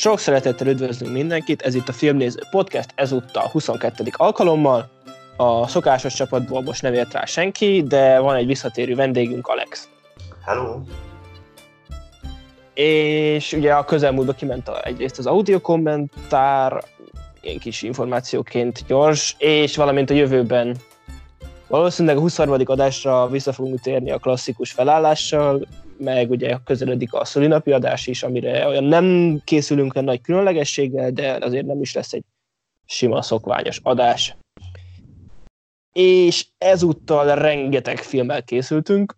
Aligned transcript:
Sok 0.00 0.18
szeretettel 0.18 0.66
üdvözlünk 0.66 1.12
mindenkit, 1.12 1.62
ez 1.62 1.74
itt 1.74 1.88
a 1.88 1.92
Filmnéző 1.92 2.40
Podcast, 2.50 2.88
ezúttal 2.94 3.48
22. 3.48 4.04
alkalommal. 4.12 4.88
A 5.36 5.68
szokásos 5.68 6.14
csapatból 6.14 6.62
most 6.62 6.82
nem 6.82 6.94
ért 6.94 7.12
rá 7.12 7.24
senki, 7.24 7.82
de 7.82 8.18
van 8.18 8.36
egy 8.36 8.46
visszatérő 8.46 8.94
vendégünk, 8.94 9.46
Alex. 9.46 9.88
Hello! 10.44 10.80
És 12.74 13.52
ugye 13.52 13.74
a 13.74 13.84
közelmúltban 13.84 14.34
kiment 14.34 14.68
a, 14.68 14.84
egyrészt 14.84 15.18
az 15.18 15.26
audio 15.26 15.60
kommentár, 15.60 16.84
ilyen 17.40 17.58
kis 17.58 17.82
információként 17.82 18.84
gyors, 18.86 19.34
és 19.38 19.76
valamint 19.76 20.10
a 20.10 20.14
jövőben 20.14 20.76
valószínűleg 21.68 22.16
a 22.16 22.20
23. 22.20 22.56
adásra 22.64 23.28
vissza 23.28 23.52
fogunk 23.52 23.80
térni 23.80 24.10
a 24.10 24.18
klasszikus 24.18 24.70
felállással, 24.72 25.66
meg 26.00 26.30
ugye 26.30 26.56
közeledik 26.64 27.12
a 27.12 27.24
szülinapi 27.24 27.72
adás 27.72 28.06
is, 28.06 28.22
amire 28.22 28.66
olyan 28.66 28.84
nem 28.84 29.38
készülünk 29.44 29.94
a 29.94 30.00
nagy 30.00 30.20
különlegességgel, 30.20 31.10
de 31.10 31.38
azért 31.40 31.66
nem 31.66 31.80
is 31.80 31.94
lesz 31.94 32.12
egy 32.12 32.24
sima 32.86 33.22
szokványos 33.22 33.80
adás. 33.82 34.36
És 35.92 36.46
ezúttal 36.58 37.34
rengeteg 37.34 37.98
filmmel 37.98 38.42
készültünk, 38.44 39.16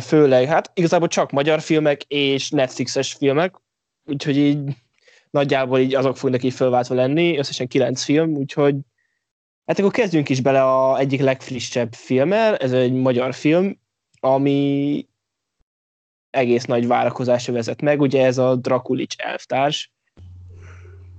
főleg, 0.00 0.46
hát 0.46 0.70
igazából 0.74 1.08
csak 1.08 1.30
magyar 1.30 1.60
filmek 1.60 2.02
és 2.02 2.50
Netflixes 2.50 3.12
filmek, 3.12 3.54
úgyhogy 4.04 4.36
így 4.36 4.58
nagyjából 5.30 5.78
így 5.78 5.94
azok 5.94 6.16
fognak 6.16 6.42
így 6.42 6.54
fölváltva 6.54 6.94
lenni, 6.94 7.38
összesen 7.38 7.68
kilenc 7.68 8.02
film, 8.02 8.36
úgyhogy 8.36 8.76
hát 9.66 9.78
akkor 9.78 9.90
kezdjünk 9.90 10.28
is 10.28 10.40
bele 10.40 10.62
a 10.62 10.98
egyik 10.98 11.20
legfrissebb 11.20 11.92
filmmel, 11.92 12.56
ez 12.56 12.72
egy 12.72 12.92
magyar 12.92 13.34
film, 13.34 13.78
ami 14.20 15.06
egész 16.38 16.64
nagy 16.64 16.86
várakozásra 16.86 17.52
vezet 17.52 17.82
meg, 17.82 18.00
ugye 18.00 18.24
ez 18.24 18.38
a 18.38 18.56
Drakulics 18.56 19.16
elvtárs. 19.16 19.92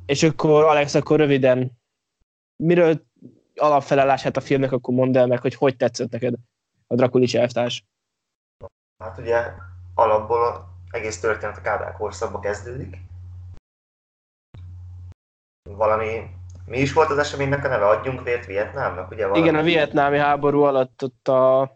És 0.05 0.23
akkor 0.23 0.63
Alex, 0.63 0.95
akkor 0.95 1.19
röviden, 1.19 1.71
miről 2.55 3.05
alapfelállását 3.55 4.37
a 4.37 4.41
filmnek, 4.41 4.71
akkor 4.71 4.93
mondd 4.93 5.17
el 5.17 5.27
meg, 5.27 5.41
hogy 5.41 5.55
hogy 5.55 5.75
tetszett 5.75 6.11
neked 6.11 6.33
a 6.87 6.95
Drakulics 6.95 7.35
elvtárs. 7.35 7.85
Hát 9.03 9.17
ugye 9.17 9.53
alapból 9.95 10.67
egész 10.91 11.19
történet 11.19 11.57
a 11.57 11.61
Kádár 11.61 11.93
korszakba 11.93 12.39
kezdődik. 12.39 12.97
Valami 15.69 16.37
mi 16.65 16.79
is 16.79 16.93
volt 16.93 17.09
az 17.09 17.17
eseménynek 17.17 17.65
a 17.65 17.67
neve? 17.67 17.87
Adjunk 17.87 18.23
vért 18.23 18.45
Vietnámnak, 18.45 19.11
ugye? 19.11 19.27
Valami... 19.27 19.47
Igen, 19.47 19.59
a 19.59 19.63
vietnámi 19.63 20.17
háború 20.17 20.61
alatt 20.61 21.03
ott 21.03 21.27
a 21.27 21.71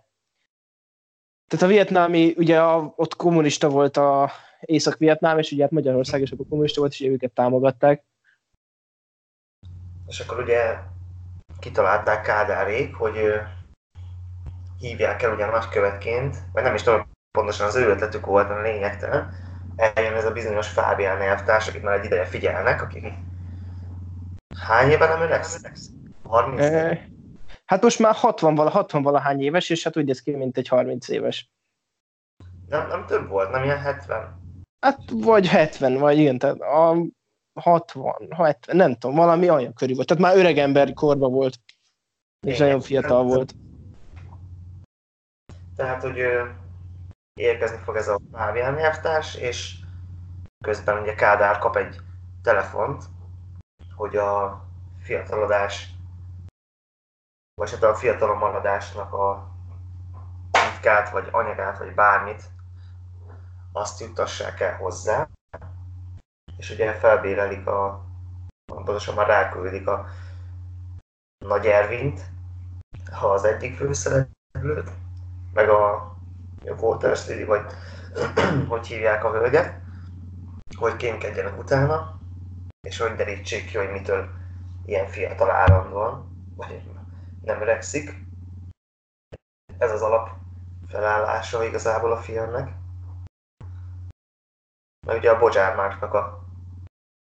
tehát 1.47 1.65
a 1.65 1.67
vietnámi, 1.67 2.33
ugye 2.37 2.61
a, 2.61 2.93
ott 2.95 3.15
kommunista 3.15 3.69
volt 3.69 3.97
a 3.97 4.31
Észak-Vietnám, 4.59 5.37
és 5.37 5.51
ugye 5.51 5.63
hát 5.63 5.71
Magyarország 5.71 6.21
is 6.21 6.31
akkor 6.31 6.45
kommunista 6.49 6.79
volt, 6.79 6.91
és 6.91 7.01
őket 7.01 7.31
támogatták. 7.31 8.03
És 10.07 10.19
akkor 10.19 10.39
ugye 10.39 10.77
kitalálták 11.59 12.21
Kádárék, 12.21 12.95
hogy 12.95 13.15
hívják 14.79 15.21
el 15.21 15.33
ugyan 15.33 15.49
nagykövetként, 15.49 16.37
vagy 16.53 16.63
nem 16.63 16.75
is 16.75 16.81
tudom, 16.81 17.07
pontosan 17.37 17.67
az 17.67 17.75
ő 17.75 17.89
ötletük 17.89 18.25
volt 18.25 18.49
a 18.49 18.61
lényegtelen, 18.61 19.33
eljön 19.75 20.13
ez 20.13 20.25
a 20.25 20.31
bizonyos 20.31 20.67
Fábián 20.67 21.21
elvtárs, 21.21 21.67
akit 21.67 21.83
már 21.83 21.99
egy 21.99 22.05
ideje 22.05 22.25
figyelnek, 22.25 22.81
aki 22.81 23.13
hány 24.59 24.89
éve 24.89 25.07
nem 25.07 25.21
öregszik? 25.21 25.71
30 26.23 26.61
e, 26.61 27.07
Hát 27.73 27.81
most 27.81 27.99
már 27.99 28.15
60 28.15 28.55
vala, 28.55 28.69
60 28.69 29.01
valahány 29.01 29.41
éves, 29.41 29.69
és 29.69 29.83
hát 29.83 29.97
úgy 29.97 30.05
néz 30.05 30.21
ki, 30.21 30.35
mint 30.35 30.57
egy 30.57 30.67
30 30.67 31.07
éves. 31.07 31.49
Nem, 32.67 32.87
nem 32.87 33.05
több 33.05 33.27
volt, 33.27 33.51
nem 33.51 33.63
ilyen 33.63 33.79
70? 33.79 34.41
Hát 34.79 34.99
vagy 35.11 35.47
70, 35.47 35.97
vagy 35.97 36.17
igen, 36.17 36.37
tehát 36.37 36.59
a 36.59 36.97
60, 37.59 38.27
70, 38.29 38.75
nem 38.75 38.95
tudom, 38.95 39.15
valami 39.15 39.49
olyan 39.49 39.73
körül 39.73 39.95
volt. 39.95 40.07
Tehát 40.07 40.23
már 40.23 40.37
öreg 40.37 40.57
ember 40.57 40.93
korban 40.93 41.31
volt, 41.31 41.59
és 42.47 42.55
igen, 42.55 42.65
nagyon 42.65 42.81
fiatal 42.81 43.23
volt. 43.23 43.55
Tehát, 45.75 46.01
hogy 46.01 46.17
érkezni 47.33 47.77
fog 47.83 47.95
ez 47.95 48.07
a 48.07 48.19
Fábián 48.31 48.73
nyelvtárs, 48.73 49.35
és 49.35 49.75
közben 50.65 51.01
ugye 51.01 51.13
Kádár 51.15 51.57
kap 51.57 51.75
egy 51.75 51.95
telefont, 52.43 53.03
hogy 53.95 54.15
a 54.15 54.63
fiatalodás 55.01 55.92
vagy 57.55 57.71
hát 57.71 57.83
a 57.83 57.95
fiatalon 57.95 58.37
maradásnak 58.37 59.13
a 59.13 59.51
titkát, 60.51 61.09
vagy 61.09 61.27
anyagát, 61.31 61.77
vagy 61.77 61.93
bármit, 61.93 62.43
azt 63.71 63.99
juttassák 63.99 64.59
el 64.59 64.75
hozzá. 64.75 65.27
És 66.57 66.69
ugye 66.69 66.93
felbérelik 66.93 67.67
a, 67.67 68.05
pontosan 68.65 69.15
már 69.15 69.27
ráküldik 69.27 69.87
a 69.87 70.05
Nagy 71.45 71.65
Ervint, 71.65 72.21
ha 73.11 73.27
az 73.27 73.43
egyik 73.43 73.77
főszereplőt, 73.77 74.91
meg 75.53 75.69
a 75.69 76.11
Walter 76.79 77.17
Lily, 77.27 77.43
vagy 77.43 77.65
hogy 78.69 78.87
hívják 78.87 79.23
a 79.23 79.31
hölgyet, 79.31 79.81
hogy 80.77 80.95
kémkedjenek 80.95 81.59
utána, 81.59 82.19
és 82.87 82.99
hogy 82.99 83.15
derítsék 83.15 83.65
ki, 83.65 83.77
hogy 83.77 83.91
mitől 83.91 84.29
ilyen 84.85 85.07
fiatal 85.07 85.51
állandóan, 85.51 86.31
vagy 86.55 86.81
nem 87.43 87.61
öregszik. 87.61 88.13
Ez 89.77 89.91
az 89.91 90.01
alap 90.01 90.29
felállása 90.87 91.63
igazából 91.63 92.11
a 92.11 92.21
filmnek. 92.21 92.69
Mert 95.07 95.19
ugye 95.19 95.31
a 95.31 95.39
Bodzsár 95.39 95.75
Márknak 95.75 96.13
a 96.13 96.43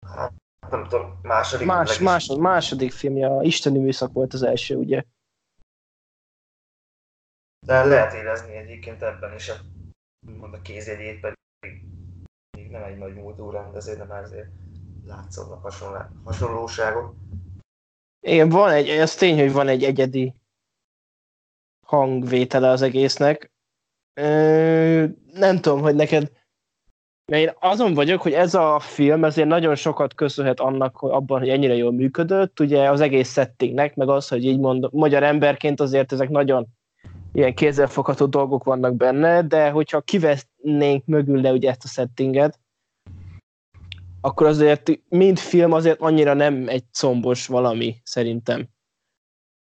hát, 0.08 0.34
nem 0.70 0.84
tudom, 0.84 1.20
második... 1.22 1.68
Más, 1.68 2.00
másod, 2.00 2.40
második 2.40 2.92
filmje, 2.92 3.28
a 3.28 3.42
Isteni 3.42 3.80
műszak 3.80 4.14
volt 4.14 4.34
az 4.34 4.44
első, 4.44 4.76
ugye? 4.76 5.04
De 7.66 7.84
lehet 7.84 8.14
érezni 8.14 8.56
egyébként 8.56 9.02
ebben 9.02 9.34
is 9.34 9.50
a, 9.50 9.56
mond 10.20 10.54
a 10.54 10.62
kézjegyét, 10.62 11.20
pedig 11.20 11.38
még 12.58 12.70
nem 12.70 12.84
egy 12.84 12.98
nagy 12.98 13.14
múltú 13.14 13.50
rendező, 13.50 13.96
de 13.96 14.04
már 14.04 14.24
azért 14.24 14.50
látszódnak 15.06 15.72
hasonlóságok. 16.24 17.16
Igen, 18.26 18.50
van 18.50 18.72
egy, 18.72 18.90
ez 18.90 19.16
tény, 19.16 19.40
hogy 19.40 19.52
van 19.52 19.68
egy 19.68 19.84
egyedi 19.84 20.34
hangvétele 21.86 22.70
az 22.70 22.82
egésznek. 22.82 23.52
Ö, 24.14 25.06
nem 25.34 25.60
tudom, 25.60 25.82
hogy 25.82 25.96
neked 25.96 26.32
mert 27.32 27.44
én 27.44 27.54
azon 27.60 27.94
vagyok, 27.94 28.22
hogy 28.22 28.34
ez 28.34 28.54
a 28.54 28.80
film 28.80 29.24
ezért 29.24 29.48
nagyon 29.48 29.76
sokat 29.76 30.14
köszönhet 30.14 30.60
annak, 30.60 30.96
hogy 30.96 31.12
abban, 31.12 31.40
hogy 31.40 31.50
ennyire 31.50 31.76
jól 31.76 31.92
működött, 31.92 32.60
ugye 32.60 32.90
az 32.90 33.02
egész 33.02 33.32
settingnek, 33.32 33.96
meg 33.96 34.10
az, 34.10 34.28
hogy 34.28 34.46
így 34.46 34.60
mondom, 34.60 34.90
magyar 34.94 35.24
emberként 35.24 35.80
azért 35.80 36.12
ezek 36.12 36.30
nagyon 36.30 36.68
ilyen 37.34 37.54
kézzelfogható 37.54 38.26
dolgok 38.26 38.64
vannak 38.64 38.96
benne, 38.96 39.42
de 39.42 39.70
hogyha 39.70 40.02
kivesznénk 40.02 41.06
mögül 41.06 41.42
le 41.42 41.52
ugye 41.52 41.70
ezt 41.70 41.84
a 41.84 41.88
settinget, 41.88 42.60
akkor 44.26 44.48
azért 44.48 44.92
mind 45.10 45.40
film 45.40 45.72
azért 45.72 46.00
annyira 46.00 46.34
nem 46.34 46.68
egy 46.68 46.84
combos 46.92 47.48
valami, 47.48 48.02
szerintem. 48.04 48.68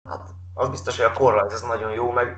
Hát, 0.09 0.29
az 0.53 0.69
biztos, 0.69 0.97
hogy 0.97 1.05
a 1.05 1.11
korrajz 1.11 1.53
ez 1.53 1.61
nagyon 1.61 1.91
jó, 1.91 2.11
meg 2.11 2.37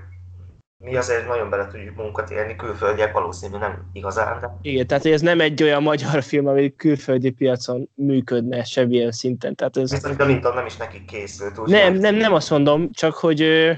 mi 0.78 0.96
azért 0.96 1.28
nagyon 1.28 1.50
bele 1.50 1.68
tudjuk 1.68 1.96
munkat 1.96 2.30
élni, 2.30 2.56
külföldiek 2.56 3.14
valószínűleg 3.14 3.62
nem 3.62 3.90
igazán. 3.94 4.40
De... 4.40 4.58
Igen, 4.62 4.88
tehát 4.88 5.06
ez 5.06 5.22
nem 5.22 5.42
egy 5.42 5.64
olyan 5.64 5.84
magyar 5.84 6.24
film, 6.24 6.48
ami 6.48 6.76
külföldi 6.76 7.30
piacon 7.30 7.90
működne 7.94 8.64
semmilyen 8.64 9.12
szinten. 9.12 9.56
Tehát 9.56 9.78
ez... 9.78 9.92
Viszont 9.92 10.20
a 10.20 10.26
Linton 10.26 10.54
nem 10.54 10.66
is 10.66 10.78
nekik 10.78 11.06
készült. 11.06 11.58
Úgy 11.58 11.70
nem, 11.70 11.94
nem, 11.94 12.16
nem 12.16 12.34
azt 12.34 12.50
mondom, 12.50 12.92
csak 12.92 13.14
hogy 13.14 13.42
ö, 13.42 13.74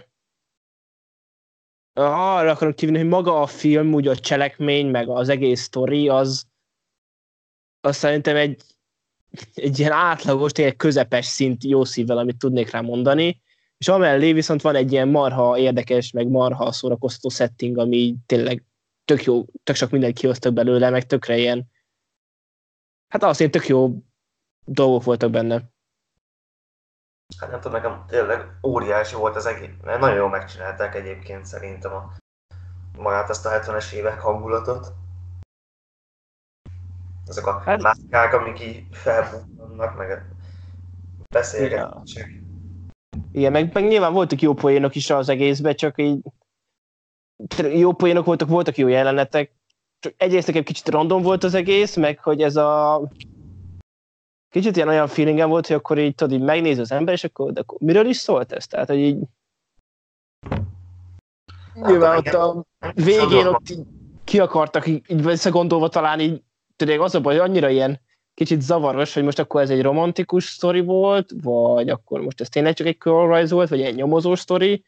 arra 1.93 2.51
akarom 2.51 2.73
kívülni, 2.73 3.01
hogy 3.01 3.09
maga 3.09 3.41
a 3.41 3.47
film, 3.47 3.93
úgy 3.93 4.07
a 4.07 4.15
cselekmény, 4.15 4.87
meg 4.89 5.09
az 5.09 5.29
egész 5.29 5.61
sztori, 5.61 6.09
az, 6.09 6.47
az 7.81 7.95
szerintem 7.95 8.35
egy, 8.35 8.61
egy 9.53 9.79
ilyen 9.79 9.91
átlagos, 9.91 10.51
tényleg 10.51 10.75
közepes 10.75 11.25
szint 11.25 11.63
jó 11.63 11.83
szívvel, 11.83 12.17
amit 12.17 12.37
tudnék 12.37 12.71
rá 12.71 12.81
mondani, 12.81 13.41
és 13.77 13.87
amellé 13.87 14.33
viszont 14.33 14.61
van 14.61 14.75
egy 14.75 14.91
ilyen 14.91 15.07
marha 15.07 15.57
érdekes, 15.57 16.11
meg 16.11 16.27
marha 16.27 16.71
szórakoztató 16.71 17.29
setting, 17.29 17.77
ami 17.77 18.15
tényleg 18.25 18.63
tök 19.05 19.23
jó, 19.23 19.45
tök 19.63 19.75
sok 19.75 19.89
mindent 19.89 20.17
kihoztak 20.17 20.53
belőle, 20.53 20.89
meg 20.89 21.05
tökre 21.05 21.37
ilyen, 21.37 21.71
hát 23.07 23.23
azt 23.23 23.41
én 23.41 23.51
tök 23.51 23.67
jó 23.67 23.93
dolgok 24.65 25.03
voltak 25.03 25.31
benne. 25.31 25.63
Hát 27.37 27.51
nem 27.51 27.59
tudom, 27.59 27.81
nekem 27.81 28.05
tényleg 28.07 28.59
óriási 28.63 29.15
volt 29.15 29.35
az 29.35 29.45
egész, 29.45 29.69
nagyon 29.83 30.15
jól 30.15 30.29
megcsinálták 30.29 30.95
egyébként 30.95 31.45
szerintem 31.45 31.93
a 31.93 32.13
magát 32.97 33.29
azt 33.29 33.45
a 33.45 33.49
70-es 33.49 33.91
évek 33.91 34.19
hangulatot 34.19 34.93
azok 37.29 37.47
a 37.47 37.61
hát... 37.65 37.81
mászkák, 37.81 38.33
amik 38.33 38.61
így 38.61 38.83
felbukkannak, 38.91 39.97
meg 39.97 40.25
beszélgetések. 41.29 42.27
Igen. 42.27 42.45
Igen, 43.31 43.51
meg, 43.51 43.73
meg 43.73 43.87
nyilván 43.87 44.13
voltak 44.13 44.41
jó 44.41 44.53
poénok 44.53 44.95
is 44.95 45.09
az 45.09 45.29
egészben, 45.29 45.75
csak 45.75 45.97
így 45.97 46.19
jó 47.73 47.93
poénok 47.93 48.25
voltak, 48.25 48.47
voltak 48.47 48.77
jó 48.77 48.87
jelenetek, 48.87 49.51
csak 49.99 50.13
egyrészt 50.17 50.47
nekem 50.47 50.63
kicsit 50.63 50.87
random 50.87 51.21
volt 51.21 51.43
az 51.43 51.53
egész, 51.53 51.95
meg 51.95 52.19
hogy 52.19 52.41
ez 52.41 52.55
a 52.55 53.01
kicsit 54.49 54.75
ilyen 54.75 54.87
olyan 54.87 55.07
feelingem 55.07 55.49
volt, 55.49 55.67
hogy 55.67 55.75
akkor 55.75 55.97
így 55.97 56.15
tudod, 56.15 56.39
így 56.39 56.45
megnéz 56.45 56.77
az 56.77 56.91
ember, 56.91 57.13
és 57.13 57.23
akkor, 57.23 57.51
de 57.51 57.59
akkor 57.59 57.77
miről 57.81 58.05
is 58.05 58.17
szólt 58.17 58.51
ez? 58.51 58.67
Tehát, 58.67 58.87
hogy 58.87 58.97
így 58.97 59.19
nyilván 61.73 62.17
ott 62.17 62.33
a 62.33 62.65
végén 62.93 63.45
ott 63.45 63.69
így 63.69 63.85
ki 64.23 64.39
akartak 64.39 64.87
így, 64.87 65.03
így 65.07 65.25
visszagondolva 65.25 65.89
talán 65.89 66.19
így, 66.19 66.43
tudod, 66.77 66.99
az 66.99 67.15
a 67.15 67.21
baj, 67.21 67.37
hogy 67.37 67.49
annyira 67.49 67.69
ilyen 67.69 68.01
kicsit 68.33 68.61
zavaros, 68.61 69.13
hogy 69.13 69.23
most 69.23 69.39
akkor 69.39 69.61
ez 69.61 69.69
egy 69.69 69.81
romantikus 69.81 70.43
sztori 70.43 70.79
volt, 70.79 71.31
vagy 71.41 71.89
akkor 71.89 72.21
most 72.21 72.41
ez 72.41 72.49
tényleg 72.49 72.73
csak 72.73 72.87
egy 72.87 72.97
Ride 73.03 73.47
volt, 73.47 73.69
vagy 73.69 73.81
egy 73.81 73.95
nyomozó 73.95 74.35
sztori, 74.35 74.83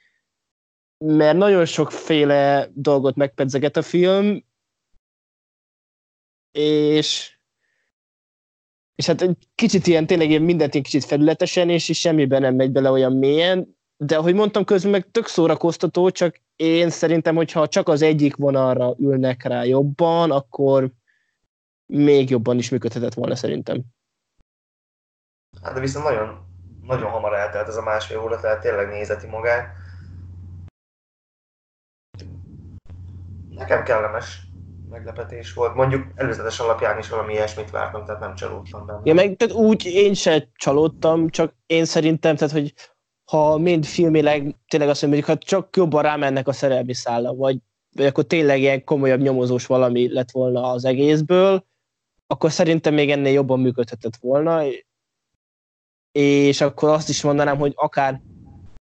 mert 0.98 1.38
nagyon 1.38 1.66
sokféle 1.66 2.70
dolgot 2.74 3.16
megpedzeget 3.16 3.78
a 3.78 3.82
film, 3.82 4.44
és 6.52 7.38
és 8.96 9.06
hát 9.06 9.22
egy 9.22 9.38
kicsit 9.56 9.88
ilyen, 9.88 10.08
tényleg 10.08 10.30
ilyen 10.30 10.42
mindent 10.42 10.74
ilyen 10.74 10.86
kicsit 10.86 11.06
felületesen, 11.06 11.70
és 11.70 11.90
is 11.90 12.00
semmiben 12.00 12.42
nem 12.42 12.56
megy 12.56 12.72
bele 12.72 12.92
olyan 12.92 13.14
mélyen, 13.14 13.78
de 13.98 14.18
ahogy 14.18 14.34
mondtam, 14.34 14.64
közben 14.64 14.92
meg 14.92 15.12
tök 15.12 15.28
szórakoztató, 15.28 16.10
csak 16.10 16.42
én 16.56 16.90
szerintem, 16.90 17.36
hogyha 17.36 17.68
csak 17.68 17.88
az 17.88 18.02
egyik 18.02 18.36
vonalra 18.36 18.96
ülnek 19.00 19.44
rá 19.44 19.64
jobban, 19.64 20.32
akkor 20.32 20.92
még 21.94 22.30
jobban 22.30 22.58
is 22.58 22.70
működhetett 22.70 23.14
volna 23.14 23.36
szerintem. 23.36 23.84
Hát 25.62 25.74
de 25.74 25.80
viszont 25.80 26.06
nagyon, 26.06 26.46
nagyon 26.82 27.10
hamar 27.10 27.34
eltelt 27.34 27.68
ez 27.68 27.76
a 27.76 27.82
másfél 27.82 28.20
óra, 28.20 28.40
tehát 28.40 28.62
tényleg 28.62 28.88
nézeti 28.88 29.28
magát. 29.28 29.76
Nekem 33.50 33.84
kellemes 33.84 34.48
meglepetés 34.90 35.54
volt. 35.54 35.76
Mondjuk 35.76 36.06
előzetes 36.16 36.60
alapján 36.60 36.98
is 36.98 37.10
valami 37.10 37.34
ilyesmit 37.34 37.72
vártam, 37.72 38.06
tehát 38.06 38.22
nem 38.22 38.36
csalódtam 38.36 38.86
benne. 38.86 39.02
Ja, 39.04 39.14
meg 39.14 39.36
tehát 39.36 39.56
úgy 39.56 39.86
én 39.86 40.14
se 40.14 40.50
csalódtam, 40.54 41.30
csak 41.30 41.56
én 41.66 41.86
szerintem, 41.86 42.36
tehát 42.36 42.54
hogy 42.54 42.74
ha 43.32 43.58
mind 43.58 43.86
filmileg 43.86 44.56
tényleg 44.68 44.90
azt 44.90 45.02
mondjuk, 45.02 45.26
ha 45.26 45.38
csak 45.38 45.76
jobban 45.76 46.02
rámennek 46.02 46.48
a 46.48 46.52
szerelmi 46.52 46.94
szálla, 46.94 47.36
vagy, 47.36 47.58
vagy 47.96 48.06
akkor 48.06 48.24
tényleg 48.24 48.60
ilyen 48.60 48.84
komolyabb 48.84 49.22
nyomozós 49.22 49.66
valami 49.66 50.14
lett 50.14 50.32
volna 50.32 50.72
az 50.72 50.86
egészből, 50.86 51.68
akkor 52.32 52.52
szerintem 52.52 52.94
még 52.94 53.12
ennél 53.12 53.34
jobban 53.34 53.60
működhetett 53.60 54.16
volna, 54.16 54.64
és 56.12 56.62
akkor 56.62 56.90
azt 56.90 57.10
is 57.10 57.22
mondanám, 57.22 57.58
hogy 57.58 57.74
akár 57.76 58.22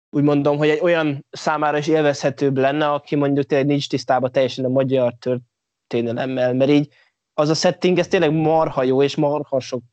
úgy 0.09 0.23
mondom, 0.23 0.57
hogy 0.57 0.69
egy 0.69 0.79
olyan 0.81 1.25
számára 1.29 1.77
is 1.77 1.87
élvezhetőbb 1.87 2.57
lenne, 2.57 2.91
aki 2.91 3.15
mondjuk 3.15 3.45
tényleg 3.45 3.67
nincs 3.67 3.89
tisztában 3.89 4.31
teljesen 4.31 4.65
a 4.65 4.69
magyar 4.69 5.13
történelemmel, 5.13 6.53
mert 6.53 6.71
így 6.71 6.93
az 7.33 7.49
a 7.49 7.53
setting, 7.53 7.97
ez 7.97 8.07
tényleg 8.07 8.31
marha 8.31 8.83
jó, 8.83 9.03
és 9.03 9.15
marha 9.15 9.59
sok 9.59 9.83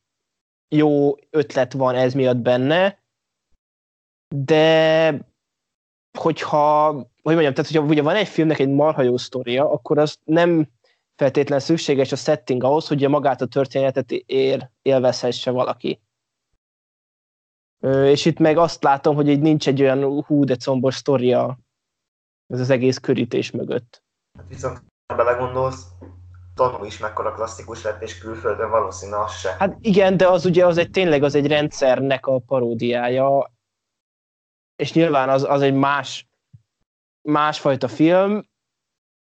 jó 0.75 1.15
ötlet 1.29 1.73
van 1.73 1.95
ez 1.95 2.13
miatt 2.13 2.37
benne, 2.37 3.03
de 4.35 5.09
hogyha, 6.17 6.91
hogy 7.21 7.33
mondjam, 7.33 7.53
tehát 7.53 7.71
hogyha 7.71 7.87
ugye 7.87 8.01
van 8.01 8.15
egy 8.15 8.27
filmnek 8.27 8.59
egy 8.59 8.69
marha 8.69 9.01
jó 9.01 9.17
sztoria, 9.17 9.71
akkor 9.71 9.97
az 9.97 10.19
nem 10.23 10.67
feltétlen 11.23 11.59
szükséges 11.59 12.11
a 12.11 12.15
setting 12.15 12.63
ahhoz, 12.63 12.87
hogy 12.87 13.09
magát 13.09 13.41
a 13.41 13.47
történetet 13.47 14.11
ér, 14.11 14.69
élvezhesse 14.81 15.51
valaki. 15.51 16.01
És 17.85 18.25
itt 18.25 18.39
meg 18.39 18.57
azt 18.57 18.83
látom, 18.83 19.15
hogy 19.15 19.27
így 19.27 19.39
nincs 19.39 19.67
egy 19.67 19.81
olyan 19.81 20.23
hú 20.23 20.43
de 20.43 20.55
combos 20.55 20.95
sztoria 20.95 21.57
ez 22.53 22.59
az 22.59 22.69
egész 22.69 22.97
körítés 22.97 23.51
mögött. 23.51 24.03
Hát 24.37 24.47
viszont 24.47 24.83
ha 25.07 25.15
belegondolsz, 25.15 25.85
tanú 26.53 26.83
is 26.83 26.97
mekkora 26.97 27.33
klasszikus 27.33 27.83
lett, 27.83 28.01
és 28.01 28.17
külföldön 28.17 28.69
valószínű 28.69 29.13
az 29.13 29.31
se. 29.31 29.55
Hát 29.59 29.77
igen, 29.79 30.17
de 30.17 30.27
az 30.27 30.45
ugye 30.45 30.65
az 30.65 30.77
egy 30.77 30.89
tényleg 30.89 31.23
az 31.23 31.35
egy 31.35 31.47
rendszernek 31.47 32.25
a 32.25 32.39
paródiája, 32.39 33.53
és 34.75 34.93
nyilván 34.93 35.29
az, 35.29 35.43
az 35.43 35.61
egy 35.61 35.73
más, 35.73 36.27
másfajta 37.21 37.87
film, 37.87 38.47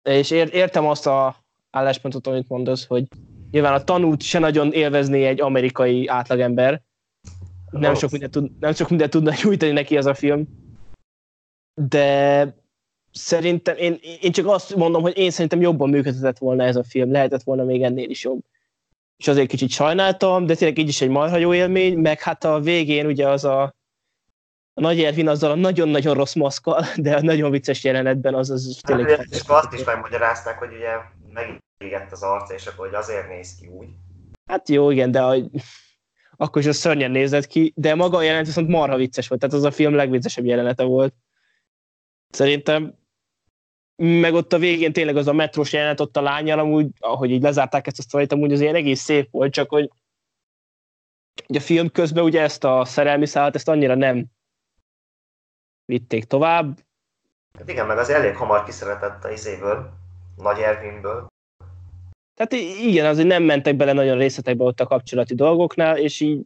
és 0.09 0.31
értem 0.31 0.85
azt 0.85 1.07
a 1.07 1.46
álláspontot, 1.71 2.27
amit 2.27 2.49
mondasz, 2.49 2.85
hogy 2.85 3.03
nyilván 3.51 3.73
a 3.73 3.83
tanút 3.83 4.21
se 4.21 4.39
nagyon 4.39 4.71
élvezné 4.71 5.25
egy 5.25 5.41
amerikai 5.41 6.07
átlagember, 6.07 6.81
nem 7.71 7.95
sok, 7.95 8.11
mindent 8.11 8.31
tud, 8.31 8.51
nem 8.59 8.73
sok 8.73 8.89
mindent 8.89 9.11
tudna 9.11 9.33
nyújtani 9.43 9.71
neki 9.71 9.97
az 9.97 10.05
a 10.05 10.13
film, 10.13 10.47
de 11.81 12.55
szerintem, 13.11 13.77
én, 13.77 13.99
én 14.21 14.31
csak 14.31 14.47
azt 14.47 14.75
mondom, 14.75 15.01
hogy 15.01 15.17
én 15.17 15.31
szerintem 15.31 15.61
jobban 15.61 15.89
működhetett 15.89 16.37
volna 16.37 16.63
ez 16.63 16.75
a 16.75 16.83
film, 16.83 17.11
lehetett 17.11 17.43
volna 17.43 17.63
még 17.63 17.83
ennél 17.83 18.09
is 18.09 18.23
jobb. 18.23 18.43
És 19.17 19.27
azért 19.27 19.49
kicsit 19.49 19.69
sajnáltam, 19.69 20.45
de 20.45 20.55
tényleg 20.55 20.77
így 20.77 20.87
is 20.87 21.01
egy 21.01 21.09
marha 21.09 21.37
jó 21.37 21.53
élmény, 21.53 21.97
meg 21.97 22.21
hát 22.21 22.43
a 22.43 22.59
végén 22.59 23.05
ugye 23.05 23.29
az 23.29 23.43
a, 23.43 23.75
a 24.77 24.81
nagy 24.81 25.03
Ervin 25.03 25.27
azzal 25.27 25.51
a 25.51 25.55
nagyon-nagyon 25.55 26.13
rossz 26.13 26.33
maszkal, 26.33 26.85
de 27.05 27.15
a 27.15 27.21
nagyon 27.21 27.51
vicces 27.51 27.83
jelenetben 27.83 28.35
az 28.35 28.49
az 28.49 28.79
tényleg... 28.81 29.09
Hát, 29.09 29.25
és 29.29 29.41
azt 29.47 29.73
is 29.73 29.83
megmagyarázták, 29.83 30.57
hogy 30.57 30.73
ugye 30.73 30.89
megégett 31.33 32.11
az 32.11 32.23
arca, 32.23 32.53
és 32.53 32.65
akkor 32.65 32.87
hogy 32.87 32.95
azért 32.95 33.27
néz 33.27 33.55
ki 33.59 33.67
úgy. 33.67 33.87
Hát 34.45 34.69
jó, 34.69 34.89
igen, 34.91 35.11
de 35.11 35.21
a, 35.21 35.35
akkor 36.35 36.61
is 36.61 36.67
az 36.67 36.75
szörnyen 36.75 37.11
nézett 37.11 37.45
ki, 37.47 37.73
de 37.75 37.95
maga 37.95 38.17
a 38.17 38.21
jelenet 38.21 38.45
viszont 38.45 38.67
marha 38.67 38.95
vicces 38.95 39.27
volt, 39.27 39.41
tehát 39.41 39.55
az 39.55 39.63
a 39.63 39.71
film 39.71 39.93
legviccesebb 39.93 40.45
jelenete 40.45 40.83
volt. 40.83 41.13
Szerintem 42.29 42.95
meg 43.95 44.33
ott 44.33 44.53
a 44.53 44.57
végén 44.57 44.93
tényleg 44.93 45.17
az 45.17 45.27
a 45.27 45.33
metrós 45.33 45.73
jelenet 45.73 45.99
ott 45.99 46.17
a 46.17 46.21
lányjal, 46.21 46.59
amúgy, 46.59 46.87
ahogy 46.99 47.31
így 47.31 47.41
lezárták 47.41 47.87
ezt 47.87 47.99
a 47.99 48.01
sztorit, 48.01 48.31
amúgy 48.31 48.53
az 48.53 48.61
ilyen 48.61 48.75
egész 48.75 49.01
szép 49.01 49.31
volt, 49.31 49.53
csak 49.53 49.69
hogy 49.69 49.91
a 51.47 51.59
film 51.59 51.91
közben 51.91 52.23
ugye 52.23 52.41
ezt 52.41 52.63
a 52.63 52.85
szerelmi 52.85 53.25
szállat, 53.25 53.55
ezt 53.55 53.69
annyira 53.69 53.95
nem 53.95 54.35
vitték 55.87 56.23
tovább. 56.23 56.79
Hát 57.57 57.69
igen, 57.69 57.85
meg 57.85 57.97
az 57.97 58.09
elég 58.09 58.35
hamar 58.35 58.63
kiszeretett 58.63 59.23
a 59.23 59.31
izéből, 59.31 59.89
Nagy 60.35 60.59
Ervinből. 60.59 61.27
Tehát 62.33 62.53
igen, 62.81 63.05
azért 63.05 63.27
nem 63.27 63.43
mentek 63.43 63.75
bele 63.75 63.93
nagyon 63.93 64.17
részletekbe 64.17 64.63
ott 64.63 64.79
a 64.79 64.85
kapcsolati 64.85 65.35
dolgoknál, 65.35 65.97
és 65.97 66.19
így 66.19 66.45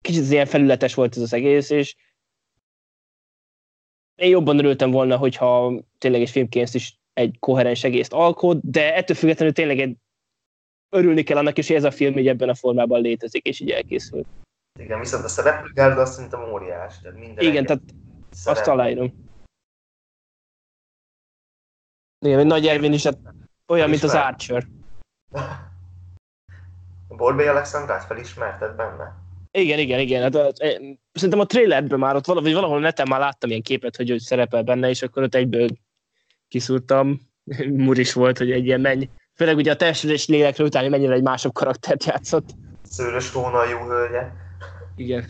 kicsit 0.00 0.30
ilyen 0.30 0.46
felületes 0.46 0.94
volt 0.94 1.16
ez 1.16 1.22
az 1.22 1.32
egész, 1.32 1.70
és 1.70 1.94
én 4.14 4.30
jobban 4.30 4.58
örültem 4.58 4.90
volna, 4.90 5.16
hogyha 5.16 5.72
tényleg 5.98 6.20
egy 6.20 6.30
filmként 6.30 6.74
is 6.74 6.98
egy 7.12 7.38
koherens 7.38 7.84
egészt 7.84 8.12
alkot, 8.12 8.70
de 8.70 8.94
ettől 8.94 9.16
függetlenül 9.16 9.54
tényleg 9.54 9.78
egy 9.78 9.96
örülni 10.88 11.22
kell 11.22 11.36
annak 11.36 11.58
is, 11.58 11.66
hogy 11.66 11.76
ez 11.76 11.84
a 11.84 11.90
film 11.90 12.18
így 12.18 12.28
ebben 12.28 12.48
a 12.48 12.54
formában 12.54 13.00
létezik, 13.00 13.46
és 13.46 13.60
így 13.60 13.70
elkészült. 13.70 14.26
Igen, 14.78 14.98
viszont 14.98 15.24
a 15.24 15.28
szereplőgárda 15.28 16.00
azt 16.00 16.12
szerintem 16.12 16.52
óriás. 16.52 17.00
Tehát 17.00 17.18
minden 17.18 17.44
Igen, 17.44 17.66
tehát 17.66 17.82
szerep... 18.34 18.58
azt 18.58 18.68
aláírom. 18.68 19.22
Igen, 22.24 22.38
egy 22.38 22.46
nagy 22.46 22.66
Ervin 22.66 22.92
is 22.92 23.04
hát 23.04 23.18
olyan, 23.66 23.90
mint 23.90 24.02
az 24.02 24.14
Archer. 24.14 24.66
Borbély 27.08 27.48
Alexandrát 27.48 28.04
felismerted 28.04 28.76
benne? 28.76 29.22
Igen, 29.50 29.78
igen, 29.78 29.98
igen. 29.98 30.22
Hát, 30.22 30.34
az, 30.34 30.52
szerintem 31.12 31.40
a 31.40 31.44
trailerben 31.44 31.98
már 31.98 32.16
ott 32.16 32.26
valahogy 32.26 32.52
valahol 32.52 32.80
neten 32.80 33.08
már 33.08 33.20
láttam 33.20 33.50
ilyen 33.50 33.62
képet, 33.62 33.96
hogy 33.96 34.10
ő 34.10 34.18
szerepel 34.18 34.62
benne, 34.62 34.88
és 34.88 35.02
akkor 35.02 35.22
ott 35.22 35.34
egyből 35.34 35.68
kiszúrtam. 36.48 37.20
Muris 37.86 38.12
volt, 38.12 38.38
hogy 38.38 38.50
egy 38.50 38.64
ilyen 38.64 38.80
menny. 38.80 39.02
Főleg 39.34 39.56
ugye 39.56 39.70
a 39.70 39.76
testülés 39.76 40.26
lélekre 40.26 40.64
utáni 40.64 40.88
mennyire 40.88 41.14
egy 41.14 41.22
mások 41.22 41.52
karaktert 41.52 42.04
játszott. 42.04 42.48
Szőrös 42.82 43.32
Róna 43.32 43.64
jó 43.64 43.78
hölgye. 43.78 44.30
Igen. 44.96 45.24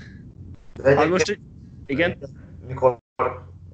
Hát 0.85 1.09
most, 1.09 1.41
igen? 1.87 2.19
Mikor 2.67 2.99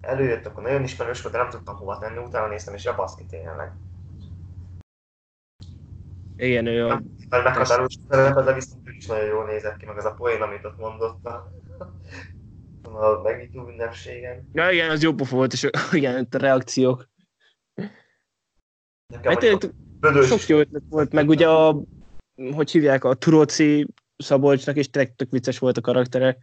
előjött, 0.01 0.47
akkor 0.47 0.63
nagyon 0.63 0.83
ismerős 0.83 1.23
volt, 1.23 1.35
de 1.35 1.41
nem 1.41 1.51
tudtam 1.51 1.77
hova 1.77 1.99
tenni, 1.99 2.19
utána 2.19 2.49
néztem, 2.49 2.75
és 2.75 2.85
ja, 2.85 2.95
baszki 2.95 3.27
tényleg. 3.27 3.73
Igen, 6.37 6.67
ő 6.67 6.87
a... 6.87 7.03
Nagy 7.29 7.43
meghatározó 7.43 8.01
szerepe, 8.09 8.43
de 8.43 8.55
viszont 8.55 8.89
ő 8.89 8.93
is 8.93 9.07
nagyon 9.07 9.25
jól 9.27 9.45
nézett 9.45 9.77
ki, 9.77 9.87
meg 9.87 9.97
az 9.97 10.05
a 10.05 10.15
poén, 10.15 10.43
amit 10.43 10.65
ott 10.65 10.79
mondott 10.79 11.25
a, 11.25 11.53
a 12.83 13.21
megnyitó 13.23 13.69
ünnepségen. 13.69 14.49
Ja, 14.53 14.71
igen, 14.71 14.91
az 14.91 15.03
jó 15.03 15.13
pofa 15.13 15.37
volt, 15.37 15.53
és 15.53 15.71
igen, 15.93 16.27
a 16.31 16.39
reakciók. 16.39 17.09
Nekem 19.07 19.33
hát, 20.01 20.25
sok 20.25 20.47
jó 20.47 20.59
ötlet 20.59 20.83
volt, 20.89 21.13
meg 21.13 21.29
ugye 21.29 21.49
a, 21.49 21.77
hogy 22.53 22.71
hívják, 22.71 23.05
a 23.05 23.15
Turóci 23.15 23.87
Szabolcsnak 24.17 24.77
is 24.77 24.91
tényleg 24.91 25.15
tök 25.15 25.31
vicces 25.31 25.59
volt 25.59 25.77
a 25.77 25.81
karaktere. 25.81 26.39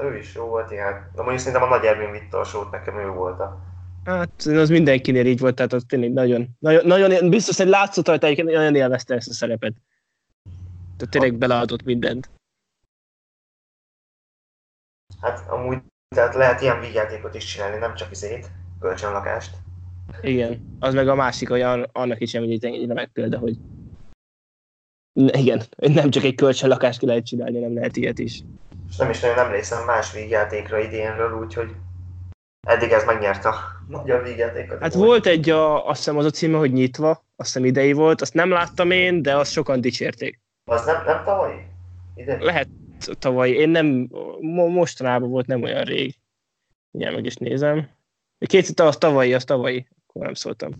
Ő 0.00 0.18
is 0.18 0.34
jó 0.34 0.44
volt, 0.44 0.70
igen. 0.70 1.10
De 1.14 1.22
mondjuk 1.22 1.38
szerintem 1.38 1.62
a 1.62 1.68
Nagy 1.76 1.84
Ervin 1.84 2.10
vitte 2.10 2.38
a 2.38 2.44
sót, 2.44 2.70
nekem 2.70 2.98
ő 2.98 3.08
volt 3.08 3.40
a 3.40 3.72
Hát 4.04 4.42
az 4.42 4.68
mindenkinél 4.68 5.26
így 5.26 5.38
volt, 5.38 5.54
tehát 5.54 5.72
az 5.72 5.84
tényleg 5.88 6.12
nagyon, 6.12 6.48
nagyon, 6.58 6.86
nagyon 6.86 7.30
biztos, 7.30 7.56
hogy 7.56 7.66
látszott 7.66 8.06
rajta, 8.06 8.26
hogy 8.26 8.44
nagyon 8.44 8.74
élvezte 8.74 9.14
ezt 9.14 9.28
a 9.28 9.32
szerepet. 9.32 9.74
Tehát 10.96 11.10
tényleg 11.10 11.34
beleadott 11.34 11.82
mindent. 11.82 12.30
Hát 15.20 15.48
amúgy, 15.48 15.82
tehát 16.14 16.34
lehet 16.34 16.60
ilyen 16.60 16.80
vígjátékot 16.80 17.34
is 17.34 17.44
csinálni, 17.44 17.78
nem 17.78 17.94
csak 17.94 18.10
izét, 18.10 18.50
kölcsönlakást. 18.80 19.56
Igen, 20.22 20.76
az 20.80 20.94
meg 20.94 21.08
a 21.08 21.14
másik 21.14 21.50
olyan, 21.50 21.88
annak 21.92 22.20
is 22.20 22.34
egy 22.34 22.86
remek 22.86 23.10
példa, 23.12 23.38
hogy 23.38 23.56
igen, 25.14 25.62
nem 25.76 26.10
csak 26.10 26.24
egy 26.24 26.34
kölcsönlakást 26.34 26.98
ki 26.98 27.06
lehet 27.06 27.26
csinálni, 27.26 27.58
nem 27.58 27.74
lehet 27.74 27.96
ilyet 27.96 28.18
is. 28.18 28.40
És 28.88 28.96
nem 28.96 29.10
is 29.10 29.20
nagyon 29.20 29.38
emlékszem 29.38 29.84
más 29.84 30.12
vígjátékra 30.12 30.78
idénről, 30.78 31.32
úgyhogy 31.32 31.70
eddig 32.66 32.90
ez 32.90 33.04
megnyerte 33.04 33.48
a 33.48 33.56
magyar 33.88 34.22
vígjátékot. 34.22 34.80
Hát 34.80 34.94
volt 34.94 35.26
egy, 35.26 35.50
a, 35.50 35.88
azt 35.88 35.98
hiszem 35.98 36.16
az 36.16 36.24
a 36.24 36.30
címe, 36.30 36.58
hogy 36.58 36.72
nyitva, 36.72 37.10
azt 37.10 37.22
hiszem 37.36 37.64
idei 37.64 37.92
volt, 37.92 38.20
azt 38.20 38.34
nem 38.34 38.50
láttam 38.50 38.90
én, 38.90 39.22
de 39.22 39.36
azt 39.36 39.52
sokan 39.52 39.80
dicsérték. 39.80 40.40
Az 40.70 40.84
nem, 40.84 41.04
nem 41.04 41.24
tavaly? 41.24 41.66
Ide? 42.14 42.36
Lehet 42.40 42.68
tavaly, 43.18 43.50
én 43.50 43.68
nem, 43.68 44.08
mo- 44.40 44.68
mostanában 44.68 45.30
volt, 45.30 45.46
nem 45.46 45.62
olyan 45.62 45.84
rég. 45.84 46.14
Igen, 46.90 47.12
meg 47.12 47.24
is 47.24 47.36
nézem. 47.36 47.88
Két 48.46 48.80
az 48.80 48.96
tavalyi, 48.96 49.34
az 49.34 49.44
tavalyi, 49.44 49.86
akkor 50.06 50.24
nem 50.24 50.34
szóltam. 50.34 50.72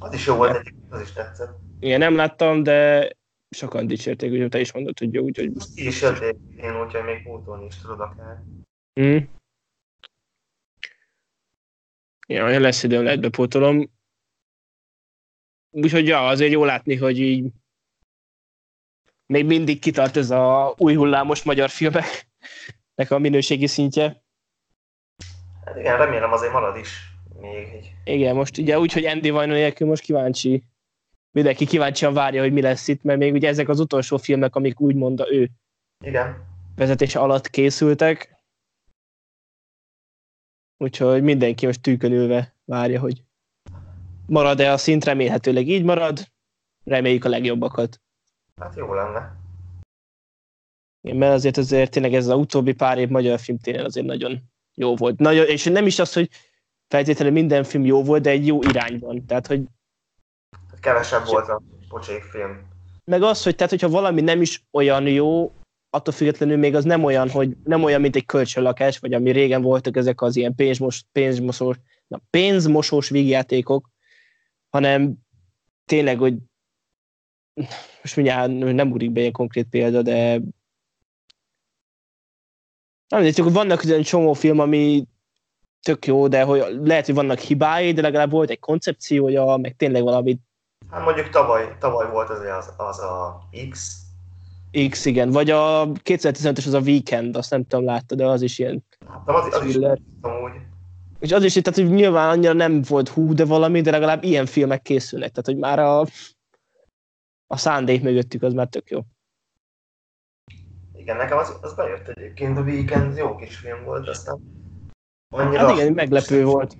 Az 0.00 0.14
is 0.14 0.26
jó 0.26 0.34
volt, 0.34 0.56
egyik, 0.56 0.74
az 0.90 1.00
is 1.00 1.12
tetszett. 1.12 1.58
Igen, 1.80 1.98
nem 1.98 2.16
láttam, 2.16 2.62
de 2.62 3.08
sokan 3.52 3.86
dicsérték, 3.86 4.32
úgyhogy 4.32 4.48
te 4.48 4.60
is 4.60 4.72
mondod, 4.72 4.98
hogy 4.98 5.14
jó, 5.14 5.22
úgyhogy... 5.22 5.52
Is 5.74 6.02
jötték 6.02 6.36
én, 6.56 6.80
úgyhogy 6.80 7.04
még 7.04 7.22
pótolni 7.22 7.64
is 7.64 7.76
tudod 7.76 8.00
akár. 8.00 8.42
Mm. 9.00 9.18
Ja, 12.26 12.44
ha 12.44 12.60
lesz 12.60 12.82
időm, 12.82 13.02
lehet 13.02 13.20
bepótolom. 13.20 13.90
Úgyhogy 15.70 16.06
ja, 16.06 16.26
azért 16.26 16.52
jó 16.52 16.64
látni, 16.64 16.96
hogy 16.96 17.18
így 17.18 17.52
még 19.26 19.46
mindig 19.46 19.78
kitart 19.80 20.16
ez 20.16 20.30
a 20.30 20.74
új 20.78 20.94
hullámos 20.94 21.42
magyar 21.42 21.70
filmeknek 21.70 23.10
a 23.10 23.18
minőségi 23.18 23.66
szintje. 23.66 24.22
Hát 25.64 25.76
igen, 25.76 25.96
remélem 25.96 26.32
azért 26.32 26.52
marad 26.52 26.76
is 26.76 26.88
még 27.40 27.68
egy. 27.72 27.92
Igen, 28.04 28.34
most 28.34 28.58
ugye 28.58 28.78
úgy, 28.78 28.92
hogy 28.92 29.04
Andy 29.04 29.30
Vajna 29.30 29.52
nélkül 29.52 29.86
most 29.86 30.02
kíváncsi. 30.02 30.62
Mindenki 31.32 31.66
kíváncsian 31.66 32.14
várja, 32.14 32.42
hogy 32.42 32.52
mi 32.52 32.60
lesz 32.60 32.88
itt, 32.88 33.02
mert 33.02 33.18
még 33.18 33.32
ugye 33.32 33.48
ezek 33.48 33.68
az 33.68 33.80
utolsó 33.80 34.16
filmek, 34.16 34.54
amik 34.54 34.80
úgy 34.80 34.94
mondta 34.94 35.32
ő 35.32 35.50
Igen. 36.04 36.44
vezetése 36.76 37.18
alatt 37.18 37.50
készültek. 37.50 38.44
Úgyhogy 40.76 41.22
mindenki 41.22 41.66
most 41.66 41.82
tűkön 41.82 42.12
ülve 42.12 42.54
várja, 42.64 43.00
hogy 43.00 43.24
marad-e 44.26 44.72
a 44.72 44.76
szint, 44.76 45.04
remélhetőleg 45.04 45.68
így 45.68 45.84
marad. 45.84 46.30
Reméljük 46.84 47.24
a 47.24 47.28
legjobbakat. 47.28 48.00
Hát 48.60 48.76
jó 48.76 48.94
lenne. 48.94 49.40
Igen, 51.00 51.16
mert 51.16 51.34
azért 51.34 51.56
azért 51.56 51.90
tényleg 51.90 52.14
ez 52.14 52.26
az 52.26 52.38
utóbbi 52.38 52.72
pár 52.72 52.98
év 52.98 53.08
magyar 53.08 53.38
film 53.38 53.58
tényleg 53.58 53.84
azért 53.84 54.06
nagyon 54.06 54.42
jó 54.74 54.96
volt. 54.96 55.18
Nagyon, 55.18 55.46
és 55.46 55.64
nem 55.64 55.86
is 55.86 55.98
az, 55.98 56.12
hogy 56.12 56.30
feltétlenül 56.88 57.32
minden 57.32 57.64
film 57.64 57.84
jó 57.84 58.02
volt, 58.02 58.22
de 58.22 58.30
egy 58.30 58.46
jó 58.46 58.62
irányban. 58.62 59.26
Tehát, 59.26 59.46
hogy 59.46 59.62
kevesebb 60.82 61.26
volt 61.26 61.48
a 61.48 61.62
pocsék 61.88 62.22
film. 62.22 62.70
meg 63.04 63.22
az, 63.22 63.42
hogy 63.42 63.54
tehát, 63.54 63.70
hogyha 63.70 63.88
valami 63.88 64.20
nem 64.20 64.40
is 64.40 64.64
olyan 64.70 65.06
jó, 65.06 65.52
attól 65.90 66.14
függetlenül 66.14 66.56
még 66.56 66.74
az 66.74 66.84
nem 66.84 67.04
olyan, 67.04 67.30
hogy 67.30 67.56
nem 67.64 67.82
olyan, 67.82 68.00
mint 68.00 68.16
egy 68.16 68.26
kölcsönlakás, 68.26 68.98
vagy 68.98 69.12
ami 69.12 69.30
régen 69.30 69.62
voltak 69.62 69.96
ezek 69.96 70.20
az 70.20 70.36
ilyen 70.36 70.54
pénzmos, 70.54 71.04
pénzmosós, 71.12 71.76
na, 72.06 72.20
pénzmosós 72.30 73.08
vígjátékok, 73.08 73.90
hanem 74.68 75.14
tényleg, 75.84 76.18
hogy 76.18 76.34
most 78.02 78.16
mindjárt 78.16 78.52
nem 78.58 78.90
ugrik 78.90 79.10
be 79.10 79.20
ilyen 79.20 79.32
konkrét 79.32 79.66
példa, 79.70 80.02
de 80.02 80.40
nem 83.08 83.30
csak 83.30 83.52
vannak 83.52 83.82
olyan 83.84 84.02
csomó 84.02 84.32
film, 84.32 84.58
ami 84.58 85.06
tök 85.82 86.06
jó, 86.06 86.28
de 86.28 86.42
hogy 86.42 86.64
lehet, 86.82 87.06
hogy 87.06 87.14
vannak 87.14 87.38
hibái, 87.38 87.92
de 87.92 88.02
legalább 88.02 88.30
volt 88.30 88.50
egy 88.50 88.58
koncepciója, 88.58 89.56
meg 89.56 89.76
tényleg 89.76 90.02
valami 90.02 90.38
Hát 90.92 91.04
mondjuk 91.04 91.28
tavaly, 91.28 91.76
tavaly 91.78 92.10
volt 92.10 92.30
az, 92.30 92.38
az, 92.58 92.72
az 92.76 92.98
a 92.98 93.48
X, 93.70 94.02
X, 94.88 95.04
igen. 95.04 95.30
Vagy 95.30 95.50
a 95.50 95.86
2015-ös 95.86 96.66
az 96.66 96.72
a 96.72 96.80
Weekend, 96.80 97.36
azt 97.36 97.50
nem 97.50 97.66
tudom, 97.66 97.84
látta, 97.84 98.14
de 98.14 98.26
az 98.26 98.42
is 98.42 98.58
ilyen 98.58 98.84
hát 99.08 99.28
az, 99.28 99.54
az 99.54 99.64
is 99.64 99.76
amúgy. 100.20 100.52
És 101.18 101.32
az 101.32 101.44
is, 101.44 101.52
tehát 101.52 101.74
hogy 101.74 101.90
nyilván 101.90 102.28
annyira 102.28 102.52
nem 102.52 102.82
volt 102.88 103.08
hú, 103.08 103.34
de 103.34 103.44
valami, 103.44 103.80
de 103.80 103.90
legalább 103.90 104.24
ilyen 104.24 104.46
filmek 104.46 104.82
készülnek. 104.82 105.30
Tehát, 105.30 105.46
hogy 105.46 105.56
már 105.56 105.78
a, 105.78 106.00
a 107.46 107.56
szándék 107.56 108.02
mögöttük 108.02 108.42
az 108.42 108.52
már 108.52 108.66
tök 108.66 108.90
jó. 108.90 109.00
Igen, 110.94 111.16
nekem 111.16 111.38
az, 111.38 111.58
az 111.62 111.74
bejött 111.74 112.08
egyébként, 112.08 112.58
a 112.58 112.60
Weekend 112.60 113.16
jó 113.16 113.36
kis 113.36 113.56
film 113.56 113.84
volt, 113.84 114.08
aztán 114.08 114.40
annyira... 115.34 115.66
Hát 115.66 115.76
igen, 115.76 115.92
meglepő 115.92 116.44
volt. 116.44 116.76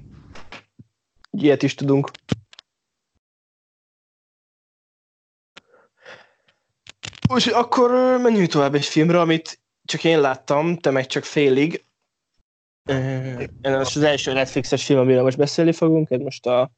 Ilyet 1.30 1.62
is 1.62 1.74
tudunk. 1.74 2.10
Úgyhogy 7.30 7.52
akkor 7.52 7.90
menjünk 8.20 8.48
tovább 8.48 8.74
egy 8.74 8.84
filmre, 8.84 9.20
amit 9.20 9.60
csak 9.84 10.04
én 10.04 10.20
láttam, 10.20 10.76
te 10.76 10.90
meg 10.90 11.06
csak 11.06 11.24
félig. 11.24 11.84
Ez 13.60 13.96
az 13.96 14.02
első 14.02 14.32
Netflixes 14.32 14.84
film, 14.84 14.98
amiről 14.98 15.22
most 15.22 15.36
beszélni 15.36 15.72
fogunk, 15.72 16.10
ez 16.10 16.20
most 16.20 16.46
a 16.46 16.70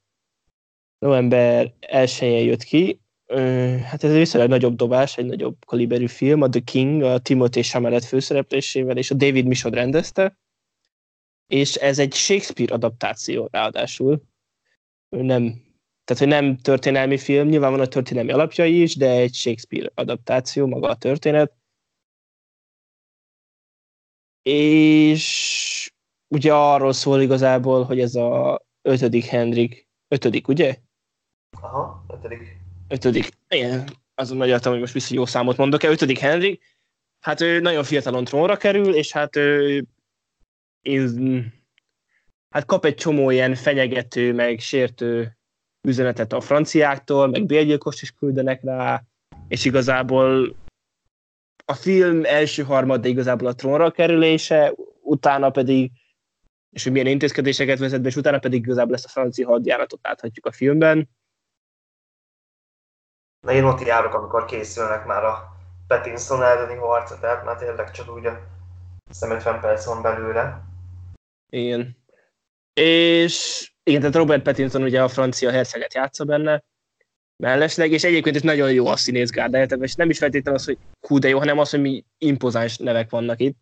november 0.98 1.74
1 1.80 2.18
jött 2.20 2.62
ki. 2.62 3.00
Hát 3.84 4.04
ez 4.04 4.12
viszonylag 4.12 4.50
nagyobb 4.50 4.76
dobás, 4.76 5.18
egy 5.18 5.26
nagyobb 5.26 5.56
kaliberű 5.66 6.06
film, 6.06 6.42
a 6.42 6.48
The 6.48 6.60
King, 6.60 7.02
a 7.02 7.18
Timothée 7.18 7.62
Chalamet 7.62 8.04
főszereplésével, 8.04 8.96
és 8.96 9.10
a 9.10 9.14
David 9.14 9.46
Michaud 9.46 9.74
rendezte. 9.74 10.38
És 11.46 11.74
ez 11.74 11.98
egy 11.98 12.14
Shakespeare 12.14 12.74
adaptáció 12.74 13.48
ráadásul. 13.50 14.22
Nem, 15.08 15.62
tehát, 16.04 16.22
hogy 16.22 16.28
nem 16.28 16.56
történelmi 16.56 17.18
film, 17.18 17.48
nyilván 17.48 17.70
van 17.70 17.80
a 17.80 17.86
történelmi 17.86 18.32
alapjai 18.32 18.82
is, 18.82 18.96
de 18.96 19.10
egy 19.10 19.34
Shakespeare 19.34 19.90
adaptáció, 19.94 20.66
maga 20.66 20.88
a 20.88 20.96
történet. 20.96 21.52
És 24.42 25.92
ugye 26.28 26.54
arról 26.54 26.92
szól 26.92 27.20
igazából, 27.20 27.84
hogy 27.84 28.00
ez 28.00 28.14
a 28.14 28.62
ötödik 28.82 29.24
Henrik, 29.24 29.88
ötödik, 30.08 30.48
ugye? 30.48 30.76
Aha, 31.60 32.04
ötödik. 32.08 32.56
ötödik, 32.88 33.28
igen, 33.48 33.88
azon 34.14 34.36
nagyaltam, 34.36 34.72
hogy 34.72 34.80
most 34.80 34.92
vissza 34.92 35.14
jó 35.14 35.26
számot 35.26 35.56
mondok-e, 35.56 35.88
ötödik 35.88 36.18
Henrik, 36.18 36.62
hát 37.20 37.40
ő 37.40 37.60
nagyon 37.60 37.84
fiatalon 37.84 38.24
trónra 38.24 38.56
kerül, 38.56 38.94
és 38.94 39.12
hát 39.12 39.36
ő 39.36 39.84
én, 40.80 41.52
hát 42.50 42.64
kap 42.64 42.84
egy 42.84 42.94
csomó 42.94 43.30
ilyen 43.30 43.54
fenyegető, 43.54 44.32
meg 44.32 44.58
sértő 44.58 45.38
üzenetet 45.84 46.32
a 46.32 46.40
franciáktól, 46.40 47.26
meg 47.26 47.46
bérgyilkost 47.46 48.02
is 48.02 48.10
küldenek 48.10 48.62
rá, 48.62 49.02
és 49.48 49.64
igazából 49.64 50.56
a 51.64 51.74
film 51.74 52.24
első 52.24 52.62
harmada 52.62 53.08
igazából 53.08 53.48
a 53.48 53.54
trónra 53.54 53.90
kerülése, 53.90 54.72
utána 55.00 55.50
pedig, 55.50 55.90
és 56.70 56.82
hogy 56.82 56.92
milyen 56.92 57.06
intézkedéseket 57.06 57.78
vezet 57.78 58.00
be, 58.00 58.08
és 58.08 58.16
utána 58.16 58.38
pedig 58.38 58.60
igazából 58.60 58.94
ezt 58.94 59.04
a 59.04 59.08
francia 59.08 59.48
hadjáratot 59.48 60.00
láthatjuk 60.02 60.46
a 60.46 60.52
filmben. 60.52 61.08
Na 63.46 63.52
én 63.52 63.64
ott 63.64 63.80
járok, 63.80 64.14
amikor 64.14 64.44
készülnek 64.44 65.06
már 65.06 65.24
a 65.24 65.56
Pattinson 65.86 66.42
elleni 66.42 66.74
harca, 66.74 67.18
tehát 67.18 67.44
már 67.44 67.56
tényleg 67.56 67.90
csak 67.90 68.14
úgy 68.14 68.26
a 68.26 68.40
hiszem 69.06 69.30
50 69.30 69.60
perc 69.60 69.84
van 69.86 70.02
belőle. 70.02 70.62
Igen. 71.52 71.96
És 72.72 73.73
igen, 73.84 74.00
tehát 74.00 74.14
Robert 74.14 74.42
Pattinson 74.42 74.82
ugye 74.82 75.02
a 75.02 75.08
francia 75.08 75.50
herceget 75.50 75.94
játsza 75.94 76.24
benne, 76.24 76.62
mellesleg, 77.42 77.90
és 77.90 78.04
egyébként 78.04 78.36
is 78.36 78.42
nagyon 78.42 78.72
jó 78.72 78.86
a 78.86 78.96
színészgárda, 78.96 79.62
és 79.62 79.94
nem 79.94 80.10
is 80.10 80.18
feltétlenül 80.18 80.60
az, 80.60 80.64
hogy 80.66 80.78
hú 81.08 81.18
de 81.18 81.28
jó, 81.28 81.38
hanem 81.38 81.58
az, 81.58 81.70
hogy 81.70 81.80
mi 81.80 82.04
impozáns 82.18 82.76
nevek 82.76 83.10
vannak 83.10 83.40
itt. 83.40 83.56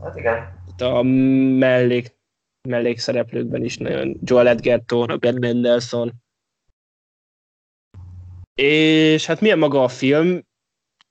Hát 0.00 0.16
igen. 0.16 0.62
Itt 0.68 0.80
a 0.80 1.02
mellék, 1.02 2.14
mellékszereplőkben 2.68 3.64
is 3.64 3.76
nagyon 3.76 4.18
Joel 4.22 4.48
Edgerton, 4.48 5.06
Robert 5.06 5.38
Mendelsohn. 5.38 6.10
És 8.54 9.26
hát 9.26 9.40
milyen 9.40 9.58
maga 9.58 9.82
a 9.82 9.88
film? 9.88 10.46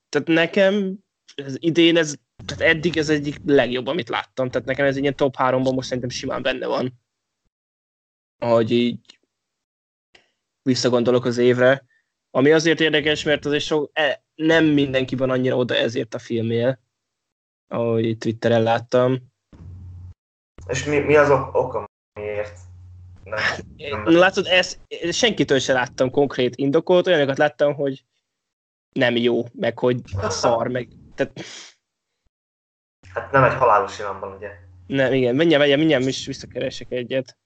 Tehát 0.10 0.28
nekem 0.28 0.98
ez 1.36 1.56
idén 1.60 1.98
ez, 1.98 2.16
tehát 2.46 2.76
eddig 2.76 2.98
ez 2.98 3.10
egyik 3.10 3.38
legjobb, 3.46 3.88
amit 3.88 4.10
láttam. 4.10 4.50
Tehát 4.50 4.68
nekem 4.68 4.86
ez 4.86 4.96
egy 4.96 5.02
ilyen 5.02 5.16
top 5.16 5.36
3-ban 5.38 5.74
most 5.74 5.88
szerintem 5.88 6.10
simán 6.10 6.42
benne 6.42 6.68
van. 6.68 7.01
Ahogy 8.42 8.72
így 8.72 9.20
visszagondolok 10.62 11.26
az 11.26 11.38
évre. 11.38 11.86
Ami 12.30 12.52
azért 12.52 12.80
érdekes, 12.80 13.24
mert 13.24 13.46
azért 13.46 13.64
sok, 13.64 13.90
e, 13.94 14.24
nem 14.36 14.66
mindenki 14.66 15.16
van 15.16 15.30
annyira 15.30 15.56
oda 15.56 15.76
ezért 15.76 16.14
a 16.14 16.20
filmért, 16.20 16.80
ahogy 17.68 18.18
Twitteren 18.18 18.64
láttam. 18.64 19.20
És 20.68 20.86
mi, 20.86 21.00
mi 21.00 21.16
az 21.16 21.30
ok- 21.30 21.56
oka, 21.56 21.86
miért? 22.20 22.60
Nem, 23.24 24.04
Na, 24.04 24.12
látod, 24.12 24.46
ezt 24.46 24.80
senkitől 25.12 25.60
se 25.60 25.74
láttam 25.74 26.10
konkrét 26.10 26.56
indokot, 26.56 27.08
olyanokat 27.08 27.38
láttam, 27.38 27.74
hogy 27.74 28.06
nem 28.92 29.16
jó, 29.16 29.44
meg 29.54 29.80
hogy 29.80 30.02
szar, 30.30 30.68
meg... 30.68 30.90
Tehát, 31.16 31.42
Hát 33.10 33.32
nem 33.32 33.44
egy 33.44 33.54
halálos 33.54 34.00
iramban, 34.00 34.36
ugye? 34.36 34.50
nem, 34.88 35.14
igen, 35.14 35.36
menjen, 35.36 35.60
menjen, 35.60 35.78
mindjárt 35.78 36.06
is 36.06 36.26
visszakeresek 36.26 36.92
egyet. 36.92 37.38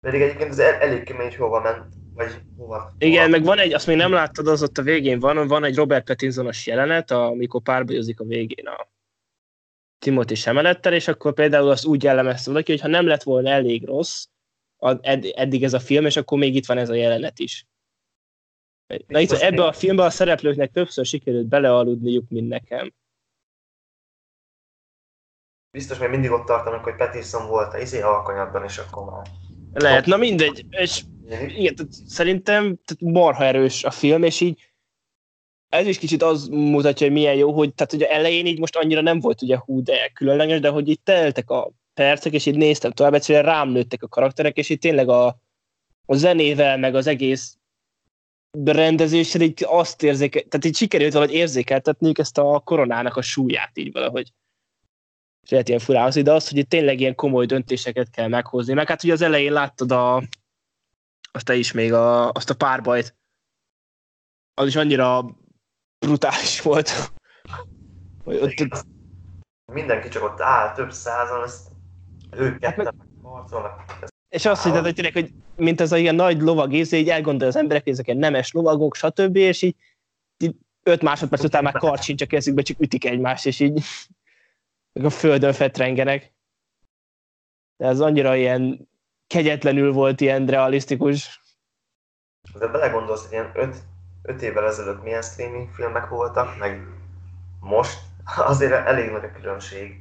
Pedig 0.00 0.20
egyébként 0.20 0.50
ez 0.50 0.58
el, 0.58 0.74
elég 0.74 1.02
kemény, 1.02 1.26
hogy 1.26 1.36
hova 1.36 1.60
ment, 1.60 1.94
vagy 2.14 2.32
hova. 2.56 2.92
Igen, 2.98 3.24
hova. 3.24 3.30
meg 3.30 3.44
van 3.44 3.58
egy, 3.58 3.72
azt 3.72 3.86
még 3.86 3.96
nem 3.96 4.12
láttad, 4.12 4.46
az 4.46 4.62
ott 4.62 4.78
a 4.78 4.82
végén 4.82 5.18
van, 5.18 5.46
van 5.46 5.64
egy 5.64 5.76
Robert 5.76 6.04
Pattinsonos 6.04 6.66
jelenet, 6.66 7.10
amikor 7.10 7.62
párbajozik 7.62 8.20
a 8.20 8.24
végén 8.24 8.66
a 8.66 8.88
Timothy 9.98 10.34
Semelettel, 10.34 10.92
és 10.92 11.08
akkor 11.08 11.32
például 11.32 11.70
azt 11.70 11.84
úgy 11.84 12.02
jellemezte 12.02 12.50
valaki, 12.50 12.70
hogy 12.70 12.80
ha 12.80 12.88
nem 12.88 13.06
lett 13.06 13.22
volna 13.22 13.50
elég 13.50 13.86
rossz 13.86 14.26
ed, 15.00 15.26
eddig 15.34 15.64
ez 15.64 15.72
a 15.72 15.80
film, 15.80 16.06
és 16.06 16.16
akkor 16.16 16.38
még 16.38 16.54
itt 16.54 16.66
van 16.66 16.78
ez 16.78 16.88
a 16.88 16.94
jelenet 16.94 17.38
is. 17.38 17.66
Na 19.06 19.20
itt 19.20 19.30
ebbe 19.30 19.64
a 19.64 19.72
filmbe 19.72 20.04
a 20.04 20.10
szereplőknek 20.10 20.70
többször 20.70 21.04
sikerült 21.04 21.46
belealudniuk, 21.46 22.28
mint 22.28 22.48
nekem. 22.48 22.92
Biztos 25.72 25.98
még 25.98 26.08
mindig 26.08 26.30
ott 26.30 26.46
tartanak, 26.46 26.84
hogy 26.84 26.94
Pattinson 26.94 27.48
volt 27.48 27.74
a 27.74 27.78
izé 27.78 28.00
alkonyatban, 28.00 28.64
és 28.64 28.78
akkor 28.78 29.04
már... 29.04 29.26
Lehet, 29.72 30.06
na 30.06 30.16
mindegy. 30.16 30.66
És 30.70 31.02
igen, 31.28 31.74
tehát 31.74 31.92
szerintem 32.06 32.62
tehát 32.62 33.14
marha 33.14 33.44
erős 33.44 33.84
a 33.84 33.90
film, 33.90 34.22
és 34.22 34.40
így 34.40 34.72
ez 35.68 35.86
is 35.86 35.98
kicsit 35.98 36.22
az 36.22 36.48
mutatja, 36.48 37.06
hogy 37.06 37.16
milyen 37.16 37.34
jó, 37.34 37.52
hogy 37.52 37.74
tehát 37.74 37.92
ugye 37.92 38.10
elején 38.10 38.46
így 38.46 38.58
most 38.58 38.76
annyira 38.76 39.00
nem 39.00 39.20
volt 39.20 39.42
ugye 39.42 39.58
hú, 39.58 39.82
de 39.82 40.10
különleges, 40.14 40.60
de 40.60 40.68
hogy 40.68 40.88
így 40.88 41.00
teltek 41.00 41.50
a 41.50 41.70
percek, 41.94 42.32
és 42.32 42.46
így 42.46 42.56
néztem 42.56 42.90
tovább, 42.90 43.14
egyszerűen 43.14 43.44
rám 43.44 43.68
nőttek 43.68 44.02
a 44.02 44.08
karakterek, 44.08 44.56
és 44.56 44.68
így 44.68 44.78
tényleg 44.78 45.08
a, 45.08 45.26
a 46.06 46.16
zenével, 46.16 46.78
meg 46.78 46.94
az 46.94 47.06
egész 47.06 47.56
rendezéssel 48.64 49.40
így 49.40 49.64
azt 49.66 50.02
érzékel, 50.02 50.42
tehát 50.42 50.66
így 50.66 50.76
sikerült 50.76 51.12
valahogy 51.12 51.34
érzékeltetniük 51.34 52.18
ezt 52.18 52.38
a 52.38 52.62
koronának 52.64 53.16
a 53.16 53.22
súlyát 53.22 53.78
így 53.78 53.92
valahogy. 53.92 54.32
És 55.42 55.50
lehet 55.50 55.68
ilyen 55.68 55.80
furán 55.80 56.22
de 56.22 56.32
az, 56.32 56.48
hogy 56.48 56.58
itt 56.58 56.68
tényleg 56.68 57.00
ilyen 57.00 57.14
komoly 57.14 57.46
döntéseket 57.46 58.10
kell 58.10 58.28
meghozni. 58.28 58.72
Meg 58.72 58.88
hát 58.88 59.04
ugye 59.04 59.12
az 59.12 59.22
elején 59.22 59.52
láttad 59.52 59.92
a, 59.92 60.22
azt 61.32 61.44
te 61.44 61.54
is 61.54 61.72
még 61.72 61.92
a, 61.92 62.30
azt 62.30 62.50
a 62.50 62.54
párbajt, 62.54 63.16
az 64.54 64.66
is 64.66 64.76
annyira 64.76 65.36
brutális 65.98 66.60
volt. 66.60 66.90
Hogy 68.24 68.36
ott, 68.36 68.60
ott... 68.60 68.86
Mindenki 69.72 70.08
csak 70.08 70.22
ott 70.22 70.40
áll, 70.40 70.74
több 70.74 70.92
százan, 70.92 71.42
ezt 71.44 71.70
ők 72.30 72.64
hát 72.64 72.76
meg... 72.76 72.94
harcolnak. 73.22 73.84
És 74.28 74.46
azt 74.46 74.62
hiszed, 74.62 74.84
hogy 74.84 74.94
tényleg, 74.94 75.12
hogy 75.12 75.32
mint 75.56 75.80
ez 75.80 75.92
a 75.92 75.96
ilyen 75.96 76.14
nagy 76.14 76.40
lovag 76.40 76.72
észre, 76.72 76.96
így 76.96 77.08
elgondolja 77.08 77.48
az 77.48 77.56
emberek, 77.56 77.82
hogy 77.82 77.92
ezek 77.92 78.06
ilyen 78.06 78.18
nemes 78.18 78.52
lovagok, 78.52 78.94
stb. 78.94 79.36
És 79.36 79.62
így, 79.62 79.76
így 80.38 80.56
öt 80.82 81.02
másodperc 81.02 81.44
után 81.44 81.62
már 81.62 81.72
kart 81.72 82.02
sincs 82.02 82.22
a 82.22 82.26
kezükbe, 82.26 82.62
csak 82.62 82.80
ütik 82.80 83.04
egymást, 83.04 83.46
és 83.46 83.60
így 83.60 83.82
meg 84.92 85.04
a 85.04 85.10
földön 85.10 85.52
fetrengenek. 85.52 86.32
De 87.76 87.86
ez 87.86 88.00
annyira 88.00 88.36
ilyen 88.36 88.88
kegyetlenül 89.26 89.92
volt, 89.92 90.20
ilyen 90.20 90.46
realisztikus. 90.46 91.40
De 92.58 92.66
belegondolsz, 92.66 93.22
hogy 93.22 93.32
ilyen 93.32 93.50
öt, 93.54 93.76
öt 94.22 94.42
évvel 94.42 94.66
ezelőtt 94.66 95.02
milyen 95.02 95.22
streaming 95.22 95.70
filmek 95.70 96.08
voltak, 96.08 96.58
meg 96.58 96.80
most 97.60 97.98
azért 98.36 98.72
elég 98.72 99.10
nagy 99.10 99.24
a 99.24 99.32
különbség. 99.32 100.00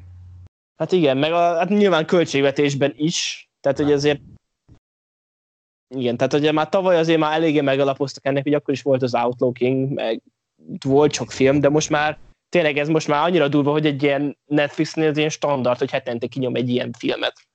Hát 0.75 0.91
igen, 0.91 1.17
meg 1.17 1.31
a, 1.31 1.57
hát 1.57 1.69
nyilván 1.69 2.05
költségvetésben 2.05 2.93
is, 2.95 3.49
tehát 3.61 3.77
hogy 3.77 3.91
azért 3.91 4.21
igen, 5.95 6.17
tehát 6.17 6.33
ugye 6.33 6.51
már 6.51 6.69
tavaly 6.69 6.97
azért 6.97 7.19
már 7.19 7.33
eléggé 7.33 7.61
megalapoztak 7.61 8.25
ennek, 8.25 8.43
hogy 8.43 8.53
akkor 8.53 8.73
is 8.73 8.81
volt 8.81 9.01
az 9.01 9.15
Outlaw 9.15 9.51
King, 9.51 9.93
meg 9.93 10.21
volt 10.85 11.13
sok 11.13 11.31
film, 11.31 11.59
de 11.59 11.69
most 11.69 11.89
már 11.89 12.17
tényleg 12.51 12.77
ez 12.77 12.87
most 12.87 13.07
már 13.07 13.25
annyira 13.25 13.47
durva, 13.47 13.71
hogy 13.71 13.85
egy 13.85 14.03
ilyen 14.03 14.37
Netflixnél 14.45 15.09
az 15.09 15.17
ilyen 15.17 15.29
standard, 15.29 15.77
hogy 15.77 15.91
hetente 15.91 16.27
kinyom 16.27 16.55
egy 16.55 16.69
ilyen 16.69 16.91
filmet. 16.91 17.47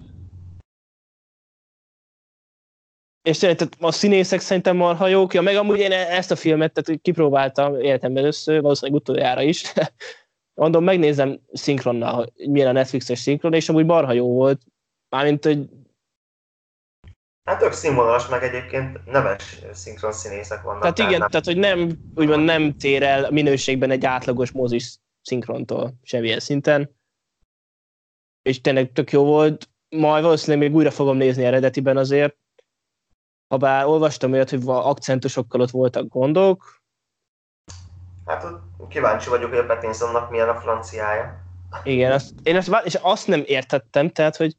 És 3.23 3.39
tényleg 3.39 3.59
tehát 3.59 3.77
a 3.81 3.93
színészek 3.93 4.41
szerintem 4.41 4.77
marha 4.77 5.07
jók, 5.07 5.35
ja, 5.35 5.41
meg 5.41 5.57
amúgy 5.57 5.79
én 5.79 5.93
ezt 5.93 6.31
a 6.31 6.37
filmet 6.37 6.73
tehát 6.73 7.01
kipróbáltam 7.01 7.81
életemben 7.81 8.23
először, 8.23 8.61
valószínűleg 8.61 9.01
utoljára 9.01 9.43
is. 9.43 9.73
Mondom, 10.61 10.85
megnézem 10.85 11.41
szinkronnal, 11.53 12.15
hogy 12.15 12.49
milyen 12.49 12.69
a 12.69 12.73
Netflixes 12.73 13.19
szinkron, 13.19 13.53
és 13.53 13.69
amúgy 13.69 13.85
marha 13.85 14.13
jó 14.13 14.33
volt. 14.33 14.61
Mármint, 15.09 15.45
hogy 15.45 15.69
Hát 17.47 17.59
tök 17.59 17.73
színvonalas, 17.73 18.29
meg 18.29 18.43
egyébként 18.43 19.05
neves 19.05 19.61
szinkron 19.73 20.13
színészek 20.13 20.63
vannak. 20.63 20.81
Tehát 20.81 20.99
igen, 20.99 21.19
nem... 21.19 21.29
tehát 21.29 21.47
hogy 21.47 21.57
nem, 21.57 21.99
úgymond 22.15 22.45
nem 22.45 22.77
tér 22.77 23.03
el 23.03 23.31
minőségben 23.31 23.91
egy 23.91 24.05
átlagos 24.05 24.51
mozis 24.51 24.97
szinkrontól 25.23 25.95
semmilyen 26.03 26.41
szinten. 26.41 26.97
És 28.43 28.61
tényleg 28.61 28.93
tök 28.93 29.11
jó 29.11 29.25
volt. 29.25 29.69
Majd 29.89 30.23
valószínűleg 30.23 30.67
még 30.67 30.77
újra 30.77 30.91
fogom 30.91 31.17
nézni 31.17 31.45
eredetiben 31.45 31.97
azért. 31.97 32.37
Habár 33.49 33.85
olvastam 33.85 34.33
olyat, 34.33 34.51
hogy 34.51 34.63
akcentusokkal 34.65 35.61
ott 35.61 35.71
voltak 35.71 36.09
gondok. 36.09 36.83
Hát 38.25 38.47
kíváncsi 38.89 39.29
vagyok, 39.29 39.51
hogy 39.51 39.59
a 39.59 39.67
Pattinsonnak 39.67 40.31
milyen 40.31 40.49
a 40.49 40.61
franciája. 40.61 41.45
Igen, 41.83 42.13
azt, 42.13 42.35
én 42.43 42.57
ezt, 42.57 42.81
és 42.85 42.95
azt 42.95 43.27
nem 43.27 43.43
értettem, 43.47 44.11
tehát, 44.11 44.37
hogy 44.37 44.57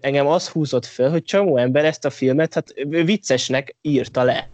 engem 0.00 0.26
az 0.26 0.48
húzott 0.48 0.86
föl, 0.86 1.10
hogy 1.10 1.22
csomó 1.22 1.56
ember 1.56 1.84
ezt 1.84 2.04
a 2.04 2.10
filmet 2.10 2.54
hát 2.54 2.72
viccesnek 2.88 3.76
írta 3.80 4.22
le. 4.22 4.50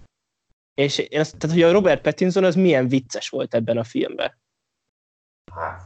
És 0.75 0.99
én 0.99 1.21
azt, 1.21 1.37
tehát, 1.37 1.57
hogy 1.57 1.65
a 1.65 1.73
Robert 1.73 2.03
Pattinson 2.03 2.45
az 2.45 2.55
milyen 2.55 2.89
vicces 2.89 3.29
volt 3.29 3.55
ebben 3.55 3.79
a 3.79 3.85
filmben. 3.85 4.39
Hát. 5.53 5.83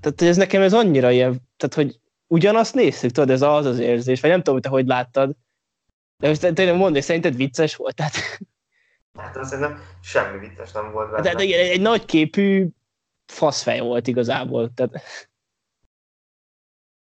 Tehát 0.00 0.22
ez 0.22 0.36
nekem 0.36 0.62
ez 0.62 0.72
annyira 0.72 1.10
ilyen, 1.10 1.40
tehát 1.56 1.74
hogy 1.74 2.00
ugyanazt 2.26 2.74
néztük, 2.74 3.10
tudod, 3.10 3.30
ez 3.30 3.42
az 3.42 3.64
az 3.64 3.78
érzés, 3.78 4.20
vagy 4.20 4.30
nem 4.30 4.42
tudom, 4.42 4.60
te 4.60 4.68
hogy 4.68 4.86
láttad, 4.86 5.36
de 6.16 6.28
most 6.28 6.54
tényleg 6.54 6.76
mondd, 6.76 6.92
hogy 6.92 7.02
szerinted 7.02 7.36
vicces 7.36 7.76
volt? 7.76 7.94
Tehát... 7.94 8.14
Hát 9.18 9.36
azt 9.36 9.50
szerintem 9.50 9.80
semmi 10.02 10.48
vicces 10.48 10.72
nem 10.72 10.92
volt 10.92 11.10
benne. 11.10 11.22
Tehát 11.22 11.40
egy, 11.40 11.50
egy 11.50 11.80
nagy 11.80 12.04
képű 12.04 12.68
faszfej 13.26 13.80
volt 13.80 14.06
igazából. 14.06 14.72
Tehát... 14.74 15.02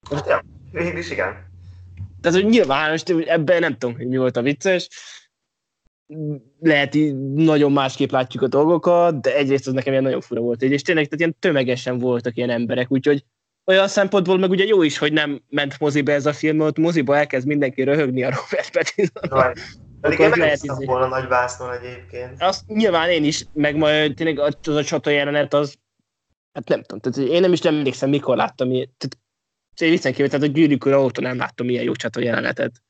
Hát 0.10 0.28
ja, 0.28 0.44
is 0.98 1.12
igen. 1.12 1.48
Tehát, 2.22 2.42
hogy 2.42 2.50
nyilván 2.50 2.90
most 2.90 3.10
ebben 3.10 3.60
nem 3.60 3.78
tudom, 3.78 3.96
hogy 3.96 4.08
mi 4.08 4.18
volt 4.18 4.38
a 4.38 4.42
vicces. 4.42 4.90
Lehet, 6.60 6.98
nagyon 7.34 7.72
másképp 7.72 8.12
látjuk 8.12 8.44
a 8.44 8.48
dolgokat, 8.48 9.22
de 9.22 9.36
egyrészt 9.36 9.68
az 9.68 9.74
nekem 9.74 9.92
ilyen 9.92 10.04
nagyon 10.04 10.22
fura 10.22 10.42
volt. 10.42 10.62
És 10.62 10.82
tényleg 10.82 11.06
tehát 11.06 11.20
ilyen 11.20 11.36
tömegesen 11.40 11.98
voltak 11.98 12.38
ilyen 12.38 12.50
emberek, 12.50 12.92
úgyhogy 12.92 13.26
olyan 13.66 13.88
szempontból 13.88 14.38
meg 14.38 14.50
ugye 14.50 14.64
jó 14.64 14.84
is, 14.84 14.98
hogy 14.98 15.14
nem 15.14 15.42
ment 15.50 15.80
moziba 15.80 16.12
ez 16.12 16.26
a 16.26 16.34
film, 16.34 16.58
mert 16.58 16.78
moziba 16.78 17.18
elkezd 17.18 17.48
mindenki 17.48 17.84
röhögni 17.84 18.24
a 18.24 18.30
Robert 18.30 18.72
Pattinson. 18.72 19.54
Pedig 20.02 20.20
én 20.20 20.30
lehet 20.36 20.64
izé. 20.64 20.86
volna 20.86 21.08
nagy 21.08 21.28
vásznon 21.28 21.72
egyébként. 21.72 22.42
Azt 22.42 22.68
nyilván 22.68 23.10
én 23.10 23.24
is, 23.24 23.46
meg 23.54 23.76
majd 23.76 24.16
tényleg 24.16 24.40
az 24.40 24.76
a 24.76 24.84
csata 24.84 25.10
jelenet 25.10 25.54
az, 25.54 25.76
hát 26.54 26.68
nem 26.68 26.84
tudom, 26.84 27.00
tehát 27.00 27.32
én 27.32 27.42
nem 27.42 27.54
is 27.54 27.62
nem 27.62 27.76
emlékszem, 27.76 28.10
mikor 28.10 28.36
láttam, 28.36 28.70
tehát 28.70 29.18
viccen 29.80 30.12
kívül, 30.12 30.30
tehát 30.30 30.46
a 30.46 30.52
gyűrűk 30.52 30.86
óta 30.86 31.22
nem 31.22 31.38
láttam 31.38 31.70
ilyen 31.70 31.84
jó 31.84 31.94
csata 31.94 32.20
jelenetet. 32.20 32.84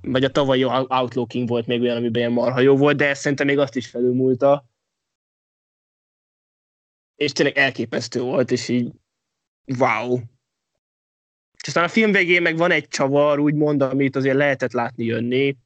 Vagy 0.00 0.24
a 0.24 0.30
tavalyi 0.30 0.64
Outlaw 0.64 1.26
King 1.26 1.48
volt 1.48 1.66
még 1.66 1.80
olyan, 1.80 1.96
amiben 1.96 2.20
ilyen 2.20 2.32
marha 2.32 2.60
jó 2.60 2.76
volt, 2.76 2.96
de 2.96 3.14
szerintem 3.14 3.46
még 3.46 3.58
azt 3.58 3.76
is 3.76 3.86
felülmúlta. 3.86 4.64
És 7.14 7.32
tényleg 7.32 7.56
elképesztő 7.56 8.20
volt, 8.20 8.50
és 8.50 8.68
így 8.68 8.92
wow. 9.78 10.18
És 11.62 11.66
aztán 11.66 11.84
a 11.84 11.88
film 11.88 12.12
végén 12.12 12.42
meg 12.42 12.56
van 12.56 12.70
egy 12.70 12.88
csavar, 12.88 13.38
úgymond, 13.38 13.82
amit 13.82 14.16
azért 14.16 14.36
lehetett 14.36 14.72
látni 14.72 15.04
jönni. 15.04 15.56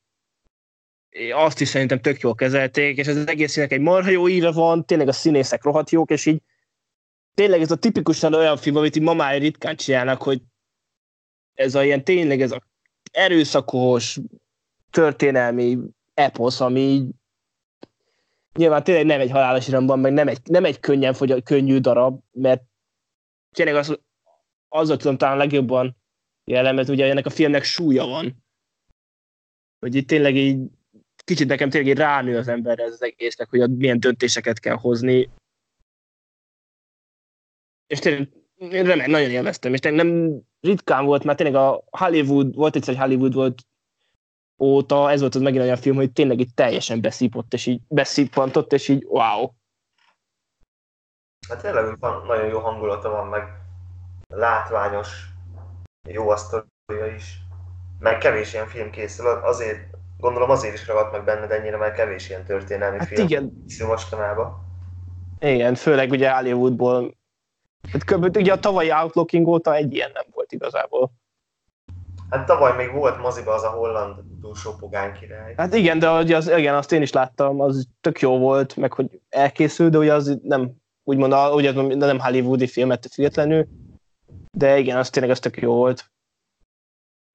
Azt 1.32 1.60
is 1.60 1.68
szerintem 1.68 2.00
tök 2.00 2.20
jól 2.20 2.34
kezelték, 2.34 2.96
és 2.96 3.06
ez 3.06 3.16
az 3.16 3.28
egésznek 3.28 3.72
egy 3.72 3.80
marha 3.80 4.10
jó 4.10 4.28
íve 4.28 4.52
van, 4.52 4.84
tényleg 4.84 5.08
a 5.08 5.12
színészek 5.12 5.62
rohadt 5.62 5.90
jók, 5.90 6.10
és 6.10 6.26
így 6.26 6.42
tényleg 7.40 7.60
ez 7.60 7.70
a 7.70 7.76
tipikusan 7.76 8.34
olyan 8.34 8.56
film, 8.56 8.76
amit 8.76 8.96
így 8.96 9.02
ma 9.02 9.14
már 9.14 9.40
ritkán 9.40 9.76
csinálnak, 9.76 10.22
hogy 10.22 10.42
ez 11.54 11.74
a 11.74 11.84
ilyen 11.84 12.04
tényleg 12.04 12.40
ez 12.40 12.52
a 12.52 12.62
erőszakos 13.12 14.18
történelmi 14.90 15.78
eposz, 16.14 16.60
ami 16.60 17.08
nyilván 18.54 18.84
tényleg 18.84 19.04
nem 19.04 19.20
egy 19.20 19.30
halálos 19.30 19.68
iramban, 19.68 19.98
meg 19.98 20.12
nem 20.12 20.28
egy, 20.28 20.38
nem 20.44 20.64
egy 20.64 20.80
könnyen 20.80 21.14
fogy, 21.14 21.42
könnyű 21.42 21.78
darab, 21.78 22.20
mert 22.32 22.62
tényleg 23.50 23.74
az, 23.74 23.98
azzal 24.68 24.96
tudom 24.96 25.16
talán 25.16 25.36
legjobban 25.36 25.96
jellemet, 26.44 26.88
ugye 26.88 27.10
ennek 27.10 27.26
a 27.26 27.30
filmnek 27.30 27.64
súlya 27.64 28.06
van. 28.06 28.44
Hogy 29.78 29.94
itt 29.94 30.08
tényleg 30.08 30.36
így 30.36 30.58
kicsit 31.24 31.48
nekem 31.48 31.70
tényleg 31.70 31.90
így 31.90 31.98
ránő 31.98 32.36
az 32.36 32.48
ember 32.48 32.78
ez 32.78 32.92
az 32.92 33.02
egésznek, 33.02 33.48
hogy 33.48 33.76
milyen 33.76 34.00
döntéseket 34.00 34.58
kell 34.58 34.76
hozni, 34.76 35.30
és 37.90 37.98
tényleg 37.98 38.28
én 38.58 38.84
remek, 38.84 39.06
nagyon 39.06 39.30
élveztem, 39.30 39.72
és 39.72 39.80
tényleg 39.80 40.06
nem 40.06 40.40
ritkán 40.60 41.04
volt, 41.04 41.24
mert 41.24 41.38
tényleg 41.38 41.62
a 41.62 41.82
Hollywood, 41.90 42.54
volt 42.54 42.76
egyszer, 42.76 42.94
hogy 42.96 43.04
Hollywood 43.04 43.34
volt 43.34 43.62
óta, 44.58 45.10
ez 45.10 45.20
volt 45.20 45.34
az 45.34 45.40
megint 45.40 45.62
olyan 45.62 45.76
film, 45.76 45.96
hogy 45.96 46.12
tényleg 46.12 46.40
itt 46.40 46.56
teljesen 46.56 47.00
beszípott, 47.00 47.52
és 47.52 47.66
így 47.66 47.80
beszípantott, 47.88 48.72
és 48.72 48.88
így 48.88 49.04
wow. 49.04 49.48
Hát 51.48 51.62
tényleg 51.62 51.98
van, 52.00 52.26
nagyon 52.26 52.48
jó 52.48 52.58
hangulata 52.58 53.10
van, 53.10 53.26
meg 53.26 53.42
látványos, 54.28 55.08
jó 56.08 56.28
a 56.28 56.36
sztoria 56.36 57.14
is. 57.16 57.38
Meg 57.98 58.18
kevés 58.18 58.52
ilyen 58.52 58.66
film 58.66 58.90
készül, 58.90 59.26
azért, 59.26 59.80
gondolom 60.18 60.50
azért 60.50 60.74
is 60.74 60.86
ragadt 60.86 61.12
meg 61.12 61.24
benned 61.24 61.50
ennyire, 61.50 61.76
mert 61.76 61.94
kevés 61.94 62.28
ilyen 62.28 62.44
történelmi 62.44 62.98
Hát 62.98 63.06
film 63.06 63.26
igen, 63.26 63.64
mostanában. 63.86 64.64
igen, 65.40 65.74
főleg 65.74 66.10
ugye 66.10 66.30
Hollywoodból. 66.32 67.18
Hát 67.88 68.04
kb. 68.04 68.36
ugye 68.36 68.52
a 68.52 68.58
tavalyi 68.58 68.92
Outlooking 68.92 69.46
óta 69.46 69.74
egy 69.74 69.94
ilyen 69.94 70.10
nem 70.14 70.24
volt 70.32 70.52
igazából. 70.52 71.10
Hát 72.30 72.46
tavaly 72.46 72.76
még 72.76 72.92
volt 72.92 73.18
moziba 73.20 73.52
az 73.54 73.62
a 73.62 73.68
holland 73.68 74.14
túlsó 74.40 74.72
pogány 74.78 75.12
király. 75.12 75.54
Hát 75.56 75.74
igen, 75.74 75.98
de 75.98 76.10
ugye 76.10 76.36
az, 76.36 76.48
igen, 76.48 76.74
azt 76.74 76.92
én 76.92 77.02
is 77.02 77.12
láttam, 77.12 77.60
az 77.60 77.86
tök 78.00 78.20
jó 78.20 78.38
volt, 78.38 78.76
meg 78.76 78.92
hogy 78.92 79.20
elkészült, 79.28 79.90
de 79.90 79.98
ugye 79.98 80.14
az 80.14 80.38
nem, 80.42 80.70
úgymond, 81.04 81.32
a- 81.32 81.54
ugye 81.54 81.68
az 81.68 81.74
nem 81.96 82.18
hollywoodi 82.18 82.66
filmet 82.66 83.06
függetlenül, 83.12 83.66
de 84.50 84.78
igen, 84.78 84.96
az 84.96 85.10
tényleg 85.10 85.32
az 85.32 85.38
tök 85.38 85.56
jó 85.56 85.74
volt. 85.74 86.10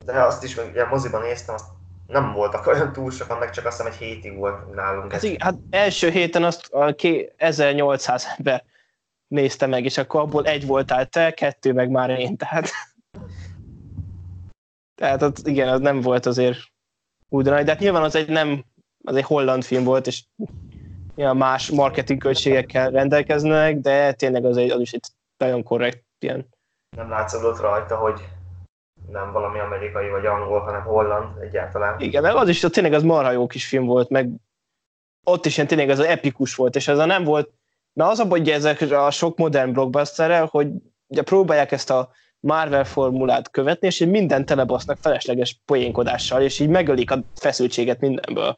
De 0.05 0.23
azt 0.23 0.43
is, 0.43 0.57
ugye 0.57 0.85
moziban 0.85 1.21
néztem, 1.21 1.55
azt 1.55 1.65
nem 2.07 2.33
voltak 2.33 2.67
olyan 2.73 2.93
túl 2.93 3.11
sokan, 3.11 3.37
meg 3.37 3.49
csak 3.49 3.65
azt 3.65 3.77
hiszem 3.77 3.91
egy 3.91 3.97
hétig 3.97 4.37
volt 4.37 4.73
nálunk. 4.75 5.11
Hát, 5.11 5.23
igen, 5.23 5.39
hát 5.39 5.55
első 5.69 6.09
héten 6.09 6.43
azt 6.43 6.73
a 6.73 6.95
ké- 6.95 7.33
1800 7.37 8.27
ember 8.37 8.63
nézte 9.27 9.65
meg, 9.65 9.85
és 9.85 9.97
akkor 9.97 10.21
abból 10.21 10.45
egy 10.45 10.65
voltál 10.65 11.05
te, 11.05 11.31
kettő 11.31 11.73
meg 11.73 11.89
már 11.89 12.09
én, 12.09 12.37
tehát... 12.37 12.69
Tehát 14.95 15.21
az, 15.21 15.47
igen, 15.47 15.67
az 15.67 15.79
nem 15.79 16.01
volt 16.01 16.25
azért 16.25 16.57
úgy 17.29 17.45
nagy, 17.45 17.63
de 17.63 17.71
hát 17.71 17.79
nyilván 17.79 18.03
az 18.03 18.15
egy 18.15 18.29
nem, 18.29 18.63
az 19.03 19.15
egy 19.15 19.23
holland 19.23 19.63
film 19.63 19.83
volt, 19.83 20.07
és 20.07 20.23
ilyen 21.15 21.37
más 21.37 21.69
marketing 21.69 22.19
költségekkel 22.19 22.89
rendelkeznek, 22.89 23.77
de 23.77 24.13
tényleg 24.13 24.45
az, 24.45 24.57
egy, 24.57 24.69
az 24.69 24.79
is 24.79 24.93
egy 24.93 25.05
nagyon 25.37 25.63
korrekt 25.63 26.03
ilyen. 26.19 26.47
Nem 26.97 27.09
látszódott 27.09 27.59
rajta, 27.59 27.97
hogy 27.97 28.27
nem 29.09 29.31
valami 29.31 29.59
amerikai 29.59 30.09
vagy 30.09 30.25
angol, 30.25 30.59
hanem 30.59 30.83
holland 30.83 31.41
egyáltalán. 31.41 31.99
Igen, 31.99 32.21
mert 32.21 32.35
az 32.35 32.49
is 32.49 32.59
tényleg 32.59 32.93
az 32.93 33.03
marha 33.03 33.31
jó 33.31 33.47
kis 33.47 33.67
film 33.67 33.85
volt, 33.85 34.09
meg 34.09 34.29
ott 35.23 35.45
is 35.45 35.55
ilyen 35.55 35.67
tényleg 35.67 35.89
az 35.89 35.99
epikus 35.99 36.55
volt, 36.55 36.75
és 36.75 36.87
ez 36.87 36.97
a 36.97 37.05
nem 37.05 37.23
volt, 37.23 37.49
na 37.95 38.07
az 38.07 38.19
a 38.19 38.25
baj, 38.25 38.51
ezek 38.51 38.81
a 38.91 39.11
sok 39.11 39.37
modern 39.37 39.71
blockbusterrel, 39.71 40.45
hogy 40.45 40.67
ugye 41.07 41.21
próbálják 41.21 41.71
ezt 41.71 41.89
a 41.89 42.09
Marvel 42.39 42.85
formulát 42.85 43.51
követni, 43.51 43.87
és 43.87 43.99
így 43.99 44.09
mindent 44.09 44.45
telebasznak 44.45 44.97
felesleges 45.01 45.61
poénkodással, 45.65 46.41
és 46.41 46.59
így 46.59 46.69
megölik 46.69 47.11
a 47.11 47.19
feszültséget 47.35 47.99
mindenből, 47.99 48.57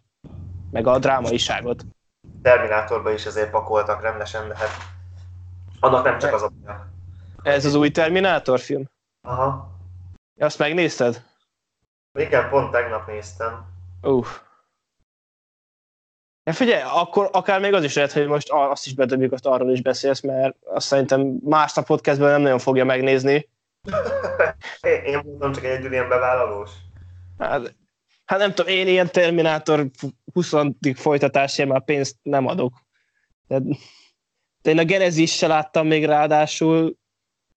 meg 0.71 0.87
a 0.87 0.99
drámaiságot. 0.99 1.85
Terminátorba 2.41 3.11
is 3.11 3.25
azért 3.25 3.49
pakoltak 3.49 4.01
rendesen, 4.01 4.47
de 4.47 4.55
hát 4.55 4.69
annak 5.79 6.03
nem 6.03 6.17
csak 6.17 6.33
az 6.33 6.41
a. 6.41 6.51
Ez 7.43 7.65
az 7.65 7.75
új 7.75 7.89
Terminátor 7.89 8.59
film? 8.59 8.89
Aha. 9.21 9.71
Azt 10.39 10.59
megnézted? 10.59 11.23
Igen, 12.13 12.49
pont 12.49 12.71
tegnap 12.71 13.07
néztem. 13.07 13.65
Uff. 14.01 14.27
Ja, 16.47 16.53
figyelj, 16.53 16.81
akkor 16.93 17.29
akár 17.31 17.59
még 17.59 17.73
az 17.73 17.83
is 17.83 17.95
lehet, 17.95 18.11
hogy 18.11 18.27
most 18.27 18.49
azt 18.49 18.85
is 18.85 18.93
bedobjuk, 18.93 19.31
azt 19.31 19.45
arról 19.45 19.71
is 19.71 19.81
beszélsz, 19.81 20.21
mert 20.21 20.55
azt 20.63 20.87
szerintem 20.87 21.21
más 21.43 21.73
podcastben 21.85 22.29
nem 22.31 22.41
nagyon 22.41 22.59
fogja 22.59 22.85
megnézni. 22.85 23.49
Én, 25.05 25.21
voltam 25.23 25.51
csak 25.51 25.63
egyedül 25.63 25.91
ilyen 25.91 26.09
bevállalós. 26.09 26.71
Hát, 27.37 27.75
hát 28.25 28.39
nem 28.39 28.53
tudom, 28.53 28.73
én 28.73 28.87
ilyen 28.87 29.11
Terminátor 29.11 29.85
20. 30.33 30.53
folytatásért 30.95 31.69
már 31.69 31.83
pénzt 31.83 32.15
nem 32.21 32.47
adok. 32.47 32.73
De, 33.47 33.59
de 34.61 34.71
én 34.71 34.79
a 34.79 34.85
Genesis 34.85 35.35
se 35.35 35.47
láttam 35.47 35.87
még 35.87 36.05
ráadásul. 36.05 36.97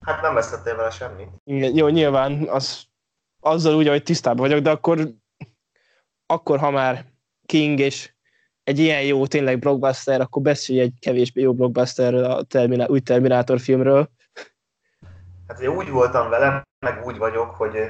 Hát 0.00 0.22
nem 0.22 0.34
vesztettél 0.34 0.76
vele 0.76 0.90
semmit. 0.90 1.28
Igen, 1.44 1.76
Jó, 1.76 1.88
nyilván 1.88 2.48
az, 2.48 2.84
azzal 3.40 3.74
úgy, 3.74 3.88
hogy 3.88 4.02
tisztában 4.02 4.48
vagyok, 4.48 4.60
de 4.60 4.70
akkor, 4.70 5.14
akkor 6.26 6.58
ha 6.58 6.70
már 6.70 7.04
King 7.46 7.78
és 7.78 8.12
egy 8.64 8.78
ilyen 8.78 9.02
jó 9.02 9.26
tényleg 9.26 9.58
blockbuster, 9.58 10.20
akkor 10.20 10.42
beszélj 10.42 10.80
egy 10.80 10.94
kevésbé 11.00 11.42
jó 11.42 11.54
blockbusterről, 11.54 12.24
a 12.24 12.42
Terminá- 12.42 12.88
új 12.88 13.00
Terminátor 13.00 13.60
filmről. 13.60 14.10
Hát 15.46 15.58
ugye 15.58 15.70
úgy 15.70 15.90
voltam 15.90 16.28
vele, 16.28 16.62
meg 16.86 17.04
úgy 17.04 17.18
vagyok, 17.18 17.54
hogy 17.54 17.76
ö, 17.76 17.84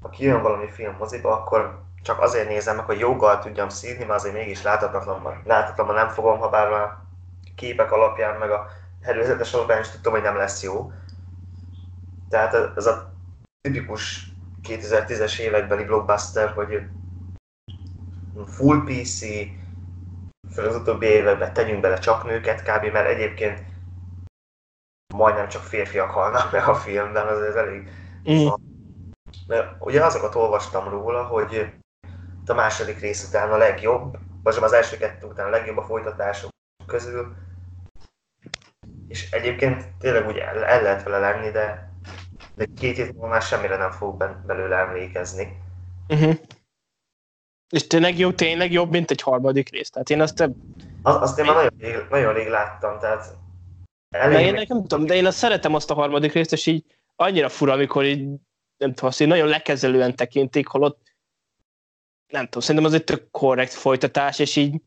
ha 0.00 0.08
kijön 0.08 0.42
valami 0.42 0.70
film 0.70 0.96
moziba, 0.98 1.32
akkor 1.32 1.82
csak 2.02 2.20
azért 2.20 2.48
nézem 2.48 2.76
meg, 2.76 2.84
hogy 2.84 2.98
joggal 2.98 3.38
tudjam 3.38 3.68
szívni, 3.68 4.04
mert 4.04 4.20
azért 4.20 4.34
mégis 4.34 4.62
láthatatlanban, 4.62 5.42
láthatatlanban 5.44 5.96
nem 5.96 6.08
fogom, 6.08 6.38
ha 6.38 6.48
bár 6.48 6.72
a 6.72 7.04
képek 7.54 7.92
alapján, 7.92 8.38
meg 8.38 8.50
a 8.50 8.66
előzetes 9.00 9.52
alapján 9.52 9.80
is 9.80 9.88
tudtam, 9.88 10.12
hogy 10.12 10.22
nem 10.22 10.36
lesz 10.36 10.62
jó. 10.62 10.92
Tehát 12.28 12.76
ez 12.76 12.86
a 12.86 13.12
tipikus 13.60 14.32
2010-es 14.68 15.38
évekbeli 15.38 15.84
blockbuster, 15.84 16.48
hogy 16.48 16.82
full 18.46 18.84
PC, 18.84 19.20
főleg 20.56 20.70
az 20.70 20.80
utóbbi 20.80 21.06
években 21.06 21.52
tegyünk 21.52 21.80
bele 21.80 21.98
csak 21.98 22.24
nőket 22.24 22.62
kb. 22.62 22.92
mert 22.92 23.08
egyébként 23.08 23.62
majdnem 25.14 25.48
csak 25.48 25.62
férfiak 25.62 26.10
halnak 26.10 26.52
meg 26.52 26.68
a 26.68 26.74
filmben, 26.74 27.26
az, 27.26 27.40
ez 27.40 27.54
elég 27.54 27.90
Mm. 28.30 28.48
mert 29.46 29.74
ugye 29.78 30.04
azokat 30.04 30.34
olvastam 30.34 30.88
róla, 30.88 31.24
hogy 31.24 31.72
a 32.46 32.54
második 32.54 33.00
rész 33.00 33.28
után 33.28 33.52
a 33.52 33.56
legjobb, 33.56 34.18
vagy 34.42 34.56
az 34.60 34.72
első 34.72 34.96
kettő 34.96 35.26
után 35.26 35.46
a 35.46 35.50
legjobb 35.50 35.76
a 35.76 35.82
folytatások 35.82 36.50
közül. 36.86 37.34
És 39.08 39.30
egyébként 39.30 39.88
tényleg 39.98 40.26
úgy 40.26 40.36
el, 40.36 40.64
el 40.64 40.82
lehet 40.82 41.02
vele 41.02 41.18
lenni, 41.18 41.50
de, 41.50 41.92
de 42.54 42.66
két 42.76 42.96
hét 42.96 43.12
múlva 43.12 43.28
már 43.28 43.42
semmire 43.42 43.76
nem 43.76 43.90
fog 43.90 44.24
belőle 44.46 44.76
emlékezni. 44.76 45.62
Uh-huh. 46.08 46.34
És 47.68 47.86
tényleg 47.86 48.18
jó, 48.18 48.32
tényleg 48.32 48.72
jobb, 48.72 48.90
mint 48.90 49.10
egy 49.10 49.22
harmadik 49.22 49.70
rész. 49.70 49.90
Tehát 49.90 50.10
én 50.10 50.20
azt, 50.20 50.40
Az, 51.02 51.16
azt 51.20 51.38
én 51.38 51.44
már 51.44 51.54
nagyon 51.54 51.78
rég, 51.78 52.06
nagyon 52.10 52.34
rég 52.34 52.48
láttam, 52.48 52.98
tehát 52.98 53.24
de 54.08 54.18
elég 54.18 54.46
én 54.46 54.64
nem 54.68 54.82
tudom, 54.82 55.06
de 55.06 55.14
én 55.14 55.26
azt 55.26 55.36
szeretem 55.36 55.74
azt 55.74 55.90
a 55.90 55.94
harmadik 55.94 56.32
részt, 56.32 56.52
és 56.52 56.66
így 56.66 56.84
annyira 57.16 57.48
fura, 57.48 57.72
amikor 57.72 58.04
így, 58.04 58.24
nem 58.76 58.92
tudom, 58.94 59.08
azt 59.08 59.20
így 59.20 59.28
nagyon 59.28 59.48
lekezelően 59.48 60.16
tekintik, 60.16 60.66
holott 60.66 61.14
nem 62.32 62.44
tudom, 62.44 62.60
szerintem 62.60 62.84
az 62.84 62.94
egy 62.94 63.04
tök 63.04 63.30
korrekt 63.30 63.72
folytatás, 63.72 64.38
és 64.38 64.56
így 64.56 64.80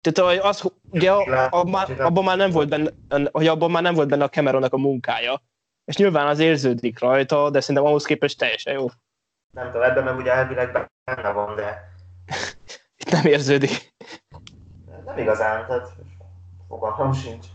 tehát 0.00 0.44
az, 0.44 0.72
ugye 0.90 1.12
a, 1.12 1.48
a, 1.50 1.60
a, 1.60 1.86
abban 1.98 2.24
már 2.24 2.36
nem 2.36 2.50
volt 2.50 2.68
benne, 2.68 2.90
hogy 3.32 3.46
abban 3.46 3.70
már 3.70 3.82
nem 3.82 3.94
volt 3.94 4.08
benne 4.08 4.24
a 4.24 4.28
Cameronnak 4.28 4.72
a 4.72 4.76
munkája. 4.76 5.42
És 5.84 5.96
nyilván 5.96 6.26
az 6.26 6.38
érződik 6.38 6.98
rajta, 6.98 7.50
de 7.50 7.60
szerintem 7.60 7.84
ahhoz 7.84 8.04
képest 8.04 8.38
teljesen 8.38 8.72
jó. 8.72 8.86
nem 9.50 9.66
tudom, 9.66 9.82
ebben 9.82 10.04
meg 10.04 10.16
ugye 10.16 10.32
elvileg 10.32 10.90
benne 11.04 11.30
van, 11.30 11.54
de 11.54 11.93
Itt 12.98 13.10
nem 13.10 13.24
érződik. 13.26 13.94
nem 15.04 15.18
igazán, 15.18 15.66
tehát 15.66 15.88
fogalmam 16.68 17.12
sincs. 17.12 17.46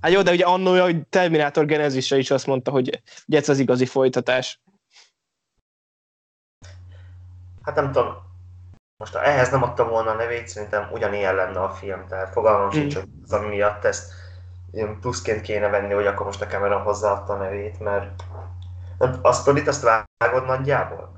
Hát 0.00 0.12
jó, 0.12 0.22
de 0.22 0.30
ugye 0.30 0.44
annó 0.44 0.72
a 0.72 0.88
Terminator 1.08 1.64
Genesisre 1.64 2.16
is 2.16 2.30
azt 2.30 2.46
mondta, 2.46 2.70
hogy 2.70 3.02
ugye 3.26 3.38
ez 3.38 3.48
az 3.48 3.58
igazi 3.58 3.86
folytatás. 3.86 4.60
Hát 7.62 7.74
nem 7.74 7.92
tudom, 7.92 8.14
most 8.96 9.14
ehhez 9.14 9.50
nem 9.50 9.62
adtam 9.62 9.88
volna 9.88 10.10
a 10.10 10.14
nevét, 10.14 10.48
szerintem 10.48 10.88
ugyanilyen 10.92 11.34
lenne 11.34 11.60
a 11.60 11.70
film, 11.70 12.06
tehát 12.08 12.32
fogalmam 12.32 12.66
Mm. 12.66 12.70
sincs, 12.70 12.94
hogy 12.94 13.08
az, 13.24 13.32
ami 13.32 13.48
miatt 13.48 13.84
ezt 13.84 14.12
pluszként 15.00 15.40
kéne 15.40 15.68
venni, 15.68 15.92
hogy 15.92 16.06
akkor 16.06 16.26
most 16.26 16.40
a 16.42 16.46
Cameron 16.46 16.82
hozzáadta 16.82 17.32
a 17.32 17.36
nevét, 17.36 17.80
mert 17.80 18.22
a 19.22 19.32
sztorit 19.32 19.68
azt 19.68 19.82
vágod 20.18 20.46
nagyjából? 20.46 21.12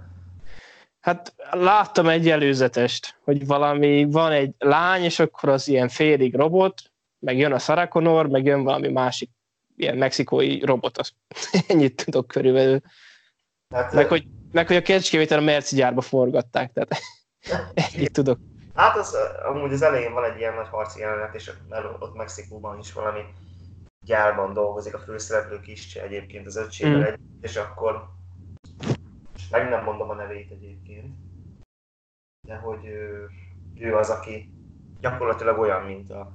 Hát 1.07 1.35
láttam 1.51 2.09
egy 2.09 2.31
előzetest, 2.31 3.19
hogy 3.25 3.47
valami, 3.47 4.05
van 4.11 4.33
egy 4.33 4.55
lány, 4.59 5.03
és 5.03 5.19
akkor 5.19 5.49
az 5.49 5.69
ilyen 5.69 5.89
félig 5.89 6.35
robot, 6.35 6.83
meg 7.19 7.39
jön 7.39 7.53
a 7.53 7.59
Sarah 7.59 7.89
Connor, 7.89 8.29
meg 8.29 8.45
jön 8.45 8.63
valami 8.63 8.89
másik 8.89 9.31
ilyen 9.77 9.97
mexikói 9.97 10.65
robot, 10.65 10.99
az 10.99 11.13
ennyit 11.69 12.05
tudok 12.05 12.27
körülbelül. 12.27 12.81
Hát, 13.75 13.93
Meg 13.93 14.09
hogy, 14.09 14.27
meg 14.53 14.67
hogy 14.67 14.77
a 14.77 14.83
kecskévétel 14.83 15.39
a 15.39 15.43
Merci 15.43 15.77
gyárba 15.77 16.01
forgatták, 16.01 16.73
tehát 16.73 16.95
ennyit 17.95 18.13
tudok. 18.13 18.39
hát 18.75 18.97
az, 18.97 19.17
amúgy 19.49 19.73
az 19.73 19.83
elején 19.83 20.13
van 20.13 20.25
egy 20.25 20.39
ilyen 20.39 20.55
nagy 20.55 20.69
harci 20.69 21.01
jelenet, 21.01 21.35
és 21.35 21.51
el- 21.71 21.97
ott 22.01 22.15
Mexikóban 22.17 22.79
is 22.79 22.93
valami 22.93 23.21
gyárban 24.07 24.53
dolgozik 24.53 24.95
a 24.95 24.99
főszereplő 24.99 25.61
kiscse 25.61 26.03
egyébként 26.03 26.47
az 26.47 26.57
öcsével 26.57 26.99
Mm. 26.99 27.03
egy, 27.03 27.19
és 27.41 27.57
akkor 27.57 28.16
és 29.47 29.53
meg 29.53 29.69
nem 29.69 29.85
mondom 29.85 30.11
a 30.11 30.15
nevét 30.15 30.51
egyébként, 30.51 31.17
de 32.47 32.57
hogy 32.57 32.85
ő, 32.85 33.29
ő 33.75 33.97
az, 33.97 34.11
aki 34.11 34.51
gyakorlatilag 35.01 35.59
olyan, 35.59 35.83
mint 35.83 36.11
a 36.11 36.33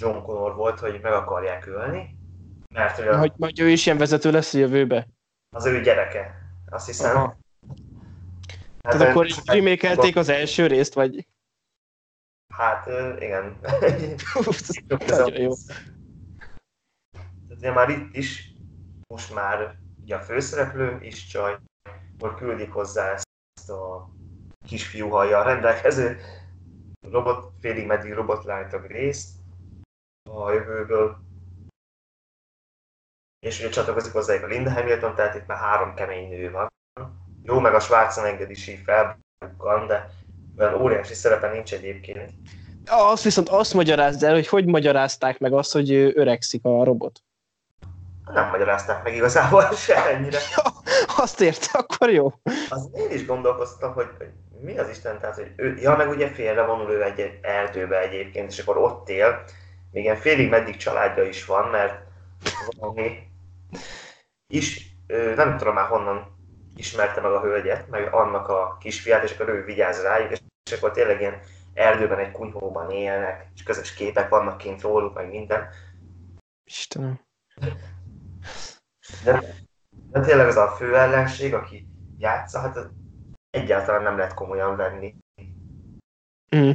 John 0.00 0.22
Connor 0.22 0.54
volt, 0.54 0.78
hogy 0.78 1.00
meg 1.00 1.12
akarják 1.12 1.66
ölni, 1.66 2.16
mert 2.74 2.96
hogy 2.96 3.06
a, 3.06 3.18
Hogy 3.18 3.32
majd 3.36 3.58
ő 3.58 3.68
is 3.68 3.86
ilyen 3.86 3.98
vezető 3.98 4.30
lesz 4.30 4.54
a 4.54 4.58
jövőbe. 4.58 5.08
az 5.56 5.66
ő 5.66 5.80
gyereke, 5.80 6.34
azt 6.66 6.86
hiszem. 6.86 7.16
Aha. 7.16 7.36
Hát, 8.82 8.96
Tehát 8.96 9.08
akkor 9.08 9.26
ö, 9.26 9.52
remékelték 9.52 10.16
az 10.16 10.28
első 10.28 10.66
részt, 10.66 10.94
vagy... 10.94 11.26
Hát 12.54 12.86
igen. 13.20 13.58
Nagyon 15.06 15.40
jó. 15.40 15.52
Tehát 17.12 17.50
ugye 17.50 17.72
már 17.72 17.88
itt 17.88 18.16
is, 18.16 18.52
most 19.08 19.34
már 19.34 19.84
ugye 20.06 20.16
a 20.16 20.20
főszereplő 20.20 20.98
is 21.00 21.26
csaj, 21.26 21.58
akkor 22.14 22.34
küldik 22.34 22.72
hozzá 22.72 23.12
ezt 23.12 23.70
a 23.70 24.10
kisfiú 24.66 25.08
hajjal 25.08 25.44
rendelkező 25.44 26.20
robot, 27.10 27.52
félig 27.60 27.86
meddig 27.86 28.18
a 28.18 28.86
részt 28.88 29.28
a 30.30 30.52
jövőből, 30.52 31.16
és 33.46 33.58
ugye 33.58 33.68
csatlakozik 33.68 34.12
hozzájuk 34.12 34.44
a 34.44 34.46
Linda 34.46 34.70
Hamilton, 34.70 35.14
tehát 35.14 35.34
itt 35.34 35.46
már 35.46 35.58
három 35.58 35.94
kemény 35.94 36.28
nő 36.28 36.50
van. 36.50 36.72
Jó, 37.42 37.58
meg 37.58 37.74
a 37.74 37.80
Schwarzenegger 37.80 38.50
is 38.50 38.66
így 38.66 38.82
felbukkan, 38.84 39.86
de 39.86 40.10
olyan 40.58 40.80
óriási 40.80 41.14
szerepe 41.14 41.52
nincs 41.52 41.72
egyébként. 41.72 42.32
Azt 42.86 43.22
viszont 43.22 43.48
azt 43.48 43.74
magyarázd 43.74 44.22
el, 44.22 44.34
hogy 44.34 44.48
hogy 44.48 44.66
magyarázták 44.66 45.38
meg 45.38 45.52
azt, 45.52 45.72
hogy 45.72 45.92
öregszik 45.92 46.64
a 46.64 46.84
robot. 46.84 47.20
Nem 48.32 48.48
magyarázták 48.48 49.02
meg 49.02 49.14
igazából 49.14 49.72
se 49.86 50.06
ennyire. 50.06 50.38
Ja, 50.56 50.62
azt 51.16 51.40
érte, 51.40 51.78
akkor 51.78 52.10
jó. 52.10 52.32
Az 52.68 52.90
én 52.94 53.10
is 53.10 53.26
gondolkoztam, 53.26 53.92
hogy, 53.92 54.08
mi 54.60 54.78
az 54.78 54.88
Isten, 54.88 55.18
tehát, 55.18 55.34
hogy 55.34 55.52
ő, 55.56 55.76
ja, 55.76 55.96
meg 55.96 56.08
ugye 56.08 56.28
félre 56.28 56.64
vonul 56.64 56.90
ő 56.90 57.02
egy 57.02 57.38
erdőbe 57.42 58.00
egyébként, 58.00 58.50
és 58.50 58.58
akkor 58.58 58.76
ott 58.76 59.08
él, 59.08 59.44
még 59.90 60.02
ilyen 60.04 60.16
félig 60.16 60.48
meddig 60.48 60.76
családja 60.76 61.24
is 61.24 61.44
van, 61.44 61.68
mert 61.68 62.02
valami 62.78 63.18
is, 64.46 64.94
nem 65.36 65.56
tudom 65.56 65.74
már 65.74 65.86
honnan 65.86 66.36
ismerte 66.76 67.20
meg 67.20 67.32
a 67.32 67.40
hölgyet, 67.40 67.88
meg 67.88 68.14
annak 68.14 68.48
a 68.48 68.76
kisfiát, 68.80 69.22
és 69.22 69.32
akkor 69.32 69.48
ő 69.48 69.64
vigyáz 69.64 70.02
rájuk, 70.02 70.32
és 70.70 70.72
akkor 70.76 70.90
tényleg 70.90 71.20
ilyen 71.20 71.40
erdőben, 71.74 72.18
egy 72.18 72.30
kunyhóban 72.30 72.90
élnek, 72.90 73.46
és 73.54 73.62
közös 73.62 73.94
képek 73.94 74.28
vannak 74.28 74.58
kint 74.58 74.82
róluk, 74.82 75.14
meg 75.14 75.28
minden. 75.28 75.68
Istenem. 76.64 77.20
De, 79.26 79.54
de 80.10 80.20
tényleg 80.20 80.46
az 80.46 80.56
a 80.56 80.68
fő 80.68 80.96
ellenség, 80.96 81.54
aki 81.54 81.86
játsza, 82.18 82.60
hát 82.60 82.90
egyáltalán 83.50 84.02
nem 84.02 84.16
lehet 84.16 84.34
komolyan 84.34 84.76
venni. 84.76 85.16
Mm. 86.56 86.70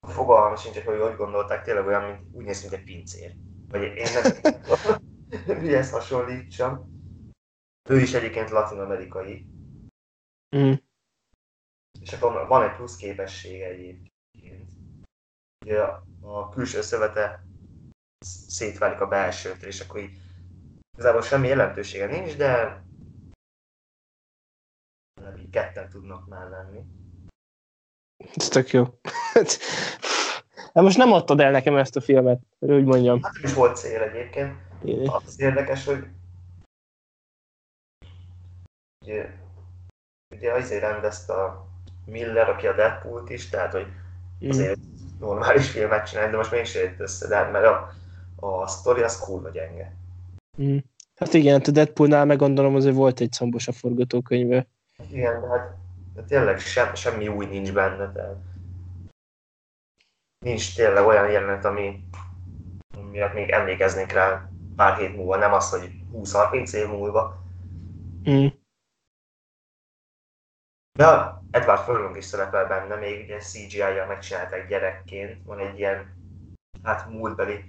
Fogalmam 0.00 0.56
sincs, 0.56 0.78
hogy 0.78 1.00
hogy 1.00 1.16
gondolták, 1.16 1.62
tényleg 1.62 1.86
olyan, 1.86 2.02
mint, 2.02 2.20
úgy 2.32 2.44
néz, 2.44 2.60
mint 2.60 2.72
egy 2.72 2.84
pincér. 2.84 3.34
Vagy 3.68 3.82
én 3.82 4.06
nem 5.46 5.58
mihez 5.62 5.90
hasonlítsam. 5.90 6.88
Ő 7.88 8.00
is 8.00 8.12
egyébként 8.12 8.50
latin-amerikai. 8.50 9.46
Mm. 10.56 10.72
És 12.00 12.12
akkor 12.12 12.46
van 12.46 12.68
egy 12.68 12.76
plusz 12.76 12.96
képessége 12.96 13.66
egyébként. 13.66 14.70
Ugye 15.64 15.82
a, 16.20 16.48
külső 16.48 16.80
szövete 16.80 17.44
szétválik 18.48 19.00
a 19.00 19.08
belsőtől, 19.08 19.68
és 19.68 19.80
akkor 19.80 20.00
így 20.00 20.19
igazából 20.92 21.22
semmi 21.22 21.48
jelentősége 21.48 22.06
nincs, 22.06 22.36
de 22.36 22.82
így 25.38 25.50
ketten 25.50 25.88
tudnak 25.88 26.28
már 26.28 26.48
lenni. 26.48 26.80
Ez 28.34 28.48
tök 28.48 28.70
jó. 28.70 28.84
Hát 30.74 30.82
most 30.84 30.96
nem 30.96 31.12
adtad 31.12 31.40
el 31.40 31.50
nekem 31.50 31.76
ezt 31.76 31.96
a 31.96 32.00
filmet, 32.00 32.40
hogy 32.58 32.70
úgy 32.70 32.84
mondjam. 32.84 33.22
Hát 33.22 33.32
nem 33.32 33.42
is 33.44 33.54
volt 33.54 33.76
cél 33.76 34.00
egyébként. 34.02 34.58
Én- 34.84 35.08
Az 35.08 35.40
érdekes, 35.40 35.84
hogy 35.84 36.06
ugye, 39.04 39.30
ugye 40.34 40.52
azért 40.52 40.80
rendezte 40.80 41.32
a 41.32 41.66
Miller, 42.06 42.48
aki 42.48 42.66
a 42.66 42.74
Deadpool-t 42.74 43.30
is, 43.30 43.48
tehát 43.48 43.72
hogy 43.72 43.86
Mm. 44.44 44.48
azért 44.48 44.78
normális 45.18 45.70
filmet 45.70 46.06
csinálni, 46.08 46.30
de 46.30 46.36
most 46.36 46.50
mégsem 46.50 46.82
jött 46.82 47.00
össze, 47.00 47.28
de 47.28 47.36
hát 47.36 47.52
mert 47.52 47.66
a, 47.66 47.92
a 48.46 48.66
sztori 48.66 49.02
az 49.02 49.18
kurva 49.20 49.48
gyenge. 49.48 49.96
Mm. 50.62 50.76
Hát 51.14 51.34
igen, 51.34 51.52
hát 51.52 51.66
a 51.66 51.70
Deadpoolnál 51.70 52.24
meg 52.24 52.36
gondolom 52.36 52.74
azért 52.74 52.94
volt 52.94 53.20
egy 53.20 53.32
szombos 53.32 53.68
a 53.68 53.72
forgatókönyve. 53.72 54.66
Igen, 55.10 55.40
de 55.40 55.46
hát 55.46 55.78
de 56.14 56.22
tényleg 56.22 56.58
sem, 56.58 56.94
semmi 56.94 57.28
új 57.28 57.46
nincs 57.46 57.72
benne, 57.72 58.12
tehát 58.12 58.36
nincs 60.44 60.74
tényleg 60.74 61.06
olyan 61.06 61.30
jelenet, 61.30 61.64
ami 61.64 62.04
miatt 63.10 63.34
még 63.34 63.50
emlékeznék 63.50 64.12
rá 64.12 64.50
pár 64.76 64.96
hét 64.96 65.16
múlva, 65.16 65.36
nem 65.36 65.52
az, 65.52 65.70
hogy 65.70 65.90
20-30 66.12 66.72
év 66.72 66.88
múlva. 66.88 67.42
Mm. 68.30 68.46
De 70.98 71.34
Edward 71.50 71.82
Furlong 71.82 72.16
is 72.16 72.24
szerepel 72.24 72.66
benne, 72.66 72.94
még 72.94 73.24
ugye 73.24 73.38
CGI-jal 73.38 74.06
megcsinálták 74.06 74.68
gyerekként, 74.68 75.44
van 75.44 75.58
egy 75.58 75.78
ilyen 75.78 76.16
hát 76.82 77.08
múltbeli 77.10 77.64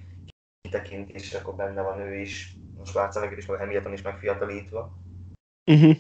kitekintés, 0.62 1.22
és 1.22 1.34
akkor 1.34 1.56
benne 1.56 1.82
van 1.82 2.00
ő 2.00 2.16
is, 2.16 2.56
most 2.82 2.92
Schwarzenegger 2.92 3.38
is, 3.38 3.46
meg 3.46 3.60
Hamilton 3.60 3.94
is 3.94 4.02
megfiatalítva. 4.02 4.92
Uh-huh. 5.72 5.96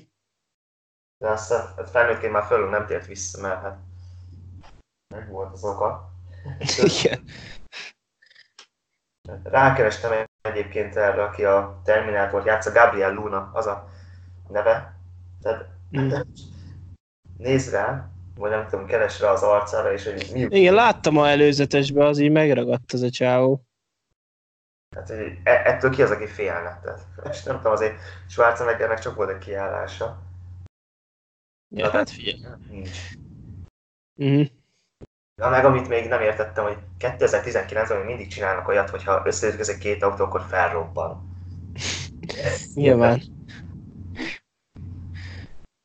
De 1.17 1.29
aztán 1.29 1.73
hát 1.75 1.89
felnőttként 1.89 2.31
már 2.31 2.43
Furlong 2.43 2.71
nem 2.71 2.85
tért 2.85 3.05
vissza, 3.05 3.41
mert 3.41 3.61
hát 3.61 3.79
meg 5.13 5.29
volt 5.29 5.53
az 5.53 5.63
oka. 5.63 6.11
Igen. 7.01 7.23
Rákerestem 9.43 10.25
egyébként 10.41 10.95
erre, 10.95 11.23
aki 11.23 11.45
a 11.45 11.81
Terminátort 11.83 12.45
játsza, 12.45 12.71
Gabriel 12.71 13.13
Luna, 13.13 13.49
az 13.53 13.65
a 13.65 13.89
neve. 14.47 14.99
Tehát 15.41 15.69
Mm. 15.97 16.11
nézd 17.37 17.71
rá, 17.71 18.09
vagy 18.35 18.49
nem 18.49 18.67
tudom, 18.67 18.85
keres 18.85 19.19
rá 19.19 19.31
az 19.31 19.41
arcára, 19.43 19.93
és 19.93 20.03
hogy 20.03 20.29
mi 20.33 20.39
Igen, 20.39 20.73
láttam 20.73 21.17
a 21.17 21.29
előzetesben, 21.29 22.07
az 22.07 22.19
így 22.19 22.31
megragadt 22.31 22.91
az 22.91 23.01
a 23.01 23.09
csávó. 23.09 23.65
Hát, 24.95 25.07
hogy 25.07 25.37
e- 25.43 25.61
ettől 25.65 25.91
ki 25.91 26.01
az, 26.01 26.11
aki 26.11 26.25
félne? 26.25 26.79
Tehát, 26.83 27.05
és 27.31 27.43
nem 27.43 27.55
tudom, 27.55 27.71
azért 27.71 27.99
Schwarzeneggernek 28.27 28.99
csak 28.99 29.15
volt 29.15 29.29
egy 29.29 29.37
kiállása. 29.37 30.21
Ja, 31.75 31.89
hát 31.89 32.09
figyelj. 32.09 32.55
Nincs. 32.69 32.97
Uh-huh. 34.15 34.47
Na 35.41 35.49
meg 35.49 35.65
amit 35.65 35.87
még 35.87 36.07
nem 36.07 36.21
értettem, 36.21 36.63
hogy 36.63 36.77
2019-ben 36.99 37.97
még 37.97 38.05
mindig 38.05 38.27
csinálnak 38.27 38.67
olyat, 38.67 38.89
hogyha 38.89 39.21
összeütközik 39.25 39.77
két 39.77 40.03
autó, 40.03 40.23
akkor 40.23 40.41
felrobban. 40.41 41.29
Nyilván. 42.73 43.21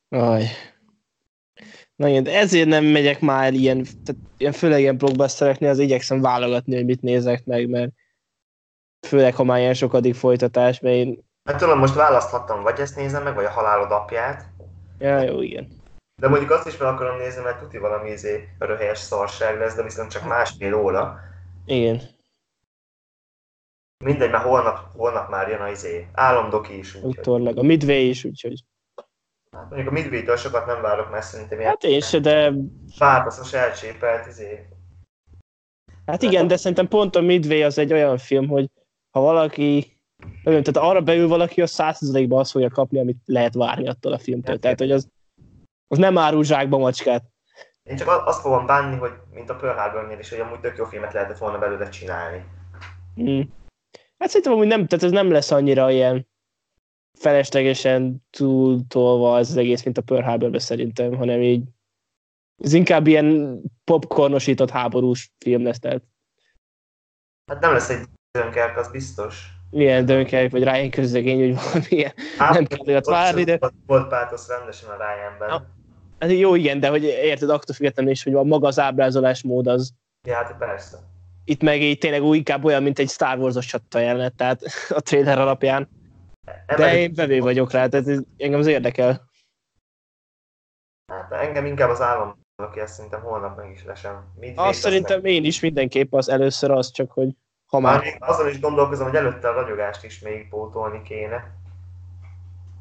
Aj. 0.09 0.45
Na 1.95 2.07
igen, 2.07 2.23
de 2.23 2.37
ezért 2.37 2.67
nem 2.67 2.85
megyek 2.85 3.19
már 3.19 3.53
ilyen, 3.53 3.83
tehát 3.83 4.21
ilyen 4.37 4.51
főleg 4.51 4.79
ilyen 4.79 4.97
blockbustereknél, 4.97 5.69
az 5.69 5.79
igyekszem 5.79 6.21
válogatni, 6.21 6.75
hogy 6.75 6.85
mit 6.85 7.01
nézek 7.01 7.45
meg, 7.45 7.69
mert 7.69 7.91
főleg, 9.07 9.35
ha 9.35 9.43
már 9.43 9.59
ilyen 9.59 9.73
sokadik 9.73 10.15
folytatás, 10.15 10.79
mert 10.79 10.95
én, 10.95 11.25
Hát 11.49 11.57
tudom, 11.59 11.79
most 11.79 11.93
választhattam, 11.95 12.61
vagy 12.63 12.79
ezt 12.79 12.95
nézem 12.95 13.23
meg, 13.23 13.35
vagy 13.35 13.45
a 13.45 13.49
halálod 13.49 13.91
apját. 13.91 14.45
ja, 14.99 15.21
jó, 15.21 15.41
igen. 15.41 15.67
De 16.21 16.27
mondjuk 16.27 16.51
azt 16.51 16.67
is 16.67 16.77
meg 16.77 16.87
akarom 16.87 17.17
nézni, 17.17 17.43
mert 17.43 17.59
tuti 17.59 17.77
valami 17.77 18.09
izé 18.09 18.49
röhelyes 18.59 18.97
szarság 18.99 19.57
lesz, 19.59 19.75
de 19.75 19.83
viszont 19.83 20.11
csak 20.11 20.27
másfél 20.27 20.73
óra. 20.73 21.19
Igen. 21.65 22.01
Mindegy, 24.05 24.31
mert 24.31 24.43
holnap, 24.43 24.79
holnap 24.95 25.29
már 25.29 25.47
jön 25.49 25.61
a 25.61 25.69
izé. 25.69 26.07
Álomdoki 26.13 26.77
is 26.77 26.95
úgy. 26.95 27.01
hogy- 27.01 27.17
Utólag. 27.17 27.57
A 27.57 27.61
Midway 27.61 28.09
is, 28.09 28.23
úgyhogy. 28.23 28.63
Hát 29.51 29.69
mondjuk 29.69 29.87
a 29.89 29.91
Midway-től 29.91 30.35
sokat 30.35 30.65
nem 30.65 30.81
várok, 30.81 31.09
mert 31.11 31.25
szerintem 31.25 31.57
ilyen 31.59 31.69
Hát 31.69 31.83
én 31.83 32.01
se, 32.01 32.19
de 32.19 32.53
pártaszos 32.97 33.53
elcsépelt 33.53 34.27
izé. 34.27 34.67
Hát 36.05 36.21
igen, 36.21 36.47
de 36.47 36.57
szerintem 36.57 36.87
pont 36.87 37.15
a 37.15 37.21
Midway 37.21 37.61
az 37.63 37.77
egy 37.77 37.93
olyan 37.93 38.17
film, 38.17 38.47
hogy 38.47 38.69
ha 39.17 39.23
valaki, 39.23 39.97
nem, 40.43 40.63
tehát 40.63 40.89
arra 40.89 41.01
beül 41.01 41.27
valaki, 41.27 41.61
az 41.61 41.71
százszerzalékban 41.71 42.39
azt 42.39 42.51
fogja 42.51 42.69
kapni, 42.69 42.99
amit 42.99 43.17
lehet 43.25 43.53
várni 43.53 43.87
attól 43.87 44.13
a 44.13 44.19
filmtől. 44.19 44.59
Tehát, 44.59 44.79
hogy 44.79 44.91
az, 44.91 45.09
az 45.87 45.97
nem 45.97 46.17
árul 46.17 46.43
zsákba 46.43 46.77
macskát. 46.77 47.23
Én 47.83 47.95
csak 47.95 48.07
azt 48.25 48.41
fogom 48.41 48.65
bánni, 48.65 48.97
hogy 48.97 49.11
mint 49.31 49.49
a 49.49 49.55
Pearl 49.55 49.79
Harbor-nél 49.79 50.19
is, 50.19 50.29
hogy 50.29 50.39
amúgy 50.39 50.59
tök 50.59 50.77
jó 50.77 50.85
filmet 50.85 51.13
lehetett 51.13 51.37
volna 51.37 51.57
belőle 51.57 51.89
csinálni. 51.89 52.45
Mm. 53.21 53.41
Hát 54.17 54.29
szerintem 54.29 54.53
amúgy 54.53 54.67
nem, 54.67 54.87
tehát 54.87 55.05
ez 55.05 55.11
nem 55.11 55.31
lesz 55.31 55.51
annyira 55.51 55.91
ilyen 55.91 56.27
feleslegesen 57.19 58.25
túltolva 58.29 59.37
ez 59.37 59.49
az 59.49 59.57
egész, 59.57 59.83
mint 59.83 59.97
a 59.97 60.01
Pearl 60.01 60.23
harbor 60.23 60.61
szerintem, 60.61 61.15
hanem 61.15 61.41
így 61.41 61.63
ez 62.63 62.73
inkább 62.73 63.07
ilyen 63.07 63.59
popcornosított 63.83 64.69
háborús 64.69 65.31
film 65.37 65.63
lesz, 65.63 65.79
tehát 65.79 66.03
Hát 67.51 67.61
nem 67.61 67.71
lesz 67.71 67.89
egy 67.89 68.07
Dunkirk, 68.31 68.77
az 68.77 68.91
biztos. 68.91 69.47
ilyen 69.71 70.05
dönkerek, 70.05 70.51
vagy 70.51 70.63
Ryan 70.63 70.89
közlegény, 70.89 71.39
hogy 71.39 71.63
valamilyen. 71.63 72.13
Nem 72.37 72.65
kell 72.65 72.79
olyat 72.87 73.05
várni, 73.05 73.43
de- 73.43 73.59
Volt, 73.85 74.07
pátosz 74.07 74.47
rendesen 74.47 74.89
a 74.89 74.93
Ryanben. 74.95 75.49
Ja. 75.49 75.65
Hát 76.19 76.31
jó, 76.31 76.55
igen, 76.55 76.79
de 76.79 76.89
hogy 76.89 77.03
érted, 77.03 77.49
attól 77.49 77.75
függetlenül 77.75 78.11
is, 78.11 78.23
hogy 78.23 78.33
a 78.33 78.43
maga 78.43 78.67
az 78.67 78.79
ábrázolás 78.79 79.43
mód 79.43 79.67
az 79.67 79.93
Ja, 80.27 80.35
hát 80.35 80.55
persze. 80.57 80.97
itt 81.45 81.61
meg 81.61 81.81
így 81.81 81.97
tényleg 81.97 82.21
úgy 82.23 82.37
inkább 82.37 82.63
olyan, 82.63 82.83
mint 82.83 82.99
egy 82.99 83.09
Star 83.09 83.37
Wars-os 83.37 83.65
csata 83.65 83.99
jelenet, 83.99 84.35
tehát 84.35 84.61
a 84.89 84.99
trailer 85.01 85.39
alapján. 85.39 85.89
De 86.45 86.63
Emelik- 86.65 86.99
én 86.99 87.13
vevő 87.13 87.39
vagyok 87.39 87.71
rá, 87.71 87.87
tehát 87.87 88.07
ez, 88.07 88.19
engem 88.37 88.59
az 88.59 88.67
érdekel. 88.67 89.29
Hát 91.11 91.31
engem 91.31 91.65
inkább 91.65 91.89
az 91.89 92.01
állam, 92.01 92.39
aki 92.63 92.79
ezt 92.79 92.93
szerintem 92.93 93.21
holnap 93.21 93.57
meg 93.57 93.71
is 93.71 93.83
lesem. 93.85 94.33
Mit 94.39 94.57
Azt 94.57 94.79
szerintem 94.79 95.25
én 95.25 95.43
is 95.45 95.59
mindenképp 95.59 96.13
az 96.13 96.29
először 96.29 96.71
az, 96.71 96.91
csak 96.91 97.11
hogy 97.11 97.29
ha 97.67 97.79
Már 97.79 98.01
még 98.01 98.17
azon 98.19 98.47
is 98.47 98.59
gondolkozom, 98.59 99.07
hogy 99.07 99.15
előtte 99.15 99.49
a 99.49 99.53
ragyogást 99.53 100.03
is 100.03 100.19
még 100.19 100.49
pótolni 100.49 101.01
kéne. 101.01 101.55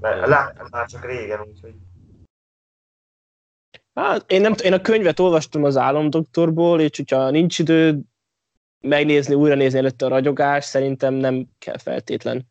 Mert 0.01 0.27
láttam 0.27 0.67
már 0.71 0.87
csak 0.87 1.05
régen, 1.05 1.41
úgyhogy... 1.41 1.75
Hát, 3.95 4.31
én, 4.31 4.41
nem, 4.41 4.55
én 4.63 4.73
a 4.73 4.81
könyvet 4.81 5.19
olvastam 5.19 5.65
az 5.65 5.77
álomdoktorból, 5.77 6.81
és 6.81 6.97
hogyha 6.97 7.31
nincs 7.31 7.59
idő 7.59 8.01
megnézni, 8.81 9.35
újra 9.35 9.55
nézni 9.55 9.79
előtte 9.79 10.07
a 10.07 10.09
ragyogás, 10.09 10.65
szerintem 10.65 11.15
nem 11.15 11.47
kell 11.59 11.79
feltétlen. 11.79 12.47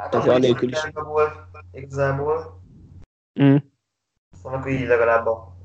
Hát 0.00 0.14
Ez 0.14 0.26
anélkül 0.26 0.68
is. 0.68 0.78
volt 0.92 1.32
igazából. 1.72 2.62
Mm. 3.42 3.56
Szóval 4.36 4.58
akkor 4.58 4.70
így 4.70 4.86
legalább 4.86 5.26
a... 5.26 5.56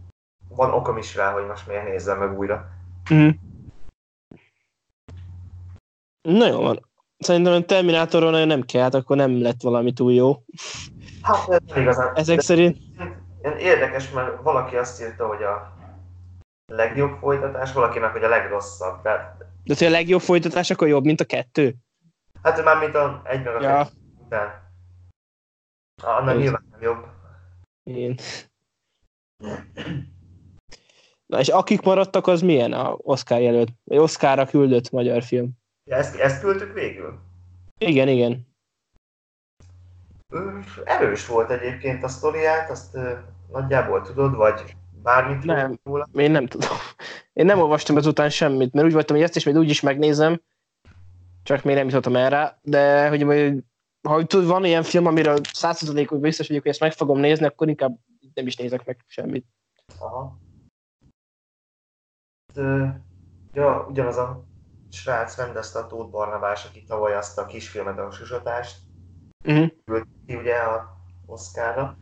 van 0.49 0.73
okom 0.73 0.97
is 0.97 1.15
rá, 1.15 1.31
hogy 1.31 1.45
most 1.45 1.67
miért 1.67 1.87
nézzem 1.87 2.19
meg 2.19 2.37
újra. 2.37 2.69
Mm. 3.13 3.29
Na 6.27 6.47
jó 6.47 6.61
van. 6.61 6.85
Szerintem 7.17 7.53
a 7.53 7.61
Terminátorról 7.61 8.31
nagyon 8.31 8.47
nem 8.47 8.61
kell, 8.61 8.81
hát 8.81 8.93
akkor 8.93 9.15
nem 9.15 9.41
lett 9.41 9.61
valami 9.61 9.93
túl 9.93 10.13
jó. 10.13 10.43
Hát 11.21 11.49
ez 11.49 11.59
nem 11.67 11.81
igazán. 11.81 12.15
Ezek 12.15 12.35
de- 12.35 12.41
szerint 12.41 12.77
Ilyen 13.41 13.57
érdekes, 13.57 14.11
mert 14.11 14.41
valaki 14.41 14.75
azt 14.75 15.01
írta, 15.01 15.27
hogy 15.27 15.43
a 15.43 15.73
legjobb 16.73 17.17
folytatás, 17.19 17.73
valakinek, 17.73 18.11
hogy 18.11 18.23
a 18.23 18.27
legrosszabb. 18.27 19.01
Tehát, 19.01 19.37
de 19.63 19.73
hogy 19.77 19.87
a 19.87 19.89
legjobb 19.89 20.21
folytatás 20.21 20.69
akkor 20.69 20.87
jobb, 20.87 21.03
mint 21.03 21.19
a 21.21 21.25
kettő. 21.25 21.75
hát 22.43 22.63
már 22.63 22.77
mint 22.79 22.95
a 22.95 23.21
egy 23.25 23.43
meg 23.43 23.55
a 23.55 23.61
Ja. 23.61 23.77
kettő 23.83 23.95
után. 24.25 24.71
Annak 26.03 26.33
Ez- 26.35 26.41
nyilván 26.41 26.65
nem 26.71 26.81
jobb. 26.81 27.05
Én. 27.83 28.15
Na 31.25 31.39
és 31.39 31.47
akik 31.47 31.81
maradtak, 31.81 32.27
az 32.27 32.41
milyen 32.41 32.73
a 32.73 32.93
Oscar 32.97 33.41
jelölt? 33.41 33.69
Vagy 33.83 33.97
Oscarra 33.97 34.45
küldött 34.45 34.89
magyar 34.89 35.23
film? 35.23 35.51
Ezt, 35.87 36.15
ezt 36.15 36.41
küldtük 36.41 36.73
végül. 36.73 37.19
Igen, 37.77 38.07
igen. 38.07 38.47
Erős 40.83 41.27
volt 41.27 41.49
egyébként 41.49 42.03
a 42.03 42.07
sztoriát, 42.07 42.69
azt 42.69 42.97
nagyjából 43.51 44.01
tudod, 44.01 44.35
vagy 44.35 44.75
bármit 45.03 45.43
Nem. 45.43 45.79
róla. 45.83 46.07
Én 46.13 46.31
nem 46.31 46.45
tudom. 46.45 46.77
Én 47.33 47.45
nem 47.45 47.59
olvastam 47.59 47.97
ezután 47.97 48.29
semmit, 48.29 48.73
mert 48.73 48.85
úgy 48.85 48.93
voltam, 48.93 49.15
hogy 49.15 49.25
ezt 49.25 49.35
is 49.35 49.45
majd 49.45 49.57
úgy 49.57 49.69
is 49.69 49.81
megnézem, 49.81 50.41
csak 51.43 51.63
még 51.63 51.75
nem 51.75 51.87
jutottam 51.87 52.15
erre, 52.15 52.59
de 52.61 53.09
hogy 53.09 53.25
majd, 53.25 53.63
ha 54.07 54.25
tud, 54.25 54.45
van 54.45 54.65
ilyen 54.65 54.83
film, 54.83 55.05
amiről 55.05 55.37
százszerzalékos 55.53 56.19
biztos 56.19 56.47
vagyok, 56.47 56.61
hogy 56.61 56.71
ezt 56.71 56.79
meg 56.79 56.93
fogom 56.93 57.19
nézni, 57.19 57.45
akkor 57.45 57.69
inkább 57.69 57.97
nem 58.33 58.47
is 58.47 58.55
nézek 58.55 58.85
meg 58.85 59.03
semmit. 59.07 59.45
Aha. 59.99 60.37
Ö, 62.53 62.85
ja, 63.53 63.85
ugyanaz 63.89 64.17
a 64.17 64.43
srác 64.91 65.37
rendezte 65.37 65.79
a 65.79 65.87
Tóth 65.87 66.11
Barnabás, 66.11 66.65
aki 66.65 66.83
tavaly 66.83 67.15
azt 67.15 67.37
a 67.37 67.45
kisfilmet, 67.45 67.99
a 67.99 68.11
Susatást, 68.11 68.77
Uh-huh. 69.47 69.71
küldte 69.85 70.09
ki 70.25 70.35
ugye 70.35 70.55
a 70.55 70.97
Oscarra. 71.25 71.97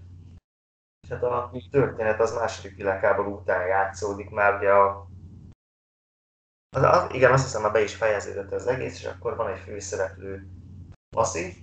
És 1.01 1.09
hát 1.09 1.23
a 1.23 1.51
történet 1.71 2.19
az 2.19 2.33
második 2.33 2.75
világháború 2.75 3.33
után 3.33 3.67
játszódik 3.67 4.29
már 4.29 4.55
ugye 4.57 4.71
a 4.71 5.07
az, 6.75 6.83
az, 6.83 7.13
igen, 7.13 7.31
azt 7.31 7.43
hiszem 7.43 7.61
már 7.61 7.71
be 7.71 7.81
is 7.81 7.95
fejeződött 7.95 8.51
az 8.51 8.67
egész, 8.67 8.99
és 8.99 9.05
akkor 9.05 9.35
van 9.35 9.47
egy 9.47 9.59
főszereplő 9.59 10.47
Aszi, 11.15 11.53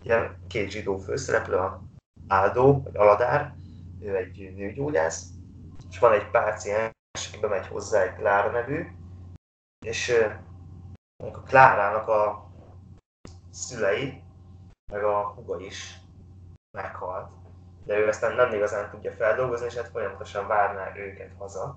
ugye 0.00 0.30
két 0.48 0.70
zsidó 0.70 0.98
főszereplő, 0.98 1.56
a 1.56 1.82
Áldó, 2.28 2.82
vagy 2.82 2.96
Aladár, 2.96 3.54
ő 4.00 4.16
egy 4.16 4.54
nőgyógyász, 4.54 5.26
és 5.90 5.98
van 5.98 6.12
egy 6.12 6.30
páciens, 6.30 6.92
aki 7.28 7.38
bemegy 7.40 7.66
hozzá 7.66 8.02
egy 8.02 8.14
Klára 8.14 8.50
nevű, 8.50 8.86
és 9.84 10.14
a 11.20 11.42
Klárának 11.42 12.08
a 12.08 12.50
szülei, 13.50 14.22
meg 14.92 15.04
a 15.04 15.28
huga 15.28 15.60
is 15.60 16.00
meghalt. 16.76 17.30
De 17.84 17.98
ő 17.98 18.08
ezt 18.08 18.20
nem, 18.20 18.52
igazán 18.52 18.90
tudja 18.90 19.12
feldolgozni, 19.12 19.66
és 19.66 19.74
hát 19.74 19.88
folyamatosan 19.88 20.46
várná 20.46 20.96
őket 20.96 21.34
haza. 21.38 21.76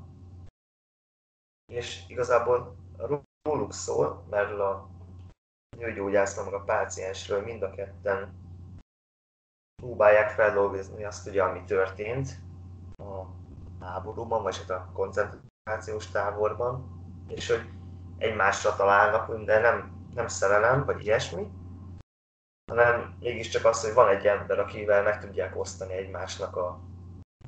És 1.71 2.03
igazából 2.07 2.75
róluk 3.43 3.73
szól, 3.73 4.23
mert 4.29 4.59
a 4.59 4.89
nőgyógyászról, 5.77 6.45
meg 6.45 6.53
a 6.53 6.63
páciensről 6.63 7.41
mind 7.41 7.61
a 7.61 7.69
ketten 7.69 8.41
próbálják 9.81 10.29
feldolgozni 10.29 11.03
azt 11.03 11.27
ugye, 11.27 11.43
ami 11.43 11.63
történt 11.63 12.29
a 12.97 13.25
háborúban, 13.79 14.43
vagy 14.43 14.57
hát 14.57 14.69
a 14.69 14.89
koncentrációs 14.93 16.07
táborban, 16.07 17.01
és 17.27 17.49
hogy 17.49 17.82
egymásra 18.17 18.75
találnak, 18.75 19.43
de 19.43 19.59
nem, 19.59 20.07
nem 20.13 20.27
szerelem, 20.27 20.85
vagy 20.85 21.05
ilyesmi, 21.05 21.47
hanem 22.71 23.15
mégiscsak 23.19 23.65
az, 23.65 23.83
hogy 23.83 23.93
van 23.93 24.07
egy 24.09 24.25
ember, 24.25 24.59
akivel 24.59 25.03
meg 25.03 25.19
tudják 25.19 25.57
osztani 25.57 25.93
egymásnak 25.93 26.55
a 26.55 26.79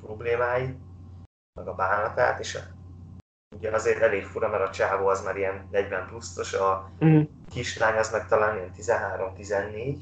problémáit, 0.00 0.78
meg 1.60 1.68
a 1.68 1.74
bánatát, 1.74 2.40
és 2.40 2.58
ugye 3.56 3.70
azért 3.70 4.00
elég 4.00 4.24
fura, 4.24 4.48
mert 4.48 4.62
a 4.62 4.70
csávó 4.70 5.06
az 5.06 5.24
már 5.24 5.36
ilyen 5.36 5.68
40 5.70 6.06
pluszos, 6.06 6.52
a 6.52 6.90
Uh-huh. 7.00 7.28
kislány 7.50 7.96
az 7.96 8.12
meg 8.12 8.28
talán 8.28 8.56
ilyen 8.56 8.72
13-14, 8.76 9.98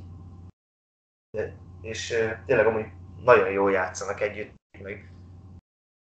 De- 1.30 1.56
és 1.80 2.08
tényleg 2.46 2.66
amúgy 2.66 2.86
nagyon 3.24 3.50
jól 3.50 3.72
játszanak 3.72 4.20
együtt, 4.20 4.54
meg 4.82 5.12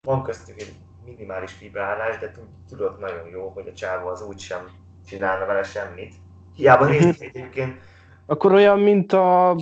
van 0.06 0.22
köztük 0.22 0.60
egy 0.60 0.76
minimális 1.06 1.52
fibrálás, 1.52 2.18
de 2.18 2.30
tud- 2.30 2.48
tudod 2.68 2.98
nagyon 2.98 3.28
jó, 3.28 3.48
hogy 3.48 3.68
a 3.68 3.72
csávó 3.72 4.08
az 4.08 4.22
úgysem 4.22 4.70
csinálna 5.06 5.46
vele 5.46 5.62
semmit. 5.62 6.14
Hiába 6.54 6.86
nézik 6.88 7.20
egyébként, 7.34 7.80
Akkor 8.26 8.52
olyan, 8.52 8.78
mint 8.78 9.12
a, 9.12 9.56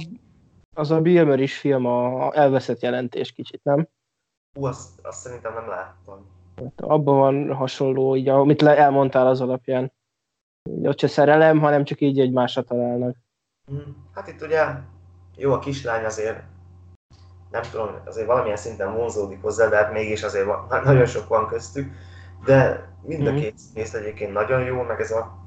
az 0.76 0.90
a 0.90 1.00
Bill 1.00 1.38
is 1.38 1.58
film, 1.58 1.86
a 1.86 2.30
elveszett 2.36 2.80
jelentés 2.80 3.32
kicsit, 3.32 3.64
nem? 3.64 3.88
Hú, 4.58 4.64
azt, 4.64 5.00
azt 5.02 5.20
szerintem 5.20 5.54
nem 5.54 5.68
láttam. 5.68 6.26
Hát 6.56 6.80
Abban 6.80 7.18
van 7.18 7.54
hasonló, 7.54 8.16
így, 8.16 8.28
amit 8.28 8.60
le- 8.60 8.76
elmondtál 8.76 9.26
az 9.26 9.40
alapján. 9.40 9.92
Így 10.70 10.86
Ott 10.86 10.98
se 10.98 11.06
szerelem, 11.06 11.58
hanem 11.58 11.84
csak 11.84 12.00
így 12.00 12.20
egymásra 12.20 12.62
találnak. 12.62 13.16
Hm, 13.70 13.90
Hát 14.14 14.28
itt 14.28 14.42
ugye 14.42 14.64
jó 15.36 15.52
a 15.52 15.58
kislány 15.58 16.04
azért, 16.04 16.42
nem 17.54 17.70
tudom, 17.70 17.90
azért 18.04 18.26
valamilyen 18.26 18.56
szinten 18.56 18.94
vonzódik 18.94 19.42
hozzá, 19.42 19.68
de 19.68 19.76
hát 19.76 19.92
mégis 19.92 20.22
azért 20.22 20.44
van, 20.44 20.66
na- 20.68 20.82
nagyon 20.82 21.06
sok 21.06 21.28
van 21.28 21.46
köztük, 21.46 21.92
de 22.44 22.88
mind 23.02 23.26
a 23.26 23.30
Mhm. 23.30 23.40
két 23.40 23.58
színész 23.58 23.94
egyébként 23.94 24.32
nagyon 24.32 24.62
jó, 24.64 24.82
meg 24.82 25.00
ez 25.00 25.10
a 25.10 25.38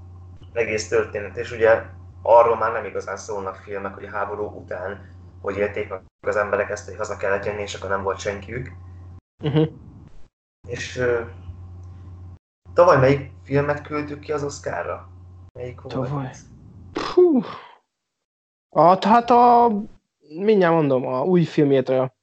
egész 0.53 0.87
történet, 0.87 1.37
és 1.37 1.51
ugye 1.51 1.81
arról 2.21 2.57
már 2.57 2.71
nem 2.71 2.85
igazán 2.85 3.17
szólnak 3.17 3.55
filmek, 3.55 3.93
hogy 3.93 4.05
a 4.05 4.09
háború 4.09 4.43
után 4.45 5.15
hogy 5.41 5.57
élték 5.57 5.89
meg 5.89 6.01
az 6.21 6.35
emberek 6.35 6.69
ezt, 6.69 6.87
hogy 6.87 6.97
haza 6.97 7.17
kellett 7.17 7.45
jönni, 7.45 7.61
és 7.61 7.73
akkor 7.75 7.89
nem 7.89 8.03
volt 8.03 8.19
senkiük. 8.19 8.71
Uh-huh. 9.43 9.67
És 10.67 10.97
ö, 10.97 11.21
tavaly 12.73 12.97
melyik 12.99 13.31
filmet 13.43 13.81
küldtük 13.81 14.19
ki 14.19 14.31
az 14.31 14.43
Oscarra? 14.43 15.07
Melyik 15.53 15.81
volt? 15.81 15.93
Tavaly. 15.95 16.31
Hú. 17.13 17.41
A, 18.75 19.07
hát 19.07 19.29
a, 19.29 19.65
mindjárt 20.29 20.73
mondom, 20.73 21.05
a 21.07 21.21
új 21.23 21.43
filmjét, 21.43 21.89
a, 21.89 22.15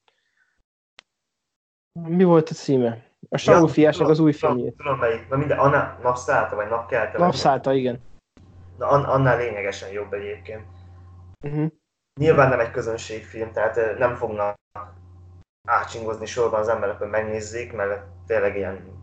mi 1.91 2.23
volt 2.23 2.49
a 2.49 2.53
címe? 2.53 3.03
A 3.29 3.37
Saul 3.37 3.67
fiásnak 3.67 4.09
az 4.09 4.19
új 4.19 4.31
filmjét. 4.33 4.75
Tudom 4.77 4.97
melyik, 4.99 5.29
na 5.29 5.37
minden, 5.37 5.59
annál 5.59 5.99
napszállta 6.03 6.55
vagy 6.55 6.69
napkelte. 6.69 7.11
vagy- 7.11 7.19
Napszállta, 7.19 7.73
igen. 7.73 8.01
Na, 8.77 8.87
an, 8.87 9.03
annál 9.03 9.37
lényegesen 9.37 9.89
jobb 9.91 10.13
egyébként. 10.13 10.65
Uh-huh. 11.47 11.71
Nyilván 12.19 12.49
nem 12.49 12.59
egy 12.59 12.71
közönségfilm, 12.71 13.51
tehát 13.51 13.97
nem 13.97 14.15
fognak 14.15 14.55
átcsingozni 15.67 16.25
sorban 16.25 16.59
az 16.59 16.67
emberek, 16.67 16.97
hogy 16.97 17.09
megnézzék, 17.09 17.73
mert 17.73 18.03
tényleg 18.25 18.55
ilyen 18.55 19.01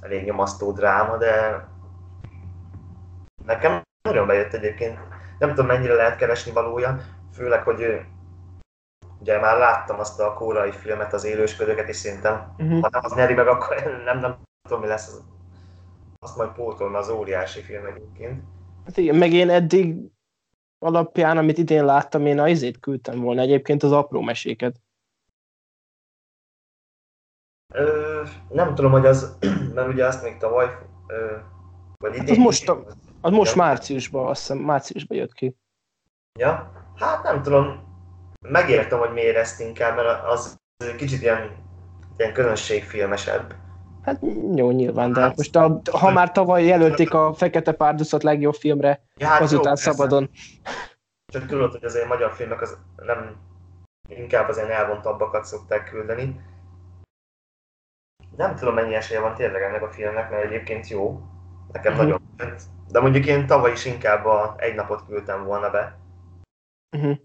elég 0.00 0.24
nyomasztó 0.24 0.72
dráma, 0.72 1.16
de 1.16 1.64
nekem 3.44 3.82
nagyon 4.02 4.26
bejött 4.26 4.52
egyébként. 4.52 4.98
Nem 5.38 5.48
tudom 5.48 5.66
mennyire 5.66 5.94
lehet 5.94 6.16
keresni 6.16 6.52
valója, 6.52 7.00
főleg, 7.32 7.62
hogy 7.62 8.00
ugye 9.20 9.40
már 9.40 9.58
láttam 9.58 9.98
azt 9.98 10.20
a 10.20 10.32
kórai 10.34 10.70
filmet, 10.72 11.12
az 11.12 11.24
élősködőket, 11.24 11.88
és 11.88 11.96
szerintem 11.96 12.54
Uh-huh. 12.58 12.80
ha 12.82 12.88
nem 12.90 13.00
az 13.04 13.12
nyeri 13.14 13.34
meg, 13.34 13.46
akkor 13.46 14.00
nem, 14.04 14.18
nem 14.18 14.36
tudom, 14.62 14.80
mi 14.80 14.86
lesz 14.86 15.08
az. 15.08 15.24
Azt 16.18 16.36
majd 16.36 16.50
pótolna 16.50 16.98
az 16.98 17.08
óriási 17.08 17.60
film 17.60 17.86
egyébként. 17.86 18.42
Hát 18.84 18.96
igen, 18.96 19.16
meg 19.16 19.32
én 19.32 19.50
eddig 19.50 19.96
alapján, 20.78 21.36
amit 21.36 21.58
idén 21.58 21.84
láttam, 21.84 22.26
én 22.26 22.38
a 22.38 22.48
izét 22.48 22.80
küldtem 22.80 23.20
volna 23.20 23.40
egyébként 23.40 23.82
az 23.82 23.92
apró 23.92 24.20
meséket. 24.20 24.80
Ö, 27.74 28.22
nem 28.48 28.74
tudom, 28.74 28.90
hogy 28.90 29.06
az, 29.06 29.36
mert 29.74 29.88
ugye 29.88 30.06
azt 30.06 30.22
még 30.22 30.36
tavaly, 30.36 30.66
ö, 31.06 31.36
vagy 31.96 32.10
idén... 32.14 32.20
Hát 32.26 32.30
az 32.36 32.42
most 32.42 32.68
a- 32.68 32.84
Az 33.20 33.30
most 33.32 33.54
márciusban, 33.54 34.26
azt 34.26 34.40
hiszem 34.40 34.58
márciusban 34.58 35.16
jött 35.18 35.32
ki. 35.32 35.56
Ja? 36.38 36.72
Hát 36.96 37.22
nem 37.22 37.42
tudom, 37.42 37.89
megértem, 38.48 38.98
hogy 38.98 39.12
miért 39.12 39.36
ezt 39.36 39.60
inkább, 39.60 39.96
mert 39.96 40.24
az 40.24 40.58
kicsit 40.96 41.22
ilyen, 41.22 41.50
ilyen 42.16 42.32
közönségfilmesebb. 42.32 43.54
Hát 44.02 44.20
jó, 44.54 44.70
nyilván, 44.70 45.12
de 45.12 45.32
most 45.36 45.56
a, 45.56 45.80
ha 45.90 46.10
már 46.10 46.32
tavaly 46.32 46.64
jelölték 46.64 47.14
a 47.14 47.32
Fekete 47.34 47.72
Párducot 47.72 48.22
legjobb 48.22 48.54
filmre, 48.54 49.02
Ja, 49.16 49.26
hát 49.26 49.40
azután 49.40 49.76
jó, 49.76 49.92
szabadon. 49.92 50.30
Csak 51.32 51.46
tudod, 51.46 51.70
hogy 51.72 51.84
azért 51.84 52.08
magyar 52.08 52.32
filmek 52.32 52.60
az 52.60 52.78
nem 52.96 53.36
inkább 54.08 54.48
az 54.48 54.56
ilyen 54.56 54.70
elvontabbakat 54.70 55.44
szokták 55.44 55.90
küldeni. 55.90 56.40
Nem 58.36 58.56
tudom 58.56 58.74
mennyi 58.74 58.94
esélye 58.94 59.20
van 59.20 59.34
tényleg 59.34 59.62
ennek 59.62 59.82
a 59.82 59.90
filmnek, 59.90 60.30
mert 60.30 60.44
egyébként 60.44 60.88
jó. 60.88 61.20
Nekem 61.72 61.92
uh-huh. 61.92 62.08
nagyon. 62.08 62.56
De 62.88 63.00
mondjuk 63.00 63.26
én 63.26 63.46
tavaly 63.46 63.72
is 63.72 63.84
inkább 63.84 64.24
a 64.24 64.54
egy 64.58 64.74
napot 64.74 65.06
küldtem 65.06 65.44
volna 65.44 65.70
be, 65.70 65.98
Uh-huh. 66.96 67.18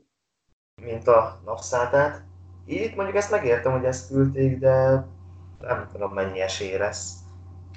Mint 0.81 1.07
a 1.07 1.41
napszátát. 1.45 2.23
Itt 2.65 2.95
mondjuk 2.95 3.17
ezt 3.17 3.31
megértem, 3.31 3.71
hogy 3.71 3.85
ezt 3.85 4.07
küldték, 4.07 4.57
de 4.57 5.05
nem 5.59 5.87
tudom 5.91 6.13
mennyi 6.13 6.39
esély 6.39 6.77
lesz. 6.77 7.13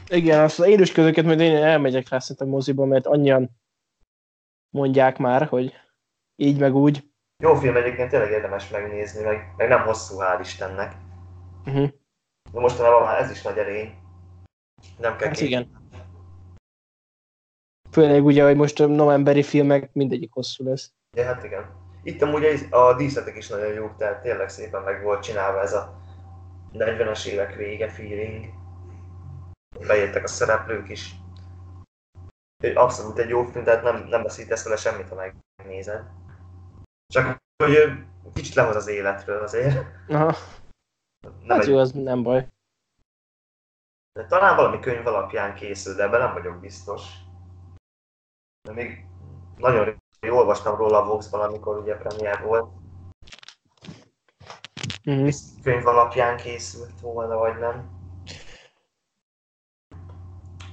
Igen, 0.09 0.41
azt 0.41 0.59
az 0.61 0.67
élős 0.67 0.93
közöket 0.93 1.25
majd 1.25 1.41
én 1.41 1.57
elmegyek 1.57 2.09
rá 2.09 2.19
szerintem 2.19 2.49
moziba, 2.49 2.85
mert 2.85 3.07
annyian 3.07 3.51
mondják 4.71 5.19
már, 5.19 5.47
hogy 5.47 5.73
így 6.37 6.59
meg 6.59 6.75
úgy. 6.75 7.11
Jó 7.43 7.55
film 7.55 7.77
egyébként 7.77 8.11
tényleg 8.11 8.31
érdemes 8.31 8.69
megnézni, 8.69 9.25
meg, 9.25 9.55
meg 9.57 9.69
nem 9.69 9.83
hosszú, 9.83 10.17
hál' 10.19 10.39
Istennek. 10.41 10.97
Uh-huh. 11.67 11.91
De 12.53 12.61
mostanában 12.61 13.03
már 13.03 13.21
ez 13.21 13.31
is 13.31 13.43
nagy 13.43 13.59
erény. 13.59 13.95
Nem 14.99 15.17
kell 15.17 15.29
Hát 15.29 15.41
igen. 15.41 15.77
Főleg 17.91 18.25
ugye, 18.25 18.45
hogy 18.45 18.57
most 18.57 18.81
a 18.81 18.87
novemberi 18.87 19.43
filmek 19.43 19.93
mindegyik 19.93 20.33
hosszú 20.33 20.65
lesz. 20.65 20.93
Ja, 21.17 21.25
hát 21.25 21.45
igen. 21.45 21.88
Itt 22.03 22.23
amúgy 22.23 22.67
a- 22.71 22.95
díszletek 22.97 23.37
is 23.37 23.49
nagyon 23.49 23.73
jók, 23.73 23.97
tehát 23.97 24.23
tényleg 24.23 24.49
szépen 24.49 24.83
meg 24.83 25.03
volt 25.03 25.23
csinálva 25.23 25.61
ez 25.61 25.73
a 25.73 26.01
40-es 26.73 27.27
évek 27.27 27.55
vége 27.55 27.89
feeling. 27.89 28.47
Bejöttek 29.87 30.25
a 30.25 30.29
szereplők 30.29 30.89
is. 30.89 31.15
Abszolút 32.75 33.19
egy 33.19 33.29
jó 33.29 33.45
film, 33.45 33.65
tehát 33.65 33.83
nem, 33.83 33.97
nem 34.09 34.23
veszítesz 34.23 34.65
vele 34.65 34.77
semmit, 34.77 35.09
ha 35.09 35.33
megnézed. 35.57 36.05
Csak 37.13 37.37
hogy 37.63 37.77
kicsit 38.35 38.55
lehoz 38.55 38.77
az 38.77 38.87
életről 38.87 39.43
azért. 39.43 39.87
Aha, 40.09 40.37
Nem 41.27 41.49
hát 41.49 41.61
egy, 41.63 41.69
jó, 41.69 41.79
az 41.79 41.93
nem 41.93 42.23
baj. 42.23 42.49
de 44.13 44.27
talán 44.27 44.57
valami 44.57 44.81
könyv 44.81 45.07
alapján 45.07 45.55
készül, 45.55 45.95
de 45.95 46.03
ebben 46.03 46.21
nem 46.21 46.33
vagyok 46.33 46.61
biztos. 46.61 47.03
De 48.69 48.73
még 48.73 49.07
nagyon 49.57 49.97
rég 50.21 50.33
olvastam 50.33 50.77
róla 50.77 51.03
a 51.03 51.07
Vox-ban, 51.07 51.41
amikor 51.41 51.79
ugye 51.79 51.95
premier 51.95 52.43
volt. 52.45 52.71
Uh-huh. 55.05 55.33
könyv 55.63 55.87
alapján 55.87 56.37
készült 56.37 57.01
volna, 57.01 57.37
vagy 57.37 57.59
nem. 57.59 57.97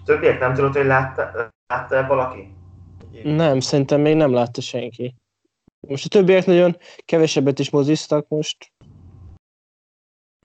Többiek 0.06 0.40
nem 0.40 0.54
tudod, 0.54 0.76
hogy 0.76 0.86
látta, 0.86 1.52
látta 1.68 2.08
valaki? 2.08 2.54
Nem, 3.24 3.60
szerintem 3.60 4.02
még 4.02 4.16
nem 4.16 4.34
látta 4.34 4.62
senki. 4.62 5.16
Most 5.88 6.06
a 6.06 6.10
többiek 6.10 6.46
nagyon 6.46 6.78
kevesebbet 7.06 7.60
is 7.60 7.70
moziztak 7.70 8.28
most. 8.28 8.74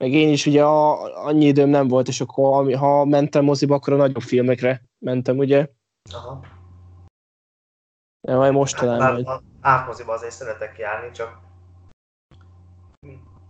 Meg 0.01 0.12
én 0.12 0.28
is 0.28 0.46
ugye 0.46 0.64
a, 0.64 1.24
annyi 1.26 1.44
időm 1.46 1.68
nem 1.68 1.88
volt, 1.88 2.09
és 2.09 2.20
akkor 2.20 2.55
ami- 2.55 2.74
ha 2.74 3.05
mentem 3.05 3.44
moziba, 3.44 3.74
akkor 3.74 3.92
a 3.92 3.96
nagyobb 3.96 4.22
filmekre 4.22 4.82
mentem, 4.98 5.38
ugye? 5.38 5.68
Aha. 6.12 6.44
De 8.20 8.36
majd 8.36 8.52
most 8.52 8.76
talán 8.76 9.00
Hát, 9.00 9.12
majd. 9.12 9.26
a- 9.26 9.42
átmoziba 9.60 10.12
azért 10.12 10.32
szeretek 10.32 10.78
járni, 10.78 11.10
csak 11.10 11.38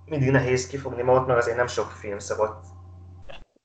mindig 0.04 0.30
nehéz 0.30 0.66
kifogni 0.66 1.02
magát, 1.02 1.26
meg 1.26 1.36
azért 1.36 1.56
nem 1.56 1.66
sok 1.66 1.90
film 1.90 2.18
szokott. 2.18 2.64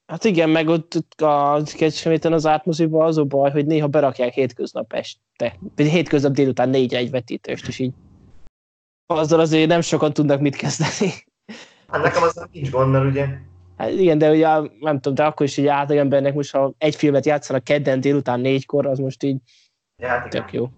Hát 0.05 0.23
igen, 0.23 0.49
meg 0.49 0.67
ott 0.67 0.95
ott 0.95 1.21
a 1.21 1.61
Kecskeméten 1.77 2.33
az 2.33 2.45
átmoziba 2.45 3.05
az 3.05 3.17
a 3.17 3.23
baj, 3.23 3.51
hogy 3.51 3.65
néha 3.65 3.87
berakják 3.87 4.33
hétköznap 4.33 4.93
este. 4.93 5.55
Vagy 5.75 5.87
hétköznap 5.87 6.31
délután 6.31 6.69
négyre 6.69 6.97
egy 6.97 7.11
vetítést, 7.11 7.67
és 7.67 7.79
így 7.79 7.93
azzal 9.05 9.39
azért 9.39 9.67
nem 9.67 9.81
sokan 9.81 10.13
tudnak 10.13 10.39
mit 10.39 10.55
kezdeni. 10.55 11.11
Hát 11.87 12.01
nekem 12.03 12.23
az 12.23 12.47
nincs 12.51 12.69
gond, 12.71 12.91
mert 12.91 13.05
ugye 13.05 13.27
Hát 13.77 13.89
igen, 13.89 14.17
de 14.17 14.29
ugye 14.31 14.47
nem 14.79 14.95
tudom, 14.99 15.13
de 15.13 15.25
akkor 15.25 15.45
is 15.45 15.57
egy 15.57 15.67
átlagembernek 15.67 16.33
most, 16.33 16.51
ha 16.51 16.73
egy 16.77 16.95
filmet 16.95 17.25
játszanak 17.25 17.63
kedden 17.63 17.99
délután 18.01 18.39
négykor, 18.39 18.85
az 18.85 18.99
most 18.99 19.23
így 19.23 19.37
ja, 20.01 20.07
hát 20.07 20.29
tök 20.29 20.53
jó. 20.53 20.69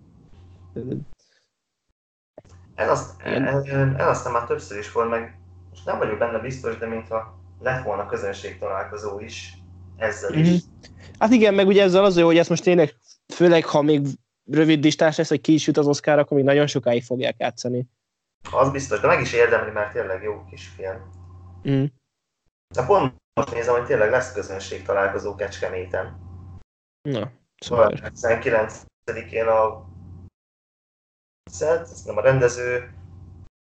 Ez, 2.75 2.89
azt, 2.89 3.21
ez, 3.21 3.63
aztán 3.97 4.33
már 4.33 4.47
többször 4.47 4.77
is 4.77 4.91
volt, 4.91 5.09
meg 5.09 5.39
most 5.69 5.85
nem 5.85 5.97
vagyok 5.97 6.17
benne 6.17 6.39
biztos, 6.39 6.77
de 6.77 6.87
mintha 6.87 7.39
lett 7.59 7.83
volna 7.83 8.05
közönség 8.05 8.57
találkozó 8.59 9.19
is 9.19 9.57
ezzel 9.97 10.33
is. 10.33 10.47
Mhm. 10.47 10.55
Hát 11.19 11.31
igen, 11.31 11.53
meg 11.53 11.67
ugye 11.67 11.83
ezzel 11.83 12.03
az 12.03 12.19
hogy 12.19 12.37
ezt 12.37 12.49
most 12.49 12.63
tényleg, 12.63 12.95
főleg 13.33 13.65
ha 13.65 13.81
még 13.81 14.07
rövid 14.51 14.83
listás 14.83 15.17
lesz, 15.17 15.29
hogy 15.29 15.41
ki 15.41 15.53
is 15.53 15.67
jut 15.67 15.77
az 15.77 15.87
Oscar, 15.87 16.19
akkor 16.19 16.37
még 16.37 16.45
nagyon 16.45 16.67
sokáig 16.67 17.03
fogják 17.03 17.35
játszani. 17.37 17.87
Az 18.51 18.71
biztos, 18.71 18.99
de 18.99 19.07
meg 19.07 19.21
is 19.21 19.33
érdemli, 19.33 19.71
mert 19.71 19.91
tényleg 19.91 20.23
jó 20.23 20.45
kis 20.49 20.67
film. 20.67 21.11
Mm. 21.69 21.85
De 22.75 22.85
pont 22.85 23.13
most 23.33 23.53
nézem, 23.53 23.75
hogy 23.75 23.85
tényleg 23.85 24.09
lesz 24.09 24.33
közönség 24.33 24.83
találkozó 24.83 25.35
Kecskeméten. 25.35 26.17
Na, 27.01 27.31
Szóval 27.57 27.95
szuper. 27.95 28.11
19-én 28.15 29.47
a 29.47 29.85
Szed, 31.47 31.81
ez 31.81 32.03
nem 32.05 32.17
a 32.17 32.21
rendező, 32.21 32.93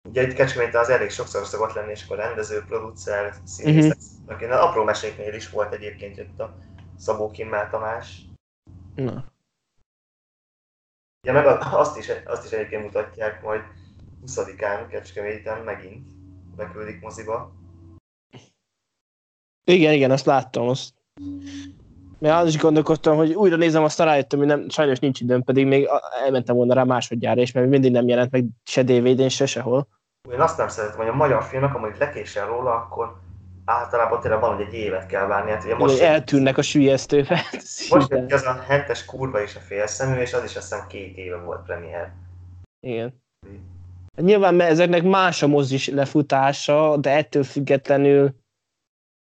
ugye 0.10 0.28
itt 0.28 0.34
Kecskeméten 0.34 0.82
az 0.82 0.90
elég 0.90 1.10
sokszor 1.10 1.46
szokott 1.46 1.74
lenni, 1.74 1.92
és 1.92 2.04
akkor 2.04 2.18
rendező, 2.18 2.64
producer, 2.64 3.34
színész, 3.44 3.96
uh-huh. 4.28 4.52
a 4.52 4.68
apró 4.68 4.84
meséknél 4.84 5.34
is 5.34 5.50
volt 5.50 5.74
egyébként 5.74 6.18
jött 6.18 6.40
a 6.40 6.58
Szabó 6.98 7.32
Kimmel 7.32 7.70
Tamás. 7.70 8.22
Na. 8.96 9.26
Ja, 11.28 11.34
meg 11.34 11.46
azt 11.46 11.98
is, 11.98 12.12
azt 12.26 12.46
is 12.46 12.52
egyébként 12.52 12.84
mutatják 12.84 13.42
majd 13.42 13.62
20-án 14.26 14.86
Kecskeméten 14.90 15.64
megint 15.64 16.08
beküldik 16.56 17.02
moziba. 17.02 17.54
Igen, 19.64 19.94
igen, 19.94 20.12
azt 20.12 20.26
láttam, 20.26 20.68
azt. 20.68 20.94
Mert 22.20 22.41
az 22.41 22.47
is 22.47 22.57
gondolkodtam, 22.57 23.16
hogy 23.16 23.34
újra 23.34 23.55
nézem, 23.55 23.84
aztán 23.84 24.07
rájöttem, 24.07 24.39
hogy 24.39 24.47
nem, 24.47 24.70
sajnos 24.70 24.99
nincs 24.99 25.20
időm, 25.20 25.43
pedig 25.43 25.66
még 25.66 25.88
elmentem 26.24 26.55
volna 26.55 26.74
rá 26.74 26.84
másodjára 26.84 27.41
is, 27.41 27.51
mert 27.51 27.70
mindig 27.70 27.91
nem 27.91 28.07
jelent 28.07 28.32
meg 28.32 28.45
se 28.63 28.84
DVD-n, 28.84 29.28
se 29.28 29.45
sehol. 29.45 29.88
Én 30.32 30.39
azt 30.39 30.57
nem 30.57 30.68
szeretem, 30.68 30.97
hogy 30.97 31.07
a 31.07 31.16
magyar 31.16 31.43
filmek, 31.43 31.76
amúgy 31.76 31.95
lekésel 31.99 32.47
róla, 32.47 32.74
akkor 32.74 33.16
általában 33.66 34.20
tényleg 34.20 34.39
van, 34.39 34.55
hogy 34.55 34.66
egy 34.66 34.74
évet 34.74 35.05
kell 35.05 35.26
várni. 35.26 35.51
Hát 35.51 35.63
ugye 35.63 35.76
Most 35.76 36.01
eltűnnek 36.01 36.57
a 36.57 36.61
sülyeztővel. 36.61 37.41
most 37.89 38.09
jött 38.09 38.32
az 38.32 38.45
a 38.45 38.63
hentes 38.68 39.05
kurva 39.05 39.41
és 39.41 39.55
a 39.55 39.59
félszemű, 39.59 40.20
és 40.20 40.34
az 40.34 40.43
is 40.43 40.55
azt 40.55 40.70
hiszem 40.70 40.88
két 40.88 41.18
éve 41.18 41.38
volt 41.38 41.66
premier. 41.66 42.11
Igen. 42.80 43.24
Nyilván 44.22 44.55
mert 44.55 44.70
ezeknek 44.70 45.03
más 45.03 45.43
a 45.43 45.47
mozis 45.47 45.88
lefutása, 45.88 46.97
de 46.97 47.09
ettől 47.09 47.43
függetlenül 47.43 48.36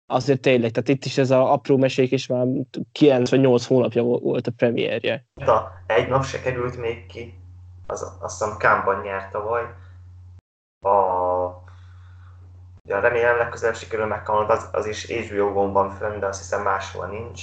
azért 0.07 0.41
tényleg, 0.41 0.71
tehát 0.71 0.89
itt 0.89 1.05
is 1.05 1.19
ez 1.19 1.31
a 1.31 1.53
apró 1.53 1.77
mesék 1.77 2.11
is 2.11 2.27
már 2.27 2.47
98 2.93 3.67
hónapja 3.67 4.03
vo- 4.03 4.23
volt 4.23 4.47
a 4.47 4.53
premierje. 4.57 5.27
Hát 5.41 5.49
a 5.49 5.73
egy 5.87 6.09
nap 6.09 6.25
se 6.25 6.41
került 6.41 6.77
még 6.77 7.07
ki, 7.07 7.35
az, 7.87 8.17
azt 8.21 8.39
hiszem 8.39 8.57
Kámban 8.57 9.01
nyert 9.01 9.31
tavaly. 9.31 9.63
A, 10.85 10.91
ugye 12.85 13.01
remélem 13.01 13.37
legközelebb 13.37 13.77
sikerül 13.77 14.07
megkapnod, 14.07 14.51
az, 14.51 14.69
az 14.73 14.87
is 14.87 15.07
HBO-gon 15.07 15.73
van 15.73 15.91
fönn, 15.91 16.21
de 16.21 16.27
azt 16.27 16.39
hiszem 16.39 16.63
máshol 16.63 17.07
nincs. 17.07 17.43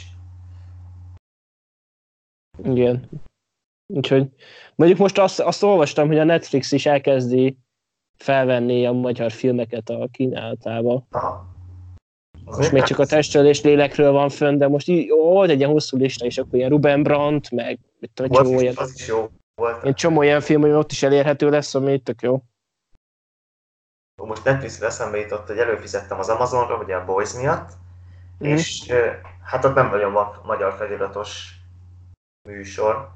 Igen. 2.64 3.10
Úgyhogy 3.94 4.30
mondjuk 4.76 5.00
most 5.00 5.18
azt, 5.18 5.40
azt 5.40 5.64
olvastam, 5.64 6.08
hogy 6.08 6.18
a 6.18 6.24
Netflix 6.24 6.72
is 6.72 6.86
elkezdi 6.86 7.58
felvenni 8.18 8.86
a 8.86 8.92
magyar 8.92 9.32
filmeket 9.32 9.90
a 9.90 10.08
kínálatába. 10.12 11.08
Aha. 11.12 11.49
Most 12.58 12.72
még 12.72 12.84
csak 12.84 13.00
a 13.00 13.06
testről 13.06 13.54
lélekről 13.64 14.12
van 14.12 14.30
fönn, 14.30 14.58
de 14.58 14.68
most 14.68 14.88
így, 14.88 15.12
ó, 15.12 15.24
volt 15.24 15.50
egy 15.50 15.58
ilyen 15.58 15.70
hosszú 15.72 15.98
lista, 15.98 16.26
és 16.26 16.38
akkor 16.38 16.56
ilyen 16.56 16.70
Ruben 16.70 17.04
Brandt, 17.04 17.52
meg 17.52 17.80
mit 18.00 18.12
tudom, 18.14 18.32
csomó 18.32 18.60
ilyen, 18.60 18.74
az 18.78 18.94
is 18.96 19.08
jó 19.08 19.30
volt. 19.56 19.82
ilyen 19.84 19.96
csomó 19.96 20.22
ilyen 20.22 20.42
film, 20.42 20.64
ami 20.64 20.74
ott 20.74 20.92
is 20.92 21.04
elérhető 21.04 21.50
lesz, 21.50 21.76
ami 21.76 22.00
tök 22.00 22.22
jó. 22.22 22.44
Most 24.24 24.44
Netflixre 24.44 24.86
eszembe 24.86 25.18
jutott, 25.18 25.48
hogy 25.48 25.58
előfizettem 25.58 26.20
az 26.20 26.30
Amazonra, 26.30 26.78
ugye 26.78 26.96
a 26.96 27.06
Boys 27.06 27.34
miatt, 27.34 27.70
Mhm. 28.40 28.50
és 28.52 28.94
hát 29.44 29.66
ott 29.66 29.76
nem 29.76 29.90
nagyon 29.90 30.14
van 30.14 30.42
magyar 30.46 30.74
feliratos 30.74 31.54
műsor, 32.50 33.10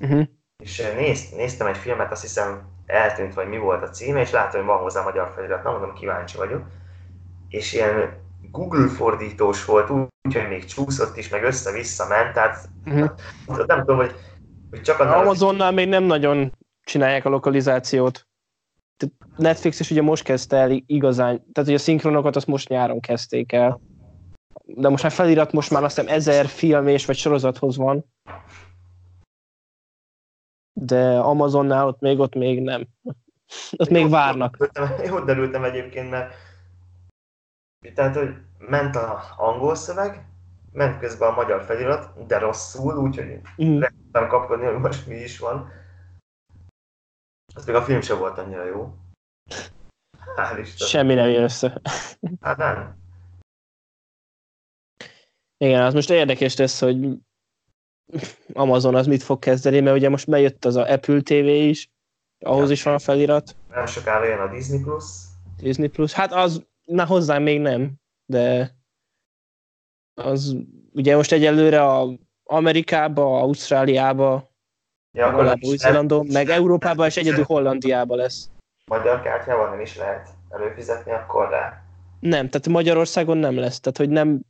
Uh-huh. 0.00 0.22
és 0.62 0.92
néz, 0.96 1.30
néztem 1.30 1.66
egy 1.66 1.76
filmet, 1.76 2.10
azt 2.12 2.22
hiszem 2.22 2.68
eltűnt, 2.86 3.34
vagy 3.34 3.48
mi 3.48 3.58
volt 3.58 3.82
a 3.82 3.90
címe, 3.90 4.20
és 4.20 4.30
látom, 4.30 4.60
hogy 4.60 4.68
van 4.68 4.82
hozzá 4.82 5.02
magyar 5.02 5.32
felirat, 5.34 5.62
nem 5.62 5.72
mondom, 5.72 5.94
kíváncsi 5.94 6.36
vagyok. 6.36 6.62
És 7.48 7.72
ilyen 7.72 8.12
Google 8.50 8.88
fordítós 8.88 9.64
volt, 9.64 9.90
úgyhogy 10.22 10.48
még 10.48 10.64
csúszott 10.64 11.16
is, 11.16 11.28
meg 11.28 11.42
össze-vissza 11.42 12.06
ment, 12.08 12.32
tehát 12.32 12.68
Uh-huh. 12.86 13.66
nem 13.66 13.78
tudom, 13.78 13.96
hogy, 13.96 14.14
hogy 14.70 14.80
csak 14.80 14.98
annál... 14.98 15.18
Amazonnál 15.18 15.72
még 15.72 15.88
nem 15.88 16.02
nagyon 16.02 16.52
csinálják 16.84 17.24
a 17.24 17.28
lokalizációt. 17.28 18.28
Netflix 19.36 19.80
is 19.80 19.90
ugye 19.90 20.02
most 20.02 20.22
kezdte 20.22 20.56
el 20.56 20.70
igazán, 20.86 21.36
tehát 21.52 21.68
hogy 21.68 21.74
a 21.74 21.78
szinkronokat 21.78 22.36
azt 22.36 22.46
most 22.46 22.68
nyáron 22.68 23.00
kezdték 23.00 23.52
el. 23.52 23.80
De 24.64 24.88
most 24.88 25.02
már 25.02 25.12
felirat 25.12 25.52
most 25.52 25.70
már 25.70 25.84
azt 25.84 25.96
hiszem 25.96 26.14
ezer 26.14 26.46
film 26.46 26.86
és 26.88 27.06
vagy 27.06 27.16
sorozathoz 27.16 27.76
van. 27.76 28.04
De 30.72 31.18
Amazonnál 31.18 31.86
ott 31.86 32.00
még 32.00 32.18
ott 32.18 32.34
még 32.34 32.62
nem. 32.62 32.86
Ott 33.76 33.88
még 33.88 34.08
várnak. 34.08 34.70
Jó 35.06 35.20
derültem 35.20 35.64
egyébként, 35.64 36.10
mert 36.10 36.34
tehát, 37.94 38.16
hogy 38.16 38.34
ment 38.58 38.96
a 38.96 39.22
angol 39.36 39.74
szöveg, 39.74 40.24
ment 40.72 40.98
közben 40.98 41.28
a 41.28 41.34
magyar 41.34 41.62
felirat, 41.62 42.26
de 42.26 42.38
rosszul, 42.38 42.96
úgyhogy 42.96 43.40
mm. 43.62 43.78
lehettem 43.78 44.28
kapkodni, 44.28 44.64
hogy 44.64 44.78
most 44.78 45.06
mi 45.06 45.14
is 45.14 45.38
van. 45.38 45.70
Az 47.54 47.66
még 47.66 47.74
a 47.74 47.82
film 47.82 48.00
sem 48.00 48.18
volt 48.18 48.38
annyira 48.38 48.64
jó. 48.64 48.94
Hál' 50.36 50.58
Isten. 50.60 50.88
Semmi 50.88 51.14
nem 51.14 51.28
jön 51.28 51.42
össze. 51.42 51.80
Hát 52.40 52.56
nem. 52.56 52.98
Igen, 55.56 55.82
az 55.82 55.94
most 55.94 56.10
érdekes 56.10 56.56
lesz, 56.56 56.80
hogy 56.80 57.18
Amazon 58.52 58.94
az 58.94 59.06
mit 59.06 59.22
fog 59.22 59.38
kezdeni, 59.38 59.80
mert 59.80 59.96
ugye 59.96 60.08
most 60.08 60.28
bejött 60.28 60.64
az 60.64 60.76
a 60.76 60.90
Apple 60.92 61.20
TV 61.20 61.46
is, 61.46 61.90
ahhoz 62.38 62.70
is 62.70 62.82
van 62.82 62.94
a 62.94 62.98
felirat. 62.98 63.56
Nem 63.68 63.86
sokára 63.86 64.24
jön 64.24 64.38
a 64.38 64.48
Disney 64.48 64.82
Plus. 64.82 65.04
Disney 65.56 65.88
Plus, 65.88 66.12
hát 66.12 66.32
az, 66.32 66.66
na 66.90 67.06
hozzám 67.06 67.42
még 67.42 67.60
nem, 67.60 67.92
de 68.26 68.74
az 70.14 70.56
ugye 70.92 71.16
most 71.16 71.32
egyelőre 71.32 71.84
a 71.84 72.08
Amerikába, 72.44 73.40
Ausztráliába, 73.40 74.50
ja, 75.12 75.56
Új-Zélandon, 75.60 76.26
meg 76.32 76.48
Európában 76.48 77.06
és 77.06 77.16
egyedül 77.16 77.44
Hollandiába 77.44 78.14
lesz. 78.14 78.50
Magyar 78.86 79.22
kártyával 79.22 79.70
nem 79.70 79.80
is 79.80 79.96
lehet 79.96 80.28
előfizetni 80.48 81.12
akkor 81.12 81.48
rá? 81.48 81.82
Nem, 82.20 82.48
tehát 82.48 82.68
Magyarországon 82.68 83.36
nem 83.36 83.58
lesz, 83.58 83.80
tehát 83.80 83.98
hogy 83.98 84.08
nem 84.08 84.40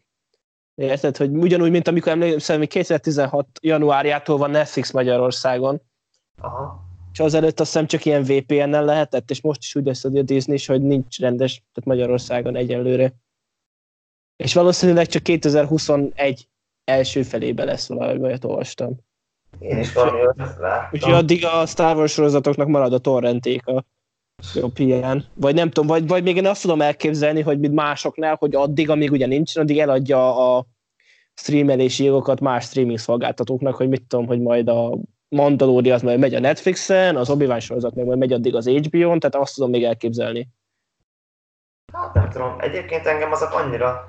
Érted, 0.75 1.17
hogy 1.17 1.31
ugyanúgy, 1.31 1.71
mint 1.71 1.89
amikor 1.89 2.13
emlékszem, 2.13 2.59
hogy 2.59 2.69
2016 2.69 3.47
januárjától 3.61 4.37
van 4.37 4.51
Netflix 4.51 4.91
Magyarországon. 4.91 5.81
Aha. 6.41 6.90
És 7.13 7.21
azelőtt 7.21 7.61
azt 7.61 7.73
hiszem 7.73 7.87
csak 7.87 8.05
ilyen 8.05 8.23
VPN-nel 8.23 8.85
lehetett, 8.85 9.31
és 9.31 9.41
most 9.41 9.61
is 9.61 9.75
úgy 9.75 9.85
lesz 9.85 10.05
a 10.05 10.09
Disney 10.09 10.59
hogy 10.67 10.83
nincs 10.83 11.19
rendes, 11.19 11.53
tehát 11.53 11.85
Magyarországon 11.85 12.57
egyenlőre. 12.57 13.13
És 14.37 14.55
valószínűleg 14.55 15.07
csak 15.07 15.23
2021 15.23 16.49
első 16.85 17.23
felébe 17.23 17.65
lesz 17.65 17.89
valami, 17.89 18.21
olyat 18.21 18.45
olvastam. 18.45 18.97
Én 19.59 19.79
is 19.79 19.93
valami 19.93 20.21
láttam. 20.37 20.89
Úgyhogy 20.93 21.13
addig 21.13 21.45
a 21.45 21.67
Star 21.67 21.97
Wars 21.97 22.13
sorozatoknak 22.13 22.69
marad 22.69 22.93
a 22.93 22.99
torrenték 22.99 23.67
a 23.67 23.85
jobb 24.55 24.79
ilyen. 24.79 25.25
Vagy 25.35 25.55
nem 25.55 25.71
tudom, 25.71 25.89
vagy, 25.89 26.07
vagy 26.07 26.23
még 26.23 26.37
én 26.37 26.47
azt 26.47 26.63
tudom 26.63 26.81
elképzelni, 26.81 27.41
hogy 27.41 27.59
mint 27.59 27.75
másoknál, 27.75 28.35
hogy 28.35 28.55
addig, 28.55 28.91
amíg 28.91 29.11
ugye 29.11 29.27
nincs, 29.27 29.57
addig 29.57 29.79
eladja 29.79 30.57
a 30.57 30.67
streamelési 31.35 32.05
jogokat 32.05 32.41
más 32.41 32.65
streaming 32.65 32.99
szolgáltatóknak, 32.99 33.75
hogy 33.75 33.89
mit 33.89 34.07
tudom, 34.07 34.27
hogy 34.27 34.41
majd 34.41 34.69
a 34.69 34.99
Mandalorian 35.31 35.95
az 35.95 36.03
majd 36.03 36.19
megy 36.19 36.35
a 36.35 36.41
Netflixen, 36.41 37.17
az 37.17 37.31
obi 37.31 37.61
sorozat 37.61 37.95
meg 37.95 38.05
majd 38.05 38.19
megy 38.19 38.33
addig 38.33 38.55
az 38.55 38.69
HBO-n, 38.69 39.19
tehát 39.19 39.35
azt 39.35 39.55
tudom 39.55 39.71
még 39.71 39.85
elképzelni. 39.85 40.49
Hát 41.93 42.15
nem 42.15 42.31
tudom, 42.31 42.61
egyébként 42.61 43.07
engem 43.07 43.33
azok 43.33 43.53
annyira, 43.53 44.05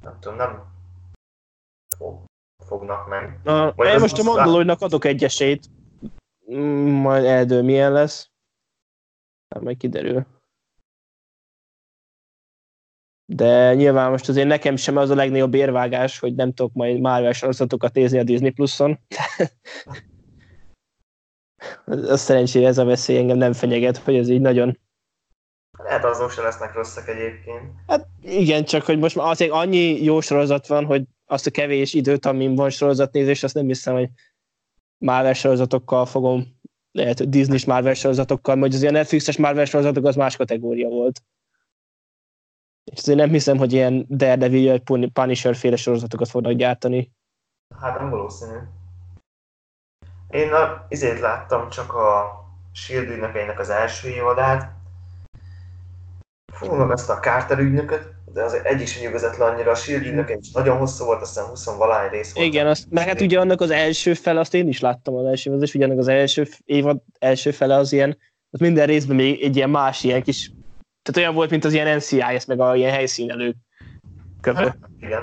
nem 0.00 0.16
tudom, 0.20 0.36
nem 0.36 0.62
fognak 2.64 3.08
meg. 3.08 3.40
Na, 3.42 3.68
én 3.68 4.00
most 4.00 4.18
a 4.18 4.22
Mandaloriannak 4.22 4.80
adok 4.80 5.04
egy 5.04 5.24
esélyt, 5.24 5.66
mm, 6.52 6.88
majd 6.88 7.24
eldől 7.24 7.62
milyen 7.62 7.92
lesz. 7.92 8.30
Hát 9.54 9.62
majd 9.62 9.76
kiderül. 9.76 10.26
De 13.24 13.74
nyilván 13.74 14.10
most 14.10 14.28
azért 14.28 14.46
nekem 14.46 14.76
sem 14.76 14.96
az 14.96 15.10
a 15.10 15.14
legnagyobb 15.14 15.54
érvágás, 15.54 16.18
hogy 16.18 16.34
nem 16.34 16.52
tudok 16.52 16.72
majd 16.74 17.00
Marvel 17.00 17.32
sorozatokat 17.32 17.94
nézni 17.94 18.18
a 18.18 18.22
Disney 18.22 18.50
Plus-on. 18.50 18.98
az 21.84 22.20
szerencsére 22.20 22.66
ez 22.66 22.78
a 22.78 22.84
veszély 22.84 23.16
engem 23.16 23.36
nem 23.36 23.52
fenyeget, 23.52 23.96
hogy 23.96 24.16
ez 24.16 24.28
így 24.28 24.40
nagyon... 24.40 24.78
Lehet 25.78 26.04
azok 26.04 26.30
se 26.30 26.42
lesznek 26.42 26.74
rosszak 26.74 27.08
egyébként. 27.08 27.62
Hát 27.86 28.06
igen, 28.20 28.64
csak 28.64 28.84
hogy 28.84 28.98
most 28.98 29.16
már 29.16 29.26
azért 29.26 29.50
annyi 29.50 30.02
jó 30.02 30.20
sorozat 30.20 30.66
van, 30.66 30.84
hogy 30.84 31.04
azt 31.26 31.46
a 31.46 31.50
kevés 31.50 31.94
időt, 31.94 32.26
amin 32.26 32.54
van 32.54 32.70
sorozatnézés, 32.70 33.42
azt 33.42 33.54
nem 33.54 33.66
hiszem, 33.66 33.94
hogy 33.94 34.08
Marvel 34.98 35.32
sorozatokkal 35.32 36.06
fogom 36.06 36.56
lehet, 36.92 37.28
Disney-s 37.28 37.64
Marvel 37.64 37.94
sorozatokkal, 37.94 38.56
vagy 38.56 38.74
az 38.74 38.80
ilyen 38.80 38.92
Netflix-es 38.92 39.36
Marvel 39.36 39.64
sorozatok 39.64 40.04
az 40.04 40.16
más 40.16 40.36
kategória 40.36 40.88
volt. 40.88 41.22
És 42.84 42.98
azért 42.98 43.18
nem 43.18 43.30
hiszem, 43.30 43.56
hogy 43.56 43.72
ilyen 43.72 44.06
Daredevil, 44.08 44.80
Punisher 45.12 45.56
féle 45.56 45.76
sorozatokat 45.76 46.28
fognak 46.28 46.52
gyártani. 46.52 47.12
Hát 47.80 47.98
nem 47.98 48.10
valószínű. 48.10 48.56
Én 50.30 50.52
a, 50.52 50.86
izét 50.88 51.20
láttam 51.20 51.68
csak 51.68 51.94
a 51.94 52.38
Shield 52.72 53.08
ügynökeinek 53.10 53.58
az 53.58 53.70
első 53.70 54.08
évadát. 54.08 54.72
Fú, 56.52 56.74
meg 56.74 56.90
ezt 56.90 57.10
a 57.10 57.18
Carter 57.18 57.58
ügynököt, 57.58 58.14
de 58.32 58.42
az 58.42 58.60
egyik 58.62 58.86
sem 58.86 59.02
nyugodott 59.02 59.36
le 59.36 59.44
annyira. 59.44 59.70
A 59.70 59.74
Shield 59.74 60.06
ügynöke 60.06 60.34
is 60.34 60.50
nagyon 60.50 60.78
hosszú 60.78 61.04
volt, 61.04 61.20
aztán 61.20 61.44
20 61.44 61.64
valány 61.64 62.10
rész 62.10 62.34
volt. 62.34 62.46
Igen, 62.46 62.66
azt, 62.66 62.86
meg 62.90 63.06
hát 63.06 63.20
ugye 63.20 63.40
annak 63.40 63.60
az 63.60 63.70
első 63.70 64.14
fele, 64.14 64.40
azt 64.40 64.54
én 64.54 64.68
is 64.68 64.80
láttam 64.80 65.14
az 65.14 65.26
első, 65.26 65.52
az 65.52 65.62
is 65.62 65.74
ugye 65.74 65.84
annak 65.84 65.98
az 65.98 66.08
első 66.08 66.48
évad 66.64 67.02
első 67.18 67.50
fele 67.50 67.74
az 67.74 67.92
ilyen, 67.92 68.18
az 68.50 68.60
minden 68.60 68.86
részben 68.86 69.16
még 69.16 69.42
egy 69.42 69.56
ilyen 69.56 69.70
más 69.70 70.04
ilyen 70.04 70.22
kis, 70.22 70.52
tehát 71.02 71.20
olyan 71.20 71.34
volt, 71.34 71.50
mint 71.50 71.64
az 71.64 71.72
ilyen 71.72 71.96
NCIS, 71.96 72.44
meg 72.46 72.60
a 72.60 72.76
ilyen 72.76 72.92
helyszínelő 72.92 73.54
köpő. 74.40 74.64
Hát, 74.64 74.78
igen. 75.00 75.22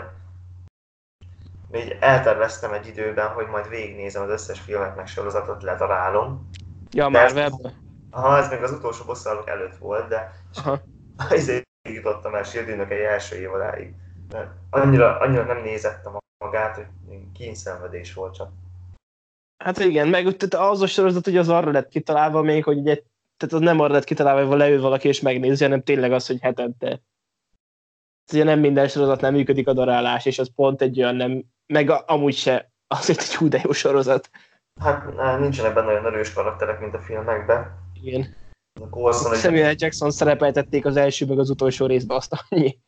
Még 1.76 1.98
elterveztem 2.00 2.74
egy 2.74 2.88
időben, 2.88 3.28
hogy 3.28 3.48
majd 3.48 3.70
végignézem 3.70 4.24
az 4.24 4.30
összes 4.30 4.60
filmet, 4.60 4.96
meg 4.96 5.08
sorozatot, 5.08 5.64
ledarálom. 5.64 6.50
Ja, 6.92 7.10
már 7.10 7.32
webben. 7.34 7.74
Aha, 8.12 8.38
ez 8.38 8.50
még 8.50 8.62
az 8.62 8.72
utolsó 8.72 9.06
bosszalok 9.06 9.50
előtt 9.50 9.78
volt, 9.78 10.08
de. 10.08 10.32
Ezért 11.30 11.68
jutottam 11.96 12.36
el 12.36 12.44
Shield 12.44 12.92
egy 12.92 12.92
első 12.92 13.36
évadáig. 13.36 13.94
Mert 14.32 14.50
annyira, 14.70 15.20
annyira 15.20 15.44
nem 15.44 15.62
nézettem 15.62 16.18
magát, 16.38 16.76
hogy 16.76 16.86
kényszenvedés 17.34 18.14
volt 18.14 18.36
csak. 18.36 18.50
Hát 19.58 19.80
igen, 19.80 20.08
meg 20.08 20.24
tehát 20.24 20.70
az 20.72 20.82
a 20.82 20.88
sorozat, 20.88 21.24
hogy 21.24 21.38
az 21.38 21.50
arra 21.50 21.72
lett 21.72 21.90
kitalálva 21.90 22.42
még, 22.42 22.64
hogy 22.64 22.78
ugye, 22.78 23.02
tehát 23.38 23.56
az 23.56 23.60
nem 23.60 23.80
arra 23.80 23.94
lett 23.94 24.04
kitalálva, 24.04 24.48
hogy 24.48 24.58
leül 24.58 24.82
valaki 24.82 25.08
és 25.08 25.22
megnézi, 25.22 25.64
hanem 25.64 25.84
tényleg 25.84 26.12
az, 26.12 26.28
hogy 26.28 26.38
hetente. 26.42 27.02
Ugye 28.34 28.44
nem 28.44 28.60
minden 28.60 28.88
sorozat 28.88 29.22
nem 29.22 29.34
működik 29.34 29.68
a 29.68 29.74
darálás, 29.74 30.26
és 30.26 30.40
az 30.40 30.52
pont 30.56 30.82
egy 30.82 31.00
olyan 31.00 31.16
nem, 31.16 31.44
meg 31.68 31.90
a, 31.90 32.04
amúgy 32.08 32.36
se 32.36 32.72
azért 32.88 33.22
egy 33.22 33.36
hú 33.36 33.48
de 33.48 33.60
jó 33.64 33.72
sorozat. 33.72 34.30
Hát 34.82 35.40
nincsenek 35.40 35.74
benne 35.74 35.88
olyan 35.88 36.06
erős 36.06 36.34
karakterek, 36.34 36.80
mint 36.80 36.94
a 36.94 37.00
filmekben. 37.00 37.84
Igen. 37.94 38.36
Coulson, 38.90 39.36
Samuel 39.36 39.68
hogy... 39.68 39.82
Jackson 39.82 40.12
szerepeltették 40.12 40.86
az 40.86 40.96
első 40.96 41.26
meg 41.26 41.40
az 41.40 41.50
utolsó 41.50 41.86
részben 41.86 42.18
azt 42.18 42.36
annyi. 42.50 42.80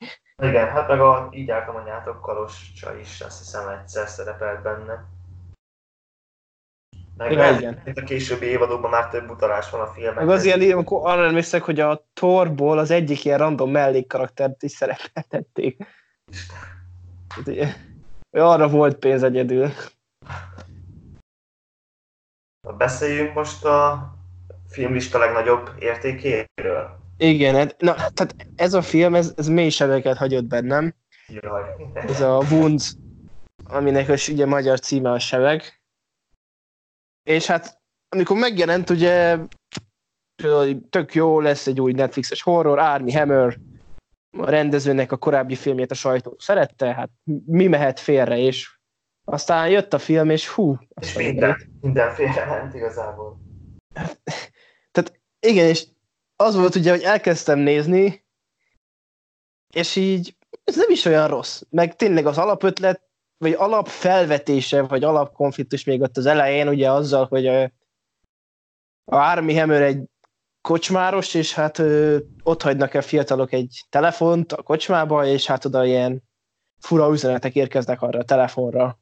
Igen, 0.44 0.68
hát 0.68 0.88
meg 0.88 1.00
a 1.00 1.30
így 1.32 1.50
anyátok 1.50 2.22
Kalos 2.22 2.72
Csa 2.76 2.98
is 2.98 3.22
azt 3.22 3.38
hiszem 3.38 3.68
egyszer 3.68 4.08
szerepelt 4.08 4.62
benne. 4.62 5.06
Meg 7.18 7.32
ja, 7.32 7.58
igen. 7.58 7.82
a 7.96 8.02
későbbi 8.02 8.46
évadokban 8.46 8.90
már 8.90 9.10
több 9.10 9.30
utalás 9.30 9.70
van 9.70 9.82
a 9.82 9.88
filmekben. 9.88 10.26
Meg 10.26 10.36
az 10.36 10.46
ilyen, 10.46 10.72
amikor 10.72 11.10
arra 11.10 11.26
emlékszek, 11.26 11.64
hogy 11.64 11.80
a 11.80 12.08
Thorból 12.14 12.78
az 12.78 12.92
egyik 12.92 13.26
ilyen 13.26 13.38
random 13.38 13.72
mellékkaraktert 13.72 14.64
is 14.64 14.72
szerepeltették. 14.72 15.86
Arra 18.38 18.68
volt 18.68 18.96
pénz 18.96 19.24
egyedül. 19.24 19.70
Beszéljünk 22.78 23.34
most 23.34 23.66
a 23.66 24.12
filmlista 24.68 25.18
legnagyobb 25.18 25.72
értékéről. 25.80 26.98
Igen, 27.18 27.56
hát, 27.56 27.82
na, 27.82 27.94
tehát 27.94 28.36
ez 28.56 28.74
a 28.74 28.82
film, 28.82 29.16
ez, 29.16 29.34
ez 29.38 29.48
mély 29.48 29.70
sebeket 29.70 30.18
hagyott 30.18 30.44
bennem. 30.44 30.94
Jaj. 31.28 31.64
Ez 31.94 32.22
a 32.22 32.44
Wound, 32.52 32.82
aminek 33.64 34.10
az 34.10 34.30
ugye 34.30 34.46
magyar 34.46 34.80
címe 34.80 35.12
a 35.12 35.20
sebek. 35.20 35.82
És 37.24 37.46
hát, 37.46 37.82
amikor 38.10 38.38
megjelent, 38.38 38.90
ugye 38.90 39.38
tök 40.90 41.14
jó, 41.14 41.40
lesz 41.40 41.68
egy 41.68 41.82
új 41.82 41.92
Netflixes 41.92 42.42
horror, 42.42 42.80
Army 42.80 43.12
Hammer, 43.12 43.58
a 44.32 44.50
rendezőnek 44.50 45.12
a 45.12 45.18
korábbi 45.18 45.56
filmjét 45.56 45.92
a 45.92 45.96
sajtó 45.96 46.36
szerette, 46.40 46.94
hát 46.94 47.10
mi 47.46 47.68
mehet 47.68 48.00
félre, 48.00 48.38
és 48.38 48.78
aztán 49.24 49.70
jött 49.70 49.94
a 49.94 50.00
film, 50.00 50.30
és 50.30 50.48
hú. 50.48 50.78
És 51.02 51.14
minden, 51.14 51.58
minden 51.82 52.14
félre 52.14 52.46
ment 52.46 52.74
igazából. 52.74 53.40
Igen, 55.40 55.68
és 55.68 55.88
az 56.36 56.56
volt 56.56 56.76
ugye, 56.76 56.92
hogy 56.92 57.02
elkezdtem 57.02 57.60
nézni, 57.60 58.26
és 59.74 59.96
így 59.96 60.36
ez 60.64 60.76
nem 60.76 60.90
is 60.90 61.06
olyan 61.06 61.28
rossz. 61.28 61.62
Meg 61.70 61.96
tényleg 61.96 62.26
az 62.26 62.38
alapötlet, 62.38 63.02
vagy 63.38 63.54
alapfelvetése, 63.54 64.82
vagy 64.82 65.04
alapkonfliktus 65.04 65.84
még 65.84 66.02
ott 66.02 66.18
az 66.18 66.26
elején, 66.26 66.68
ugye 66.68 66.92
azzal, 66.92 67.26
hogy 67.26 67.48
a, 67.48 67.64
a 69.06 69.16
Army 69.16 69.58
Hammer 69.58 69.82
egy 69.82 70.04
kocsmáros, 70.68 71.34
és 71.34 71.54
hát 71.54 71.80
ö, 71.80 72.18
ott 72.44 72.62
hagynak 72.62 72.94
el 72.94 73.02
fiatalok 73.02 73.52
egy 73.54 73.86
telefont 73.90 74.54
a 74.54 74.62
kocsmába, 74.62 75.26
és 75.26 75.46
hát 75.46 75.66
oda 75.66 75.86
ilyen 75.86 76.24
fura 76.80 77.12
üzenetek 77.12 77.56
érkeznek 77.56 78.02
arra 78.02 78.20
a 78.20 78.24
telefonra. 78.24 79.00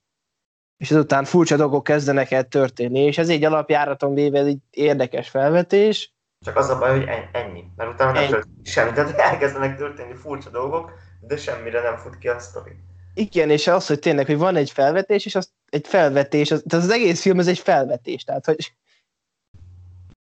És 0.78 0.92
ezután 0.92 1.24
furcsa 1.24 1.56
dolgok 1.56 1.84
kezdenek 1.84 2.32
el 2.32 2.44
történni, 2.44 3.00
és 3.00 3.18
ez 3.18 3.30
egy 3.30 3.44
alapjáraton 3.44 4.14
véve 4.14 4.40
egy 4.40 4.58
érdekes 4.70 5.30
felvetés, 5.30 6.14
Csak 6.46 6.58
az 6.58 6.70
a 6.70 6.78
baj, 6.78 6.98
hogy 6.98 7.08
ennyi. 7.32 7.64
Mert 7.76 7.94
utána 7.94 8.12
nem 8.12 8.30
történik 8.30 8.68
semmi. 8.68 8.92
Tehát 8.92 9.18
elkezdenek 9.18 9.78
történni 9.78 10.16
furcsa 10.16 10.50
dolgok, 10.50 10.92
de 11.20 11.38
semmire 11.38 11.82
nem 11.82 11.98
fut 11.98 12.18
ki 12.18 12.28
a 12.28 12.40
sztori. 12.40 12.72
Igen, 13.14 13.50
és 13.50 13.68
az, 13.68 13.88
hogy 13.88 14.00
tényleg, 14.00 14.26
hogy 14.26 14.38
van 14.38 14.56
egy 14.56 14.72
felvetés, 14.72 15.26
és 15.26 15.36
az 15.36 15.50
egy 15.70 15.88
felvetés, 15.88 16.52
az, 16.52 16.64
tehát 16.68 16.86
az 16.86 16.92
egész 16.92 17.22
film 17.22 17.40
ez 17.40 17.48
egy 17.48 17.60
felvetés, 17.60 18.24
tehát 18.24 18.46
hogy 18.46 18.74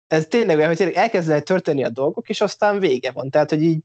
ez 0.07 0.25
tényleg 0.27 0.55
olyan, 0.55 0.67
hogy 0.67 0.77
tényleg 0.77 0.95
elkezdenek 0.95 1.43
történni 1.43 1.83
a 1.83 1.89
dolgok, 1.89 2.29
és 2.29 2.41
aztán 2.41 2.79
vége 2.79 3.11
van. 3.11 3.29
Tehát, 3.29 3.49
hogy 3.49 3.63
így, 3.63 3.79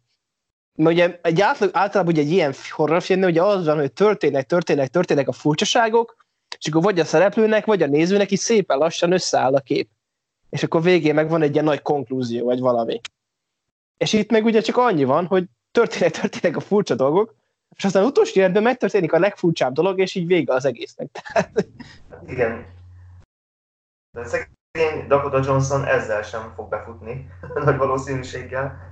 ugye 0.74 1.18
egy 1.22 1.40
átlag, 1.40 1.70
általában 1.72 2.12
ugye 2.12 2.22
egy 2.22 2.30
ilyen 2.30 2.54
horrorfilmnél 2.70 3.28
ugye 3.28 3.42
az 3.42 3.66
van, 3.66 3.78
hogy 3.78 3.92
történnek, 3.92 4.46
történnek, 4.46 4.88
történnek 4.88 5.28
a 5.28 5.32
furcsaságok, 5.32 6.16
és 6.58 6.66
akkor 6.66 6.82
vagy 6.82 7.00
a 7.00 7.04
szereplőnek, 7.04 7.64
vagy 7.64 7.82
a 7.82 7.86
nézőnek 7.86 8.30
is 8.30 8.38
szépen 8.38 8.78
lassan 8.78 9.12
összeáll 9.12 9.54
a 9.54 9.60
kép. 9.60 9.88
És 10.50 10.62
akkor 10.62 10.82
végén 10.82 11.14
meg 11.14 11.28
van 11.28 11.42
egy 11.42 11.52
ilyen 11.52 11.64
nagy 11.64 11.82
konklúzió, 11.82 12.44
vagy 12.44 12.60
valami. 12.60 13.00
És 13.98 14.12
itt 14.12 14.30
meg 14.30 14.44
ugye 14.44 14.60
csak 14.60 14.76
annyi 14.76 15.04
van, 15.04 15.26
hogy 15.26 15.44
történnek, 15.70 16.10
történnek 16.10 16.56
a 16.56 16.60
furcsa 16.60 16.94
dolgok, 16.94 17.34
és 17.76 17.84
aztán 17.84 18.04
utolsó 18.04 18.40
életben 18.40 18.62
megtörténik 18.62 19.12
a 19.12 19.18
legfurcsább 19.18 19.74
dolog, 19.74 19.98
és 19.98 20.14
így 20.14 20.26
vége 20.26 20.54
az 20.54 20.64
egésznek. 20.64 21.10
Tehát... 21.22 21.68
Igen. 22.26 22.66
De 24.10 24.24
szegény 24.72 25.06
Dakota 25.06 25.40
Johnson 25.44 25.84
ezzel 25.84 26.22
sem 26.22 26.52
fog 26.56 26.68
befutni, 26.68 27.28
nagy 27.64 27.76
valószínűséggel. 27.76 28.90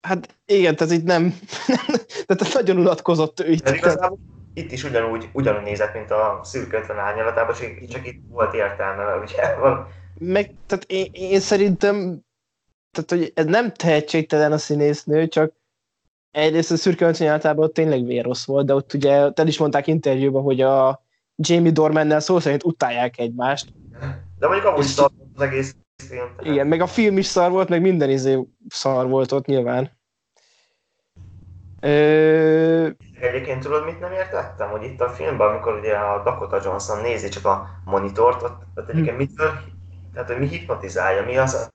Hát 0.00 0.36
igen, 0.44 0.76
tehát 0.76 0.92
itt 0.92 1.04
nem, 1.04 1.34
tehát 2.26 2.54
nagyon 2.54 2.78
unatkozott 2.78 3.40
ő 3.40 3.50
itt. 3.50 3.62
De 3.62 3.74
igazából 3.74 4.18
itt 4.54 4.72
is 4.72 4.84
ugyanúgy, 4.84 5.28
ugyanúgy 5.32 5.62
nézett, 5.62 5.94
mint 5.94 6.10
a 6.10 6.40
szűk 6.42 6.72
50 6.72 6.98
árnyalatában, 6.98 7.54
csak 7.88 8.06
itt 8.06 8.22
volt 8.28 8.54
értelme, 8.54 9.14
ugye? 9.14 9.42
Meg, 10.18 10.54
tehát 10.66 10.84
én, 10.86 11.10
én 11.12 11.40
szerintem, 11.40 12.20
tehát 12.90 13.10
hogy 13.10 13.32
ez 13.34 13.44
nem 13.44 13.72
tehetségtelen 13.72 14.52
a 14.52 14.58
színésznő, 14.58 15.28
csak 15.28 15.52
egyrészt 16.30 16.70
a 16.70 16.76
szürke 16.76 17.06
általában 17.06 17.72
tényleg 17.72 18.04
vérosz 18.04 18.44
volt, 18.44 18.66
de 18.66 18.74
ott 18.74 18.94
ugye 18.94 19.30
el 19.34 19.46
is 19.46 19.58
mondták 19.58 19.86
interjúban, 19.86 20.42
hogy 20.42 20.60
a 20.60 21.02
Jamie 21.36 21.72
Dormannel 21.72 22.20
szó 22.20 22.38
szerint 22.38 22.64
utálják 22.64 23.18
egymást. 23.18 23.72
De 24.40 24.46
mondjuk 24.46 24.66
amúgy 24.66 24.84
szar 24.84 25.10
az 25.34 25.42
egész 25.42 25.76
film. 26.08 26.28
Igen, 26.42 26.66
meg 26.66 26.80
a 26.80 26.86
film 26.86 27.18
is 27.18 27.26
szar 27.26 27.50
volt, 27.50 27.68
meg 27.68 27.80
minden 27.80 28.10
izé 28.10 28.46
szar 28.68 29.08
volt 29.08 29.32
ott 29.32 29.46
nyilván. 29.46 29.98
Ö... 31.80 32.88
Egyébként 33.20 33.62
tudod, 33.62 33.84
mit 33.84 34.00
nem 34.00 34.12
értettem? 34.12 34.70
Hogy 34.70 34.82
itt 34.82 35.00
a 35.00 35.08
filmben, 35.08 35.48
amikor 35.48 35.78
ugye 35.78 35.94
a 35.94 36.22
Dakota 36.22 36.60
Johnson 36.64 37.00
nézi 37.00 37.28
csak 37.28 37.44
a 37.44 37.68
monitort, 37.84 38.42
ott, 38.42 38.62
ott 38.74 38.88
egyébként 38.88 39.16
hm. 39.16 39.22
mitől, 39.22 39.50
tehát 40.12 40.28
hogy 40.28 40.38
mi 40.38 40.48
hipnotizálja, 40.48 41.24
mi 41.24 41.36
az, 41.36 41.70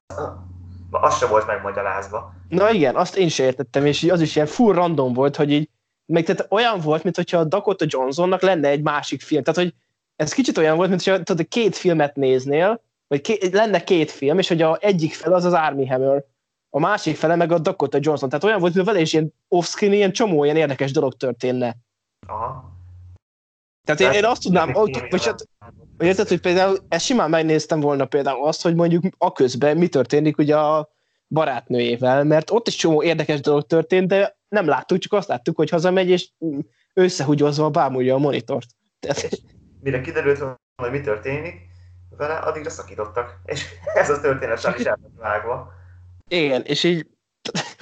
az 0.92 1.18
se 1.18 1.26
volt 1.28 1.48
megmagyarázva. 1.48 2.34
Na 2.50 2.72
igen, 2.72 2.96
azt 2.96 3.18
én 3.18 3.30
sem 3.30 3.46
értettem, 3.46 3.86
és 3.86 4.04
az 4.04 4.22
is 4.22 4.36
ilyen 4.36 4.48
full 4.48 4.74
random 4.74 5.14
volt, 5.14 5.36
hogy 5.36 5.52
így, 5.52 5.70
meg 6.06 6.24
tehát 6.24 6.52
olyan 6.52 6.80
volt, 6.80 7.04
mintha 7.04 7.38
a 7.38 7.44
Dakota 7.44 7.86
Johnsonnak 7.88 8.42
lenne 8.42 8.68
egy 8.68 8.82
másik 8.82 9.22
film. 9.22 9.44
Tehát, 9.44 9.60
hogy 9.60 9.74
ez 10.16 10.34
kicsit 10.34 10.58
olyan 10.58 10.76
volt, 10.76 10.90
mintha 10.90 11.24
tudod, 11.24 11.48
két 11.48 11.76
filmet 11.76 12.16
néznél, 12.16 12.82
vagy 13.08 13.22
két, 13.22 13.54
lenne 13.54 13.84
két 13.84 14.12
film, 14.12 14.40
és 14.40 14.48
hogy 14.48 14.62
a 14.62 14.78
egyik 14.82 15.14
fel 15.14 15.34
az 15.34 15.44
az 15.44 15.54
Army 15.54 15.88
Hammer, 15.88 16.24
a 16.70 16.80
másik 16.80 17.16
fele 17.16 17.36
meg 17.36 17.52
a 17.52 17.60
Dakota 17.60 17.98
Johnson. 18.02 18.30
Tehát 18.30 18.44
olyan 18.44 18.60
volt, 18.60 18.74
hogy 18.74 18.86
vele 18.86 19.00
is 19.00 19.14
ilyen 19.14 19.34
off-screen, 19.48 19.94
ilyen 19.94 20.12
csomó 20.12 20.44
ilyen 20.44 20.56
érdekes 20.56 20.92
dolog 20.92 21.14
történne. 21.14 21.76
Aha. 22.28 22.74
Tehát 23.84 24.02
én, 24.02 24.12
én 24.12 24.26
azt 24.26 24.42
tudnám, 24.42 24.74
hogy, 24.74 25.04
vagy 25.10 25.26
hát, 25.26 25.48
érted, 25.98 26.28
hogy 26.28 26.40
például 26.40 26.78
ezt 26.88 27.06
simán 27.06 27.30
megnéztem 27.30 27.80
volna 27.80 28.06
például 28.06 28.48
azt, 28.48 28.62
hogy 28.62 28.76
mondjuk 28.76 29.04
a 29.18 29.32
közben 29.32 29.78
mi 29.78 29.88
történik 29.88 30.38
ugye 30.38 30.58
a 30.58 30.90
barátnőjével, 31.28 32.24
mert 32.24 32.52
ott 32.52 32.68
is 32.68 32.76
csomó 32.76 33.04
érdekes 33.04 33.40
dolog 33.40 33.66
történt, 33.66 34.08
de 34.08 34.38
nem 34.48 34.68
láttuk, 34.68 34.98
csak 34.98 35.14
azt 35.14 35.28
láttuk, 35.28 35.56
hogy 35.56 35.70
hazamegy, 35.70 36.10
és 36.10 36.30
összehúgyozva 36.94 37.70
bámulja 37.70 38.16
a 38.16 38.20
monitort. 38.20 38.68
Tehát... 39.00 39.42
Mire 39.86 40.02
kiderült, 40.02 40.44
hogy 40.76 40.92
mi 40.92 41.02
történik, 41.02 41.68
vele 42.18 42.34
addigra 42.34 42.70
szakítottak, 42.70 43.40
és 43.46 43.66
ez 44.02 44.10
a 44.10 44.20
történet 44.20 44.60
sem 44.60 44.74
is 44.78 44.86
vágva. 45.16 45.72
Igen, 46.28 46.62
és 46.62 46.84
így 46.84 47.08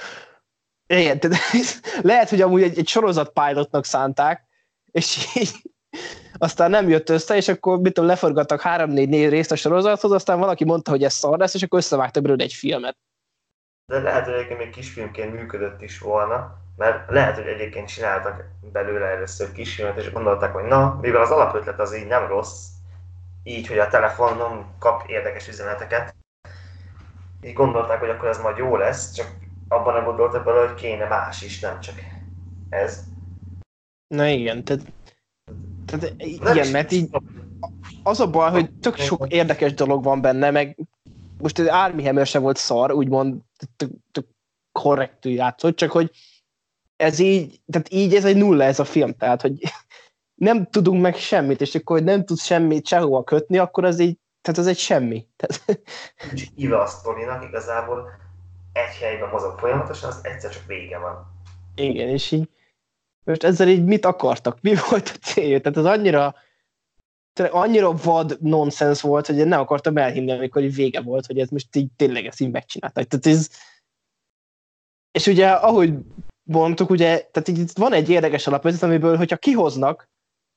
igen, 0.86 1.20
tehát 1.20 1.38
lehet, 2.02 2.28
hogy 2.28 2.40
amúgy 2.40 2.62
egy, 2.62 2.78
egy 2.78 2.88
sorozat 2.88 3.32
pilotnak 3.32 3.84
szánták, 3.84 4.46
és 4.90 5.34
így 5.34 5.50
aztán 6.38 6.70
nem 6.70 6.88
jött 6.88 7.08
össze, 7.08 7.36
és 7.36 7.48
akkor 7.48 7.80
mit 7.80 7.92
tudom, 7.92 8.08
leforgattak 8.08 8.60
három-négy 8.60 9.28
részt 9.28 9.52
a 9.52 9.56
sorozathoz, 9.56 10.12
aztán 10.12 10.38
valaki 10.38 10.64
mondta, 10.64 10.90
hogy 10.90 11.04
ez 11.04 11.12
szar 11.12 11.38
lesz, 11.38 11.54
és 11.54 11.62
akkor 11.62 11.78
összevágtak 11.78 12.22
belőle 12.22 12.42
egy 12.42 12.52
filmet. 12.52 12.96
De 13.86 13.98
lehet, 13.98 14.24
hogy 14.24 14.34
egyébként 14.34 14.58
még 14.58 14.70
kisfilmként 14.70 15.34
működött 15.34 15.82
is 15.82 15.98
volna, 15.98 16.63
mert 16.76 17.10
lehet, 17.10 17.36
hogy 17.36 17.46
egyébként 17.46 17.88
csináltak 17.88 18.44
belőle 18.72 19.06
először 19.06 19.52
kisfilmet, 19.52 19.98
és 19.98 20.12
gondolták, 20.12 20.52
hogy 20.52 20.64
na, 20.64 20.98
mivel 21.00 21.22
az 21.22 21.30
alapötlet 21.30 21.80
az 21.80 21.96
így 21.96 22.06
nem 22.06 22.26
rossz, 22.26 22.68
így, 23.42 23.66
hogy 23.66 23.78
a 23.78 23.88
telefonon 23.88 24.66
kap 24.78 25.08
érdekes 25.08 25.48
üzeneteket, 25.48 26.14
így 27.42 27.52
gondolták, 27.52 27.98
hogy 27.98 28.08
akkor 28.08 28.28
ez 28.28 28.38
majd 28.38 28.56
jó 28.56 28.76
lesz, 28.76 29.12
csak 29.12 29.26
abban 29.68 29.94
nem 29.94 30.04
gondoltak 30.04 30.44
bele, 30.44 30.66
hogy 30.66 30.74
kéne 30.74 31.08
más 31.08 31.42
is, 31.42 31.60
nem 31.60 31.80
csak 31.80 31.94
ez. 32.68 33.04
Na 34.06 34.26
igen, 34.26 34.64
tehát 34.64 34.82
tehát 35.86 36.14
igen, 36.16 36.68
mert 36.70 36.92
így 36.92 37.10
az 38.02 38.20
a 38.20 38.30
baj, 38.30 38.50
hogy 38.50 38.72
tök 38.72 38.96
sok 38.96 39.32
érdekes 39.32 39.74
dolog 39.74 40.04
van 40.04 40.20
benne, 40.20 40.50
meg 40.50 40.78
most 41.38 41.58
az 41.58 41.66
Army 41.66 42.04
Hammer 42.04 42.26
se 42.26 42.38
volt 42.38 42.56
szar, 42.56 42.92
úgymond 42.92 43.42
tök, 43.76 43.90
tök 44.12 44.26
korrektül 44.72 45.32
játszott, 45.32 45.76
csak 45.76 45.90
hogy 45.90 46.10
ez 46.96 47.18
így, 47.18 47.60
tehát 47.66 47.92
így 47.92 48.14
ez 48.14 48.24
egy 48.24 48.36
nulla 48.36 48.64
ez 48.64 48.78
a 48.78 48.84
film, 48.84 49.14
tehát 49.14 49.40
hogy 49.40 49.58
nem 50.34 50.66
tudunk 50.66 51.02
meg 51.02 51.16
semmit, 51.16 51.60
és 51.60 51.74
akkor 51.74 51.96
hogy 51.96 52.06
nem 52.06 52.24
tudsz 52.24 52.44
semmit 52.44 52.86
sehova 52.86 53.24
kötni, 53.24 53.58
akkor 53.58 53.84
az 53.84 53.98
így, 53.98 54.18
tehát 54.40 54.60
az 54.60 54.66
egy 54.66 54.78
semmi. 54.78 55.26
Tehát... 55.36 55.82
Nincs 56.26 56.44
íve 56.56 56.80
a 56.80 56.86
sztorinak, 56.86 57.44
igazából 57.44 58.08
egy 58.72 58.96
helyben 59.00 59.28
mozog 59.28 59.58
folyamatosan, 59.58 60.10
az 60.10 60.20
egyszer 60.22 60.50
csak 60.50 60.66
vége 60.66 60.98
van. 60.98 61.26
Igen, 61.74 62.08
és 62.08 62.30
így 62.30 62.48
most 63.24 63.44
ezzel 63.44 63.68
így 63.68 63.84
mit 63.84 64.04
akartak? 64.04 64.60
Mi 64.60 64.74
volt 64.90 65.08
a 65.08 65.26
célja? 65.26 65.60
Tehát 65.60 65.78
az 65.78 65.84
annyira 65.84 66.34
annyira 67.40 67.92
vad 67.92 68.36
nonsens 68.40 69.00
volt, 69.00 69.26
hogy 69.26 69.38
én 69.38 69.48
nem 69.48 69.60
akartam 69.60 69.96
elhinni, 69.96 70.32
amikor 70.32 70.62
így 70.62 70.74
vége 70.74 71.00
volt, 71.00 71.26
hogy 71.26 71.38
ez 71.38 71.48
most 71.48 71.76
így 71.76 71.92
tényleg 71.96 72.26
ezt 72.26 72.40
így 72.40 72.50
megcsinálták. 72.50 73.06
Tehát 73.06 73.26
ez... 73.26 73.48
És 75.10 75.26
ugye, 75.26 75.50
ahogy 75.50 75.94
mondtuk, 76.44 76.90
ugye, 76.90 77.28
tehát 77.32 77.48
így 77.48 77.70
van 77.74 77.92
egy 77.92 78.10
érdekes 78.10 78.46
alapvezet, 78.46 78.82
amiből, 78.82 79.16
hogyha 79.16 79.36
kihoznak 79.36 80.08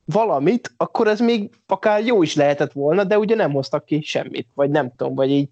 valamit, 0.05 0.73
akkor 0.77 1.07
ez 1.07 1.19
még 1.19 1.49
akár 1.65 2.05
jó 2.05 2.21
is 2.21 2.35
lehetett 2.35 2.71
volna, 2.71 3.03
de 3.03 3.17
ugye 3.17 3.35
nem 3.35 3.51
hoztak 3.51 3.85
ki 3.85 4.01
semmit, 4.01 4.47
vagy 4.53 4.69
nem 4.69 4.95
tudom, 4.95 5.15
vagy 5.15 5.29
így 5.29 5.49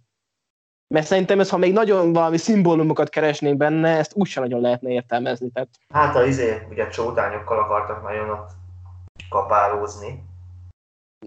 mert 0.87 1.05
szerintem 1.05 1.39
ez, 1.39 1.49
ha 1.49 1.57
még 1.57 1.73
nagyon 1.73 2.13
valami 2.13 2.37
szimbólumokat 2.37 3.09
keresnénk 3.09 3.57
benne, 3.57 3.97
ezt 3.97 4.11
úgysem 4.15 4.43
nagyon 4.43 4.61
lehetne 4.61 4.89
értelmezni. 4.89 5.49
Tehát... 5.49 5.69
Hát 5.93 6.15
a 6.15 6.25
izé, 6.25 6.67
ugye 6.69 6.87
csótányokkal 6.87 7.59
akartak 7.59 8.03
nagyon 8.03 8.29
ott 8.29 8.49
kapálózni. 9.29 10.23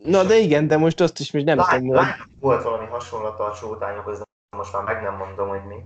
Na 0.04 0.24
de 0.24 0.36
igen, 0.36 0.66
de 0.66 0.76
most 0.76 1.00
azt 1.00 1.18
is 1.18 1.30
még 1.30 1.44
nem 1.44 1.58
tudom. 1.58 1.86
Hogy... 1.86 2.06
Volt 2.40 2.62
valami 2.62 2.86
hasonlata 2.86 3.44
a 3.44 3.54
csótányokhoz, 3.54 4.22
most 4.56 4.72
már 4.72 4.82
meg 4.82 5.02
nem 5.02 5.16
mondom, 5.16 5.48
hogy 5.48 5.64
mi. 5.64 5.76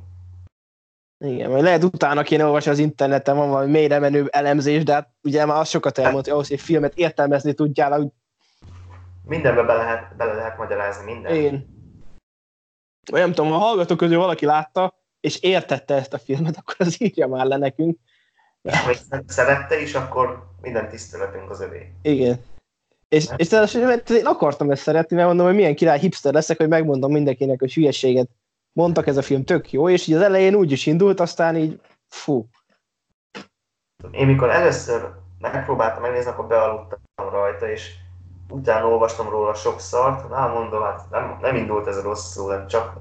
Igen, 1.25 1.51
majd 1.51 1.63
lehet 1.63 1.85
utána 1.85 2.23
kéne 2.23 2.45
olvasni 2.45 2.71
az 2.71 2.79
interneten, 2.79 3.37
van 3.37 3.51
valami 3.51 3.71
mélyre 3.71 3.99
menő 3.99 4.29
elemzés, 4.31 4.83
de 4.83 4.93
hát 4.93 5.11
ugye 5.23 5.45
már 5.45 5.61
az 5.61 5.69
sokat 5.69 5.99
elmondta, 5.99 6.23
hogy 6.23 6.33
ahhoz, 6.33 6.49
hogy 6.49 6.61
filmet 6.61 6.95
értelmezni 6.95 7.53
tudjál, 7.53 7.93
hogy... 7.93 8.07
Mindenbe 9.25 9.63
bele 9.63 9.83
lehet, 9.83 10.17
bele 10.17 10.35
lehet 10.35 10.59
magyarázni, 10.59 11.13
minden. 11.13 11.35
Én 11.35 11.67
nem 13.13 13.33
tudom, 13.33 13.53
a 13.53 13.57
hallgatók 13.57 13.97
közül 13.97 14.19
valaki 14.19 14.45
látta, 14.45 14.95
és 15.21 15.41
értette 15.41 15.95
ezt 15.95 16.15
a 16.15 16.19
filmet, 16.19 16.57
akkor 16.61 16.75
az 16.79 17.03
írja 17.03 17.27
már 17.27 17.47
le 17.47 17.57
nekünk. 17.57 17.99
Vagy 18.63 18.99
szerette 19.27 19.81
is, 19.81 19.95
akkor 19.95 20.47
minden 20.61 20.89
tiszteletünk 20.89 21.51
az 21.51 21.61
övé. 21.61 21.93
Igen. 22.03 22.41
És, 23.09 23.29
és 23.37 23.49
tehát, 23.49 24.11
én 24.11 24.27
akartam 24.27 24.71
ezt 24.71 24.83
szeretni, 24.83 25.17
mert 25.17 25.29
mondom, 25.29 25.47
hogy 25.47 25.55
milyen 25.55 25.75
király 25.75 25.99
hipster 25.99 26.33
leszek, 26.33 26.57
hogy 26.57 26.69
megmondom 26.69 27.13
mindenkinek, 27.13 27.59
hogy 27.59 27.73
hülyeséget 27.73 28.29
mondtak, 28.73 29.07
ez 29.07 29.17
a 29.17 29.23
film 29.23 29.45
tök 29.45 29.73
jó, 29.73 29.89
és 29.89 30.07
így 30.07 30.15
az 30.15 30.23
elején 30.23 30.55
úgy 30.55 30.73
is 30.73 30.87
indult, 30.87 31.21
aztán 31.21 31.57
így 31.57 31.81
fú. 32.09 32.49
Én 34.11 34.27
mikor 34.27 34.51
először 34.51 35.11
megpróbáltam 35.39 36.03
megnézni, 36.03 36.31
akkor 36.31 36.47
bealudtam 36.47 36.99
rajta, 37.17 37.71
és 37.71 37.95
utána 38.49 38.89
olvastam 38.89 39.29
róla 39.29 39.55
sok 39.55 39.81
szart, 39.81 40.29
na 40.29 40.47
mondom, 40.47 40.83
hát 40.83 41.11
nem, 41.11 41.39
nem 41.41 41.57
indult 41.57 41.87
ez 41.87 42.03
rosszul, 42.03 42.53
hát 42.53 42.69
csak 42.69 43.01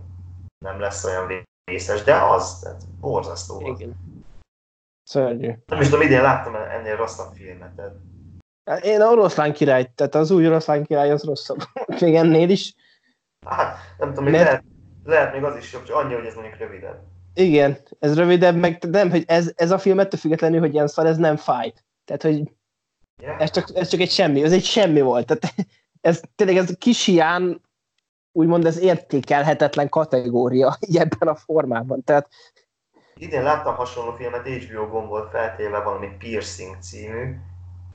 nem 0.66 0.80
lesz 0.80 1.04
olyan 1.04 1.46
vészes, 1.72 2.04
de 2.04 2.16
az, 2.16 2.60
tehát 2.60 2.82
borzasztó 3.00 3.60
volt. 3.60 3.80
Igen. 3.80 3.96
Szörnyű. 5.04 5.54
Nem 5.66 5.82
is 5.82 5.90
tudom, 5.90 6.06
idén 6.06 6.22
láttam 6.22 6.56
ennél 6.56 6.96
rosszabb 6.96 7.34
filmet. 7.34 7.76
Tehát... 7.76 7.94
Hát 8.64 8.84
én 8.84 9.02
a 9.02 9.06
oroszlán 9.06 9.54
király, 9.54 9.92
tehát 9.96 10.16
az 10.16 10.32
új 10.32 10.48
oroszlán 10.48 10.84
király 10.84 11.12
az 11.12 11.24
rosszabb. 11.24 11.60
Még 12.02 12.16
ennél 12.16 12.50
is. 12.50 12.76
Hát, 13.46 13.78
nem 13.98 14.14
tudom, 14.14 14.32
Mert... 14.32 14.44
lehet, 14.44 14.64
lehet 15.04 15.34
még 15.34 15.44
az 15.44 15.56
is 15.58 15.74
jobb, 15.74 15.84
csak 15.84 15.96
annyi, 15.96 16.14
hogy 16.14 16.26
ez 16.26 16.34
mondjuk 16.34 16.58
rövidebb. 16.58 17.00
Igen, 17.34 17.78
ez 18.00 18.16
rövidebb, 18.16 18.56
meg 18.56 18.84
nem, 18.90 19.10
hogy 19.10 19.24
ez, 19.28 19.52
ez 19.56 19.72
a 19.72 19.78
film 19.78 20.00
ettől 20.00 20.20
függetlenül, 20.20 20.60
hogy 20.60 20.74
ilyen 20.74 20.88
szar, 20.88 21.06
ez 21.06 21.18
nem 21.18 21.36
fájt. 21.36 21.86
Tehát, 22.06 22.22
hogy 22.22 22.52
yeah. 23.22 23.42
ez, 23.42 23.52
csak, 23.52 23.70
ez 23.74 23.88
csak 23.88 24.00
egy 24.00 24.12
semmi, 24.12 24.44
ez 24.44 24.52
egy 24.52 24.64
semmi 24.64 25.02
volt. 25.02 25.26
Tehát 25.26 25.56
ez 26.02 26.22
tényleg 26.36 26.58
ez 26.58 26.76
kis 26.78 27.06
hián, 27.06 27.62
úgymond 28.32 28.66
ez 28.66 28.80
értékelhetetlen 28.80 29.90
kategória 29.90 30.78
ebben 30.94 31.28
a 31.28 31.36
formában. 31.36 32.04
Tehát 32.04 32.28
Idén 33.16 33.44
láttam 33.44 33.76
hasonló 33.76 34.12
filmet, 34.12 34.48
HBO 34.48 34.88
gomb 34.88 35.08
volt 35.08 35.30
feltéve 35.30 35.80
valami 35.80 36.08
Piercing 36.18 36.76
című. 36.80 37.36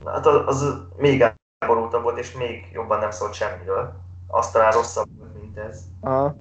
Na, 0.03 0.11
hát 0.11 0.25
az, 0.25 0.61
az 0.61 0.81
még 0.97 1.33
elborultabb 1.59 2.03
volt, 2.03 2.17
és 2.17 2.31
még 2.31 2.69
jobban 2.73 2.99
nem 2.99 3.11
szólt 3.11 3.33
semmiről. 3.33 3.93
Azt 4.27 4.53
talán 4.53 4.71
rosszabb 4.71 5.07
volt, 5.17 5.41
mint 5.41 5.57
ez. 5.57 5.83
Aha. 6.01 6.35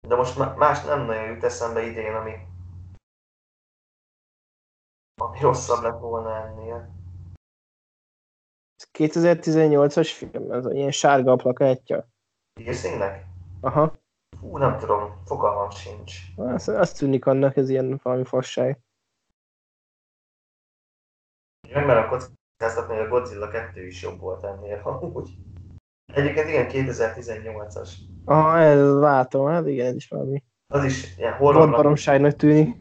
De 0.00 0.14
most 0.16 0.56
más 0.56 0.84
nem 0.84 1.04
nagyon 1.04 1.24
jut 1.24 1.44
eszembe 1.44 1.82
idén, 1.82 2.14
ami, 2.14 2.34
ami 5.20 5.40
rosszabb 5.40 5.82
lett 5.82 5.98
volna 5.98 6.36
ennél. 6.36 6.96
2018-as 8.98 10.12
film, 10.16 10.52
ez 10.52 10.66
ilyen 10.66 10.90
sárga 10.90 11.36
plakátja. 11.36 12.08
Piercingnek? 12.52 13.26
Aha. 13.60 13.92
Hú, 14.40 14.56
nem 14.56 14.78
tudom, 14.78 15.22
fogalmam 15.24 15.70
sincs. 15.70 16.20
Azt, 16.36 16.68
azt 16.68 16.98
tűnik 16.98 17.26
annak, 17.26 17.56
ez 17.56 17.68
ilyen 17.68 18.00
valami 18.02 18.24
fasság. 18.24 18.78
Meg 21.72 21.86
mert 21.86 22.06
a 22.06 22.08
kockáztatni, 22.08 22.96
hogy 22.96 23.06
a 23.06 23.08
Godzilla 23.08 23.48
2 23.48 23.86
is 23.86 24.02
jobb 24.02 24.20
volt 24.20 24.44
ennél, 24.44 24.80
amúgy. 24.84 25.36
Egyébként 26.12 26.48
igen, 26.48 26.66
2018-as. 26.70 27.90
Aha, 28.28 28.58
ez 28.58 28.92
látom, 28.92 29.46
hát 29.46 29.66
igen, 29.66 29.86
ez 29.86 29.94
is 29.94 30.08
valami. 30.08 30.42
Az 30.66 30.84
is 30.84 31.16
ilyen 31.16 31.32
horrornak. 31.32 31.76
baromságnak 31.76 32.36
tűnik. 32.36 32.76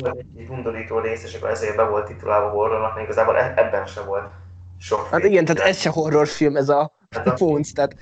Volt 0.00 0.24
egy 0.36 0.48
undorító 0.48 0.98
rész, 0.98 1.24
és 1.24 1.34
akkor 1.34 1.50
ezért 1.50 1.76
be 1.76 1.88
volt 1.88 2.06
titulálva 2.06 2.50
horrornak, 2.50 2.94
még 2.94 3.04
igazából 3.04 3.36
e- 3.36 3.52
ebben 3.56 3.86
sem 3.86 4.06
volt 4.06 4.32
sok 4.78 5.08
Hát 5.08 5.24
igen, 5.24 5.44
tehát 5.44 5.68
ez 5.68 5.78
se 5.78 5.90
horrorfilm, 5.90 6.56
ez 6.56 6.68
a, 6.68 6.92
hát 7.10 7.26
a 7.26 7.32
Phones, 7.32 7.72
tehát 7.72 7.96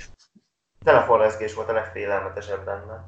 telefonrezgés 0.85 1.55
volt 1.55 1.69
a 1.69 1.73
legfélelmetesebb 1.73 2.65
benne. 2.65 3.05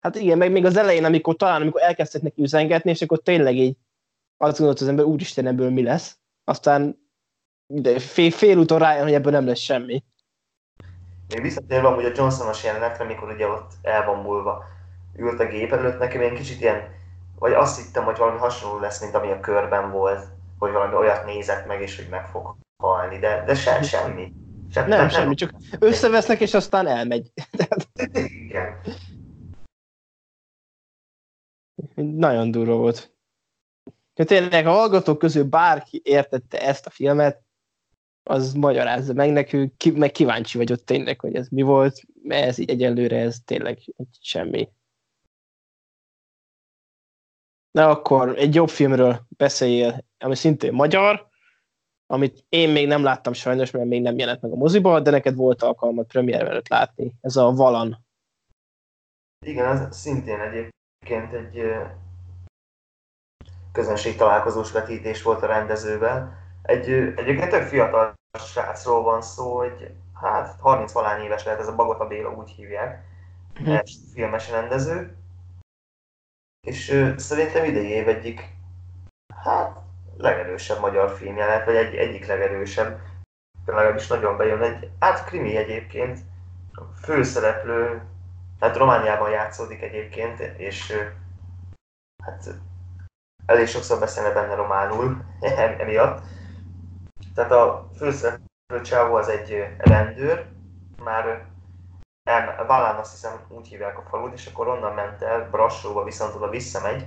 Hát 0.00 0.16
igen, 0.16 0.38
meg 0.38 0.52
még 0.52 0.64
az 0.64 0.76
elején, 0.76 1.04
amikor 1.04 1.36
talán, 1.36 1.60
amikor 1.60 1.82
elkezdtek 1.82 2.22
neki 2.22 2.42
üzengetni, 2.42 2.90
és 2.90 3.02
akkor 3.02 3.18
tényleg 3.18 3.56
így 3.56 3.76
azt 4.36 4.56
gondolt 4.58 4.80
az 4.80 4.88
ember, 4.88 5.04
úristen, 5.04 5.46
ebből 5.46 5.70
mi 5.70 5.82
lesz. 5.82 6.18
Aztán 6.44 7.04
de 7.66 7.98
fél, 7.98 8.30
fél 8.30 8.58
úton 8.58 8.78
rájön, 8.78 9.02
hogy 9.02 9.12
ebből 9.12 9.32
nem 9.32 9.46
lesz 9.46 9.58
semmi. 9.58 10.04
Még 11.28 11.42
visszatérve 11.42 11.88
amúgy 11.88 12.04
a 12.04 12.12
Johnsonos 12.14 12.64
jelenetre, 12.64 13.04
amikor 13.04 13.32
ugye 13.32 13.46
ott 13.46 13.72
el 13.82 14.04
van 14.04 14.22
múlva 14.22 14.64
ült 15.16 15.40
a 15.40 15.46
gép 15.46 15.72
előtt, 15.72 15.98
nekem 15.98 16.20
ilyen 16.20 16.34
kicsit 16.34 16.60
ilyen, 16.60 16.94
vagy 17.38 17.52
azt 17.52 17.84
hittem, 17.84 18.04
hogy 18.04 18.16
valami 18.16 18.38
hasonló 18.38 18.78
lesz, 18.78 19.00
mint 19.00 19.14
ami 19.14 19.30
a 19.30 19.40
körben 19.40 19.90
volt, 19.90 20.26
hogy 20.58 20.72
valami 20.72 20.94
olyat 20.94 21.24
nézett 21.24 21.66
meg, 21.66 21.80
és 21.80 21.96
hogy 21.96 22.08
meg 22.08 22.26
fog 22.26 22.56
halni, 22.82 23.18
de, 23.18 23.44
de 23.44 23.54
sem, 23.54 23.82
semmi. 23.82 24.32
Sem, 24.70 24.88
nem, 24.88 24.98
nem, 24.98 25.08
semmi, 25.08 25.34
csak 25.34 25.54
összevesznek, 25.78 26.40
és 26.40 26.54
aztán 26.54 26.86
elmegy. 26.86 27.32
Igen. 28.46 28.80
Nagyon 31.94 32.50
durva 32.50 32.76
volt. 32.76 33.14
Tényleg, 34.14 34.66
a 34.66 34.70
hallgatók 34.70 35.18
közül 35.18 35.44
bárki 35.44 36.00
értette 36.04 36.60
ezt 36.60 36.86
a 36.86 36.90
filmet, 36.90 37.45
az 38.28 38.52
magyarázza 38.52 39.12
meg 39.12 39.32
nekünk, 39.32 39.76
ki, 39.76 39.90
meg 39.90 40.10
kíváncsi 40.10 40.58
vagyok 40.58 40.84
tényleg, 40.84 41.20
hogy 41.20 41.34
ez 41.34 41.48
mi 41.48 41.62
volt, 41.62 42.02
mert 42.22 42.46
ez 42.46 42.58
így 42.58 42.70
egyelőre 42.70 43.20
ez 43.20 43.40
tényleg 43.44 43.78
egy 43.96 44.18
semmi. 44.20 44.68
Na 47.70 47.88
akkor 47.88 48.38
egy 48.38 48.54
jobb 48.54 48.68
filmről 48.68 49.26
beszéljél, 49.28 50.04
ami 50.18 50.34
szintén 50.34 50.72
magyar, 50.72 51.28
amit 52.06 52.44
én 52.48 52.70
még 52.70 52.86
nem 52.86 53.02
láttam 53.02 53.32
sajnos, 53.32 53.70
mert 53.70 53.86
még 53.86 54.02
nem 54.02 54.18
jelent 54.18 54.40
meg 54.40 54.52
a 54.52 54.56
moziba, 54.56 55.00
de 55.00 55.10
neked 55.10 55.34
volt 55.34 55.62
alkalmat 55.62 56.06
premier 56.06 56.46
előtt 56.46 56.68
látni. 56.68 57.12
Ez 57.20 57.36
a 57.36 57.52
Valan. 57.52 58.04
Igen, 59.46 59.66
ez 59.66 59.96
szintén 59.96 60.40
egyébként 60.40 61.32
egy 61.32 61.62
közönség 63.72 64.16
találkozós 64.16 64.72
vetítés 64.72 65.22
volt 65.22 65.42
a 65.42 65.46
rendezővel. 65.46 66.45
Egy, 66.66 66.90
egyébként 66.90 67.50
tök 67.50 67.62
fiatal 67.62 68.14
srácról 68.38 69.02
van 69.02 69.22
szó, 69.22 69.56
hogy 69.56 69.94
hát 70.14 70.60
30 70.60 70.92
valány 70.92 71.22
éves 71.22 71.44
lehet, 71.44 71.60
ez 71.60 71.68
a 71.68 71.74
Bagota 71.74 72.06
Béla 72.06 72.30
úgy 72.30 72.50
hívják, 72.50 73.04
mm. 73.62 73.74
filmes 74.14 74.50
rendező. 74.50 75.16
És 76.66 76.90
ő, 76.90 77.18
szerintem 77.18 77.64
idei 77.64 77.88
év 77.88 78.08
egyik, 78.08 78.54
hát 79.34 79.78
legerősebb 80.16 80.80
magyar 80.80 81.16
film 81.16 81.36
jelent, 81.36 81.64
vagy 81.64 81.74
egy, 81.74 81.94
egyik 81.94 82.26
legerősebb, 82.26 83.00
legalábbis 83.66 84.06
nagyon 84.06 84.36
bejön. 84.36 84.62
Egy, 84.62 84.90
hát 84.98 85.24
krimi 85.24 85.56
egyébként, 85.56 86.18
főszereplő, 87.02 88.02
hát 88.60 88.76
Romániában 88.76 89.30
játszódik 89.30 89.82
egyébként, 89.82 90.40
és 90.40 90.92
hát 92.24 92.54
elég 93.46 93.66
sokszor 93.66 93.98
beszélne 93.98 94.30
benne 94.32 94.54
románul 94.54 95.24
emiatt. 95.78 96.26
Tehát 97.34 97.52
a 97.52 97.88
főszereplő 97.96 98.80
csávó 98.82 99.14
az 99.14 99.28
egy 99.28 99.76
rendőr, 99.78 100.46
már 101.02 101.46
el, 102.28 102.66
Valán 102.66 102.96
azt 102.96 103.10
hiszem 103.10 103.40
úgy 103.48 103.68
hívják 103.68 103.98
a 103.98 104.02
falut, 104.08 104.32
és 104.32 104.46
akkor 104.46 104.68
onnan 104.68 104.94
ment 104.94 105.22
el, 105.22 105.50
Brassóba 105.50 106.04
viszont 106.04 106.34
oda 106.34 106.48
visszamegy, 106.48 107.06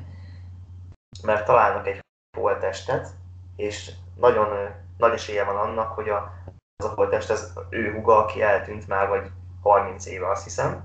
mert 1.24 1.46
találnak 1.46 1.88
egy 1.88 2.00
holttestet, 2.38 3.10
és 3.56 3.92
nagyon 4.16 4.74
nagy 4.98 5.14
esélye 5.14 5.44
van 5.44 5.56
annak, 5.56 5.92
hogy 5.92 6.10
a, 6.10 6.34
az 6.76 6.86
a 6.86 6.94
holttest 6.94 7.30
az 7.30 7.54
ő 7.70 7.94
huga, 7.94 8.18
aki 8.18 8.42
eltűnt 8.42 8.88
már 8.88 9.08
vagy 9.08 9.32
30 9.62 10.06
éve, 10.06 10.30
azt 10.30 10.44
hiszem. 10.44 10.84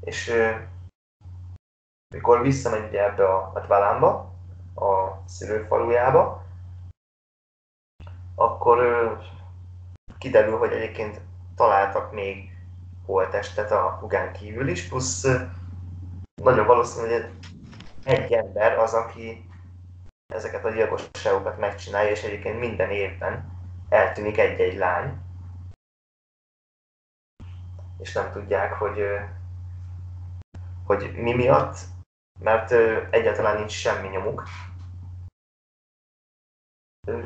És 0.00 0.32
mikor 2.14 2.40
visszamegy 2.40 2.94
ebbe 2.94 3.34
a 3.34 3.64
Valánba, 3.68 4.32
a 4.74 5.22
szülőfalujába, 5.26 6.37
akkor 8.38 8.78
kiderül, 10.18 10.58
hogy 10.58 10.72
egyébként 10.72 11.20
találtak 11.56 12.12
még 12.12 12.56
holttestet 13.06 13.70
a 13.70 13.96
hugán 14.00 14.32
kívül 14.32 14.68
is, 14.68 14.88
plusz 14.88 15.26
nagyon 16.42 16.66
valószínű, 16.66 17.06
hogy 17.12 17.30
egy 18.04 18.32
ember 18.32 18.78
az, 18.78 18.94
aki 18.94 19.48
ezeket 20.34 20.64
a 20.64 20.70
gyilkosságokat 20.70 21.58
megcsinálja, 21.58 22.10
és 22.10 22.22
egyébként 22.22 22.58
minden 22.58 22.90
évben 22.90 23.52
eltűnik 23.88 24.38
egy-egy 24.38 24.76
lány, 24.76 25.18
és 27.98 28.12
nem 28.12 28.32
tudják, 28.32 28.72
hogy, 28.72 29.04
hogy 30.84 31.12
mi 31.14 31.34
miatt, 31.34 31.76
mert 32.40 32.72
egyáltalán 33.10 33.56
nincs 33.56 33.72
semmi 33.72 34.08
nyomuk. 34.08 34.42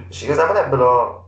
És 0.08 0.22
igazából 0.22 0.58
ebből 0.58 0.82
a, 0.82 1.26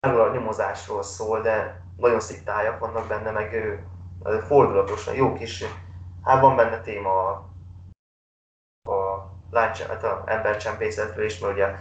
ebből 0.00 0.20
a 0.20 0.32
nyomozásról 0.32 1.02
szól, 1.02 1.40
de 1.40 1.82
nagyon 1.96 2.20
szép 2.20 2.44
tájak 2.44 2.78
vannak 2.78 3.06
benne, 3.06 3.30
meg 3.30 3.80
fordulatosan 4.46 5.14
jó 5.14 5.32
kis, 5.32 5.64
hát 6.24 6.40
van 6.40 6.56
benne 6.56 6.80
téma 6.80 7.28
a, 7.28 7.30
a 8.90 9.30
lány, 9.50 9.72
hát 9.88 10.04
a 10.04 10.22
embercsempészetről 10.26 11.24
is, 11.24 11.38
mert 11.38 11.52
ugye 11.52 11.74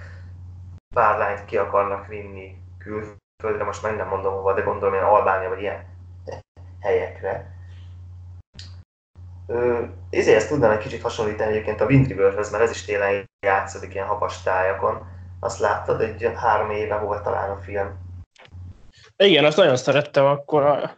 pár 0.96 1.18
lányt 1.18 1.46
ki 1.46 1.58
akarnak 1.58 2.08
vinni 2.08 2.58
külföldre, 2.78 3.64
most 3.64 3.82
meg 3.82 3.96
nem 3.96 4.08
mondom 4.08 4.34
hova, 4.34 4.54
de 4.54 4.62
gondolom 4.62 4.94
ilyen 4.94 5.06
Albánia 5.06 5.50
vagy 5.50 5.62
ilyen 5.62 5.86
helyekre. 6.82 7.58
Ezért 10.10 10.38
ezt 10.38 10.50
tudnám 10.50 10.72
egy 10.72 10.78
kicsit 10.78 11.02
hasonlítani 11.02 11.52
egyébként 11.52 11.82
a 11.82 11.86
Wind 11.86 12.08
Riverhez, 12.08 12.52
mert 12.52 12.64
ez 12.64 12.72
is 12.72 12.86
télen 12.86 13.30
játszódik 13.46 13.94
ilyen 13.94 14.08
havas 14.08 14.44
tájakon. 14.44 15.18
Azt 15.40 15.60
láttad, 15.60 16.02
egy 16.02 16.32
három 16.36 16.70
éve 16.70 16.98
volt 16.98 17.24
talán 17.24 17.50
a 17.50 17.58
film. 17.58 17.98
Igen, 19.18 19.46
azt 19.46 19.58
nagyon 19.58 19.76
szerettem 19.76 20.26
akkor. 20.26 20.64
A... 20.64 20.98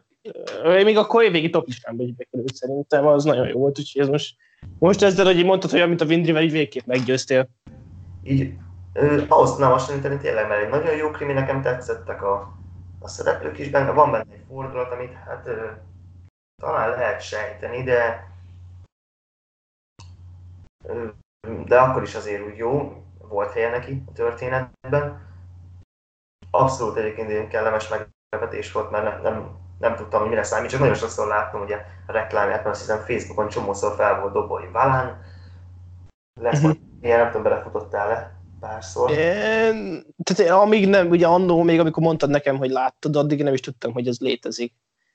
Én 0.64 0.86
még 0.86 0.98
akkor 0.98 1.24
évvégi 1.24 1.50
top 1.50 1.66
listámba 1.68 2.04
is 2.04 2.14
bekerült 2.14 2.56
szerintem, 2.56 3.08
az 3.08 3.24
nagyon 3.24 3.48
jó 3.48 3.60
volt, 3.60 3.80
úgyhogy 3.80 4.02
ez 4.02 4.08
most, 4.08 4.36
most 4.80 5.02
ezzel, 5.02 5.26
hogy 5.26 5.46
mondtad, 5.46 5.70
hogy 5.70 5.88
mint 5.88 6.02
a 6.02 6.06
Windrivel, 6.06 6.42
így 6.42 6.52
végképp 6.52 6.86
meggyőztél. 6.86 7.50
Így, 8.24 8.54
ahhoz 9.28 9.52
tudnám 9.52 9.72
hasonlítani 9.72 10.18
tényleg, 10.18 10.48
mert 10.48 10.64
egy 10.64 10.70
nagyon 10.70 10.96
jó 10.96 11.12
krimi, 11.12 11.34
nekem 11.34 11.62
tetszettek 11.62 12.24
a, 12.24 12.54
a 13.00 13.08
szereplők 13.08 13.58
is 13.58 13.70
benne, 13.70 13.92
van 13.92 14.12
benne 14.12 14.34
egy 14.34 14.44
fordulat, 14.48 14.92
amit 14.92 15.14
hát 15.14 15.48
ö, 15.48 15.66
talán 16.62 16.90
lehet 16.90 17.22
sejteni, 17.22 17.84
de 17.84 18.28
ö, 20.84 21.08
de 21.66 21.80
akkor 21.80 22.04
is 22.04 22.16
azért 22.16 22.46
úgy 22.46 22.58
jó, 22.58 23.01
volt 23.32 23.52
helye 23.52 23.70
neki 23.70 24.04
a 24.08 24.12
történetben 24.12 25.30
abszolút 26.52 26.98
egyébként 26.98 27.30
egy 27.30 27.48
kellemes 27.48 27.88
meglepetés 27.88 28.72
volt, 28.72 28.92
mert 28.92 29.04
nem, 29.04 29.22
nem 29.22 29.60
nem 29.82 29.96
tudtam, 29.96 30.20
hogy 30.20 30.30
mire 30.30 30.44
számít, 30.44 30.70
csak 30.70 30.80
nagyon 30.80 30.96
sokszor 30.96 31.28
láttam 31.28 31.62
ugye 31.62 31.76
a 32.08 32.12
reklámját, 32.12 32.64
mert 32.64 32.76
azt 32.76 32.80
hiszem 32.80 33.00
Facebookon 33.00 33.48
csomószor 33.48 33.96
fel 33.96 34.20
volt 34.20 34.34
dobva, 34.34 34.60
hogy 34.60 34.72
Valán 34.72 35.22
lesz 36.42 36.62
uh-huh. 36.62 36.78
ilyen, 37.02 37.20
nem 37.20 37.28
tudom, 37.28 37.44
belefutottál-e 37.44 38.40
párszor? 38.60 39.12
Én, 39.12 40.04
tehát 40.24 40.52
amíg 40.52 40.88
nem, 40.88 41.10
ugye 41.10 41.28
annó 41.28 41.64
még 41.64 41.80
amikor 41.80 42.04
mondtad 42.04 42.30
nekem, 42.30 42.58
hogy 42.58 42.70
láttad, 42.70 43.16
addig 43.16 43.44
nem 43.44 43.54
is 43.54 43.60
tudtam, 43.60 43.94
hogy 43.94 44.08
ez 44.08 44.20
létezik. 44.20 44.74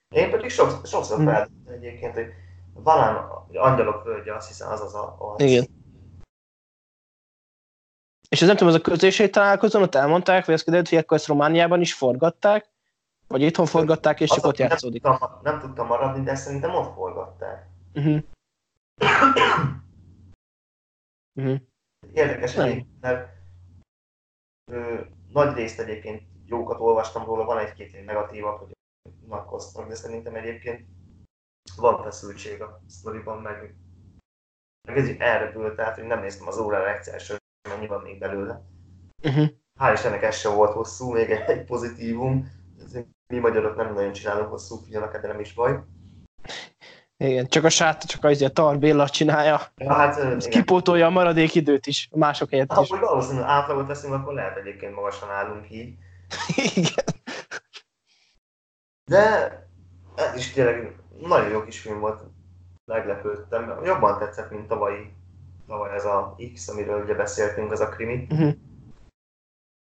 Én 0.08 0.30
pedig 0.30 0.50
sokszor, 0.50 0.86
sokszor 0.86 1.18
hmm. 1.18 1.72
egyébként, 1.74 2.14
hogy 2.14 2.26
Valán 2.74 3.28
angyalok 3.52 4.04
völgye, 4.04 4.34
azt 4.34 4.48
hiszem 4.48 4.70
az 4.70 4.80
az 4.80 4.94
a... 4.94 5.16
Az. 5.18 5.40
Igen. 5.40 5.75
És 8.28 8.40
ez 8.40 8.46
nem 8.46 8.56
tudom, 8.56 8.72
az 8.72 8.78
a 8.78 8.82
közösség 8.82 9.30
találkozón 9.30 9.82
ott 9.82 9.94
elmondták, 9.94 10.44
vagy 10.44 10.54
azt 10.54 10.64
kiderült, 10.64 10.88
hogy 10.88 10.98
akkor 10.98 11.16
ezt 11.16 11.26
Romániában 11.26 11.80
is 11.80 11.94
forgatták, 11.94 12.68
vagy 13.26 13.42
itthon 13.42 13.66
forgatták, 13.66 14.20
és 14.20 14.30
csak 14.30 14.44
ott 14.44 14.56
játszódik. 14.56 15.02
Nem 15.02 15.12
tudtam, 15.12 15.40
nem 15.42 15.60
tudtam 15.60 15.86
maradni, 15.86 16.22
de 16.22 16.34
szerintem 16.34 16.74
ott 16.74 16.94
forgatták. 16.94 17.66
Uh-huh. 17.94 18.22
uh-huh. 21.40 21.60
Érdekes 22.12 22.56
egyébként, 22.56 23.00
mert 23.00 23.28
ö, 24.70 25.00
nagy 25.32 25.54
részt 25.54 25.80
egyébként 25.80 26.22
jókat 26.46 26.80
olvastam 26.80 27.24
róla, 27.24 27.44
van 27.44 27.58
egy-két 27.58 28.04
negatívat, 28.04 28.58
hogy 28.58 28.76
unatkoztak, 29.26 29.88
de 29.88 29.94
szerintem 29.94 30.34
egyébként 30.34 30.86
van 31.76 32.02
feszültség 32.02 32.62
a 32.62 32.82
sztoriban, 32.88 33.42
meg, 33.42 33.74
meg 34.88 34.96
ez 34.96 35.08
így 35.08 35.20
elrepült, 35.20 35.76
tehát 35.76 35.94
hogy 35.94 36.04
nem 36.04 36.20
néztem 36.20 36.46
az 36.46 36.58
órára 36.58 36.94
egyszer, 36.94 37.20
mennyi 37.76 37.88
van 37.88 38.02
még 38.02 38.18
belőle. 38.18 38.62
Uh-huh. 39.22 39.46
Hál' 39.80 39.92
Istennek 39.92 40.22
ez 40.22 40.36
sem 40.36 40.54
volt 40.54 40.72
hosszú, 40.72 41.12
még 41.12 41.30
egy 41.30 41.64
pozitívum. 41.64 42.50
Mi 43.26 43.38
magyarok 43.38 43.76
nem 43.76 43.94
nagyon 43.94 44.12
csinálunk 44.12 44.48
hosszú 44.48 44.76
filmeket, 44.76 45.20
de 45.20 45.28
nem 45.28 45.40
is 45.40 45.54
baj. 45.54 45.80
Igen, 47.16 47.46
csak 47.46 47.64
a 47.64 47.68
sát, 47.68 48.04
csak 48.04 48.24
az 48.24 48.42
a 48.42 48.50
Tar 48.50 48.78
Béla 48.78 49.08
csinálja. 49.08 49.60
Ja, 49.76 49.92
hát. 49.92 50.46
Kipótolja 50.48 51.06
a 51.06 51.10
maradék 51.10 51.54
időt 51.54 51.86
is, 51.86 52.08
a 52.10 52.18
mások 52.18 52.50
helyett 52.50 52.72
is. 52.80 52.88
Ha 52.88 52.98
valószínűleg 52.98 53.48
átlagot 53.48 53.86
veszünk, 53.86 54.14
akkor 54.14 54.34
lehet 54.34 54.56
egyébként 54.56 54.94
magasan 54.94 55.30
állunk 55.30 55.70
így. 55.70 55.94
Igen. 56.74 57.04
De 59.10 59.50
ez 60.14 60.36
is 60.36 60.52
tényleg 60.52 60.96
nagyon 61.20 61.48
jó 61.48 61.64
kis 61.64 61.80
film 61.80 62.00
volt. 62.00 62.22
Meglepődtem. 62.84 63.80
Jobban 63.84 64.18
tetszett, 64.18 64.50
mint 64.50 64.68
tavalyi, 64.68 65.15
tavaly 65.66 65.94
ez 65.94 66.04
a 66.04 66.36
X, 66.54 66.68
amiről 66.68 67.02
ugye 67.02 67.14
beszéltünk, 67.14 67.72
az 67.72 67.80
a 67.80 67.88
krimi. 67.88 68.26
Uh-huh. 68.30 68.54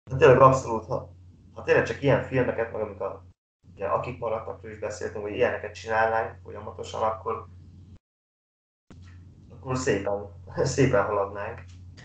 De 0.09 0.15
tényleg 0.17 0.41
abszolút, 0.41 0.85
ha, 0.85 1.09
ha 1.53 1.63
tényleg 1.63 1.85
csak 1.85 2.01
ilyen 2.01 2.23
filmeket, 2.23 2.71
meg 2.71 2.81
amik 2.81 2.99
a, 2.99 3.25
ugye, 3.73 3.85
akik 3.85 4.19
maradtak, 4.19 4.59
is 4.71 4.79
beszéltünk, 4.79 5.23
hogy 5.23 5.33
ilyeneket 5.33 5.73
csinálnánk 5.73 6.39
folyamatosan, 6.43 7.01
akkor 7.01 7.47
akkor 9.49 9.77
szépen, 9.77 10.13
szépen 10.75 11.03
haladnánk. 11.03 11.63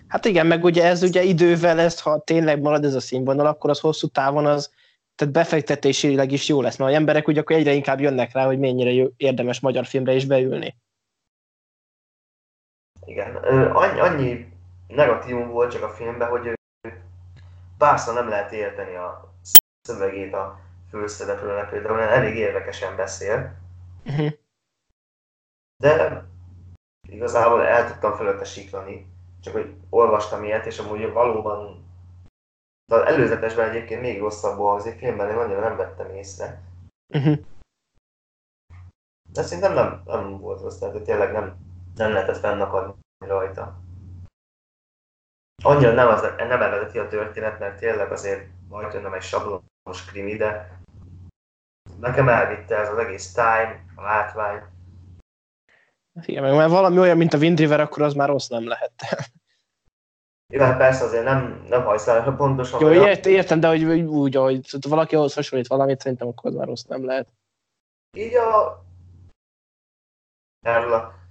Hát 0.09 0.25
igen, 0.25 0.47
meg 0.47 0.65
ugye 0.65 0.85
ez 0.85 1.03
ugye 1.03 1.23
idővel, 1.23 1.81
ezt, 1.81 2.01
ha 2.01 2.21
tényleg 2.21 2.61
marad 2.61 2.85
ez 2.85 2.95
a 2.95 3.01
színvonal, 3.01 3.47
akkor 3.47 3.71
az 3.71 3.81
hosszú 3.81 4.07
távon 4.07 4.47
az, 4.47 4.73
tehát 5.15 5.35
befektetésileg 5.35 6.33
is 6.33 6.49
jó 6.49 6.63
lesz, 6.63 6.77
mert 6.77 6.91
az 6.91 6.97
emberek 6.97 7.29
ugye 7.29 7.41
akkor 7.41 7.57
egyre 7.57 7.73
inkább 7.73 8.01
jönnek 8.01 8.33
rá, 8.33 8.47
hogy 8.47 8.59
mennyire 8.59 8.91
jó, 8.91 9.07
érdemes 9.17 9.61
magyar 9.61 9.87
filmre 9.87 10.15
is 10.15 10.25
beülni. 10.25 10.77
Igen, 13.05 13.37
annyi, 13.73 14.01
annyi 14.01 14.53
negatívum 14.87 15.49
volt 15.49 15.73
csak 15.73 15.83
a 15.83 15.89
filmben, 15.89 16.29
hogy 16.29 16.53
párszor 17.79 18.15
nem 18.15 18.29
lehet 18.29 18.53
érteni 18.53 18.95
a 18.95 19.35
szövegét 19.81 20.35
a 20.35 20.59
főszereplőnek, 20.91 21.71
például 21.71 22.01
elég 22.01 22.37
érdekesen 22.37 22.97
beszél. 22.97 23.57
Uh-huh. 24.05 24.33
De 25.83 26.25
igazából 27.09 27.67
el 27.67 27.87
tudtam 27.91 28.15
fölötte 28.17 28.45
siklani, 28.45 29.07
csak 29.43 29.53
hogy 29.53 29.75
olvastam 29.91 30.45
ilyet, 30.45 30.67
és 30.67 30.79
amúgy 30.79 31.13
valóban 31.13 31.85
de 32.87 32.95
az 32.95 33.07
előzetesben 33.07 33.69
egyébként 33.69 34.01
még 34.01 34.21
rosszabb 34.21 34.61
azért 34.61 34.99
filmben 34.99 35.31
én 35.31 35.37
annyira 35.37 35.61
nem 35.61 35.77
vettem 35.77 36.11
észre. 36.11 36.63
Uh-huh. 37.15 37.39
De 39.33 39.43
szerintem 39.43 39.73
nem, 39.75 40.03
nem 40.05 40.39
volt 40.39 40.61
rossz, 40.61 40.79
tehát 40.79 41.03
tényleg 41.03 41.33
nem, 41.33 41.57
nem 41.95 42.13
lehetett 42.13 42.37
fennakadni 42.37 42.95
rajta. 43.19 43.83
Annyira 45.63 45.93
nem, 45.93 46.09
az, 46.09 46.21
nem 46.37 46.63
eredeti 46.63 46.99
a 46.99 47.09
történet, 47.09 47.59
mert 47.59 47.79
tényleg 47.79 48.13
azért 48.13 48.49
majd 48.69 49.03
nem 49.03 49.15
egy 49.15 49.23
sablonos 49.23 50.05
krimi, 50.09 50.37
de 50.37 50.79
nekem 52.01 52.29
elvitte 52.29 52.77
ez 52.77 52.89
az 52.89 52.99
egész 52.99 53.33
time, 53.33 53.85
a 53.95 54.03
látvány. 54.03 54.63
Igen, 56.23 56.43
meg 56.43 56.55
mert 56.55 56.71
valami 56.71 56.99
olyan, 56.99 57.17
mint 57.17 57.33
a 57.33 57.39
Wind 57.39 57.59
River, 57.59 57.81
akkor 57.81 58.03
az 58.03 58.15
már 58.15 58.29
rossz 58.29 58.49
nem 58.49 58.67
lehet. 58.67 58.93
Igen, 60.53 60.77
persze 60.77 61.05
azért 61.05 61.25
nem, 61.25 61.65
nem 61.69 61.85
hajsz 61.85 62.07
el 62.07 62.37
pontosan. 62.37 62.81
Jó, 62.81 63.05
ért, 63.07 63.27
értem, 63.27 63.61
de 63.61 63.69
hogy 63.69 63.85
úgy, 63.85 64.35
hogy 64.35 64.77
valaki 64.89 65.15
ahhoz 65.15 65.35
hasonlít 65.35 65.67
valamit, 65.67 66.01
szerintem 66.01 66.29
akkor 66.29 66.51
az 66.51 66.57
már 66.57 66.67
rossz 66.67 66.83
nem 66.83 67.05
lehet. 67.05 67.29
Így 68.17 68.35
a... 68.35 68.85
Erről 70.61 70.93
a 70.93 71.24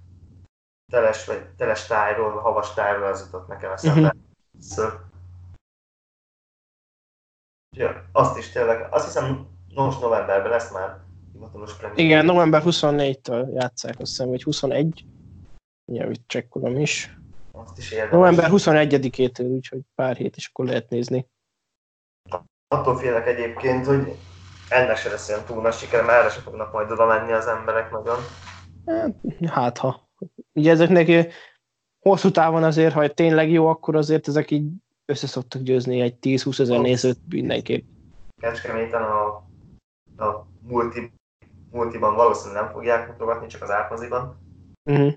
teles, 0.92 1.26
vagy 1.26 1.46
teles 1.56 1.86
tájról, 1.86 2.40
havas 2.40 2.74
tájról 2.74 3.06
az 3.06 3.20
jutott 3.20 3.48
nekem 3.48 3.70
eszembe. 3.70 4.14
Uh-huh. 4.78 4.92
Ja, 7.76 8.04
azt 8.12 8.38
is 8.38 8.50
tényleg, 8.50 8.86
azt 8.90 9.04
hiszem 9.04 9.48
most 9.74 10.00
novemberben 10.00 10.50
lesz 10.50 10.72
már 10.72 11.00
hivatalos 11.32 11.76
premier. 11.76 11.98
Igen, 11.98 12.24
november 12.24 12.62
24-től 12.64 13.52
játszák, 13.52 14.00
azt 14.00 14.10
hiszem, 14.10 14.28
vagy 14.28 14.42
21. 14.42 15.04
Ja, 15.92 16.10
itt 16.10 16.28
csekkolom 16.28 16.76
is. 16.76 17.18
Azt 17.52 17.78
is 17.78 17.90
érdemes. 17.90 18.12
November 18.12 18.50
21-től, 18.50 19.54
úgyhogy 19.54 19.80
pár 19.94 20.16
hét 20.16 20.36
is 20.36 20.48
akkor 20.48 20.64
lehet 20.64 20.88
nézni. 20.88 21.28
Attól 22.68 22.96
félek 22.98 23.26
egyébként, 23.26 23.86
hogy 23.86 24.16
ennek 24.68 24.96
se 24.96 25.10
lesz 25.10 25.28
olyan 25.28 25.44
túl 25.44 25.62
nagy 25.62 25.74
siker, 25.74 26.04
mert 26.04 26.18
erre 26.18 26.30
se 26.30 26.40
fognak 26.40 26.72
majd 26.72 26.90
oda 26.90 27.06
menni 27.06 27.32
az 27.32 27.46
emberek 27.46 27.90
nagyon. 27.90 28.18
Hát, 28.86 29.14
hát 29.46 29.78
ha. 29.78 30.03
Ugye 30.54 30.70
ezeknek 30.70 31.34
hosszú 32.00 32.30
távon 32.30 32.62
azért, 32.62 32.94
ha 32.94 33.08
tényleg 33.08 33.50
jó, 33.50 33.66
akkor 33.66 33.96
azért 33.96 34.28
ezek 34.28 34.50
így 34.50 34.70
össze 35.04 35.26
szoktak 35.26 35.62
győzni 35.62 36.00
egy 36.00 36.16
10-20 36.20 36.60
ezer 36.60 36.80
nézőt 36.80 37.18
mindenképp. 37.28 37.84
Kecskeméten 38.40 39.02
a, 39.02 39.26
a 40.16 40.46
multi, 40.60 41.12
multiban 41.70 42.14
valószínűleg 42.14 42.62
nem 42.62 42.72
fogják 42.72 43.08
mutogatni, 43.08 43.46
csak 43.46 43.62
az 43.62 43.70
átmoziban. 43.70 44.38
Uh-huh. 44.90 45.12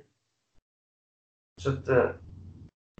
És 1.55 1.65
ott 1.65 1.91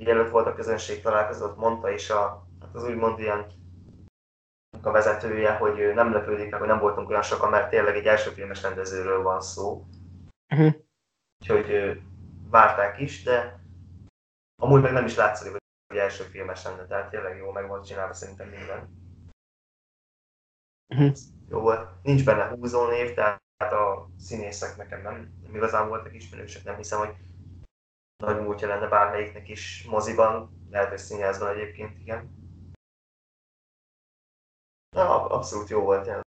mielőtt 0.02 0.32
volt 0.32 0.48
a 0.48 0.56
közönség 0.56 1.02
találkozott, 1.02 1.58
mondta 1.58 1.92
is 1.92 2.10
a, 2.10 2.48
hát 2.62 2.76
az 2.76 2.84
úgymond 2.84 3.20
ilyen 3.20 3.46
a 4.82 4.92
vezetője, 4.92 5.52
hogy 5.52 5.94
nem 5.94 6.14
lepődik 6.14 6.50
meg, 6.50 6.60
hogy 6.60 6.70
nem 6.70 6.80
voltunk 6.80 7.10
olyan 7.10 7.22
sokan, 7.22 7.50
mert 7.50 7.70
tényleg 7.70 7.96
egy 7.96 8.06
első 8.06 8.30
filmes 8.30 8.62
rendezőről 8.62 9.22
van 9.22 9.42
szó. 9.42 9.86
Uh-huh. 10.54 10.74
Úgyhogy 11.40 12.00
várták 12.50 13.00
is, 13.00 13.24
de 13.24 13.60
amúgy 14.62 14.82
meg 14.82 14.92
nem 14.92 15.06
is 15.06 15.16
látszik, 15.16 15.52
hogy 15.88 15.98
első 15.98 16.24
filmes 16.24 16.64
lenne, 16.64 16.86
tehát 16.86 17.10
tényleg 17.10 17.38
jó 17.38 17.52
meg 17.52 17.68
volt 17.68 17.86
csinálva 17.86 18.14
szerintem 18.14 18.50
minden. 18.50 19.06
Uh-huh. 20.94 21.16
Jó 21.50 21.60
volt. 21.60 22.04
Nincs 22.04 22.26
benne 22.26 22.48
húzó 22.48 22.88
név, 22.88 23.14
tehát 23.14 23.42
a 23.58 24.10
színészek 24.20 24.78
nekem 24.78 25.02
nem, 25.02 25.40
nem 25.42 25.56
igazán 25.56 25.88
voltak 25.88 26.14
ismerősök, 26.14 26.64
nem 26.64 26.76
hiszem, 26.76 27.00
hogy 27.00 27.16
nagy 28.24 28.42
múltja 28.42 28.68
lenne 28.68 28.88
bármelyiknek 28.88 29.50
is 29.50 29.86
moziban, 29.90 30.66
lehet, 30.70 30.90
hogy 30.90 30.98
színházban 30.98 31.50
egyébként, 31.50 32.00
igen. 32.00 32.36
Na, 34.96 35.26
abszolút 35.26 35.70
jó 35.70 35.82
volt 35.82 36.04
tényleg. 36.04 36.27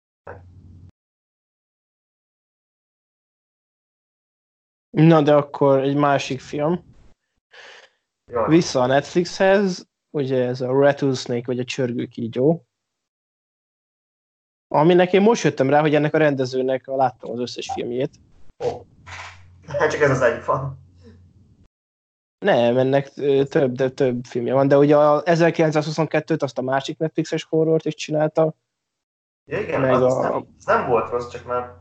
Na, 4.91 5.23
de 5.23 5.35
akkor 5.35 5.83
egy 5.83 5.97
másik 5.97 6.41
film. 6.41 6.85
Jaj. 8.31 8.49
Vissza 8.49 8.81
a 8.81 8.87
Netflixhez, 8.87 9.89
ugye 10.11 10.45
ez 10.45 10.61
a 10.61 10.73
Rattlesnake, 10.73 11.47
vagy 11.47 11.59
a 11.59 11.65
Csörgő 11.65 12.07
kígyó. 12.07 12.67
Aminek 14.69 15.13
én 15.13 15.23
most 15.23 15.43
jöttem 15.43 15.71
rá, 15.71 15.81
hogy 15.81 15.95
ennek 15.95 16.15
a 16.15 16.19
rendezőnek 16.19 16.87
láttam 16.87 17.31
az 17.31 17.39
összes 17.39 17.73
filmjét. 17.73 18.21
Hát 19.67 19.91
csak 19.91 20.01
ez 20.01 20.11
az 20.11 20.21
egy 20.21 20.45
van. 20.45 20.87
Nem, 22.39 22.77
ennek 22.77 23.13
több, 23.49 23.73
de 23.73 23.91
több 23.91 24.25
filmje 24.25 24.55
van, 24.55 24.69
de 24.69 24.77
ugye 24.77 24.97
a 24.97 25.23
1922-t 25.23 26.43
azt 26.43 26.59
a 26.59 26.63
másik 26.63 26.99
Netflixes 26.99 27.45
horrort 27.45 27.85
is 27.85 27.95
csinálta. 27.95 28.55
Ja, 29.51 29.61
igen, 29.61 29.81
meg 29.81 29.93
az, 29.93 30.15
a... 30.15 30.21
nem, 30.21 30.47
az 30.59 30.65
nem 30.65 30.89
volt 30.89 31.11
rossz, 31.11 31.29
csak 31.29 31.45
már 31.45 31.75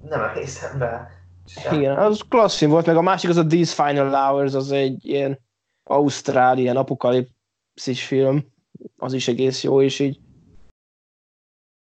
nem 0.00 0.22
emlékszem 0.22 0.78
be. 0.78 1.17
Igen, 1.72 1.98
az 1.98 2.20
klassz 2.28 2.56
film 2.56 2.70
volt, 2.70 2.86
meg 2.86 2.96
a 2.96 3.02
másik 3.02 3.30
az 3.30 3.36
a 3.36 3.46
These 3.46 3.74
Final 3.84 4.10
Hours, 4.10 4.54
az 4.54 4.72
egy 4.72 5.06
ilyen 5.06 5.38
ausztrál, 5.82 6.58
ilyen 6.58 6.76
apokalipszis 6.76 8.06
film, 8.06 8.52
az 8.96 9.12
is 9.12 9.28
egész 9.28 9.62
jó, 9.62 9.82
és 9.82 9.98
így. 9.98 10.20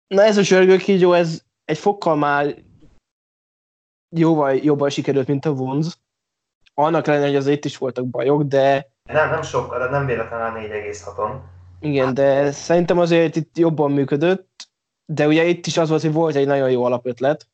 Na 0.07 0.23
ez 0.23 0.37
a 0.37 0.43
sörgőkígyó, 0.43 1.13
ez 1.13 1.43
egy 1.65 1.79
fokkal 1.79 2.17
már 2.17 2.55
jóval 4.17 4.55
jobban 4.55 4.91
sikerült, 4.91 5.27
mint 5.27 5.45
a 5.45 5.51
Wunz. 5.51 6.01
Annak 6.75 7.07
lenne, 7.07 7.27
hogy 7.27 7.37
azért 7.37 7.65
is 7.65 7.79
voltak 7.79 8.07
bajok, 8.07 8.43
de... 8.43 8.91
Nem, 9.03 9.31
nem 9.31 9.43
sokkal, 9.43 9.79
de 9.79 9.89
nem 9.89 10.07
véletlenül 10.07 10.47
a 10.47 10.75
4,6-on. 10.75 11.41
Igen, 11.81 12.15
de 12.15 12.53
szerintem 12.53 12.99
azért 12.99 13.37
itt 13.37 13.59
jobban 13.59 13.93
működött, 13.93 14.69
de 15.13 15.27
ugye 15.27 15.45
itt 15.45 15.67
is 15.67 15.77
az 15.77 15.89
volt, 15.89 16.03
hogy 16.03 16.13
volt 16.13 16.35
egy 16.35 16.47
nagyon 16.47 16.71
jó 16.71 16.85
alapötlet, 16.85 17.49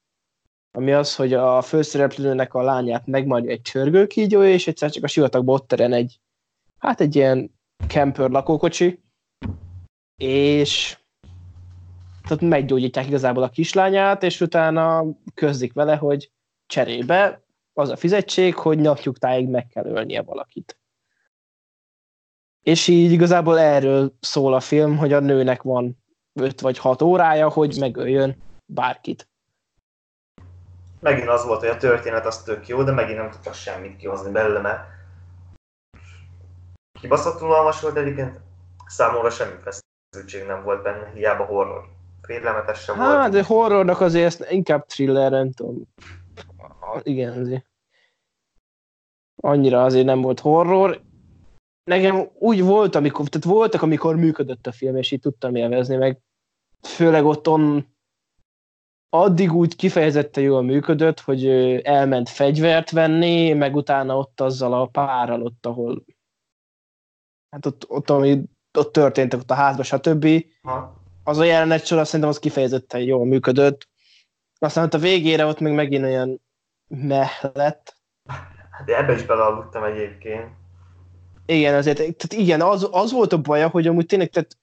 ami 0.78 0.92
az, 0.92 1.16
hogy 1.16 1.32
a 1.32 1.62
főszereplőnek 1.62 2.54
a 2.54 2.62
lányát 2.62 3.06
megmarja 3.06 3.50
egy 3.50 3.62
csörgőkígyó, 3.62 4.42
és 4.42 4.66
egyszer 4.66 4.90
csak 4.90 5.04
a 5.04 5.06
sivatagban 5.06 5.54
ott 5.54 5.68
terem 5.68 5.92
egy, 5.92 6.20
hát 6.78 7.00
egy 7.00 7.16
ilyen 7.16 7.58
camper 7.88 8.30
lakókocsi, 8.30 9.02
és 10.20 10.98
tehát 12.22 12.40
meggyógyítják 12.40 13.06
igazából 13.06 13.42
a 13.42 13.48
kislányát, 13.48 14.22
és 14.22 14.40
utána 14.40 15.04
közzik 15.34 15.72
vele, 15.72 15.96
hogy 15.96 16.30
cserébe 16.66 17.42
az 17.72 17.88
a 17.88 17.96
fizetség, 17.96 18.54
hogy 18.54 18.78
napjuktáig 18.78 19.48
meg 19.48 19.66
kell 19.66 19.86
ölnie 19.86 20.22
valakit. 20.22 20.78
És 22.62 22.88
így 22.88 23.12
igazából 23.12 23.58
erről 23.58 24.12
szól 24.20 24.54
a 24.54 24.60
film, 24.60 24.96
hogy 24.96 25.12
a 25.12 25.20
nőnek 25.20 25.62
van 25.62 25.98
5 26.32 26.60
vagy 26.60 26.78
6 26.78 27.02
órája, 27.02 27.48
hogy 27.48 27.76
megöljön 27.78 28.36
bárkit. 28.66 29.28
Megint 31.00 31.28
az 31.28 31.44
volt, 31.44 31.60
hogy 31.60 31.68
a 31.68 31.76
történet 31.76 32.26
az 32.26 32.42
tök 32.42 32.68
jó, 32.68 32.82
de 32.82 32.92
megint 32.92 33.18
nem 33.18 33.30
tudtak 33.30 33.54
semmit 33.54 33.96
kihozni 33.96 34.30
belőle, 34.30 34.60
mert 34.60 34.80
kibaszott 37.00 37.42
unalmas 37.42 37.80
volt 37.80 37.96
egyébként, 37.96 38.40
számomra 38.86 39.30
semmi 39.30 39.54
feszültség 39.62 40.46
nem 40.46 40.62
volt 40.62 40.82
benne, 40.82 41.10
hiába 41.14 41.44
horror. 41.44 41.84
Félelmetes 42.22 42.82
sem 42.82 42.96
Hát, 42.96 43.16
volt. 43.16 43.32
de 43.32 43.44
horrornak 43.44 44.00
azért 44.00 44.24
ezt 44.26 44.50
inkább 44.50 44.86
thriller, 44.86 45.30
nem 45.30 45.52
tudom. 45.52 45.82
Igen, 47.02 47.40
azért. 47.40 47.66
Annyira 49.42 49.84
azért 49.84 50.06
nem 50.06 50.20
volt 50.20 50.40
horror. 50.40 51.02
Nekem 51.84 52.28
úgy 52.34 52.62
volt, 52.62 52.94
amikor, 52.94 53.28
tehát 53.28 53.46
voltak, 53.46 53.82
amikor 53.82 54.16
működött 54.16 54.66
a 54.66 54.72
film, 54.72 54.96
és 54.96 55.10
így 55.10 55.20
tudtam 55.20 55.54
élvezni, 55.54 55.96
meg 55.96 56.20
főleg 56.82 57.24
ott 57.24 57.48
on, 57.48 57.86
addig 59.10 59.52
úgy 59.52 59.76
kifejezetten 59.76 60.42
jól 60.42 60.62
működött, 60.62 61.20
hogy 61.20 61.46
elment 61.82 62.28
fegyvert 62.28 62.90
venni, 62.90 63.52
meg 63.52 63.74
utána 63.74 64.18
ott 64.18 64.40
azzal 64.40 64.72
a 64.72 64.86
párral 64.86 65.42
ott, 65.42 65.66
ahol 65.66 66.04
hát 67.50 67.66
ott, 67.66 67.90
ott 67.90 68.10
ami 68.10 68.42
ott 68.78 68.92
történtek 68.92 69.40
ott 69.40 69.50
a 69.50 69.54
házban, 69.54 69.84
stb 69.84 70.44
Ha. 70.62 71.02
az 71.24 71.38
a 71.38 71.44
jelenet 71.44 71.86
sor, 71.86 71.98
azt 71.98 72.06
szerintem 72.06 72.34
az 72.34 72.38
kifejezetten 72.38 73.00
jól 73.00 73.26
működött. 73.26 73.88
Aztán 74.58 74.84
ott 74.84 74.94
a 74.94 74.98
végére 74.98 75.46
ott 75.46 75.60
még 75.60 75.72
megint 75.72 76.04
olyan 76.04 76.40
meh 76.86 77.30
lett. 77.52 77.96
De 78.84 78.96
ebbe 78.96 79.12
is 79.12 79.24
belealudtam 79.24 79.84
egyébként. 79.84 80.48
Igen, 81.46 81.74
azért, 81.74 81.96
tehát 81.96 82.32
igen, 82.32 82.60
az, 82.60 82.88
az 82.90 83.12
volt 83.12 83.32
a 83.32 83.40
baja, 83.40 83.68
hogy 83.68 83.86
amúgy 83.86 84.06
tényleg, 84.06 84.28
tehát 84.28 84.58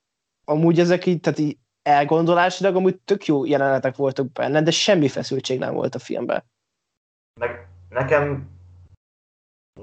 amúgy 0.45 0.79
ezek 0.79 1.05
így, 1.05 1.19
tehát 1.19 1.39
így 1.39 1.57
elgondolásilag 1.86 2.75
amúgy 2.75 2.99
tök 2.99 3.25
jó 3.25 3.45
jelenetek 3.45 3.95
voltak 3.95 4.31
benne, 4.31 4.61
de 4.61 4.71
semmi 4.71 5.07
feszültség 5.07 5.59
nem 5.59 5.73
volt 5.73 5.95
a 5.95 5.99
filmben. 5.99 6.43
Meg 7.39 7.67
nekem 7.89 8.49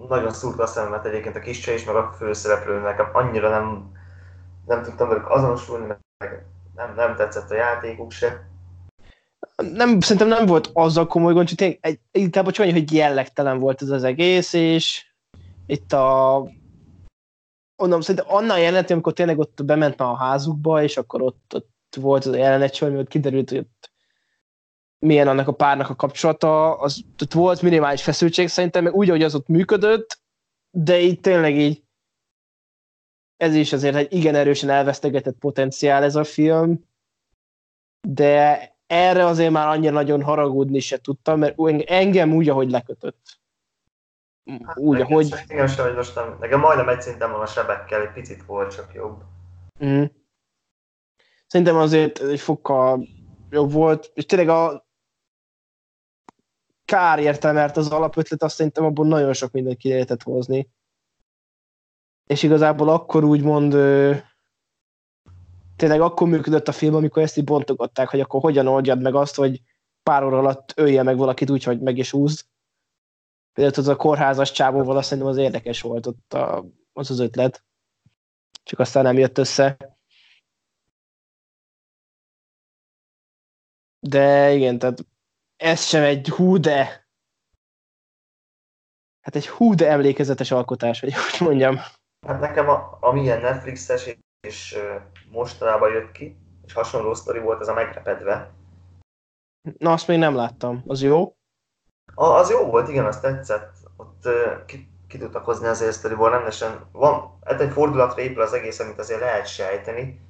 nagyon 0.08 0.32
szúrta 0.32 0.62
a 0.62 0.66
szememet 0.66 1.06
egyébként 1.06 1.36
a 1.36 1.40
kis 1.40 1.60
csaj 1.60 1.74
is, 1.74 1.84
meg 1.84 1.94
a 1.94 2.12
főszereplő, 2.12 2.80
nekem 2.80 3.08
annyira 3.12 3.50
nem, 3.50 3.92
nem 4.66 4.82
tudtam 4.82 5.08
velük 5.08 5.30
azonosulni, 5.30 5.86
meg 5.86 6.44
nem, 6.74 6.94
nem 6.94 7.16
tetszett 7.16 7.50
a 7.50 7.54
játékuk 7.54 8.10
se. 8.10 8.46
Nem, 9.56 10.00
szerintem 10.00 10.28
nem 10.28 10.46
volt 10.46 10.70
az 10.72 10.96
a 10.96 11.06
komoly 11.06 11.32
gond, 11.32 11.48
csak 11.48 11.58
tényleg 11.58 11.78
egy, 11.80 12.00
inkább 12.10 12.50
csak 12.50 12.64
annyi, 12.64 12.72
hogy 12.72 12.92
jellegtelen 12.92 13.58
volt 13.58 13.82
ez 13.82 13.90
az 13.90 14.04
egész, 14.04 14.52
és 14.52 15.06
itt 15.66 15.92
a 15.92 16.42
onnan 17.82 18.00
szerintem 18.00 18.34
annál 18.34 18.58
jelenet, 18.58 18.90
amikor 18.90 19.12
tényleg 19.12 19.38
ott 19.38 19.64
bement 19.64 20.00
a 20.00 20.16
házukba, 20.16 20.82
és 20.82 20.96
akkor 20.96 21.22
ott, 21.22 21.54
ott 21.54 21.71
volt 21.94 22.24
az 22.24 22.32
a 22.32 22.36
jelenet, 22.36 22.78
hogy 22.78 23.08
kiderült, 23.08 23.50
hogy 23.50 23.66
milyen 24.98 25.28
annak 25.28 25.48
a 25.48 25.52
párnak 25.52 25.88
a 25.88 25.94
kapcsolata, 25.94 26.78
az 26.78 27.04
ott 27.22 27.32
volt 27.32 27.62
minimális 27.62 28.02
feszültség 28.02 28.48
szerintem, 28.48 28.84
meg 28.84 28.94
úgy, 28.94 29.08
hogy 29.08 29.22
az 29.22 29.34
ott 29.34 29.48
működött, 29.48 30.20
de 30.70 31.00
így 31.00 31.20
tényleg 31.20 31.56
így 31.56 31.82
ez 33.36 33.54
is 33.54 33.72
azért 33.72 33.94
egy 33.94 34.12
igen 34.12 34.34
erősen 34.34 34.70
elvesztegetett 34.70 35.38
potenciál 35.38 36.02
ez 36.02 36.16
a 36.16 36.24
film, 36.24 36.84
de 38.08 38.70
erre 38.86 39.24
azért 39.24 39.52
már 39.52 39.68
annyira 39.68 39.92
nagyon 39.92 40.22
haragudni 40.22 40.80
se 40.80 40.98
tudtam, 40.98 41.38
mert 41.38 41.58
engem 41.86 42.32
úgy, 42.32 42.48
ahogy 42.48 42.70
lekötött. 42.70 43.40
Úgy, 44.74 44.98
nekem, 44.98 45.12
ahogy... 45.12 45.28
Sem, 45.28 45.84
hogy 45.84 45.94
most 45.94 46.14
nem, 46.14 46.36
nekem 46.40 46.60
majdnem 46.60 46.88
egy 46.88 47.02
szinten 47.02 47.30
van 47.30 47.40
a 47.40 47.46
sebekkel, 47.46 48.00
egy 48.00 48.12
picit 48.12 48.44
volt 48.44 48.74
csak 48.74 48.94
jobb. 48.94 49.22
Mm. 49.84 50.04
Szerintem 51.52 51.76
azért 51.76 52.18
egy 52.18 52.40
fokkal 52.40 53.08
jobb 53.50 53.72
volt, 53.72 54.10
és 54.14 54.26
tényleg 54.26 54.48
a 54.48 54.86
kár 56.84 57.18
érte, 57.18 57.52
mert 57.52 57.76
az 57.76 57.90
alapötlet 57.90 58.42
azt 58.42 58.54
szerintem 58.54 58.84
abból 58.84 59.06
nagyon 59.06 59.32
sok 59.32 59.52
mindent 59.52 59.76
ki 59.76 59.88
lehetett 59.88 60.22
hozni. 60.22 60.70
És 62.26 62.42
igazából 62.42 62.88
akkor 62.88 63.24
úgymond 63.24 63.72
tényleg 65.76 66.00
akkor 66.00 66.28
működött 66.28 66.68
a 66.68 66.72
film, 66.72 66.94
amikor 66.94 67.22
ezt 67.22 67.36
így 67.36 67.44
bontogatták, 67.44 68.08
hogy 68.08 68.20
akkor 68.20 68.40
hogyan 68.40 68.66
oldjad 68.66 69.02
meg 69.02 69.14
azt, 69.14 69.34
hogy 69.34 69.62
pár 70.02 70.24
óra 70.24 70.38
alatt 70.38 70.72
ölje 70.76 71.02
meg 71.02 71.16
valakit 71.16 71.50
úgy, 71.50 71.62
hogy 71.62 71.80
meg 71.80 71.98
is 71.98 72.12
úszd. 72.12 72.46
Például 73.52 73.78
az 73.78 73.88
a 73.88 73.96
kórházas 73.96 74.52
csávóval 74.52 74.96
azt 74.96 75.08
szerintem 75.08 75.32
az 75.32 75.38
érdekes 75.38 75.80
volt 75.80 76.06
ott 76.06 76.32
a, 76.32 76.64
az 76.92 77.10
az 77.10 77.18
ötlet. 77.18 77.64
Csak 78.62 78.78
aztán 78.78 79.02
nem 79.02 79.18
jött 79.18 79.38
össze. 79.38 79.91
De 84.06 84.50
igen, 84.50 84.78
tehát 84.78 85.04
ez 85.56 85.84
sem 85.84 86.02
egy 86.02 86.28
hú 86.28 86.56
de 86.56 87.06
hát 89.20 89.34
egy 89.34 89.48
hú 89.48 89.74
de 89.74 89.90
emlékezetes 89.90 90.50
alkotás, 90.50 91.00
vagy 91.00 91.14
úgy 91.32 91.40
mondjam. 91.40 91.76
Hát 92.26 92.40
nekem, 92.40 92.68
a, 92.68 92.98
ami 93.00 93.20
ilyen 93.20 93.40
Netflixes 93.40 94.16
és, 94.46 94.78
mostanában 95.30 95.92
jött 95.92 96.12
ki, 96.12 96.36
és 96.64 96.72
hasonló 96.72 97.14
sztori 97.14 97.38
volt, 97.38 97.60
ez 97.60 97.68
a 97.68 97.74
megrepedve. 97.74 98.50
Na, 99.78 99.92
azt 99.92 100.08
még 100.08 100.18
nem 100.18 100.34
láttam. 100.34 100.82
Az 100.86 101.02
jó? 101.02 101.34
A, 102.14 102.24
az 102.24 102.50
jó 102.50 102.64
volt, 102.64 102.88
igen, 102.88 103.06
azt 103.06 103.20
tetszett. 103.20 103.76
Ott 103.96 104.26
uh, 104.26 104.64
ki, 104.64 104.88
ki 105.08 105.18
tudtak 105.18 105.44
hozni 105.44 105.66
azért 105.66 105.92
sztoriból, 105.92 106.30
rendesen 106.30 106.88
van, 106.92 107.38
hát 107.44 107.60
egy 107.60 107.72
fordulatra 107.72 108.22
épül 108.22 108.42
az 108.42 108.52
egész, 108.52 108.78
amit 108.80 108.98
azért 108.98 109.20
lehet 109.20 109.46
sejteni, 109.46 110.20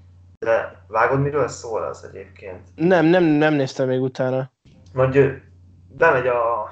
de 0.43 0.85
vágod, 0.87 1.21
miről 1.21 1.49
szól 1.49 1.83
az 1.83 2.05
egyébként? 2.05 2.69
Nem, 2.75 3.05
nem, 3.05 3.25
nem 3.25 3.55
néztem 3.55 3.89
még 3.89 4.01
utána. 4.01 4.51
Hogy 4.95 5.43
bemegy 5.89 6.27
a 6.27 6.71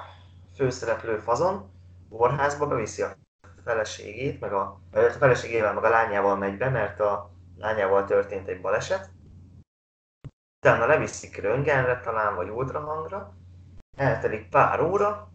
főszereplő 0.55 1.17
fazon, 1.17 1.71
kórházba, 2.09 2.67
beviszi 2.67 3.01
a 3.01 3.15
feleségét, 3.63 4.39
meg 4.39 4.53
a, 4.53 4.81
a 4.93 4.99
feleségével, 4.99 5.73
meg 5.73 5.83
a 5.83 5.89
lányával 5.89 6.37
megy 6.37 6.57
be, 6.57 6.69
mert 6.69 6.99
a 6.99 7.31
lányával 7.57 8.05
történt 8.05 8.47
egy 8.47 8.61
baleset. 8.61 9.09
Utána 10.65 10.85
leviszik 10.85 11.41
röntgenre 11.41 11.99
talán, 11.99 12.35
vagy 12.35 12.49
ultrahangra. 12.49 13.33
Eltelik 13.97 14.49
pár 14.49 14.81
óra, 14.81 15.29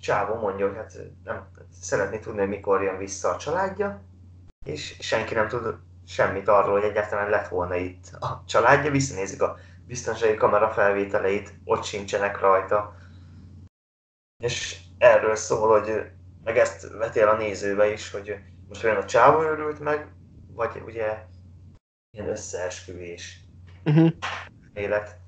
Csávó 0.00 0.34
mondja, 0.34 0.66
hogy 0.66 0.76
hát 0.76 0.98
nem, 1.24 1.48
szeretné 1.80 2.18
tudni, 2.18 2.38
hogy 2.38 2.48
mikor 2.48 2.82
jön 2.82 2.98
vissza 2.98 3.28
a 3.28 3.36
családja, 3.36 4.02
és 4.64 4.96
senki 5.00 5.34
nem 5.34 5.48
tud 5.48 5.78
semmit 6.10 6.48
arról, 6.48 6.80
hogy 6.80 6.90
egyáltalán 6.90 7.30
lett 7.30 7.48
volna 7.48 7.74
itt 7.74 8.06
a 8.20 8.42
családja, 8.46 8.90
visszanézik 8.90 9.42
a 9.42 9.56
biztonsági 9.86 10.34
kamera 10.34 10.70
felvételeit, 10.70 11.54
ott 11.64 11.84
sincsenek 11.84 12.40
rajta. 12.40 12.94
És 14.42 14.80
erről 14.98 15.36
szól, 15.36 15.80
hogy 15.80 16.10
meg 16.44 16.56
ezt 16.58 16.90
veti 16.90 17.20
el 17.20 17.28
a 17.28 17.36
nézőbe 17.36 17.92
is, 17.92 18.10
hogy 18.10 18.38
most 18.68 18.84
olyan 18.84 18.96
a 18.96 19.04
csávó 19.04 19.40
örült 19.40 19.80
meg, 19.80 20.12
vagy 20.52 20.82
ugye 20.86 21.24
ilyen 22.10 22.28
összeesküvés 22.28 23.44
Uh-huh. 23.84 24.10
élet 24.72 25.18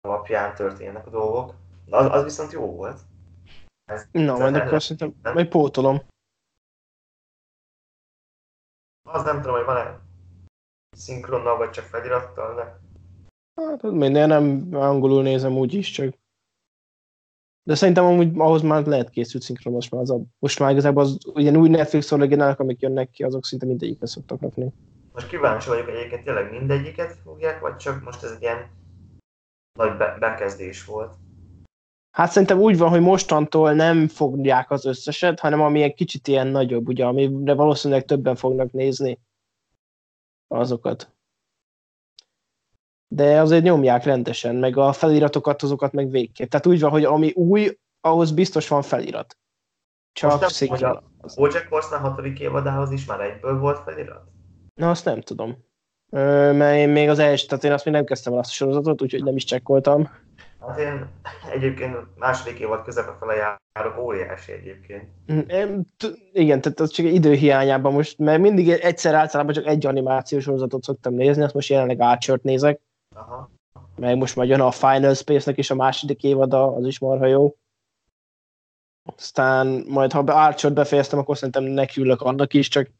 alapján 0.00 0.54
történnek 0.54 1.06
a 1.06 1.10
dolgok. 1.10 1.54
Az, 1.90 2.06
az 2.10 2.24
viszont 2.24 2.52
jó 2.52 2.76
volt. 2.76 3.00
Ez, 3.84 4.08
Na, 4.10 4.38
majd 4.38 4.54
akkor 4.54 4.82
szerintem 4.82 5.34
majd 5.34 5.48
pótolom. 5.48 6.02
Az 9.22 9.28
nem 9.28 9.40
tudom, 9.40 9.56
hogy 9.56 9.64
van-e 9.64 10.00
szinkronnal, 10.96 11.56
vagy 11.56 11.70
csak 11.70 11.84
felirattal, 11.84 12.54
de 12.54 12.80
Hát 13.62 13.82
minden 13.82 14.28
nem 14.28 14.68
angolul 14.72 15.22
nézem 15.22 15.56
úgy 15.56 15.74
is, 15.74 15.90
csak 15.90 16.14
de 17.62 17.74
szerintem 17.74 18.04
amúgy 18.04 18.38
ahhoz 18.38 18.62
már 18.62 18.86
lehet 18.86 19.10
készült 19.10 19.42
szinkron, 19.42 19.72
most 19.72 19.90
már, 19.90 20.00
az 20.00 20.10
a, 20.10 20.20
most 20.38 20.58
már 20.58 20.70
igazából 20.70 21.02
az 21.02 21.18
ilyen 21.34 21.56
új 21.56 21.68
Netflix 21.68 22.10
originálok, 22.10 22.58
amik 22.58 22.80
jönnek 22.80 23.10
ki, 23.10 23.22
azok 23.22 23.44
szinte 23.44 23.66
mindegyikre 23.66 24.06
szoktak 24.06 24.40
rakni. 24.40 24.72
most 25.12 25.28
kíváncsi 25.28 25.68
vagyok 25.68 25.88
egyébként 25.88 26.24
tényleg 26.24 26.50
mindegyiket 26.50 27.16
fogják, 27.24 27.60
vagy 27.60 27.76
csak 27.76 28.04
most 28.04 28.22
ez 28.22 28.30
egy 28.30 28.42
ilyen 28.42 28.70
nagy 29.78 29.96
be- 29.96 30.16
bekezdés 30.18 30.84
volt. 30.84 31.14
Hát 32.12 32.30
szerintem 32.30 32.60
úgy 32.60 32.78
van, 32.78 32.88
hogy 32.88 33.00
mostantól 33.00 33.72
nem 33.72 34.08
fogják 34.08 34.70
az 34.70 34.84
összeset, 34.84 35.40
hanem 35.40 35.60
ami 35.60 35.82
egy 35.82 35.94
kicsit 35.94 36.28
ilyen 36.28 36.46
nagyobb, 36.46 36.88
ugye, 36.88 37.04
amire 37.04 37.54
valószínűleg 37.54 38.04
többen 38.04 38.36
fognak 38.36 38.72
nézni 38.72 39.20
azokat. 40.48 41.12
De 43.08 43.40
azért 43.40 43.62
nyomják 43.62 44.04
rendesen, 44.04 44.56
meg 44.56 44.76
a 44.76 44.92
feliratokat, 44.92 45.62
azokat 45.62 45.92
meg 45.92 46.10
végképp. 46.10 46.50
Tehát 46.50 46.66
úgy 46.66 46.80
van, 46.80 46.90
hogy 46.90 47.04
ami 47.04 47.30
új, 47.30 47.78
ahhoz 48.00 48.32
biztos 48.32 48.68
van 48.68 48.82
felirat. 48.82 49.36
Csak 50.12 50.40
Most 50.40 50.60
nem 50.60 50.68
hogy 50.68 50.84
a 50.84 51.02
Bojack 51.36 51.66
Horseman 51.68 52.00
hatodik 52.00 52.40
évadához 52.40 52.90
is 52.90 53.04
már 53.04 53.20
egyből 53.20 53.58
volt 53.58 53.78
felirat? 53.78 54.24
Na, 54.74 54.90
azt 54.90 55.04
nem 55.04 55.20
tudom. 55.20 55.64
Ö, 56.10 56.52
mert 56.52 56.76
én 56.76 56.88
még 56.88 57.08
az 57.08 57.18
első, 57.18 57.46
tehát 57.46 57.64
én 57.64 57.72
azt 57.72 57.84
még 57.84 57.94
nem 57.94 58.04
kezdtem 58.04 58.32
el 58.32 58.38
azt 58.38 58.50
a 58.50 58.54
sorozatot, 58.54 59.02
úgyhogy 59.02 59.24
nem 59.24 59.36
is 59.36 59.44
csekkoltam. 59.44 60.10
Hát 60.66 60.78
én 60.78 61.08
egyébként 61.52 61.96
második 62.16 62.58
évad 62.58 62.84
közepe 62.84 63.16
fele 63.18 63.58
járok, 63.74 63.98
óriási 63.98 64.52
egyébként. 64.52 65.08
Igen, 66.32 66.60
tehát 66.60 66.80
az 66.80 66.90
csak 66.90 67.06
időhiányában 67.06 67.92
most, 67.92 68.18
mert 68.18 68.40
mindig 68.40 68.68
egyszer 68.70 69.14
általában 69.14 69.54
csak 69.54 69.66
egy 69.66 69.86
animációs 69.86 70.42
sorozatot 70.42 70.82
szoktam 70.82 71.14
nézni, 71.14 71.42
azt 71.42 71.54
most 71.54 71.68
jelenleg 71.68 72.00
Archer-t 72.00 72.42
nézek, 72.42 72.80
Aha. 73.14 73.50
meg 73.96 74.16
most 74.16 74.36
majd 74.36 74.48
jön 74.48 74.60
a 74.60 74.70
Final 74.70 75.14
Space-nek 75.14 75.58
is 75.58 75.70
a 75.70 75.74
második 75.74 76.22
évada, 76.22 76.74
az 76.74 76.86
is 76.86 76.98
marha 76.98 77.26
jó. 77.26 77.56
Aztán 79.16 79.84
majd, 79.88 80.12
ha 80.12 80.18
Archer-t 80.18 80.74
befejeztem, 80.74 81.18
akkor 81.18 81.36
szerintem 81.36 81.64
nekiülök 81.64 82.20
annak 82.20 82.54
is, 82.54 82.68
csak 82.68 82.90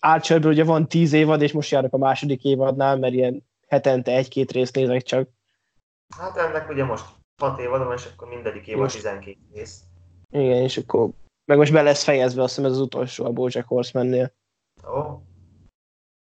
Archerből 0.00 0.52
ugye 0.52 0.64
van 0.64 0.88
tíz 0.88 1.12
évad, 1.12 1.42
és 1.42 1.52
most 1.52 1.70
járok 1.70 1.92
a 1.92 1.98
második 1.98 2.44
évadnál, 2.44 2.98
mert 2.98 3.14
ilyen 3.14 3.46
hetente 3.68 4.12
egy-két 4.12 4.52
részt 4.52 4.74
nézek 4.74 5.02
csak. 5.02 5.28
Hát 6.16 6.36
ennek 6.36 6.68
ugye 6.68 6.84
most 6.84 7.04
6 7.42 7.58
évad 7.58 7.84
van, 7.84 7.96
és 7.96 8.06
akkor 8.06 8.28
mindegyik 8.28 8.66
évad 8.66 8.82
Most. 8.82 8.96
12 8.96 9.38
rész. 9.52 9.82
Igen, 10.30 10.62
és 10.62 10.76
akkor 10.76 11.10
meg 11.44 11.58
most 11.58 11.72
be 11.72 11.82
lesz 11.82 12.04
fejezve, 12.04 12.42
azt 12.42 12.54
hiszem 12.54 12.70
ez 12.70 12.76
az 12.76 12.82
utolsó 12.82 13.24
a 13.24 13.32
Bojack 13.32 13.68
Horseman-nél, 13.68 14.32
Ó, 14.86 15.22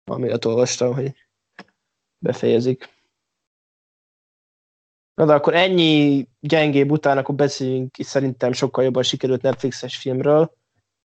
amiatt 0.04 0.46
olvastam, 0.46 0.94
hogy 0.94 1.14
befejezik. 2.18 2.98
Na 5.14 5.26
de 5.26 5.34
akkor 5.34 5.54
ennyi 5.54 6.28
gyengébb 6.40 6.92
után, 6.92 7.18
akkor 7.18 7.36
beszéljünk 7.36 7.98
is 7.98 8.06
szerintem 8.06 8.52
sokkal 8.52 8.84
jobban 8.84 9.04
sikerült 9.04 9.42
Netflixes 9.42 9.98
filmről. 9.98 10.54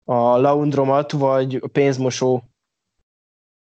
A 0.05 0.37
Laundromat, 0.37 1.13
vagy 1.13 1.55
a 1.55 1.69
Pénzmosó 1.69 2.43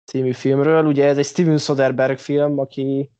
című 0.04 0.32
filmről. 0.32 0.86
Ugye 0.86 1.06
ez 1.06 1.18
egy 1.18 1.26
Steven 1.26 1.58
Soderbergh 1.58 2.20
film, 2.20 2.58
aki 2.58 3.10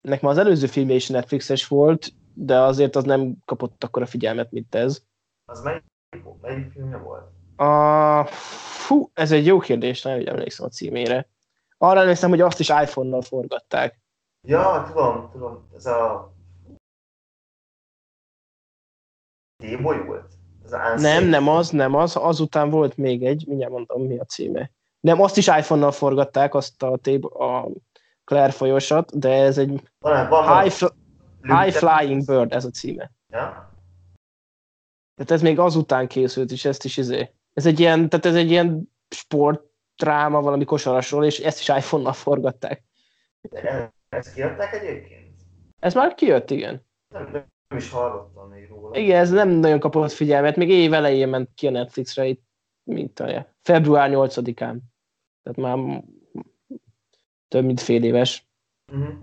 nek 0.00 0.20
már 0.20 0.32
az 0.32 0.38
előző 0.38 0.66
filmje 0.66 0.94
is 0.94 1.08
Netflixes 1.08 1.66
volt, 1.66 2.12
de 2.34 2.58
azért 2.60 2.96
az 2.96 3.04
nem 3.04 3.36
kapott 3.44 3.84
akkora 3.84 4.06
figyelmet, 4.06 4.50
mint 4.50 4.74
ez. 4.74 5.02
az 5.44 5.62
melyik, 5.62 5.84
melyik 6.40 6.72
filmje 6.72 6.96
volt? 6.96 7.30
A... 7.56 8.24
Fú, 8.86 9.10
ez 9.14 9.32
egy 9.32 9.46
jó 9.46 9.58
kérdés, 9.58 10.02
nem 10.02 10.22
emlékszem 10.26 10.66
a 10.66 10.68
címére. 10.68 11.28
Arra 11.78 12.00
emlékszem, 12.00 12.30
hogy 12.30 12.40
azt 12.40 12.60
is 12.60 12.68
iPhone-nal 12.68 13.22
forgatták. 13.22 14.00
Ja, 14.46 14.84
tudom, 14.86 15.28
tudom, 15.32 15.68
ez 15.74 15.86
a... 15.86 16.32
Déboly 19.56 20.04
volt? 20.04 20.32
Ez 20.64 20.72
a 20.72 20.94
Nem, 20.96 21.24
nem 21.24 21.48
az, 21.48 21.70
nem 21.70 21.94
az. 21.94 22.16
Azután 22.16 22.70
volt 22.70 22.96
még 22.96 23.24
egy, 23.24 23.46
mindjárt 23.46 23.72
mondom, 23.72 24.02
mi 24.02 24.18
a 24.18 24.24
címe. 24.24 24.70
Nem, 25.00 25.20
azt 25.20 25.36
is 25.36 25.46
iPhone-nal 25.46 25.92
forgatták, 25.92 26.54
azt 26.54 26.82
a, 26.82 26.96
téb- 26.96 27.34
a 27.34 27.68
Claire 28.28 28.52
folyosat, 28.52 29.18
de 29.18 29.30
ez 29.30 29.58
egy 29.58 29.82
Van, 29.98 30.28
van. 30.28 30.60
High, 30.60 30.72
fl- 30.72 30.94
High 31.42 31.72
Flying 31.72 32.24
Bird, 32.24 32.52
ez 32.52 32.64
a 32.64 32.70
címe. 32.70 33.12
Ja? 33.32 33.72
Tehát 35.14 35.30
ez 35.30 35.42
még 35.42 35.58
azután 35.58 36.06
készült, 36.06 36.50
és 36.50 36.64
ezt 36.64 36.84
is 36.84 36.96
izé. 36.96 37.34
Ez 37.52 37.66
egy 37.66 37.80
ilyen, 37.80 38.08
tehát 38.08 38.26
ez 38.26 38.34
egy 38.34 38.50
ilyen 38.50 38.92
sportdráma 39.08 40.40
valami 40.40 40.64
kosarasról, 40.64 41.24
és 41.24 41.38
ezt 41.38 41.60
is 41.60 41.68
iPhone-nal 41.68 42.12
forgatták. 42.12 42.84
De 43.50 43.92
ezt 44.08 44.34
kiadták 44.34 44.72
egyébként? 44.72 45.34
Ez 45.78 45.94
már 45.94 46.14
kijött, 46.14 46.50
igen. 46.50 46.86
Nem, 47.14 47.30
nem 47.32 47.78
is 47.78 47.90
hallottam 47.90 48.48
még 48.48 48.68
róla. 48.68 48.98
Igen, 48.98 49.20
ez 49.20 49.30
nem 49.30 49.48
nagyon 49.48 49.80
kapott 49.80 50.12
figyelmet, 50.12 50.56
még 50.56 50.68
év 50.68 50.92
elején 50.92 51.28
ment 51.28 51.50
ki 51.54 51.66
a 51.66 51.70
Netflixre, 51.70 52.26
itt, 52.26 52.42
mint 52.82 53.20
a 53.20 53.54
február 53.62 54.10
8-án. 54.12 54.78
Tehát 55.42 55.58
már 55.58 56.02
több 57.48 57.64
mint 57.64 57.80
fél 57.80 58.04
éves. 58.04 58.46
Uh-huh. 58.92 59.14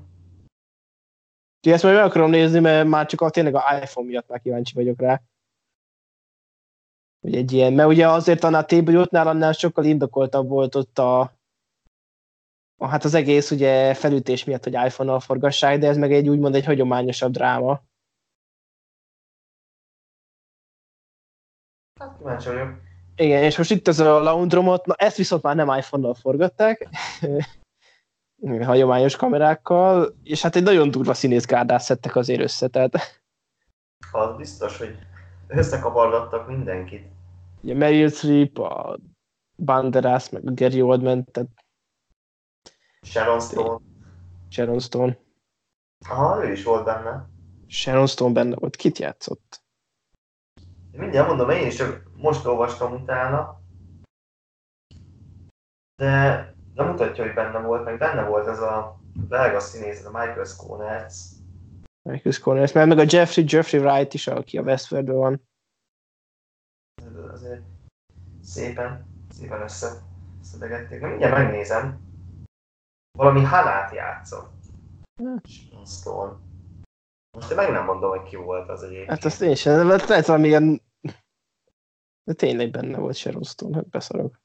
Úgyhogy 1.57 1.73
ezt 1.73 1.83
majd 1.83 1.95
meg 1.95 2.05
akarom 2.05 2.29
nézni, 2.29 2.59
mert 2.59 2.87
már 2.87 3.05
csak 3.05 3.21
a, 3.21 3.29
tényleg 3.29 3.55
a 3.55 3.63
iPhone 3.81 4.07
miatt 4.07 4.27
már 4.27 4.41
kíváncsi 4.41 4.73
vagyok 4.73 4.99
rá. 4.99 5.21
Hogy 7.21 7.35
egy 7.35 7.51
ilyen, 7.51 7.73
mert 7.73 7.89
ugye 7.89 8.07
azért 8.07 8.43
annál 8.43 8.65
tébolyótnál 8.65 9.27
annál 9.27 9.51
sokkal 9.51 9.85
indokoltabb 9.85 10.47
volt 10.47 10.75
ott 10.75 10.99
a, 10.99 11.19
a 12.81 12.87
hát 12.87 13.03
az 13.03 13.13
egész 13.13 13.51
ugye 13.51 13.93
felütés 13.93 14.43
miatt, 14.43 14.63
hogy 14.63 14.73
iPhone-nal 14.73 15.19
forgassák, 15.19 15.79
de 15.79 15.87
ez 15.87 15.97
meg 15.97 16.13
egy 16.13 16.29
úgymond 16.29 16.55
egy 16.55 16.65
hagyományosabb 16.65 17.31
dráma. 17.31 17.81
Hát 21.99 22.17
kíváncsi 22.17 22.47
vagyok. 22.47 22.69
Igen, 23.15 23.43
és 23.43 23.57
most 23.57 23.71
itt 23.71 23.87
ez 23.87 23.99
a 23.99 24.19
Laundromot, 24.19 24.85
na 24.85 24.93
ezt 24.93 25.17
viszont 25.17 25.41
már 25.41 25.55
nem 25.55 25.77
iPhone-nal 25.77 26.13
forgatták, 26.13 26.87
hagyományos 28.41 29.15
kamerákkal, 29.15 30.15
és 30.23 30.41
hát 30.41 30.55
egy 30.55 30.63
nagyon 30.63 30.91
durva 30.91 31.13
színészgárdát 31.13 31.81
szedtek 31.81 32.15
azért 32.15 32.41
össze, 32.41 32.67
tehát 32.67 32.93
Az 34.11 34.35
biztos, 34.37 34.77
hogy 34.77 34.97
összekavargattak 35.47 36.47
mindenkit. 36.47 37.07
ugye 37.61 37.73
Meryl 37.75 38.09
Streep, 38.09 38.57
a 38.57 38.99
Banderas, 39.57 40.29
meg 40.29 40.47
a 40.47 40.53
Gary 40.53 40.81
Oldman, 40.81 41.23
tehát 41.31 41.49
Sharon 43.01 43.39
Stone. 43.39 43.79
Sharon 44.49 44.79
Stone. 44.79 45.17
Aha, 46.09 46.45
ő 46.45 46.51
is 46.51 46.63
volt 46.63 46.85
benne. 46.85 47.29
Sharon 47.67 48.07
Stone 48.07 48.33
benne 48.33 48.55
volt, 48.55 48.75
kit 48.75 48.97
játszott? 48.97 49.63
Mindjárt 50.91 51.27
mondom, 51.27 51.49
én 51.49 51.67
is 51.67 51.75
csak 51.75 52.03
most 52.15 52.45
olvastam 52.45 52.93
utána. 52.93 53.61
De 55.95 56.54
nem 56.75 56.87
mutatja, 56.87 57.23
hogy 57.23 57.33
benne 57.33 57.59
volt, 57.59 57.83
meg 57.83 57.97
benne 57.97 58.23
volt 58.27 58.47
ez 58.47 58.59
a 58.59 58.99
belga 59.29 59.59
színész, 59.59 60.05
a 60.05 60.09
Michael 60.09 60.43
Sconertz. 60.43 61.35
Michael 62.09 62.33
Sconnell, 62.33 62.67
mert 62.73 62.87
meg 62.87 62.97
a 62.97 63.05
Jeffrey, 63.07 63.45
Jeffrey 63.47 63.79
Wright 63.79 64.13
is, 64.13 64.27
aki 64.27 64.57
a 64.57 64.61
Westworldben 64.61 65.15
van. 65.15 65.41
Azért 67.31 67.61
szépen, 68.41 69.05
szépen 69.29 69.61
össze, 69.61 70.01
összedegették. 70.41 71.01
Na, 71.01 71.07
mindjárt 71.07 71.37
megnézem. 71.37 71.99
Valami 73.17 73.43
Hanát 73.43 73.93
játszott. 73.93 74.53
Hm. 75.21 75.37
Stone. 75.85 76.37
Most 77.37 77.49
én 77.49 77.55
meg 77.55 77.71
nem 77.71 77.85
mondom, 77.85 78.09
hogy 78.09 78.23
ki 78.23 78.35
volt 78.35 78.69
az 78.69 78.83
egyébként. 78.83 79.09
Hát 79.09 79.23
azt 79.23 79.41
én 79.41 79.55
sem, 79.55 79.87
de 79.87 80.05
lehet 80.07 80.25
valami 80.25 80.47
ilyen... 80.47 80.81
De 82.23 82.33
tényleg 82.33 82.71
benne 82.71 82.97
volt 82.97 83.15
Sharon 83.15 83.43
Stone, 83.43 83.75
hát 83.75 83.89
beszarok. 83.89 84.43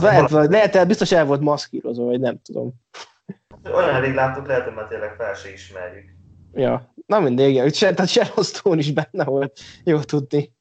Lehet, 0.00 0.30
vagy 0.30 0.50
lehet, 0.50 0.86
biztos 0.86 1.12
el 1.12 1.24
volt 1.24 1.40
maszkírozva, 1.40 2.04
vagy 2.04 2.20
nem 2.20 2.42
tudom. 2.42 2.74
Olyan 3.64 4.00
rég 4.00 4.14
láttuk, 4.14 4.46
lehet, 4.46 4.64
hogy 4.64 4.74
már 4.74 4.88
tényleg 4.88 5.14
fel 5.14 5.34
se 5.34 5.52
ismerjük. 5.52 6.14
Ja, 6.52 6.94
na 7.06 7.20
mindegy, 7.20 7.48
igen, 7.48 7.68
Sher- 7.68 7.94
tehát 7.94 8.10
Sharon 8.10 8.44
Stone 8.44 8.78
is 8.78 8.92
benne 8.92 9.24
volt, 9.24 9.60
jó 9.84 10.00
tudni. 10.00 10.54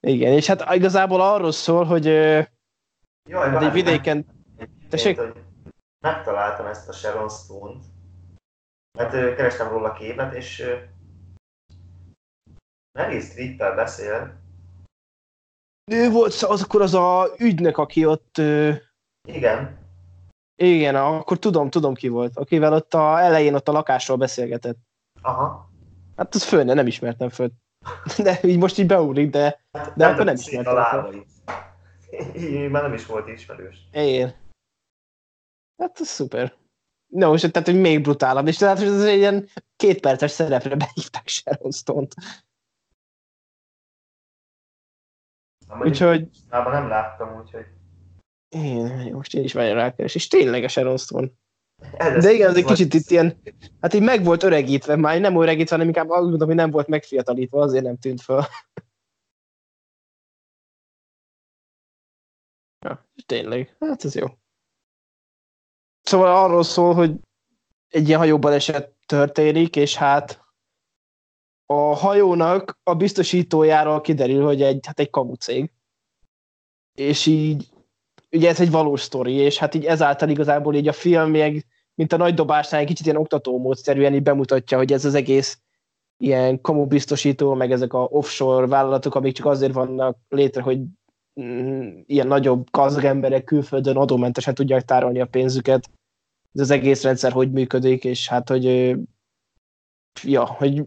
Igen, 0.00 0.32
és 0.32 0.46
hát 0.46 0.74
igazából 0.74 1.20
arról 1.20 1.52
szól, 1.52 1.84
hogy 1.84 2.04
Jaj, 2.04 2.46
egy 3.28 3.52
várj, 3.52 3.68
vidéken, 3.68 4.26
Tessék? 4.88 5.20
Megtaláltam 6.00 6.66
ezt 6.66 6.88
a 6.88 6.92
Sharon 6.92 7.28
Stone-t. 7.28 7.84
Mert 8.98 9.12
ö, 9.14 9.34
kerestem 9.34 9.68
róla 9.68 9.92
képet, 9.92 10.34
és 10.34 10.64
Meryl 12.98 13.20
Streep-tel 13.20 13.74
beszél. 13.74 14.44
Ő 15.92 16.10
volt 16.10 16.32
az 16.32 16.62
akkor 16.62 16.82
az 16.82 16.94
a 16.94 17.28
ügynök, 17.38 17.76
aki 17.78 18.06
ott, 18.06 18.38
Igen, 19.28 19.78
igen, 20.56 20.94
akkor 20.94 21.38
tudom, 21.38 21.70
tudom 21.70 21.94
ki 21.94 22.08
volt, 22.08 22.36
akivel 22.36 22.72
ott 22.72 22.94
a 22.94 23.20
elején 23.20 23.54
ott 23.54 23.68
a 23.68 23.72
lakásról 23.72 24.16
beszélgetett. 24.16 24.78
aha. 25.22 25.70
Hát 26.16 26.34
az 26.34 26.44
föl, 26.44 26.64
nem 26.64 26.86
ismertem 26.86 27.28
föl. 27.28 27.50
De 28.22 28.38
így 28.42 28.58
most 28.58 28.78
így 28.78 28.86
beugrik, 28.86 29.30
de 29.30 29.64
Hát 29.72 29.96
De 29.96 30.06
akkor 30.06 30.24
nem 30.24 30.34
ismertem 30.34 30.74
lábait. 30.74 31.26
Így 32.36 32.70
már 32.70 32.82
nem 32.82 32.92
is 32.94 33.06
volt 33.06 33.28
ismerős. 33.28 33.88
én. 33.92 34.34
Hát 35.82 36.00
ez 36.00 36.08
szuper. 36.08 36.54
No, 37.06 37.34
és 37.34 37.40
tehát, 37.40 37.68
hogy 37.68 37.80
még 37.80 38.02
brutálabb. 38.02 38.46
És 38.46 38.56
tehát, 38.56 38.78
hogy 38.78 38.86
ez 38.86 39.04
egy 39.04 39.18
ilyen 39.18 39.48
két 39.76 40.00
perces 40.00 40.30
szerepre 40.30 40.74
behívták 40.76 41.28
Sharon 41.28 41.70
Stone-t. 41.70 42.14
Úgyhogy 45.80 46.28
Mában 46.50 46.72
nem 46.72 46.88
láttam, 46.88 47.40
úgyhogy... 47.40 47.66
én, 48.48 49.12
most 49.14 49.34
én 49.34 49.44
is 49.44 49.52
vagyok 49.52 49.74
rákeres. 49.74 50.14
És 50.14 50.28
tényleg 50.28 50.64
a 50.64 50.68
Sharon 50.68 50.96
Stone. 50.96 51.28
Ez- 51.96 52.24
De 52.24 52.32
igen, 52.32 52.48
ez 52.50 52.56
egy 52.56 52.64
kicsit 52.64 52.94
itt 52.94 53.10
ilyen, 53.10 53.40
hát 53.80 53.94
így 53.94 54.02
meg 54.02 54.24
volt 54.24 54.42
öregítve, 54.42 54.96
már 54.96 55.20
nem 55.20 55.40
öregítve, 55.42 55.70
hanem 55.70 55.86
inkább 55.88 56.08
azt 56.10 56.28
mondom, 56.28 56.46
hogy 56.46 56.56
nem 56.56 56.70
volt 56.70 56.86
megfiatalítva, 56.86 57.62
azért 57.62 57.84
nem 57.84 57.98
tűnt 57.98 58.20
fel. 58.20 58.46
Ja, 62.84 63.06
tényleg, 63.26 63.76
hát 63.80 64.04
ez 64.04 64.14
jó. 64.14 64.26
Szóval 66.02 66.44
arról 66.44 66.62
szól, 66.62 66.94
hogy 66.94 67.20
egy 67.88 68.06
ilyen 68.08 68.18
hajóbaleset 68.18 68.94
történik, 69.06 69.76
és 69.76 69.96
hát 69.96 70.45
a 71.66 71.94
hajónak 71.94 72.78
a 72.82 72.94
biztosítójáról 72.94 74.00
kiderül, 74.00 74.44
hogy 74.44 74.62
egy, 74.62 74.86
hát 74.86 75.00
egy 75.00 75.10
kamucég. 75.10 75.70
És 76.94 77.26
így, 77.26 77.68
ugye 78.30 78.48
ez 78.48 78.60
egy 78.60 78.70
valós 78.70 79.00
sztori, 79.00 79.32
és 79.32 79.58
hát 79.58 79.74
így 79.74 79.84
ezáltal 79.84 80.28
igazából 80.28 80.74
így 80.74 80.88
a 80.88 80.92
film 80.92 81.30
még, 81.30 81.66
mint 81.94 82.12
a 82.12 82.16
nagy 82.16 82.34
dobásnál 82.34 82.80
egy 82.80 82.86
kicsit 82.86 83.06
ilyen 83.06 83.18
oktatómódszerűen 83.18 84.14
így 84.14 84.22
bemutatja, 84.22 84.78
hogy 84.78 84.92
ez 84.92 85.04
az 85.04 85.14
egész 85.14 85.60
ilyen 86.18 86.60
kamu 86.60 86.86
biztosító, 86.86 87.54
meg 87.54 87.72
ezek 87.72 87.92
a 87.92 88.02
offshore 88.02 88.66
vállalatok, 88.66 89.14
amik 89.14 89.34
csak 89.34 89.46
azért 89.46 89.72
vannak 89.72 90.18
létre, 90.28 90.62
hogy 90.62 90.80
mm, 91.40 91.98
ilyen 92.06 92.26
nagyobb 92.26 92.70
gazdag 92.70 93.04
emberek 93.04 93.44
külföldön 93.44 93.96
adómentesen 93.96 94.54
tudják 94.54 94.84
tárolni 94.84 95.20
a 95.20 95.26
pénzüket. 95.26 95.90
Ez 96.52 96.60
az 96.60 96.70
egész 96.70 97.02
rendszer 97.02 97.32
hogy 97.32 97.52
működik, 97.52 98.04
és 98.04 98.28
hát, 98.28 98.48
hogy 98.48 98.96
ja, 100.22 100.44
hogy 100.44 100.84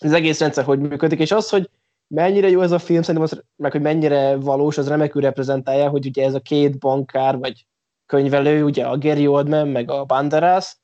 az 0.00 0.12
egész 0.12 0.40
rendszer 0.40 0.64
hogy 0.64 0.78
működik, 0.78 1.18
és 1.18 1.30
az, 1.30 1.48
hogy 1.48 1.70
mennyire 2.06 2.48
jó 2.48 2.60
ez 2.60 2.70
a 2.70 2.78
film, 2.78 3.02
szerintem 3.02 3.30
az, 3.32 3.44
meg 3.56 3.72
hogy 3.72 3.80
mennyire 3.80 4.36
valós, 4.36 4.78
az 4.78 4.88
remekül 4.88 5.22
reprezentálja, 5.22 5.88
hogy 5.88 6.06
ugye 6.06 6.24
ez 6.24 6.34
a 6.34 6.40
két 6.40 6.78
bankár, 6.78 7.38
vagy 7.38 7.66
könyvelő, 8.06 8.64
ugye 8.64 8.86
a 8.86 8.98
Gary 8.98 9.26
Oldman, 9.26 9.68
meg 9.68 9.90
a 9.90 10.04
Banderas, 10.04 10.76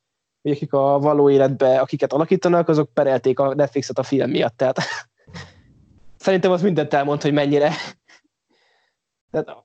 hogy 0.42 0.52
akik 0.52 0.72
a 0.72 0.98
való 0.98 1.30
életben, 1.30 1.78
akiket 1.78 2.12
alakítanak, 2.12 2.68
azok 2.68 2.92
perelték 2.92 3.38
a 3.38 3.54
Netflixet 3.54 3.98
a 3.98 4.02
film 4.02 4.30
miatt, 4.30 4.56
tehát 4.56 4.78
szerintem 6.16 6.50
az 6.50 6.62
mindent 6.62 6.94
elmond, 6.94 7.22
hogy 7.22 7.32
mennyire 7.32 7.72
tehát 9.30 9.64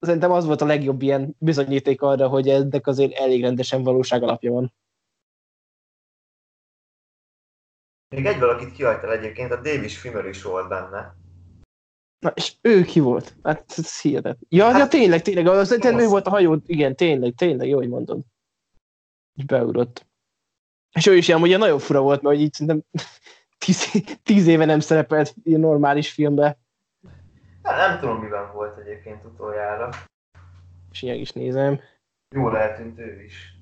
szerintem 0.00 0.30
az 0.30 0.44
volt 0.44 0.60
a 0.60 0.66
legjobb 0.66 1.02
ilyen 1.02 1.36
bizonyíték 1.38 2.02
arra, 2.02 2.28
hogy 2.28 2.48
ennek 2.48 2.86
azért 2.86 3.12
elég 3.12 3.42
rendesen 3.42 3.82
valóság 3.82 4.22
alapja 4.22 4.52
van. 4.52 4.72
Még 8.08 8.26
egy 8.26 8.38
valakit 8.38 8.72
kihagytál 8.72 9.12
egyébként, 9.12 9.52
a 9.52 9.60
Davis 9.60 9.98
Fimmer 9.98 10.26
is 10.26 10.42
volt 10.42 10.68
benne. 10.68 11.14
Na, 12.18 12.30
és 12.34 12.52
ő 12.60 12.82
ki 12.82 13.00
volt? 13.00 13.36
Hát 13.42 13.64
ez 13.76 14.00
hihetet. 14.00 14.38
Ja, 14.48 14.64
hát, 14.64 14.78
ja 14.78 14.88
tényleg, 14.88 15.22
tényleg, 15.22 15.46
az, 15.46 15.70
az, 15.70 15.84
ő 15.84 16.06
volt 16.06 16.26
a 16.26 16.30
hajó, 16.30 16.56
igen, 16.66 16.96
tényleg, 16.96 17.34
tényleg, 17.34 17.68
jó, 17.68 17.76
hogy 17.76 17.88
mondod. 17.88 18.20
És 19.34 19.44
beugrott. 19.44 20.06
És 20.92 21.06
ő 21.06 21.16
is 21.16 21.28
ilyen, 21.28 21.40
ugye 21.40 21.56
nagyon 21.56 21.78
fura 21.78 22.00
volt, 22.00 22.22
mert 22.22 22.38
így 22.38 22.52
szerintem 22.52 22.84
tíz, 23.64 24.04
tíz 24.22 24.46
éve 24.46 24.64
nem 24.64 24.80
szerepelt 24.80 25.34
ilyen 25.42 25.60
normális 25.60 26.12
filmbe, 26.12 26.58
Hát 27.66 27.88
nem 27.88 28.00
tudom, 28.00 28.22
miben 28.22 28.52
volt 28.52 28.78
egyébként 28.78 29.24
utoljára. 29.24 29.88
és 30.90 31.02
ilyen 31.02 31.16
is 31.16 31.32
nézem. 31.32 31.80
Jól 32.34 32.58
eltűnt 32.58 32.98
ő 32.98 33.22
is. 33.22 33.55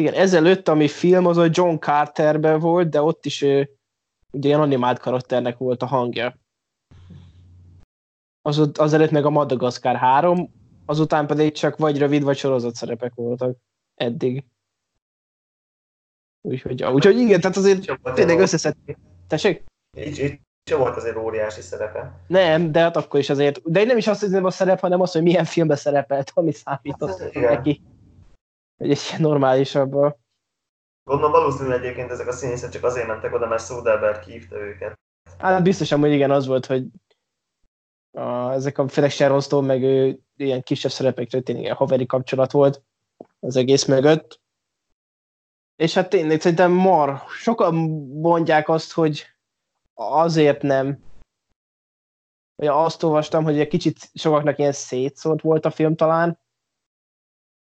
Igen, 0.00 0.14
ezelőtt, 0.14 0.68
ami 0.68 0.88
film, 0.88 1.26
az 1.26 1.36
a 1.36 1.48
John 1.50 1.76
Carterben 1.76 2.58
volt, 2.58 2.88
de 2.88 3.02
ott 3.02 3.26
is 3.26 3.42
ő, 3.42 3.76
ugye 4.30 4.48
ilyen 4.48 4.60
animált 4.60 4.98
karakternek 4.98 5.58
volt 5.58 5.82
a 5.82 5.86
hangja. 5.86 6.36
Az, 8.42 8.70
azelőtt 8.74 9.10
meg 9.10 9.24
a 9.24 9.30
Madagaszkár 9.30 9.96
3, 9.96 10.52
azután 10.86 11.26
pedig 11.26 11.52
csak 11.52 11.76
vagy 11.76 11.98
rövid, 11.98 12.22
vagy 12.22 12.36
sorozat 12.36 12.74
szerepek 12.74 13.14
voltak 13.14 13.56
eddig. 13.94 14.44
Úgyhogy, 16.48 16.84
úgyhogy 16.84 17.18
igen, 17.18 17.40
tehát 17.40 17.56
azért 17.56 17.98
tényleg 18.14 18.38
összeszedték. 18.38 18.98
Tessék? 19.26 19.64
Így, 19.98 20.18
így 20.18 20.40
se 20.70 20.76
volt 20.76 20.96
azért 20.96 21.16
óriási 21.16 21.60
szerepe. 21.60 22.12
Nem, 22.26 22.72
de 22.72 22.80
hát 22.80 22.96
akkor 22.96 23.20
is 23.20 23.30
azért. 23.30 23.70
De 23.70 23.80
én 23.80 23.86
nem 23.86 23.96
is 23.96 24.06
azt 24.06 24.20
hiszem 24.20 24.44
a 24.44 24.50
szerep, 24.50 24.80
hanem 24.80 25.00
az, 25.00 25.12
hogy 25.12 25.22
milyen 25.22 25.44
filmben 25.44 25.76
szerepelt, 25.76 26.30
ami 26.34 26.52
számított 26.52 27.18
Hát, 27.18 27.34
igen. 27.34 27.98
Hogy 28.80 28.90
egy 28.90 29.06
ilyen 29.08 29.20
normálisabb. 29.20 29.90
Gondolom 31.04 31.32
valószínűleg 31.32 31.78
egyébként 31.84 32.10
ezek 32.10 32.26
a 32.26 32.32
színészek 32.32 32.70
csak 32.70 32.84
azért 32.84 33.06
mentek 33.06 33.34
oda, 33.34 33.46
mert 33.46 33.64
Soderbergh 33.64 34.26
hívta 34.26 34.56
őket. 34.56 34.98
Hát 35.38 35.62
biztosan, 35.62 36.00
hogy 36.00 36.12
igen, 36.12 36.30
az 36.30 36.46
volt, 36.46 36.66
hogy 36.66 36.86
a, 38.10 38.52
ezek 38.52 38.78
a 38.78 38.88
főleg 38.88 39.10
Sharon 39.10 39.40
Stone, 39.40 39.66
meg 39.66 39.82
ő, 39.82 40.18
ilyen 40.36 40.62
kisebb 40.62 40.90
szerepekre 40.90 41.40
tényleg 41.40 41.64
ilyen 41.64 41.76
haveri 41.76 42.06
kapcsolat 42.06 42.50
volt 42.50 42.82
az 43.40 43.56
egész 43.56 43.84
mögött. 43.84 44.40
És 45.76 45.94
hát 45.94 46.08
tényleg 46.08 46.40
szerintem 46.40 46.72
mar. 46.72 47.22
Sokan 47.28 47.74
mondják 48.20 48.68
azt, 48.68 48.92
hogy 48.92 49.26
azért 49.94 50.62
nem. 50.62 51.02
Vagy 52.54 52.68
azt 52.68 53.02
olvastam, 53.02 53.44
hogy 53.44 53.58
egy 53.58 53.68
kicsit 53.68 54.10
sokaknak 54.14 54.58
ilyen 54.58 54.72
szétszólt 54.72 55.40
volt 55.40 55.64
a 55.64 55.70
film 55.70 55.96
talán, 55.96 56.40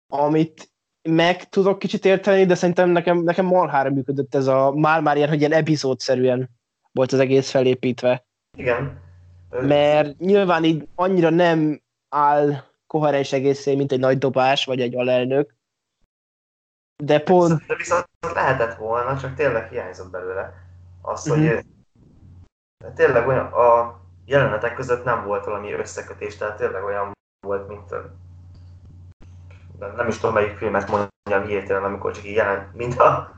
amit 0.07 0.75
meg 1.07 1.49
tudok 1.49 1.79
kicsit 1.79 2.05
érteni, 2.05 2.45
de 2.45 2.55
szerintem 2.55 2.89
nekem, 2.89 3.17
nekem 3.17 3.45
marhára 3.45 3.89
működött 3.89 4.35
ez 4.35 4.47
a 4.47 4.71
már-már 4.71 5.15
ilyen, 5.15 5.29
hogy 5.29 5.39
ilyen 5.39 5.51
epizódszerűen 5.51 6.49
volt 6.91 7.11
az 7.11 7.19
egész 7.19 7.49
felépítve. 7.49 8.25
Igen. 8.57 9.01
Mert 9.49 10.17
nyilván 10.17 10.63
így 10.63 10.87
annyira 10.95 11.29
nem 11.29 11.81
áll 12.09 12.63
koherens 12.87 13.33
egészé, 13.33 13.75
mint 13.75 13.91
egy 13.91 13.99
nagy 13.99 14.17
dobás, 14.17 14.65
vagy 14.65 14.81
egy 14.81 14.95
alelnök. 14.95 15.55
De 17.03 17.19
pont, 17.19 17.65
De 17.65 17.75
viszont 17.75 18.05
lehetett 18.33 18.75
volna, 18.75 19.17
csak 19.19 19.35
tényleg 19.35 19.69
hiányzott 19.69 20.11
belőle. 20.11 20.53
Az, 21.01 21.27
hogy 21.27 21.39
uh 21.39 21.59
tényleg 22.95 23.27
olyan, 23.27 23.45
a 23.45 23.99
jelenetek 24.25 24.73
között 24.73 25.03
nem 25.03 25.25
volt 25.25 25.45
valami 25.45 25.71
összekötés, 25.71 26.37
tehát 26.37 26.57
tényleg 26.57 26.83
olyan 26.83 27.11
volt, 27.47 27.67
mint 27.67 27.91
ö, 27.91 27.99
nem, 29.79 30.07
is 30.07 30.17
tudom 30.17 30.33
melyik 30.35 30.57
filmet 30.57 30.89
mondjam 30.89 31.49
hirtelen, 31.49 31.83
amikor 31.83 32.11
csak 32.11 32.25
így 32.25 32.35
jelent, 32.35 32.73
mint 32.75 32.99
a, 32.99 33.31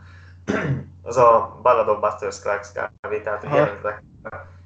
az 1.01 1.17
a 1.17 1.59
Ballad 1.61 1.87
of 1.89 1.99
Buster 1.99 2.31
Scruggs 2.31 2.71
kávé, 2.71 3.21
tehát 3.21 3.43
hogy 3.43 3.53
jelentek 3.53 4.03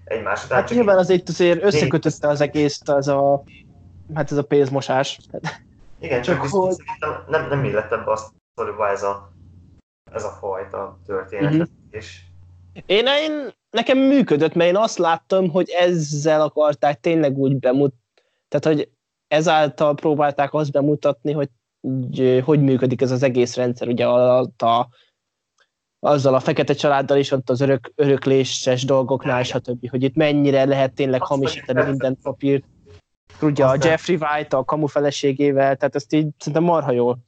egymás 0.03 0.45
után. 0.45 0.59
hát 0.59 0.69
nyilván 0.69 0.97
azért 0.97 1.29
azért 1.29 1.63
összekötötte 1.63 2.27
az 2.27 2.41
egész, 2.41 2.81
az 2.85 3.07
a, 3.07 3.43
hát 4.13 4.31
ez 4.31 4.37
a 4.37 4.43
pénzmosás. 4.43 5.19
Igen, 5.99 6.21
Csak 6.21 6.35
csak 6.41 6.45
hogy- 6.51 6.71
szerintem 6.71 7.23
nem, 7.27 7.47
nem 7.49 7.63
illett 7.63 7.91
ebbe 7.91 8.11
a 8.11 8.15
sztoriba 8.53 8.89
ez 8.89 9.03
a, 9.03 9.31
ez 10.11 10.23
a 10.23 10.29
fajta 10.29 10.99
történet. 11.05 11.51
Mhm. 11.51 11.63
És 11.89 12.21
Én, 12.85 13.05
én, 13.05 13.53
nekem 13.69 13.97
működött, 13.97 14.53
mert 14.53 14.69
én 14.69 14.77
azt 14.77 14.97
láttam, 14.97 15.49
hogy 15.49 15.69
ezzel 15.69 16.41
akarták 16.41 16.99
tényleg 16.99 17.37
úgy 17.37 17.59
bemutatni, 17.59 18.01
tehát 18.47 18.77
hogy 18.77 18.89
ezáltal 19.27 19.95
próbálták 19.95 20.53
azt 20.53 20.71
bemutatni, 20.71 21.31
hogy 21.31 21.49
így, 21.83 22.41
hogy 22.45 22.61
működik 22.61 23.01
ez 23.01 23.11
az 23.11 23.23
egész 23.23 23.55
rendszer, 23.55 23.87
ugye 23.87 24.07
a, 24.07 24.39
a, 24.57 24.89
azzal 25.99 26.33
a 26.33 26.39
fekete 26.39 26.73
családdal 26.73 27.17
is, 27.17 27.31
ott 27.31 27.49
az 27.49 27.61
örök, 27.61 27.91
örökléses 27.95 28.83
dolgoknál, 28.83 29.43
stb. 29.43 29.89
Hogy 29.89 30.03
itt 30.03 30.15
mennyire 30.15 30.65
lehet 30.65 30.93
tényleg 30.93 31.21
Azt 31.21 31.29
hamisítani 31.29 31.83
minden 31.83 32.17
papírt. 32.21 32.63
Ugye 33.41 33.65
a 33.65 33.77
Jeffrey 33.81 34.17
White, 34.19 34.57
a 34.57 34.63
kamu 34.63 34.87
feleségével, 34.87 35.75
tehát 35.75 35.95
ezt 35.95 36.13
így 36.13 36.27
szerintem 36.37 36.63
marha 36.63 36.91
jól 36.91 37.19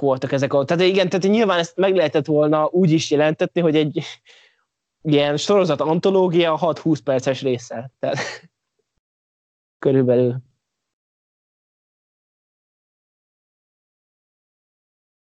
voltak 0.00 0.32
ezek 0.32 0.52
a... 0.52 0.64
Tehát 0.64 0.82
igen, 0.82 1.08
tehát 1.08 1.26
nyilván 1.26 1.58
ezt 1.58 1.76
meg 1.76 1.94
lehetett 1.94 2.26
volna 2.26 2.66
úgy 2.66 2.90
is 2.90 3.10
jelentetni, 3.10 3.60
hogy 3.60 3.76
egy 3.76 4.04
ilyen 5.02 5.36
sorozat 5.36 5.80
antológia 5.80 6.58
6-20 6.60 6.98
perces 7.04 7.42
része. 7.42 7.90
Tehát 7.98 8.18
körülbelül. 9.84 10.36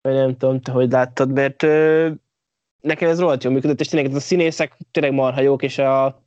Vagy 0.02 0.14
nem 0.14 0.38
tudom, 0.38 0.62
te 0.62 0.72
hogy 0.72 0.92
láttad, 0.92 1.32
mert 1.32 1.64
ö, 1.64 2.10
nekem 2.82 3.10
ez 3.10 3.20
rohadt 3.20 3.44
jól 3.44 3.54
működött, 3.54 3.80
és 3.80 3.88
tényleg 3.88 4.10
ez 4.10 4.18
a 4.18 4.20
színészek 4.20 4.78
tényleg 4.92 5.14
marha 5.14 5.42
jók, 5.42 5.64
és 5.64 5.78
a 5.78 6.24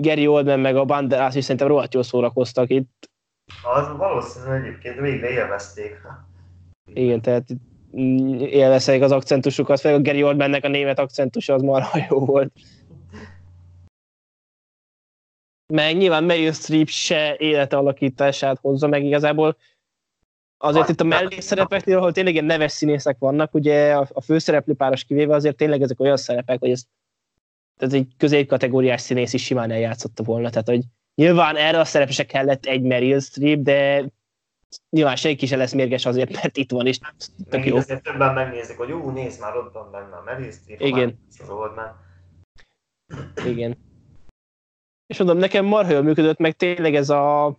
Gary 0.00 0.26
Oldman 0.26 0.60
meg 0.60 0.76
a 0.76 0.84
Banderas 0.84 1.34
is 1.34 1.42
szerintem 1.42 1.68
rohadt 1.68 1.94
jól 1.94 2.02
szórakoztak 2.02 2.70
itt. 2.70 3.10
az 3.62 3.96
valószínűleg 3.96 4.64
egyébként 4.64 5.00
végre 5.00 5.30
élvezték. 5.30 5.96
Igen, 6.94 7.20
tehát 7.20 7.48
élvezhetik 8.38 9.02
az 9.02 9.12
akcentusukat, 9.12 9.80
főleg 9.80 9.98
a 9.98 10.02
Gary 10.02 10.22
Oldmannek 10.22 10.64
a 10.64 10.68
német 10.68 10.98
akcentusa 10.98 11.54
az 11.54 11.62
marha 11.62 11.98
jó 12.10 12.18
volt. 12.18 12.52
Meg 15.72 15.96
nyilván 15.96 16.24
Meryl 16.24 16.52
Streep 16.52 16.88
se 16.88 17.36
élete 17.38 17.76
alakítását 17.76 18.58
hozza 18.58 18.86
meg 18.86 19.04
igazából. 19.04 19.56
Azért 20.58 20.88
itt 20.88 21.00
a 21.00 21.04
mellékszerepeknél, 21.04 21.96
ahol 21.96 22.12
tényleg 22.12 22.32
ilyen 22.32 22.44
neves 22.44 22.72
színészek 22.72 23.16
vannak, 23.18 23.54
ugye 23.54 23.96
a, 23.96 24.08
a 24.12 24.20
főszereplő 24.20 24.74
páros 24.74 25.04
kivéve 25.04 25.34
azért 25.34 25.56
tényleg 25.56 25.82
ezek 25.82 26.00
olyan 26.00 26.16
szerepek, 26.16 26.58
hogy 26.58 26.70
ez, 26.70 26.82
ez 27.76 27.92
egy 27.92 28.12
középkategóriás 28.16 29.00
színész 29.00 29.32
is 29.32 29.44
simán 29.44 29.70
eljátszotta 29.70 30.22
volna. 30.22 30.50
Tehát, 30.50 30.68
hogy 30.68 30.84
nyilván 31.14 31.56
erre 31.56 31.80
a 31.80 31.84
szerepre 31.84 32.12
se 32.12 32.26
kellett 32.26 32.64
egy 32.64 32.82
Meryl 32.82 33.20
Streep, 33.20 33.58
de 33.58 34.04
nyilván 34.90 35.16
senki 35.16 35.46
se 35.46 35.56
lesz 35.56 35.72
mérges 35.72 36.06
azért, 36.06 36.32
mert 36.32 36.56
itt 36.56 36.70
van, 36.70 36.86
és 36.86 36.98
tök 37.48 37.64
jó. 37.64 37.76
Azért 37.76 38.02
többen 38.02 38.34
megnézik, 38.34 38.76
hogy 38.76 38.92
ú, 38.92 39.10
nézd 39.10 39.40
már, 39.40 39.56
ott 39.56 39.72
van 39.72 39.90
benne 39.90 40.16
a 40.16 40.22
Meryl 40.24 40.50
Streep, 40.50 40.80
Igen. 40.80 41.18
Oldman. 41.48 41.96
Igen. 43.46 43.76
És 45.06 45.18
mondom, 45.18 45.38
nekem 45.38 45.64
marha 45.64 45.92
jól 45.92 46.02
működött, 46.02 46.38
meg 46.38 46.56
tényleg 46.56 46.94
ez 46.94 47.10
a 47.10 47.56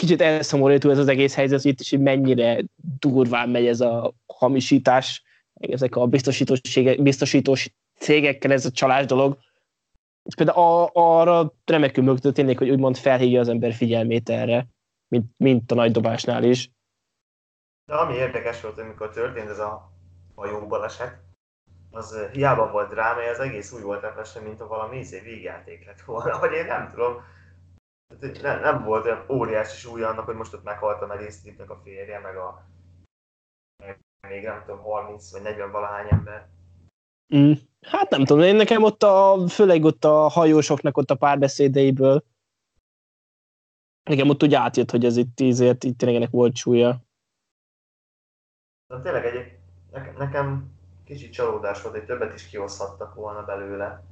kicsit 0.00 0.20
elszomorító 0.20 0.90
ez 0.90 0.98
az 0.98 1.08
egész 1.08 1.34
helyzet, 1.34 1.64
itt 1.64 1.80
is, 1.80 1.90
hogy 1.90 2.00
mennyire 2.00 2.60
durván 2.98 3.48
megy 3.48 3.66
ez 3.66 3.80
a 3.80 4.12
hamisítás, 4.26 5.22
ezek 5.54 5.96
a 5.96 6.06
biztosítós, 6.06 7.72
cégekkel 7.98 8.52
ez 8.52 8.66
a 8.66 8.70
csalás 8.70 9.06
dolog. 9.06 9.38
És 10.22 10.34
például 10.34 10.58
a, 10.58 10.90
arra 10.92 11.52
remekül 11.64 12.04
működött 12.04 12.34
tényleg, 12.34 12.58
hogy 12.58 12.70
úgymond 12.70 12.96
felhívja 12.96 13.40
az 13.40 13.48
ember 13.48 13.72
figyelmét 13.72 14.28
erre, 14.28 14.66
mint, 15.08 15.26
mint 15.36 15.72
a 15.72 15.74
nagy 15.74 15.92
dobásnál 15.92 16.44
is. 16.44 16.70
De 17.86 17.94
ami 17.94 18.14
érdekes 18.14 18.60
volt, 18.60 18.78
amikor 18.78 19.10
történt 19.10 19.48
ez 19.48 19.58
a 19.58 19.92
hajóbaleset, 20.34 21.18
az 21.90 22.26
hiába 22.32 22.70
volt 22.70 22.90
dráma, 22.90 23.20
az 23.20 23.38
egész 23.38 23.72
úgy 23.72 23.82
volt 23.82 24.04
efesen, 24.04 24.42
mint 24.42 24.60
a 24.60 24.66
valami 24.66 24.98
izé 24.98 25.20
végjáték 25.20 25.86
lett 25.86 26.00
volna, 26.00 26.38
vagy 26.38 26.52
én 26.52 26.64
nem 26.64 26.88
tudom. 26.88 27.22
Nem, 28.42 28.60
nem 28.60 28.84
volt 28.84 29.04
olyan 29.04 29.24
óriási 29.28 29.76
súlya 29.76 30.08
annak, 30.08 30.24
hogy 30.24 30.34
most 30.34 30.54
ott 30.54 30.62
meghalt 30.62 31.02
a 31.02 31.06
Meryl 31.06 31.30
a 31.66 31.74
férje, 31.74 32.18
meg 32.18 32.36
a 32.36 32.64
még 34.28 34.44
nem 34.44 34.62
tudom, 34.66 34.82
30 34.82 35.32
vagy 35.32 35.42
40 35.42 35.70
valahány 35.70 36.06
ember. 36.10 36.48
Mm. 37.36 37.52
Hát 37.80 38.10
nem 38.10 38.24
tudom, 38.24 38.42
én 38.42 38.56
nekem 38.56 38.82
ott 38.82 39.02
a, 39.02 39.48
főleg 39.48 39.84
ott 39.84 40.04
a 40.04 40.28
hajósoknak 40.28 40.96
ott 40.96 41.10
a 41.10 41.14
párbeszédeiből 41.14 42.24
nekem 44.10 44.28
ott 44.28 44.42
úgy 44.42 44.54
átjött, 44.54 44.90
hogy 44.90 45.04
ez 45.04 45.16
itt 45.16 45.34
tízért, 45.34 45.84
itt 45.84 45.98
tényleg 45.98 46.16
ennek 46.20 46.30
volt 46.30 46.56
súlya. 46.56 47.00
De 48.86 49.00
tényleg 49.00 49.24
egy, 49.24 49.58
nekem 50.16 50.74
kicsit 51.04 51.32
csalódás 51.32 51.82
volt, 51.82 51.94
hogy 51.94 52.04
többet 52.04 52.34
is 52.34 52.48
kihozhattak 52.48 53.14
volna 53.14 53.44
belőle. 53.44 54.04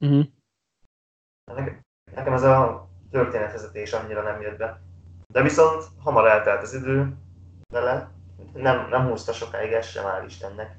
Uh-huh. 0.00 0.24
Nekem, 1.44 1.80
nekem 2.14 2.32
ez 2.32 2.42
a 2.42 2.88
történetvezetés 3.10 3.92
annyira 3.92 4.22
nem 4.22 4.40
jött 4.40 4.58
be. 4.58 4.80
De 5.32 5.42
viszont 5.42 5.84
hamar 6.02 6.26
eltelt 6.26 6.62
az 6.62 6.74
idő 6.74 7.14
vele, 7.72 8.10
nem, 8.52 8.88
nem 8.88 9.08
húzta 9.08 9.32
sokáig, 9.32 9.72
ez 9.72 9.86
sem 9.86 10.06
áll 10.06 10.24
Istennek. 10.24 10.78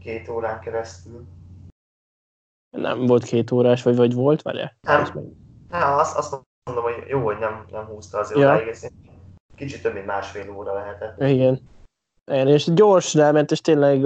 Két 0.00 0.28
órán 0.28 0.60
keresztül. 0.60 1.24
Nem 2.76 3.06
volt 3.06 3.24
két 3.24 3.50
órás, 3.50 3.82
vagy, 3.82 3.96
vagy 3.96 4.14
volt 4.14 4.42
vele? 4.42 4.76
Nem, 4.80 5.08
nem 5.68 5.92
azt, 5.92 6.16
azt 6.16 6.40
mondom, 6.64 6.84
hogy 6.84 7.04
jó, 7.08 7.24
hogy 7.24 7.38
nem, 7.38 7.64
nem 7.70 7.84
húzta 7.84 8.18
az 8.18 8.30
ja. 8.30 8.36
odáig, 8.36 8.76
kicsit 9.56 9.82
több 9.82 9.92
mint 9.92 10.06
másfél 10.06 10.50
óra 10.50 10.74
lehetett. 10.74 11.20
Igen. 11.20 11.60
Igen, 12.24 12.48
és 12.48 12.74
gyors 12.74 13.14
elment, 13.14 13.50
és 13.50 13.60
tényleg 13.60 14.04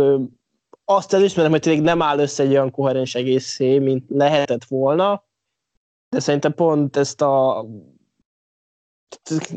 azt 0.84 1.12
elismerem, 1.12 1.50
hogy 1.50 1.60
tényleg 1.60 1.82
nem 1.82 2.02
áll 2.02 2.18
össze 2.18 2.42
egy 2.42 2.50
olyan 2.50 2.70
koherens 2.70 3.14
egészé, 3.14 3.78
mint 3.78 4.04
lehetett 4.08 4.64
volna, 4.64 5.24
de 6.12 6.20
szerintem 6.20 6.54
pont 6.54 6.96
ezt 6.96 7.20
a 7.20 7.64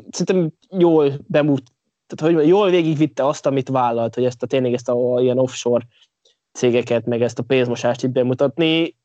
szerintem 0.10 0.52
jól 0.70 1.12
bemut, 1.28 1.72
tehát 2.08 2.36
hogy 2.36 2.48
jól 2.48 2.70
végigvitte 2.70 3.28
azt, 3.28 3.46
amit 3.46 3.70
vállalt, 3.70 4.16
hogy 4.16 4.26
ezt 4.26 4.44
a 4.44 4.48
tényleg 4.48 4.74
ezt 4.74 4.90
a 4.90 5.22
ilyen 5.22 5.40
offshore 5.40 5.88
cégeket, 6.52 7.06
meg 7.06 7.22
ezt 7.22 7.40
a 7.40 7.44
pénzmosást 7.44 8.04
itt 8.04 8.10
bemutatni. 8.10 8.96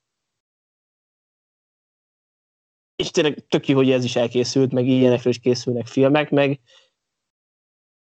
És 2.96 3.10
tényleg 3.10 3.46
tök 3.48 3.68
jó, 3.68 3.76
hogy 3.76 3.90
ez 3.90 4.04
is 4.04 4.16
elkészült, 4.16 4.72
meg 4.72 4.86
ilyenekről 4.86 5.32
is 5.32 5.38
készülnek 5.38 5.86
filmek, 5.86 6.30
meg 6.30 6.60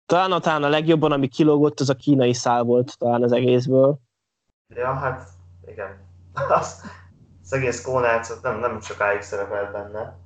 talán, 0.06 0.40
talán 0.40 0.62
a 0.62 0.68
legjobban, 0.68 1.12
ami 1.12 1.28
kilógott, 1.28 1.80
az 1.80 1.88
a 1.88 1.94
kínai 1.94 2.32
szál 2.32 2.62
volt 2.62 2.98
talán 2.98 3.22
az 3.22 3.32
egészből. 3.32 3.98
Ja, 4.74 4.94
hát 4.94 5.28
igen. 5.66 6.10
Az, 6.58 6.82
az 7.52 7.58
egész 7.58 7.82
kónác 7.82 8.40
nem, 8.42 8.58
nem 8.58 8.80
sokáig 8.80 9.20
szerepelt 9.20 9.72
benne. 9.72 10.18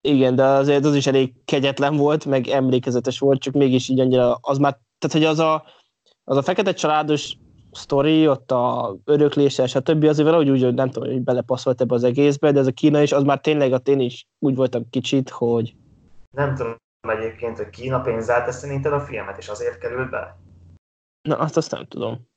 Igen, 0.00 0.34
de 0.34 0.44
azért 0.44 0.84
az 0.84 0.94
is 0.94 1.06
elég 1.06 1.32
kegyetlen 1.44 1.96
volt, 1.96 2.24
meg 2.24 2.46
emlékezetes 2.48 3.18
volt, 3.18 3.40
csak 3.40 3.54
mégis 3.54 3.88
így 3.88 4.00
annyira, 4.00 4.34
az 4.40 4.58
már, 4.58 4.78
tehát 4.98 5.16
hogy 5.16 5.24
az 5.24 5.38
a, 5.38 5.64
az 6.24 6.36
a 6.36 6.42
fekete 6.42 6.72
családos 6.72 7.36
sztori, 7.72 8.28
ott 8.28 8.50
a 8.50 8.96
öröklése, 9.04 9.66
stb. 9.66 10.04
azért 10.04 10.26
valahogy 10.26 10.50
úgy, 10.50 10.62
hogy 10.62 10.74
nem 10.74 10.90
tudom, 10.90 11.08
hogy 11.08 11.22
belepasszolt 11.22 11.80
ebbe 11.80 11.94
az 11.94 12.04
egészbe, 12.04 12.52
de 12.52 12.58
ez 12.60 12.66
a 12.66 12.72
Kína 12.72 13.02
is, 13.02 13.12
az 13.12 13.22
már 13.22 13.40
tényleg 13.40 13.72
a 13.72 13.80
én 13.84 14.00
is 14.00 14.26
úgy 14.38 14.54
voltam 14.54 14.90
kicsit, 14.90 15.30
hogy... 15.30 15.74
Nem 16.36 16.54
tudom 16.54 16.76
egyébként, 17.08 17.56
hogy 17.56 17.70
Kína 17.70 18.00
pénzállt 18.00 18.52
szerinted 18.52 18.92
a 18.92 19.00
filmet, 19.00 19.38
és 19.38 19.48
azért 19.48 19.78
került 19.78 20.10
be? 20.10 20.36
Na, 21.28 21.38
azt 21.38 21.56
azt 21.56 21.70
nem 21.70 21.86
tudom. 21.86 22.30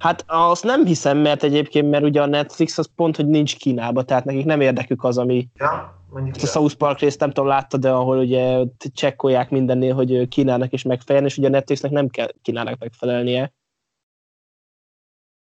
Hát 0.00 0.24
azt 0.26 0.64
nem 0.64 0.84
hiszem, 0.84 1.18
mert 1.18 1.42
egyébként, 1.42 1.90
mert 1.90 2.04
ugye 2.04 2.22
a 2.22 2.26
Netflix 2.26 2.78
az 2.78 2.88
pont, 2.94 3.16
hogy 3.16 3.26
nincs 3.26 3.56
Kínába, 3.56 4.02
tehát 4.02 4.24
nekik 4.24 4.44
nem 4.44 4.60
érdekük 4.60 5.04
az, 5.04 5.18
ami... 5.18 5.48
Ja, 5.54 6.02
mondjuk 6.10 6.36
a 6.36 6.46
South 6.46 6.74
Park 6.74 6.98
részt 6.98 7.20
nem 7.20 7.30
tudom, 7.30 7.48
láttad, 7.48 7.80
de 7.80 7.90
ahol 7.90 8.18
ugye 8.18 8.64
csekkolják 8.94 9.50
mindennél, 9.50 9.94
hogy 9.94 10.28
Kínának 10.28 10.72
is 10.72 10.82
megfeleljen, 10.82 11.30
és 11.30 11.38
ugye 11.38 11.46
a 11.46 11.50
Netflixnek 11.50 11.90
nem 11.90 12.08
kell 12.08 12.28
Kínának 12.42 12.78
megfelelnie. 12.78 13.52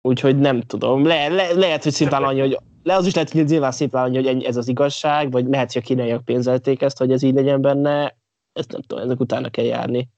Úgyhogy 0.01 0.37
nem 0.37 0.61
tudom. 0.61 1.05
Le, 1.05 1.27
le, 1.27 1.53
lehet, 1.53 1.83
hogy 1.83 1.91
szimplán 1.93 2.23
annyi, 2.23 2.39
hogy 2.39 2.57
le 2.83 2.95
az 2.95 3.05
is 3.05 3.13
lehet, 3.13 3.31
hogy 3.31 3.45
nyilván 3.45 3.71
szimplán 3.71 4.03
annyi, 4.03 4.23
hogy 4.23 4.43
ez 4.43 4.57
az 4.57 4.67
igazság, 4.67 5.31
vagy 5.31 5.47
lehet, 5.47 5.73
hogy 5.73 5.81
a 5.81 5.85
kínaiak 5.85 6.25
pénzelték 6.25 6.81
ezt, 6.81 6.97
hogy 6.97 7.11
ez 7.11 7.23
így 7.23 7.33
legyen 7.33 7.61
benne. 7.61 8.17
Ezt 8.53 8.71
nem 8.71 8.81
tudom, 8.81 9.03
ezek 9.03 9.19
utána 9.19 9.49
kell 9.49 9.65
járni. 9.65 10.09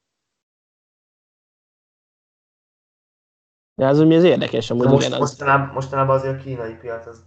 De 3.79 3.87
az 3.87 3.99
ami 3.99 4.15
ez 4.15 4.23
érdekes 4.23 4.69
amúgy. 4.69 4.87
Most, 4.87 5.07
igen, 5.07 5.19
mostanában, 5.19 5.71
mostanában 5.73 6.15
azért 6.15 6.39
a 6.39 6.43
kínai 6.43 6.73
piac 6.73 7.07
az 7.07 7.21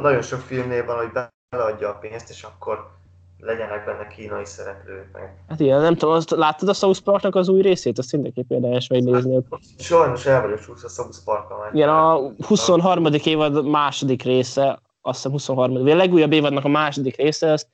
nagyon 0.00 0.22
sok 0.22 0.40
filmnél 0.40 0.84
van, 0.84 0.96
hogy 0.96 1.10
beleadja 1.50 1.88
a 1.88 1.92
pénzt, 1.92 2.30
és 2.30 2.42
akkor 2.42 2.90
legyenek 3.38 3.84
benne 3.84 4.06
kínai 4.06 4.44
szereplők 4.44 5.08
meg. 5.12 5.36
Hát 5.48 5.60
igen, 5.60 5.80
nem 5.80 5.94
tudom, 5.94 6.14
azt 6.14 6.30
láttad 6.30 6.68
a 6.68 6.72
South 6.72 7.00
Parknak 7.00 7.34
az 7.34 7.48
új 7.48 7.60
részét? 7.60 7.98
Azt 7.98 8.12
mindenképp 8.12 8.50
érdemes 8.50 8.86
megnézni. 8.88 9.34
Hát, 9.34 9.60
sajnos 9.78 10.26
el 10.26 10.42
vagyok 10.42 10.60
csúszva 10.60 10.86
a 10.86 10.90
South 10.90 11.18
park 11.24 11.48
már. 11.48 11.74
Igen, 11.74 11.88
a 11.88 12.32
23. 12.46 13.06
évad 13.24 13.66
második 13.66 14.22
része, 14.22 14.80
azt 15.00 15.16
hiszem 15.16 15.32
23. 15.32 15.76
A 15.76 15.94
legújabb 15.94 16.32
évadnak 16.32 16.64
a 16.64 16.68
második 16.68 17.16
része, 17.16 17.52
azt 17.52 17.66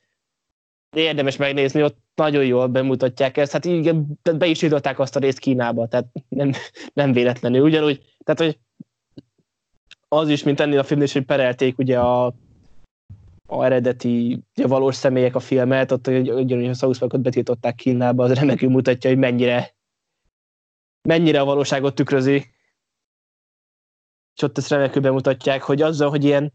érdemes 0.93 1.37
megnézni, 1.37 1.83
ott 1.83 1.97
nagyon 2.15 2.45
jól 2.45 2.67
bemutatják 2.67 3.37
ezt. 3.37 3.51
Hát 3.51 3.65
igen, 3.65 4.19
be 4.37 4.45
is 4.45 4.61
jutották 4.61 4.99
azt 4.99 5.15
a 5.15 5.19
részt 5.19 5.39
Kínába, 5.39 5.87
tehát 5.87 6.07
nem, 6.29 6.51
nem 6.93 7.11
véletlenül. 7.11 7.61
Ugyanúgy, 7.61 8.15
tehát 8.23 8.39
hogy 8.39 8.59
az 10.07 10.29
is, 10.29 10.43
mint 10.43 10.59
ennél 10.59 10.79
a 10.79 10.83
filmnél 10.83 11.07
hogy 11.11 11.25
perelték 11.25 11.77
ugye 11.77 11.99
a 11.99 12.33
a 13.51 13.65
eredeti 13.65 14.43
a 14.63 14.67
valós 14.67 14.95
személyek 14.95 15.35
a 15.35 15.39
filmet, 15.39 15.91
ott 15.91 16.07
ugyanúgy 16.07 16.67
a 16.67 16.73
South 16.73 16.99
Parkot 16.99 17.21
betiltották 17.21 17.75
Kínába, 17.75 18.23
az 18.23 18.33
remekül 18.33 18.69
mutatja, 18.69 19.09
hogy 19.09 19.19
mennyire, 19.19 19.75
mennyire 21.07 21.39
a 21.39 21.45
valóságot 21.45 21.95
tükrözi. 21.95 22.35
És 24.35 24.41
ott 24.41 24.57
ezt 24.57 24.69
remekül 24.69 25.01
bemutatják, 25.01 25.61
hogy 25.61 25.81
azzal, 25.81 26.09
hogy 26.09 26.23
ilyen 26.23 26.53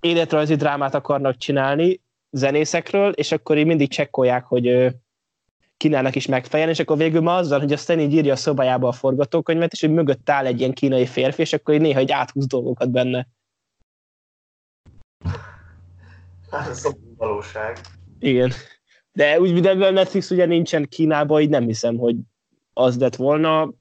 életrajzi 0.00 0.54
drámát 0.54 0.94
akarnak 0.94 1.36
csinálni 1.36 2.00
zenészekről, 2.36 3.12
és 3.12 3.32
akkor 3.32 3.58
így 3.58 3.66
mindig 3.66 3.88
csekkolják, 3.88 4.44
hogy 4.44 4.94
Kínának 5.76 6.14
is 6.14 6.26
megfejen, 6.26 6.68
és 6.68 6.78
akkor 6.78 6.96
végül 6.96 7.20
ma 7.20 7.34
azzal, 7.34 7.60
hogy 7.60 7.72
a 7.72 7.76
Stanley 7.76 8.10
írja 8.10 8.32
a 8.32 8.36
szobájába 8.36 8.88
a 8.88 8.92
forgatókönyvet, 8.92 9.72
és 9.72 9.80
hogy 9.80 9.92
mögött 9.92 10.30
áll 10.30 10.46
egy 10.46 10.58
ilyen 10.60 10.72
kínai 10.72 11.06
férfi, 11.06 11.40
és 11.40 11.52
akkor 11.52 11.74
így 11.74 11.80
néha 11.80 11.98
egy 11.98 12.12
áthúz 12.12 12.46
dolgokat 12.46 12.90
benne. 12.90 13.28
Hát 16.50 16.68
ez 16.68 16.88
valóság. 17.16 17.80
Igen. 18.18 18.52
De 19.12 19.40
úgy, 19.40 19.60
de 19.60 19.70
a 19.70 19.90
Netflix 19.90 20.30
ugye 20.30 20.46
nincsen 20.46 20.88
Kínában, 20.88 21.40
így 21.40 21.48
nem 21.48 21.66
hiszem, 21.66 21.96
hogy 21.96 22.16
az 22.72 22.98
lett 22.98 23.16
volna. 23.16 23.72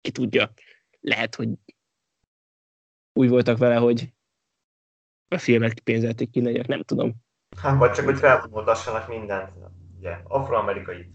Ki 0.00 0.10
tudja. 0.10 0.52
Lehet, 1.00 1.34
hogy 1.34 1.48
úgy 3.12 3.28
voltak 3.28 3.58
vele, 3.58 3.74
hogy 3.74 4.12
a 5.28 5.38
filmek 5.38 5.78
pénzelték 5.78 6.30
kínaiak, 6.30 6.66
nem 6.66 6.82
tudom. 6.82 7.26
Hát, 7.60 7.78
vagy 7.78 7.92
csak, 7.92 8.04
hogy 8.04 8.18
felmutassanak 8.18 9.08
mindent. 9.08 9.52
Ugye, 9.98 10.16
afroamerikai. 10.22 11.10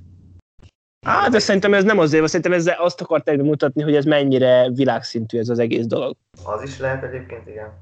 Á, 1.06 1.30
de 1.30 1.40
szerintem 1.40 1.74
ez 1.74 1.84
nem 1.84 1.99
azért, 1.99 2.28
szerintem 2.28 2.53
ezzel 2.53 2.82
azt 2.82 3.02
akarták 3.02 3.41
mutatni, 3.41 3.82
hogy 3.82 3.95
ez 3.95 4.06
mennyire 4.06 4.70
világszintű 4.70 5.38
ez 5.38 5.49
az 5.49 5.60
egész 5.60 5.86
dolog. 5.86 6.15
Az 6.45 6.61
is 6.64 6.80
lehet 6.80 7.03
egyébként, 7.03 7.48
igen. 7.48 7.74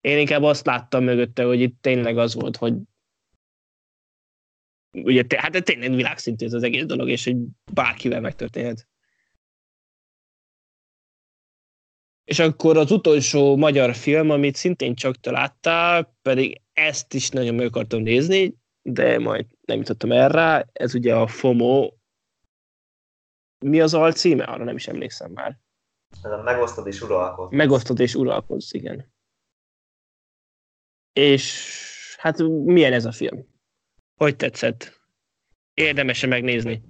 Én 0.00 0.18
inkább 0.18 0.42
azt 0.42 0.66
láttam 0.66 1.04
mögötte, 1.04 1.44
hogy 1.44 1.60
itt 1.60 1.82
tényleg 1.82 2.18
az 2.18 2.34
volt, 2.34 2.56
hogy 2.56 2.74
ugye, 5.02 5.24
hát 5.36 5.64
tényleg 5.64 5.94
világszintű 5.94 6.46
ez 6.46 6.52
az 6.52 6.62
egész 6.62 6.84
dolog, 6.84 7.08
és 7.08 7.24
hogy 7.24 7.36
bárkivel 7.72 8.20
megtörténhet. 8.20 8.88
És 12.24 12.38
akkor 12.38 12.76
az 12.76 12.90
utolsó 12.90 13.56
magyar 13.56 13.94
film, 13.94 14.30
amit 14.30 14.54
szintén 14.54 14.94
csak 14.94 15.20
te 15.20 15.30
láttál, 15.30 16.16
pedig 16.22 16.60
ezt 16.72 17.14
is 17.14 17.28
nagyon 17.28 17.54
meg 17.54 17.66
akartam 17.66 18.02
nézni, 18.02 18.54
de 18.82 19.18
majd 19.18 19.46
nem 19.60 19.78
jutottam 19.78 20.12
erre. 20.12 20.68
Ez 20.72 20.94
ugye 20.94 21.16
a 21.16 21.26
FOMO. 21.26 21.90
Mi 23.58 23.80
az 23.80 23.94
alcíme? 23.94 24.44
Arra 24.44 24.64
nem 24.64 24.76
is 24.76 24.88
emlékszem 24.88 25.32
már. 25.32 25.58
Megosztod 26.44 26.86
és 26.86 27.02
uralkodsz. 27.02 27.52
Megosztod 27.52 28.00
és 28.00 28.14
uralkodsz, 28.14 28.72
igen. 28.72 29.12
És 31.12 32.16
hát 32.18 32.38
milyen 32.64 32.92
ez 32.92 33.04
a 33.04 33.12
film? 33.12 33.46
Hogy 34.14 34.36
tetszett? 34.36 35.00
Érdemes-e 35.74 36.26
megnézni? 36.26 36.82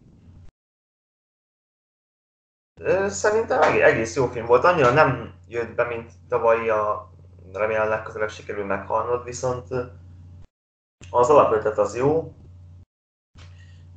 Szerintem 3.06 3.62
egész 3.62 4.16
jó 4.16 4.26
film 4.26 4.46
volt. 4.46 4.64
Annyira 4.64 4.92
nem 4.92 5.34
jött 5.48 5.74
be, 5.74 5.84
mint 5.84 6.10
tavalyi 6.28 6.68
a 6.68 7.12
remélem 7.52 7.88
legközelebb 7.88 8.30
sikerül 8.30 8.64
meghalnod, 8.64 9.24
viszont 9.24 9.68
az 11.10 11.30
alapötlet 11.30 11.78
az 11.78 11.96
jó. 11.96 12.34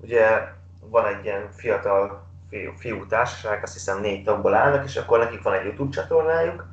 Ugye 0.02 0.56
van 0.80 1.06
egy 1.06 1.26
ilyen 1.26 1.52
fiatal 1.52 2.26
fiú, 2.50 2.72
fiú 2.72 3.06
társaság, 3.06 3.64
azt 3.64 3.74
hiszem 3.74 4.00
négy 4.00 4.24
tagból 4.24 4.54
állnak, 4.54 4.86
és 4.86 4.96
akkor 4.96 5.20
nekik 5.20 5.42
van 5.42 5.54
egy 5.54 5.66
YouTube 5.66 5.92
csatornájuk, 5.92 6.68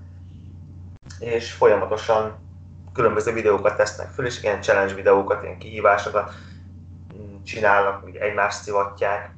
és 1.19 1.53
folyamatosan 1.53 2.39
különböző 2.93 3.33
videókat 3.33 3.77
tesznek 3.77 4.11
föl, 4.11 4.27
és 4.27 4.43
ilyen 4.43 4.63
challenge 4.63 4.95
videókat, 4.95 5.43
ilyen 5.43 5.59
kihívásokat 5.59 6.33
csinálnak, 7.45 8.05
még 8.05 8.17
egymást 8.17 8.63
szivatják, 8.63 9.35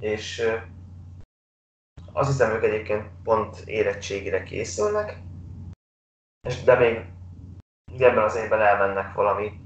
és 0.00 0.50
azt 2.18 2.30
hiszem, 2.30 2.50
ők 2.50 2.62
egyébként 2.62 3.06
pont 3.22 3.56
érettségire 3.64 4.42
készülnek, 4.42 5.18
és 6.48 6.62
de 6.62 6.74
még 6.78 7.04
ebben 7.98 8.24
az 8.24 8.36
évben 8.36 8.60
elmennek 8.60 9.14
valami 9.14 9.60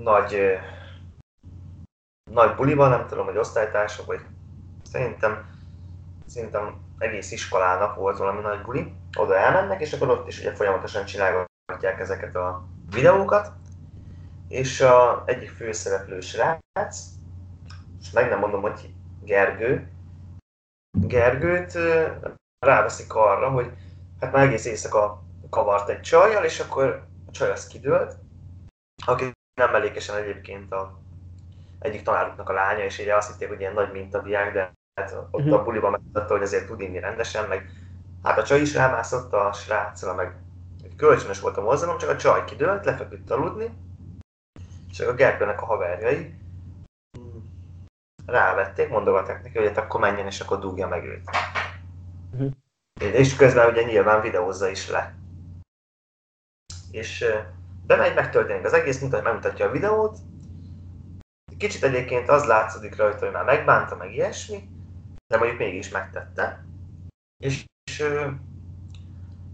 nagy, 0.00 0.58
nagy 2.30 2.54
buliba, 2.54 2.88
nem 2.88 3.06
tudom, 3.06 3.24
hogy 3.24 3.36
osztálytársak, 3.36 4.06
vagy 4.06 4.20
szerintem, 4.82 5.60
szerintem 6.26 6.80
egész 6.98 7.32
iskolának 7.32 7.94
volt 7.94 8.18
valami 8.18 8.40
nagy 8.40 8.62
buli, 8.62 8.94
oda 9.18 9.36
elmennek, 9.36 9.80
és 9.80 9.92
akkor 9.92 10.08
ott 10.08 10.28
is 10.28 10.38
ugye 10.38 10.54
folyamatosan 10.54 11.04
csinálgatják 11.04 12.00
ezeket 12.00 12.36
a 12.36 12.68
videókat, 12.90 13.52
és 14.48 14.80
a 14.80 15.22
egyik 15.26 15.50
főszereplő 15.50 16.20
srác, 16.20 17.04
és 18.00 18.10
meg 18.10 18.28
nem 18.28 18.38
mondom, 18.38 18.60
hogy 18.60 18.94
Gergő, 19.20 19.90
Gergőt 21.00 21.78
ráveszik 22.58 23.14
arra, 23.14 23.50
hogy 23.50 23.70
hát 24.20 24.32
már 24.32 24.46
egész 24.46 24.64
éjszaka 24.64 25.22
kavart 25.50 25.88
egy 25.88 26.00
csajjal, 26.00 26.44
és 26.44 26.60
akkor 26.60 27.02
a 27.26 27.30
csaj 27.30 27.50
az 27.50 27.66
kidőlt, 27.66 28.16
aki 29.06 29.32
nem 29.60 29.70
mellékesen 29.70 30.16
egyébként 30.16 30.72
a 30.72 30.98
egyik 31.78 32.02
tanáruknak 32.02 32.48
a 32.48 32.52
lánya, 32.52 32.84
és 32.84 32.98
ugye 32.98 33.16
azt 33.16 33.30
hitték, 33.30 33.48
hogy 33.48 33.60
ilyen 33.60 33.72
nagy 33.72 33.92
mintadiák, 33.92 34.52
de 34.52 34.72
hát 35.00 35.12
ott 35.30 35.40
uh-huh. 35.40 35.60
a 35.60 35.62
buliban 35.62 35.90
megmutatta, 35.90 36.32
hogy 36.32 36.42
azért 36.42 36.66
tud 36.66 36.80
inni 36.80 36.98
rendesen, 36.98 37.48
meg 37.48 37.70
hát 38.22 38.38
a 38.38 38.42
csaj 38.42 38.60
is 38.60 38.74
rámászott 38.74 39.32
a 39.32 39.52
srácra, 39.52 40.14
meg 40.14 40.36
kölcsönös 40.96 41.40
volt 41.40 41.56
a 41.56 41.62
mozdulom, 41.62 41.98
csak 41.98 42.10
a 42.10 42.16
csaj 42.16 42.44
kidőlt, 42.44 42.84
lefeküdt 42.84 43.30
aludni, 43.30 43.70
és 44.90 45.00
a 45.00 45.14
Gergőnek 45.14 45.62
a 45.62 45.66
haverjai 45.66 46.34
rávették, 48.26 48.88
mondogatták 48.88 49.42
neki, 49.42 49.58
hogy 49.58 49.66
hát 49.66 49.76
akkor 49.76 50.00
menjen, 50.00 50.26
és 50.26 50.40
akkor 50.40 50.58
dugja 50.58 50.88
meg 50.88 51.04
őt. 51.04 51.30
Uh-huh. 52.32 52.52
És 53.00 53.36
közben 53.36 53.70
ugye 53.70 53.82
nyilván 53.82 54.20
videózza 54.20 54.68
is 54.68 54.88
le. 54.88 55.14
És 56.90 57.24
bemegy, 57.86 58.14
megtörténik 58.14 58.64
az 58.64 58.72
egész, 58.72 59.00
mutat, 59.00 59.22
megmutatja 59.22 59.66
a 59.66 59.70
videót. 59.70 60.18
Kicsit 61.58 61.84
egyébként 61.84 62.28
az 62.28 62.44
látszódik 62.44 62.96
rajta, 62.96 63.24
hogy 63.24 63.34
már 63.34 63.44
megbánta, 63.44 63.96
meg 63.96 64.12
ilyesmi, 64.12 64.68
de 65.26 65.38
mondjuk 65.38 65.58
mégis 65.58 65.88
megtette. 65.88 66.64
És, 67.42 67.64
és 67.90 68.04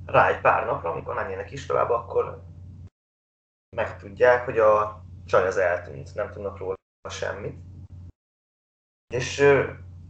rá 0.07 0.29
egy 0.29 0.41
pár 0.41 0.67
napra, 0.67 0.91
amikor 0.91 1.15
menjenek 1.15 1.51
iskolába, 1.51 1.95
akkor 1.95 2.43
megtudják, 3.77 4.45
hogy 4.45 4.59
a 4.59 5.03
csaj 5.27 5.47
az 5.47 5.57
eltűnt, 5.57 6.15
nem 6.15 6.31
tudnak 6.31 6.59
róla 6.59 6.75
semmit. 7.11 7.72
És 9.13 9.39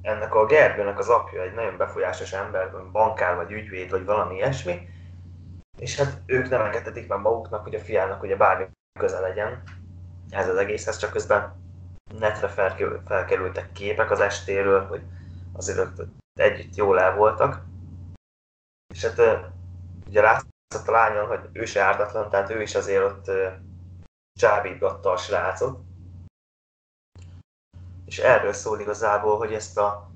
ennek 0.03 0.35
a 0.35 0.47
Gergőnek 0.47 0.99
az 0.99 1.09
apja 1.09 1.43
egy 1.43 1.55
nagyon 1.55 1.77
befolyásos 1.77 2.33
ember, 2.33 2.91
bankár 2.93 3.37
vagy 3.37 3.51
ügyvéd, 3.51 3.91
vagy 3.91 4.05
valami 4.05 4.35
ilyesmi, 4.35 4.89
és 5.79 5.97
hát 5.97 6.23
ők 6.27 6.49
nem 6.49 6.61
engedhetik 6.61 7.09
meg 7.09 7.21
maguknak, 7.21 7.63
hogy 7.63 7.75
a 7.75 7.81
fiának 7.81 8.23
ugye 8.23 8.37
bármi 8.37 8.69
köze 8.99 9.21
legyen 9.21 9.63
ez 10.31 10.49
az 10.49 10.57
egészhez, 10.57 10.97
csak 10.97 11.11
közben 11.11 11.61
netre 12.19 12.49
felkerültek 13.07 13.73
képek 13.73 14.11
az 14.11 14.21
estéről, 14.21 14.87
hogy 14.87 15.03
azért 15.53 16.03
együtt 16.35 16.77
jól 16.77 17.01
el 17.01 17.15
voltak. 17.15 17.65
És 18.95 19.05
hát 19.05 19.51
ugye 20.07 20.21
látszott 20.21 20.89
a 20.89 20.91
lányon, 20.91 21.27
hogy 21.27 21.49
ő 21.53 21.65
se 21.65 21.83
ártatlan, 21.83 22.31
tehát 22.31 22.51
ő 22.51 22.63
is 22.63 22.75
azért 22.75 23.05
ott 23.05 23.31
csábítgatta 24.41 25.11
a 25.11 25.17
srácot. 25.17 25.81
És 28.13 28.19
erről 28.19 28.53
szól 28.53 28.81
igazából, 28.81 29.37
hogy 29.37 29.53
ezt 29.53 29.79
a 29.79 30.11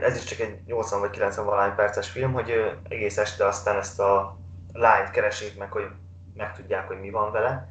ez 0.00 0.16
is 0.16 0.24
csak 0.24 0.38
egy 0.38 0.62
80 0.64 1.00
vagy 1.00 1.10
90 1.10 1.44
valány 1.44 1.74
perces 1.74 2.10
film, 2.10 2.32
hogy 2.32 2.50
egész 2.88 3.16
este 3.16 3.46
aztán 3.46 3.76
ezt 3.76 4.00
a 4.00 4.38
lányt 4.72 5.10
keresik 5.10 5.58
meg, 5.58 5.72
hogy 5.72 5.90
megtudják, 6.34 6.86
hogy 6.86 7.00
mi 7.00 7.10
van 7.10 7.32
vele. 7.32 7.68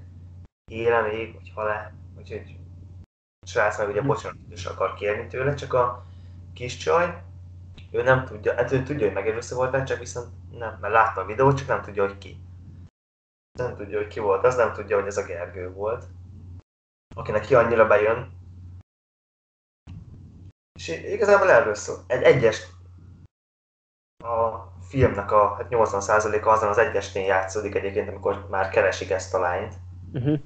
Éle 0.72 1.02
még, 1.02 1.34
vagy 1.34 1.52
hal-e, 1.56 1.94
úgyhogy 2.18 2.58
a 3.46 3.48
srác 3.48 3.78
meg 3.78 3.88
ugye 3.88 4.02
hm. 4.02 4.08
bocsánatot 4.08 4.52
is 4.52 4.66
akar 4.66 4.94
kérni 4.94 5.28
tőle, 5.28 5.54
csak 5.54 5.74
a 5.74 6.06
kis 6.54 6.78
csaj, 6.78 7.22
ő 7.92 8.02
nem 8.02 8.26
tudja, 8.26 8.56
hát 8.56 8.72
ő 8.72 8.84
tudja, 8.84 9.06
hogy 9.06 9.16
megelőző 9.16 9.56
volt, 9.56 9.86
csak 9.86 10.00
viszont 10.00 10.28
nem, 10.52 10.78
mert 10.82 10.94
látta 10.94 11.22
a 11.22 11.26
videót, 11.26 11.58
csak 11.58 11.68
nem 11.68 11.82
tudja, 11.82 12.04
hogy 12.04 12.18
ki. 12.18 12.40
Nem 13.60 13.76
tudja, 13.76 13.98
hogy 13.98 14.08
ki 14.08 14.20
volt, 14.20 14.46
az 14.46 14.56
nem 14.56 14.74
tudja, 14.74 14.98
hogy 14.98 15.08
ez 15.08 15.18
a 15.18 15.26
Gergő 15.26 15.72
volt. 15.72 16.06
Akinek 17.16 17.42
ki 17.42 17.56
annyira 17.56 17.88
bejön, 17.88 18.44
és 20.80 20.88
igazából 20.88 21.52
erről 21.52 21.76
szól. 21.76 22.04
Egy 22.08 22.22
egyes 22.22 22.62
a 24.24 24.66
filmnek 24.88 25.32
a 25.32 25.56
hát 25.56 25.68
80%-a 25.70 26.50
azon 26.50 26.70
az 26.70 26.78
egyesnél 26.78 27.26
játszódik 27.26 27.76
egyébként, 27.76 28.10
amikor 28.10 28.48
már 28.50 28.70
keresik 28.70 29.10
ezt 29.10 29.34
a 29.34 29.40
lányt. 29.40 29.74
Uh-huh. 30.14 30.40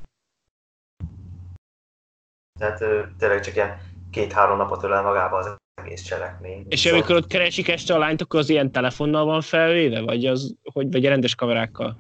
Tehát 2.60 2.80
tényleg 3.18 3.42
csak 3.42 3.56
ilyen 3.56 3.82
két-három 4.12 4.58
napot 4.58 4.84
ölel 4.84 5.02
magába 5.02 5.38
az 5.38 5.56
egész 5.74 6.02
cselekmény. 6.02 6.66
És 6.70 6.80
szóval... 6.80 7.00
amikor 7.00 7.16
ott 7.16 7.28
keresik 7.28 7.68
este 7.68 7.94
a 7.94 7.98
lányt, 7.98 8.22
akkor 8.22 8.40
az 8.40 8.50
ilyen 8.50 8.72
telefonnal 8.72 9.26
van 9.26 9.42
felvéve, 9.42 10.02
vagy, 10.02 10.26
az, 10.26 10.56
hogy, 10.74 10.92
vagy 10.92 11.06
rendes 11.06 11.36
kamerákkal? 11.36 11.98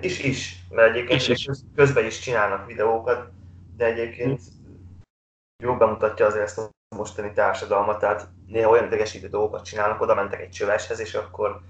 Is, 0.00 0.22
is. 0.22 0.56
Mert 0.70 0.90
egyébként 0.90 1.20
is, 1.20 1.28
is. 1.28 1.46
közben 1.74 2.04
is 2.04 2.18
csinálnak 2.18 2.66
videókat, 2.66 3.30
de 3.76 3.84
egyébként 3.84 4.40
hm. 4.40 5.64
jól 5.64 5.76
bemutatja 5.76 6.26
azért 6.26 6.44
ezt 6.44 6.58
a 6.58 6.70
mostani 6.94 7.32
társadalmat, 7.32 7.98
tehát 7.98 8.28
néha 8.46 8.70
olyan 8.70 8.84
idegesítő 8.84 9.28
dolgokat 9.28 9.64
csinálnak, 9.64 10.00
oda 10.00 10.14
mentek 10.14 10.40
egy 10.40 10.50
csöveshez, 10.50 11.00
és 11.00 11.14
akkor 11.14 11.60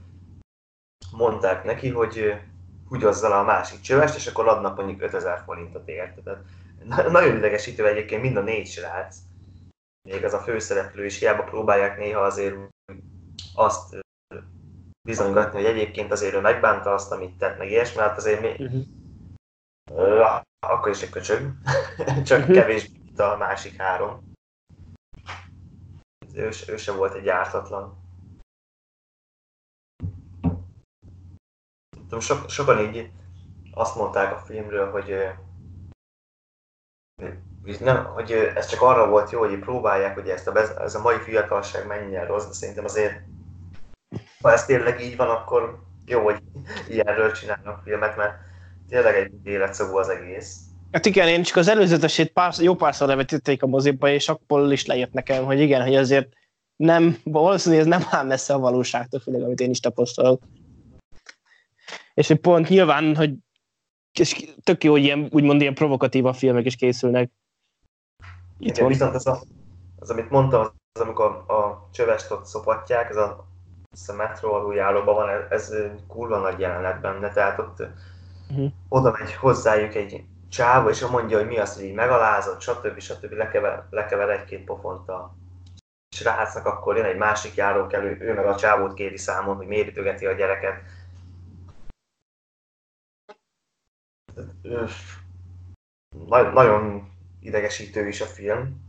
mondták 1.16 1.64
neki, 1.64 1.90
hogy 1.90 2.34
húgyozzal 2.88 3.32
a 3.32 3.42
másik 3.42 3.80
csövest, 3.80 4.16
és 4.16 4.26
akkor 4.26 4.48
adnak 4.48 4.76
mondjuk 4.76 5.02
5000 5.02 5.42
forintot 5.44 5.88
érte. 5.88 6.20
Tehát 6.22 7.10
nagyon 7.10 7.36
idegesítő 7.36 7.86
egyébként 7.86 8.22
mind 8.22 8.36
a 8.36 8.40
négy 8.40 8.66
srác, 8.66 9.16
még 10.08 10.24
az 10.24 10.32
a 10.32 10.38
főszereplő 10.38 11.04
is, 11.04 11.18
hiába 11.18 11.42
próbálják 11.42 11.98
néha 11.98 12.20
azért 12.20 12.56
azt 13.54 13.96
bizonygatni, 15.08 15.62
hogy 15.62 15.70
egyébként 15.70 16.12
azért 16.12 16.34
ő 16.34 16.40
megbánta 16.40 16.94
azt, 16.94 17.12
amit 17.12 17.38
tett, 17.38 17.58
meg 17.58 17.70
ilyesmi, 17.70 18.00
hát 18.00 18.16
azért 18.16 18.40
mi... 18.40 18.66
Uh-huh. 19.90 20.40
akkor 20.66 20.90
is 20.90 21.02
egy 21.02 21.10
köcsög, 21.10 21.52
csak 22.26 22.38
uh-huh. 22.38 22.54
kevés, 22.54 22.88
mint 22.88 23.20
a 23.20 23.36
másik 23.36 23.76
három 23.76 24.34
ő, 26.36 26.50
ő 26.68 26.76
sem 26.76 26.96
volt 26.96 27.14
egy 27.14 27.28
ártatlan. 27.28 28.04
So, 32.20 32.48
sokan 32.48 32.78
így 32.78 33.10
azt 33.72 33.96
mondták 33.96 34.32
a 34.32 34.38
filmről, 34.38 34.90
hogy 34.90 35.14
nem, 37.80 38.04
hogy 38.04 38.32
ez 38.32 38.66
csak 38.66 38.82
arra 38.82 39.08
volt 39.08 39.30
jó, 39.30 39.38
hogy 39.38 39.58
próbálják, 39.58 40.14
hogy 40.14 40.28
ezt 40.28 40.48
a, 40.48 40.80
ez 40.82 40.94
a 40.94 41.00
mai 41.00 41.18
fiatalság 41.18 41.86
mennyire 41.86 42.26
rossz, 42.26 42.46
de 42.46 42.52
szerintem 42.52 42.84
azért, 42.84 43.22
ha 44.42 44.52
ez 44.52 44.66
tényleg 44.66 45.00
így 45.00 45.16
van, 45.16 45.28
akkor 45.28 45.82
jó, 46.04 46.22
hogy 46.22 46.42
ilyenről 46.88 47.32
csinálnak 47.32 47.82
filmet, 47.82 48.16
mert 48.16 48.38
tényleg 48.88 49.14
egy 49.14 49.46
életszagú 49.46 49.96
az 49.96 50.08
egész. 50.08 50.60
Hát 50.92 51.06
igen, 51.06 51.28
én 51.28 51.42
csak 51.42 51.56
az 51.56 51.68
előzetesét 51.68 52.32
pár, 52.32 52.54
jó 52.58 52.74
párszor 52.74 53.08
levetítették 53.08 53.62
a 53.62 53.66
moziba, 53.66 54.08
és 54.08 54.28
akkor 54.28 54.72
is 54.72 54.86
lejött 54.86 55.12
nekem, 55.12 55.44
hogy 55.44 55.60
igen, 55.60 55.82
hogy 55.82 55.94
azért 55.94 56.28
nem, 56.76 57.16
valószínűleg 57.24 57.84
ez 57.84 57.90
nem 57.90 58.08
áll 58.10 58.24
messze 58.24 58.54
a 58.54 58.58
valóságtól, 58.58 59.20
főleg 59.20 59.42
amit 59.42 59.60
én 59.60 59.70
is 59.70 59.80
tapasztalok. 59.80 60.42
És 62.14 62.26
hogy 62.26 62.40
pont 62.40 62.68
nyilván, 62.68 63.16
hogy 63.16 63.34
és 64.18 64.52
tök 64.62 64.84
jó, 64.84 64.92
hogy 64.92 65.02
ilyen, 65.02 65.28
úgymond 65.30 65.60
ilyen 65.60 65.74
provokatív 65.74 66.26
a 66.26 66.32
filmek 66.32 66.66
is 66.66 66.76
készülnek. 66.76 67.30
Igen, 68.58 68.86
viszont 68.86 69.14
az, 69.14 69.26
a, 69.26 69.40
az, 69.98 70.10
amit 70.10 70.30
mondtam, 70.30 70.60
az, 70.92 71.00
amikor 71.00 71.26
a 71.46 71.88
csövest 71.92 72.30
ott 72.30 72.44
szopatják, 72.44 73.10
ez 73.10 73.16
a, 73.16 73.46
ez 73.92 74.08
a 74.08 74.14
metró 74.14 74.52
aluljáróban 74.52 75.14
van, 75.14 75.28
ez, 75.28 75.50
ez 75.50 75.74
kurva 76.06 76.38
nagy 76.38 76.60
jelenet 76.60 77.00
benne, 77.00 77.32
tehát 77.32 77.58
ott 77.58 77.82
uh-huh. 78.50 78.72
oda 78.88 79.16
megy 79.18 79.34
hozzájuk 79.34 79.94
egy 79.94 80.24
csávó, 80.48 80.88
és 80.88 81.06
mondja, 81.06 81.38
hogy 81.38 81.46
mi 81.46 81.58
az, 81.58 81.74
hogy 81.74 81.84
így 81.84 81.94
megalázott, 81.94 82.60
stb. 82.60 82.98
stb. 82.98 83.32
lekever, 83.32 83.86
lekever 83.90 84.28
egy-két 84.30 84.64
pofont 84.64 85.08
a 85.08 85.36
srácnak, 86.16 86.66
akkor 86.66 86.96
jön 86.96 87.04
egy 87.04 87.16
másik 87.16 87.54
járókelő, 87.54 88.16
ő 88.20 88.34
meg 88.34 88.46
a 88.46 88.56
csávót 88.56 88.94
kéri 88.94 89.16
számon, 89.16 89.56
hogy 89.56 89.66
miért 89.66 89.88
ütögeti 89.88 90.26
a 90.26 90.32
gyereket. 90.32 90.82
Nagyon 96.52 97.10
idegesítő 97.40 98.08
is 98.08 98.20
a 98.20 98.26
film. 98.26 98.84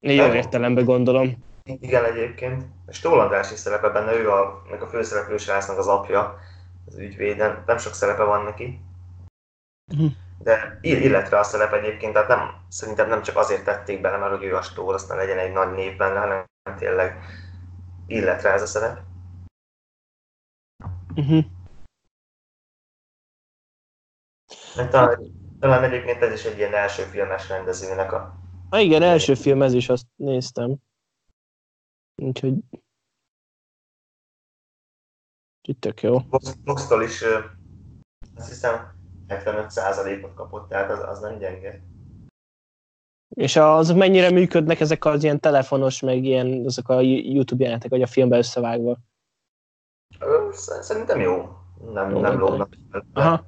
Jó 0.00 0.24
értelemben 0.24 0.84
gondolom. 0.84 1.44
Igen, 1.62 2.04
egyébként. 2.04 2.64
És 2.86 3.00
Tóth 3.00 3.18
András 3.18 3.52
is 3.52 3.58
szerepe 3.58 3.88
benne, 3.88 4.12
ő 4.12 4.30
a, 4.30 4.62
meg 4.70 4.82
a 4.82 4.88
főszereplő 4.88 5.36
srácnak 5.36 5.78
az 5.78 5.86
apja, 5.86 6.38
az 6.86 6.98
ügyvéden. 6.98 7.62
Nem 7.66 7.78
sok 7.78 7.94
szerepe 7.94 8.22
van 8.22 8.44
neki. 8.44 8.80
De 10.38 10.78
illetve 10.80 11.38
a 11.38 11.42
szerep 11.42 11.72
egyébként, 11.72 12.12
tehát 12.12 12.28
nem, 12.28 12.64
szerintem 12.68 13.08
nem 13.08 13.22
csak 13.22 13.36
azért 13.36 13.64
tették 13.64 14.00
bele, 14.00 14.16
mert 14.16 14.36
hogy 14.36 14.44
ő 14.44 14.56
a 14.56 14.62
stól, 14.62 14.94
aztán 14.94 15.16
legyen 15.16 15.38
egy 15.38 15.52
nagy 15.52 15.72
név 15.72 15.96
benne, 15.96 16.18
hanem 16.18 16.44
tényleg 16.78 17.24
illetre 18.06 18.50
ez 18.50 18.62
a 18.62 18.66
szerep. 18.66 19.00
Uh-huh. 21.14 21.44
talán, 24.90 25.18
talán 25.60 25.84
egyébként 25.84 26.22
ez 26.22 26.32
is 26.32 26.44
egy 26.44 26.56
ilyen 26.56 26.74
első 26.74 27.02
filmes 27.02 27.48
rendezőnek 27.48 28.12
a... 28.12 28.34
Ha 28.70 28.78
igen, 28.78 29.02
első 29.02 29.34
film 29.34 29.62
ez 29.62 29.72
is, 29.72 29.88
azt 29.88 30.06
néztem. 30.16 30.76
Úgyhogy... 32.22 32.54
Itt 35.68 35.80
tök 35.80 36.02
jó. 36.02 36.18
Boxtól 36.64 37.02
is 37.02 37.22
azt 38.36 38.48
hiszem 38.48 38.94
75%-ot 39.28 40.34
kapott, 40.34 40.68
tehát 40.68 40.90
az, 40.90 41.02
az 41.08 41.20
nem 41.20 41.38
gyenge. 41.38 41.80
És 43.28 43.56
az 43.56 43.90
mennyire 43.90 44.30
működnek 44.30 44.80
ezek 44.80 45.04
az 45.04 45.22
ilyen 45.22 45.40
telefonos, 45.40 46.00
meg 46.00 46.24
ilyen, 46.24 46.64
azok 46.64 46.88
a 46.88 47.00
YouTube 47.00 47.62
jelenetek, 47.62 47.90
vagy 47.90 48.02
a 48.02 48.06
filmbe 48.06 48.36
összevágva? 48.36 48.96
Szerintem 50.80 51.20
jó. 51.20 51.56
Nem, 51.92 52.10
jó, 52.10 52.20
nem 52.20 52.38
lógnak. 52.38 52.68
Aha. 53.12 53.44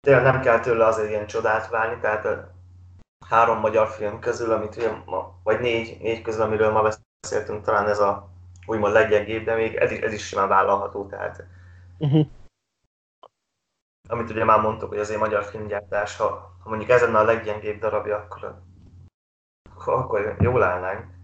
Tényleg 0.00 0.22
nem 0.22 0.40
kell 0.40 0.60
tőle 0.60 0.84
azért 0.84 1.08
ilyen 1.08 1.26
csodát 1.26 1.68
válni, 1.68 2.00
tehát 2.00 2.24
a 2.24 2.54
három 3.28 3.58
magyar 3.58 3.88
film 3.88 4.18
közül, 4.18 4.52
amit 4.52 4.76
ugye 4.76 4.90
ma, 5.06 5.40
vagy 5.42 5.60
négy, 5.60 5.96
négy 6.00 6.22
közül, 6.22 6.42
amiről 6.42 6.70
ma 6.72 6.90
beszéltünk, 7.22 7.64
talán 7.64 7.88
ez 7.88 7.98
a 7.98 8.30
úgymond 8.66 8.92
leggyengébb, 8.92 9.44
de 9.44 9.54
még 9.54 9.74
ez 9.74 9.90
is, 9.90 9.98
ez 9.98 10.12
is 10.12 10.26
simán 10.26 10.48
vállalható, 10.48 11.06
tehát 11.06 11.44
uh-huh 11.98 12.26
amit 14.08 14.30
ugye 14.30 14.44
már 14.44 14.60
mondtuk, 14.60 14.88
hogy 14.88 14.98
azért 14.98 15.20
magyar 15.20 15.44
filmgyártás, 15.44 16.16
ha, 16.16 16.56
ha 16.62 16.68
mondjuk 16.68 16.90
ez 16.90 17.00
lenne 17.00 17.18
a 17.18 17.24
leggyengébb 17.24 17.80
darabja, 17.80 18.16
akkor, 18.16 18.62
akkor 19.84 20.36
jól 20.40 20.62
állnánk. 20.62 21.14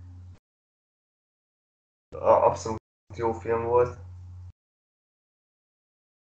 Abszolút 2.19 2.81
jó 3.17 3.33
film 3.33 3.65
volt. 3.65 3.97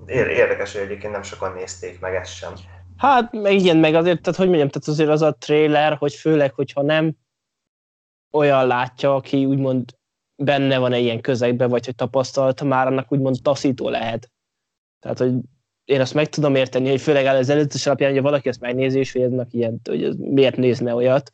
Érdekes, 0.06 0.72
hogy 0.72 0.82
egyébként 0.82 1.12
nem 1.12 1.22
sokan 1.22 1.52
nézték 1.52 2.00
meg 2.00 2.14
ezt 2.14 2.32
sem. 2.32 2.54
Hát, 2.96 3.32
meg 3.32 3.52
igen, 3.52 3.76
meg 3.76 3.94
azért, 3.94 4.22
tehát 4.22 4.38
hogy 4.38 4.48
mondjam, 4.48 4.68
tehát 4.68 4.88
azért 4.88 5.08
az 5.08 5.22
a 5.22 5.34
trailer, 5.34 5.96
hogy 5.96 6.14
főleg, 6.14 6.52
hogyha 6.54 6.82
nem 6.82 7.16
olyan 8.32 8.66
látja, 8.66 9.14
aki 9.14 9.44
úgymond 9.44 9.96
benne 10.42 10.78
van 10.78 10.92
egy 10.92 11.02
ilyen 11.02 11.20
közegben, 11.20 11.68
vagy 11.68 11.84
hogy 11.84 11.94
tapasztalta 11.94 12.64
már, 12.64 12.86
annak 12.86 13.12
úgymond 13.12 13.36
taszító 13.42 13.88
lehet. 13.88 14.30
Tehát, 14.98 15.18
hogy 15.18 15.34
én 15.86 16.00
azt 16.00 16.14
meg 16.14 16.28
tudom 16.28 16.54
érteni, 16.54 16.88
hogy 16.88 17.00
főleg 17.00 17.26
az 17.26 17.48
előzetes 17.48 17.86
alapján, 17.86 18.12
hogy 18.12 18.22
valaki 18.22 18.48
ezt 18.48 18.60
megnézi, 18.60 18.98
és 18.98 19.12
hogy 19.12 19.22
eznek 19.22 19.52
ilyen, 19.52 19.80
hogy 19.84 20.18
miért 20.18 20.56
nézne 20.56 20.94
olyat, 20.94 21.32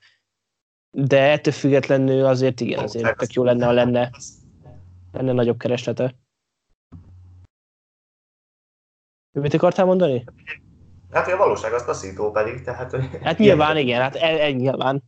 de 0.91 1.31
ettől 1.31 1.53
függetlenül 1.53 2.25
azért 2.25 2.61
igen, 2.61 2.79
azért 2.79 3.17
tök 3.17 3.33
jó 3.33 3.45
lenne, 3.45 3.65
ha 3.65 3.73
lenne, 3.73 4.11
lenne 5.13 5.33
nagyobb 5.33 5.59
kereslete. 5.59 6.15
Mit 9.31 9.55
akartál 9.55 9.85
mondani? 9.85 10.25
Hát, 11.11 11.29
a 11.29 11.37
valóság 11.37 11.73
az 11.73 11.85
taszító 11.85 12.31
pedig, 12.31 12.63
tehát... 12.63 12.91
Hogy 12.91 13.09
hát 13.23 13.39
nyilván, 13.39 13.77
igen, 13.77 14.01
hát 14.01 14.15
el, 14.15 14.39
el, 14.39 14.51
nyilván. 14.51 15.03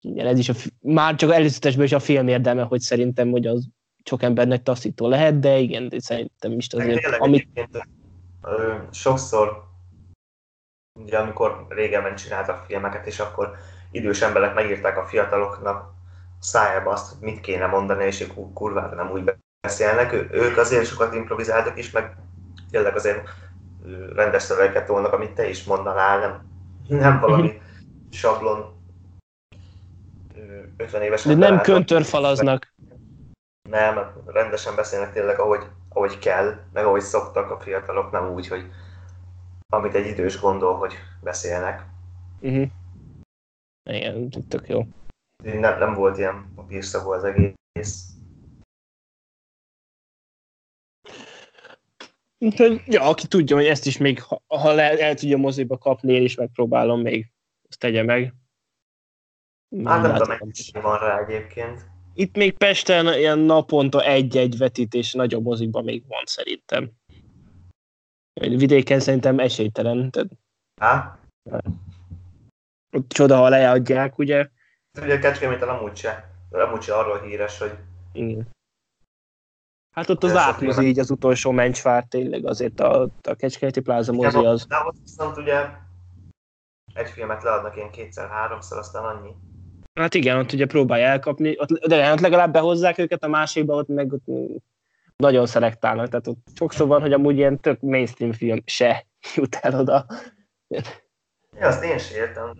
Igen, 0.00 0.26
ez 0.26 0.38
is 0.38 0.48
a, 0.48 0.54
már 0.80 1.14
csak 1.14 1.32
előzetesből 1.32 1.84
is 1.84 1.92
a 1.92 1.98
film 1.98 2.28
érdeme, 2.28 2.62
hogy 2.62 2.80
szerintem, 2.80 3.30
hogy 3.30 3.46
az 3.46 3.68
sok 4.08 4.22
embernek 4.22 4.62
taszító 4.62 5.08
lehet, 5.08 5.38
de 5.38 5.56
igen, 5.56 5.88
de 5.88 6.00
szerintem 6.00 6.52
is 6.52 6.66
azért, 6.70 7.00
tényleg, 7.00 7.22
amit... 7.22 7.48
Ö, 8.42 8.74
sokszor, 8.90 9.64
ugye 11.00 11.18
amikor 11.18 11.66
régen 11.68 12.14
csináltak 12.14 12.64
filmeket, 12.66 13.06
és 13.06 13.18
akkor 13.18 13.56
idős 13.90 14.22
emberek 14.22 14.54
megírták 14.54 14.98
a 14.98 15.06
fiataloknak 15.06 15.92
szájába 16.38 16.90
azt, 16.90 17.08
hogy 17.12 17.20
mit 17.20 17.40
kéne 17.40 17.66
mondani, 17.66 18.04
és 18.04 18.20
ők 18.20 18.52
kurvára 18.54 18.94
nem 18.94 19.10
úgy 19.10 19.32
beszélnek. 19.60 20.12
Ő, 20.12 20.28
ők 20.32 20.56
azért 20.56 20.86
sokat 20.86 21.14
improvizáltak 21.14 21.78
is, 21.78 21.90
meg 21.90 22.16
tényleg 22.70 22.94
azért 22.96 23.28
rendes 24.14 24.42
szövegeket 24.42 24.86
tolnak, 24.86 25.12
amit 25.12 25.32
te 25.32 25.48
is 25.48 25.64
mondanál, 25.64 26.18
nem, 26.18 26.46
nem 26.98 27.20
valami 27.20 27.60
sablon 28.10 28.76
50 30.76 31.02
évesen. 31.02 31.38
De 31.38 31.48
nem 31.48 31.60
köntörfalaznak. 31.60 32.72
Nem, 33.68 34.22
rendesen 34.26 34.74
beszélnek 34.74 35.12
tényleg, 35.12 35.38
ahogy, 35.38 35.66
ahogy 35.88 36.18
kell, 36.18 36.60
meg 36.72 36.84
ahogy 36.84 37.00
szoktak 37.00 37.50
a 37.50 37.60
fiatalok, 37.60 38.10
nem 38.10 38.32
úgy, 38.32 38.48
hogy 38.48 38.70
amit 39.72 39.94
egy 39.94 40.06
idős 40.06 40.40
gondol, 40.40 40.76
hogy 40.76 40.94
beszélnek. 41.22 41.86
Uh-huh. 42.40 42.68
Igen, 43.90 44.30
tök 44.48 44.68
jó. 44.68 44.82
Nem, 45.42 45.78
nem 45.78 45.94
volt 45.94 46.18
ilyen 46.18 46.52
papírszagú 46.54 47.10
az 47.10 47.24
egész. 47.24 48.12
Úgyhogy, 52.38 52.82
ja, 52.86 53.02
aki 53.02 53.26
tudja, 53.26 53.56
hogy 53.56 53.66
ezt 53.66 53.86
is 53.86 53.96
még, 53.96 54.22
ha, 54.22 54.42
ha 54.46 54.72
le, 54.72 54.98
el 54.98 55.14
tudja 55.14 55.36
moziba 55.36 55.78
kapni, 55.78 56.12
én 56.12 56.22
is 56.22 56.34
megpróbálom 56.34 57.00
még, 57.00 57.32
azt 57.68 57.78
tegye 57.78 58.02
meg. 58.02 58.34
Hát 59.84 60.02
nem 60.02 60.12
tudom, 60.12 60.28
mennyi 60.28 60.82
van 60.82 60.98
rá 60.98 61.18
egyébként. 61.18 61.86
Itt 62.18 62.36
még 62.36 62.56
Pesten 62.56 63.06
ilyen 63.18 63.38
naponta 63.38 64.04
egy-egy 64.04 64.56
vetítés 64.56 65.12
nagyobb 65.12 65.42
mozikban 65.42 65.84
még 65.84 66.06
van 66.06 66.22
szerintem. 66.24 66.90
Vidéken 68.40 69.00
szerintem 69.00 69.38
esélytelen. 69.38 70.10
Tehát... 70.10 70.30
Há? 70.80 71.18
Csoda, 73.08 73.36
ha 73.36 73.48
leadják, 73.48 74.18
ugye? 74.18 74.48
Ugye 75.00 75.18
Kecskeméten 75.18 75.68
amúgy 75.68 75.96
se. 75.96 76.30
Amúgy 76.50 76.82
se 76.82 76.94
arról 76.94 77.20
híres, 77.20 77.58
hogy... 77.58 77.72
Igen. 78.12 78.48
Hát 79.94 80.08
ott 80.08 80.22
az 80.22 80.36
átmozi 80.36 80.86
így 80.86 80.98
az 80.98 81.10
utolsó 81.10 81.50
mencsvár 81.50 82.04
tényleg 82.04 82.46
azért 82.46 82.80
a, 82.80 83.02
a 83.22 83.34
Kecskeméti 83.34 83.80
pláza 83.80 84.12
mozi 84.12 84.44
az. 84.44 84.66
De 84.66 84.76
ott 84.84 84.96
viszont 85.02 85.36
ugye 85.36 85.70
egy 86.94 87.10
filmet 87.10 87.42
leadnak 87.42 87.76
ilyen 87.76 87.90
kétszer-háromszor, 87.90 88.78
aztán 88.78 89.04
annyi. 89.04 89.34
Hát 89.98 90.14
igen, 90.14 90.38
ott 90.38 90.52
ugye 90.52 90.66
próbálja 90.66 91.06
elkapni, 91.06 91.54
ott, 91.58 91.68
de 91.68 92.12
ott 92.12 92.20
legalább 92.20 92.52
behozzák 92.52 92.98
őket, 92.98 93.24
a 93.24 93.28
másikba 93.28 93.74
ott 93.74 93.88
meg 93.88 94.12
ott 94.12 94.24
nagyon 95.16 95.46
szelektálnak, 95.46 96.08
tehát 96.08 96.26
ott 96.26 96.46
sokszor 96.54 96.86
van, 96.86 97.00
hogy 97.00 97.12
amúgy 97.12 97.36
ilyen 97.36 97.60
tök 97.60 97.80
mainstream 97.80 98.32
film 98.32 98.62
se 98.64 99.06
jut 99.34 99.54
el 99.54 99.80
oda. 99.80 100.06
Ja, 101.58 101.66
azt 101.66 101.84
én 101.84 101.98
sem 101.98 102.22
értem. 102.22 102.52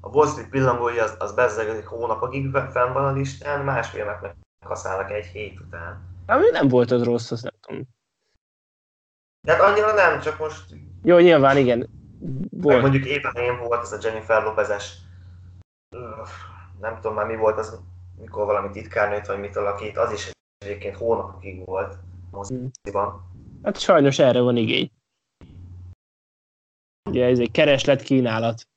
A 0.00 0.08
Wall 0.08 0.26
Street 0.26 0.48
pillangója 0.48 1.02
az, 1.02 1.16
az 1.18 1.34
bezzegedik 1.34 1.86
hónapokig 1.86 2.50
fenn 2.50 2.92
van 2.92 3.04
a 3.04 3.12
listán, 3.12 3.64
más 3.64 3.88
filmeknek 3.88 4.34
használnak 4.64 5.10
egy 5.10 5.26
hét 5.26 5.60
után. 5.60 6.14
Hát 6.26 6.50
nem 6.52 6.68
volt 6.68 6.90
az 6.90 7.02
rossz, 7.02 7.30
azt 7.30 7.42
nem 7.42 7.52
tudom. 7.60 7.82
Hát 9.46 9.60
annyira 9.60 9.92
nem, 9.92 10.20
csak 10.20 10.38
most... 10.38 10.64
Jó, 11.02 11.18
nyilván 11.18 11.56
igen. 11.56 11.88
Volt. 12.50 12.80
mondjuk 12.80 13.06
éppen 13.06 13.34
én 13.34 13.58
volt 13.58 13.82
ez 13.82 13.92
a 13.92 13.98
Jennifer 14.02 14.42
Lopez-es 14.42 14.92
nem 16.80 16.94
tudom 16.94 17.14
már 17.14 17.26
mi 17.26 17.36
volt 17.36 17.58
az, 17.58 17.80
mikor 18.16 18.46
valami 18.46 18.70
titkárnőt 18.70 19.26
vagy 19.26 19.38
mit 19.38 19.56
alakít, 19.56 19.96
az 19.96 20.12
is 20.12 20.30
egyébként 20.58 20.96
hónapokig 20.96 21.64
volt 21.64 21.98
moziban. 22.30 23.32
Hát 23.62 23.78
sajnos 23.78 24.18
erre 24.18 24.40
van 24.40 24.56
igény. 24.56 24.90
Ugye 27.10 27.26
ez 27.26 27.38
egy 27.38 27.50
kereslet 27.50 28.02
kínálat. 28.02 28.68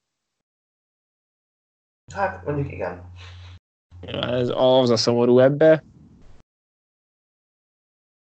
Hát 2.14 2.46
mondjuk 2.46 2.72
igen. 2.72 3.12
Ja, 4.02 4.22
ez 4.22 4.50
az 4.56 4.90
a 4.90 4.98
szomorú 4.98 5.40
ebbe. 5.40 5.84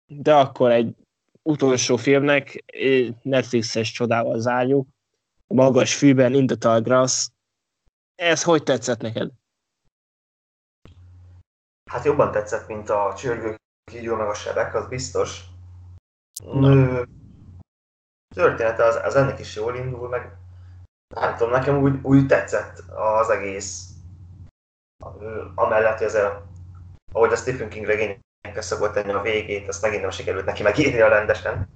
De 0.06 0.34
akkor 0.34 0.70
egy 0.70 0.96
utolsó 1.42 1.96
filmnek 1.96 2.64
Netflixes 3.22 3.92
csodával 3.92 4.40
zárjuk. 4.40 4.88
A 5.46 5.54
magas 5.54 5.94
fűben, 5.94 6.34
In 6.34 6.46
the 6.46 6.56
Tall 6.56 6.80
Grass. 6.80 7.28
Ez 8.14 8.42
hogy 8.42 8.62
tetszett 8.62 9.00
neked? 9.00 9.30
Hát 11.90 12.04
jobban 12.04 12.30
tetszett, 12.30 12.66
mint 12.66 12.90
a 12.90 13.14
csörgő 13.16 13.56
kígyó 13.90 14.14
meg 14.16 14.28
a 14.28 14.34
sebek, 14.34 14.74
az 14.74 14.86
biztos. 14.86 15.40
No. 16.52 17.02
Története 18.34 18.84
az, 18.84 18.96
az 19.02 19.14
ennek 19.14 19.38
is 19.38 19.56
jól 19.56 19.76
indul, 19.76 20.08
meg 20.08 20.36
nem 21.14 21.36
tudom, 21.36 21.52
nekem 21.52 21.76
úgy, 21.82 21.98
úgy 22.02 22.26
tetszett 22.26 22.78
az 22.88 23.30
egész. 23.30 23.90
Amellett, 25.54 25.98
hogy 25.98 26.06
ez 26.06 26.14
a, 26.14 26.46
ahogy 27.12 27.32
a 27.32 27.36
Stephen 27.36 27.68
King 27.68 27.86
regényekkel 27.86 28.62
szokott 28.62 28.92
tenni 28.92 29.12
a 29.12 29.22
végét, 29.22 29.68
azt 29.68 29.82
megint 29.82 30.00
nem 30.00 30.10
sikerült 30.10 30.44
neki 30.44 30.62
megírni 30.62 31.00
a 31.00 31.08
rendesen. 31.08 31.68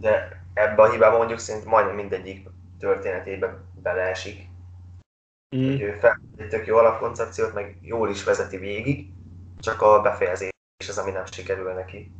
De 0.00 0.42
ebbe 0.54 0.82
a 0.82 0.90
hibába 0.90 1.16
mondjuk 1.16 1.38
szerint 1.38 1.64
majdnem 1.64 1.94
mindegyik 1.94 2.48
történetébe 2.78 3.58
beleesik. 3.82 4.49
Mm. 5.56 5.70
Hogy 5.70 5.80
ő 5.80 5.96
fel 6.00 6.20
egy 6.36 6.48
tök 6.48 6.66
jó 6.66 6.76
alapkoncepciót, 6.76 7.54
meg 7.54 7.78
jól 7.82 8.10
is 8.10 8.24
vezeti 8.24 8.56
végig, 8.56 9.06
csak 9.58 9.82
a 9.82 10.00
befejezés 10.02 10.50
az, 10.88 10.98
ami 10.98 11.10
nem 11.10 11.24
sikerül 11.30 11.72
neki. 11.72 12.12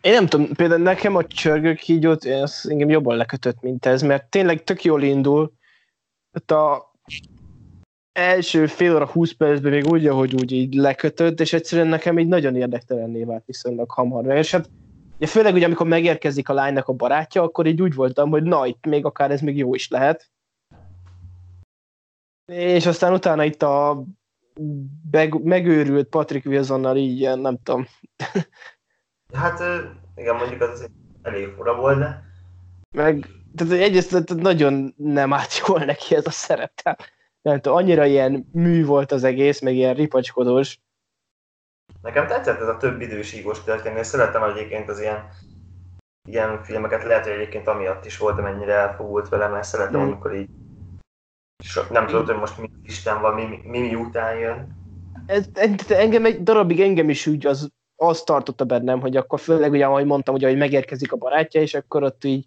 Én 0.00 0.12
nem 0.12 0.26
tudom, 0.26 0.52
például 0.52 0.82
nekem 0.82 1.16
a 1.16 1.26
csörgő 1.26 1.74
kígyót, 1.74 2.24
ez 2.24 2.60
engem 2.68 2.88
jobban 2.88 3.16
lekötött, 3.16 3.60
mint 3.60 3.86
ez, 3.86 4.02
mert 4.02 4.30
tényleg 4.30 4.64
tök 4.64 4.84
jól 4.84 5.02
indul. 5.02 5.52
Hát 6.32 6.50
a 6.50 6.92
első 8.12 8.66
fél 8.66 8.94
óra, 8.94 9.06
20 9.06 9.32
percben 9.32 9.72
még 9.72 9.86
úgy, 9.86 10.06
ahogy 10.06 10.34
úgy 10.34 10.52
így 10.52 10.74
lekötött, 10.74 11.40
és 11.40 11.52
egyszerűen 11.52 11.88
nekem 11.88 12.18
így 12.18 12.28
nagyon 12.28 12.56
érdektelenné 12.56 13.24
vált 13.24 13.44
viszonylag 13.46 13.90
hamar. 13.90 14.36
És 14.36 14.50
hát 14.50 14.70
ugye 15.16 15.26
főleg 15.26 15.54
ugye, 15.54 15.64
amikor 15.64 15.86
megérkezik 15.86 16.48
a 16.48 16.52
lánynak 16.52 16.88
a 16.88 16.92
barátja, 16.92 17.42
akkor 17.42 17.66
így 17.66 17.82
úgy 17.82 17.94
voltam, 17.94 18.30
hogy 18.30 18.42
na, 18.42 18.66
itt 18.66 18.86
még 18.86 19.04
akár 19.04 19.30
ez 19.30 19.40
még 19.40 19.56
jó 19.56 19.74
is 19.74 19.88
lehet. 19.88 20.30
És 22.46 22.86
aztán 22.86 23.12
utána 23.12 23.44
itt 23.44 23.62
a 23.62 24.04
megőrült 25.42 26.08
Patrick 26.08 26.46
Wilsonnal 26.46 26.96
így 26.96 27.18
ilyen, 27.18 27.38
nem 27.38 27.56
tudom. 27.62 27.86
Hát 29.32 29.62
igen, 30.14 30.36
mondjuk 30.36 30.60
az 30.60 30.90
elég 31.22 31.48
fura 31.48 31.76
volt, 31.76 31.98
de... 31.98 32.22
Meg, 32.90 33.26
tehát 33.54 33.72
egyrészt 33.72 34.34
nagyon 34.34 34.94
nem 34.96 35.32
állt 35.32 35.62
jól 35.66 35.78
neki 35.84 36.14
ez 36.14 36.26
a 36.26 36.30
szerep. 36.30 36.72
Nem 37.42 37.60
tudom, 37.60 37.78
annyira 37.78 38.04
ilyen 38.04 38.48
mű 38.52 38.84
volt 38.84 39.12
az 39.12 39.24
egész, 39.24 39.60
meg 39.60 39.74
ilyen 39.74 39.94
ripacskodós. 39.94 40.78
Nekem 42.02 42.26
tetszett 42.26 42.60
ez 42.60 42.68
a 42.68 42.76
több 42.76 43.00
időségos 43.00 43.64
történet, 43.64 44.00
és 44.00 44.06
szeretem 44.06 44.42
egyébként 44.42 44.88
az 44.88 45.00
ilyen, 45.00 45.28
ilyen 46.28 46.62
filmeket, 46.62 47.04
lehet, 47.04 47.24
hogy 47.24 47.32
egyébként 47.32 47.68
amiatt 47.68 48.04
is 48.04 48.18
voltam 48.18 48.44
ennyire 48.44 48.72
elfogult 48.72 49.28
vele, 49.28 49.48
mert 49.48 49.64
szeretem, 49.64 50.00
mm. 50.00 50.04
amikor 50.04 50.34
így 50.34 50.48
so, 51.64 51.82
nem 51.90 52.06
tudod, 52.06 52.26
hogy 52.26 52.36
most 52.36 52.58
mi 52.58 52.70
Isten 52.82 53.20
van, 53.20 53.34
mi, 53.34 53.60
mi, 53.64 53.78
mi 53.78 53.94
után 53.94 54.38
jön. 54.38 54.82
Ez, 55.26 55.48
engem 55.88 56.24
egy 56.24 56.42
darabig 56.42 56.80
engem 56.80 57.10
is 57.10 57.26
úgy 57.26 57.46
az 57.46 57.72
azt 57.96 58.24
tartotta 58.24 58.64
bennem, 58.64 59.00
hogy 59.00 59.16
akkor 59.16 59.40
főleg 59.40 59.70
ugye, 59.70 59.86
ahogy 59.86 60.04
mondtam, 60.04 60.34
ugye, 60.34 60.48
hogy 60.48 60.56
megérkezik 60.56 61.12
a 61.12 61.16
barátja, 61.16 61.60
és 61.60 61.74
akkor 61.74 62.02
ott 62.02 62.24
így 62.24 62.46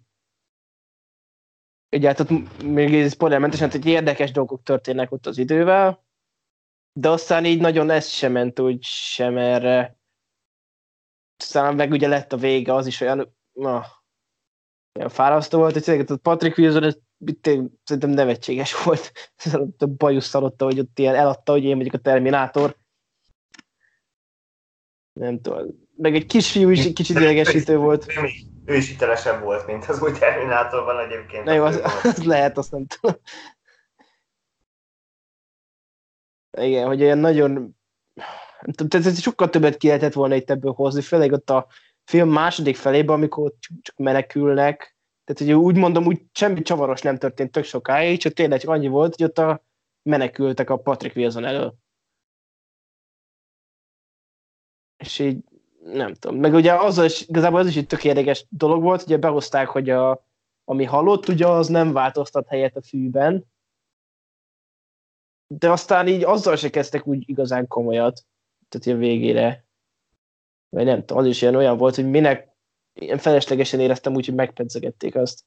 ugye 1.96 2.08
hát 2.08 2.20
ott 2.20 2.62
még 2.62 2.94
ez 2.94 3.12
spoilermentesen, 3.12 3.70
hogy 3.70 3.86
érdekes 3.86 4.30
dolgok 4.30 4.62
történnek 4.62 5.12
ott 5.12 5.26
az 5.26 5.38
idővel, 5.38 6.04
de 6.92 7.08
aztán 7.08 7.44
így 7.44 7.60
nagyon 7.60 7.90
ez 7.90 8.08
sem 8.08 8.32
ment 8.32 8.60
úgy 8.60 8.82
sem 8.82 9.36
erre. 9.36 9.98
Aztán 11.36 11.74
meg 11.74 11.90
ugye 11.90 12.08
lett 12.08 12.32
a 12.32 12.36
vége, 12.36 12.74
az 12.74 12.86
is 12.86 13.00
olyan, 13.00 13.36
na, 13.52 13.84
olyan 14.98 15.10
fárasztó 15.10 15.58
volt, 15.58 15.72
hogy 15.72 15.82
tényleg, 15.82 16.06
Patrick 16.22 16.58
Wilson, 16.58 16.84
ez 16.84 16.96
szerintem 17.84 18.10
nevetséges 18.10 18.74
volt. 18.84 19.12
a 19.78 19.86
bajusz 19.86 20.32
hogy 20.32 20.78
ott 20.78 20.98
ilyen 20.98 21.14
eladta, 21.14 21.52
hogy 21.52 21.64
én 21.64 21.76
vagyok 21.76 21.92
a 21.92 21.98
Terminátor 21.98 22.76
nem 25.18 25.40
tudom. 25.40 25.86
Meg 25.96 26.14
egy 26.14 26.26
kisfiú 26.26 26.68
is 26.68 26.92
kicsit 26.92 27.16
idegesítő 27.16 27.76
volt. 27.76 28.06
Ő, 28.08 28.28
ő 28.64 28.76
is 28.76 28.88
hitelesebb 28.88 29.42
volt, 29.42 29.66
mint 29.66 29.84
az 29.84 30.02
új 30.02 30.12
Terminátorban 30.12 30.98
egyébként. 30.98 31.44
Na 31.44 31.52
jó, 31.52 31.64
az, 31.64 31.80
az 32.02 32.24
lehet, 32.24 32.58
azt 32.58 32.70
nem 32.70 32.86
tudom. 32.86 33.16
Igen, 36.58 36.86
hogy 36.86 37.02
olyan 37.02 37.18
nagyon... 37.18 37.52
Nem 38.60 38.72
tudom, 38.74 39.02
tehát 39.02 39.20
sokkal 39.20 39.50
többet 39.50 39.76
ki 39.76 39.86
lehetett 39.86 40.12
volna 40.12 40.34
itt 40.34 40.50
ebből 40.50 40.72
hozni, 40.72 41.00
főleg 41.00 41.32
ott 41.32 41.50
a 41.50 41.66
film 42.08 42.28
második 42.28 42.76
felében, 42.76 43.14
amikor 43.14 43.52
csak 43.82 43.96
menekülnek. 43.96 44.96
Tehát, 45.24 45.42
hogy 45.42 45.64
úgy 45.64 45.76
mondom, 45.76 46.06
úgy 46.06 46.22
semmi 46.32 46.62
csavaros 46.62 47.02
nem 47.02 47.18
történt 47.18 47.50
tök 47.50 47.64
sokáig, 47.64 48.18
csak 48.18 48.32
tényleg 48.32 48.60
csak 48.60 48.70
annyi 48.70 48.88
volt, 48.88 49.16
hogy 49.16 49.24
ott 49.24 49.38
a 49.38 49.64
menekültek 50.02 50.70
a 50.70 50.76
Patrick 50.76 51.16
Wilson 51.16 51.44
elől. 51.44 51.78
és 54.98 55.18
így 55.18 55.44
nem 55.82 56.14
tudom. 56.14 56.36
Meg 56.36 56.54
ugye 56.54 56.74
az 56.74 56.98
is, 56.98 57.28
igazából 57.28 57.60
az 57.60 57.66
is 57.66 57.76
egy 57.76 57.86
tök 57.86 58.04
érdekes 58.04 58.46
dolog 58.48 58.82
volt, 58.82 59.02
ugye 59.02 59.16
behozták, 59.16 59.68
hogy 59.68 59.90
a, 59.90 60.26
ami 60.64 60.84
halott, 60.84 61.28
ugye 61.28 61.46
az 61.46 61.68
nem 61.68 61.92
változtat 61.92 62.48
helyet 62.48 62.76
a 62.76 62.82
fűben, 62.82 63.44
de 65.46 65.70
aztán 65.70 66.08
így 66.08 66.24
azzal 66.24 66.56
se 66.56 66.70
kezdtek 66.70 67.06
úgy 67.06 67.28
igazán 67.28 67.66
komolyat, 67.66 68.26
tehát 68.68 68.98
a 68.98 69.00
végére. 69.00 69.66
Vagy 70.68 70.84
nem 70.84 70.98
tudom, 71.00 71.16
az 71.22 71.26
is 71.26 71.42
ilyen 71.42 71.54
olyan 71.54 71.76
volt, 71.76 71.94
hogy 71.94 72.10
minek 72.10 72.48
ilyen 73.00 73.18
feleslegesen 73.18 73.80
éreztem 73.80 74.14
úgy, 74.14 74.26
hogy 74.26 74.34
megpedzegették 74.34 75.14
azt. 75.14 75.44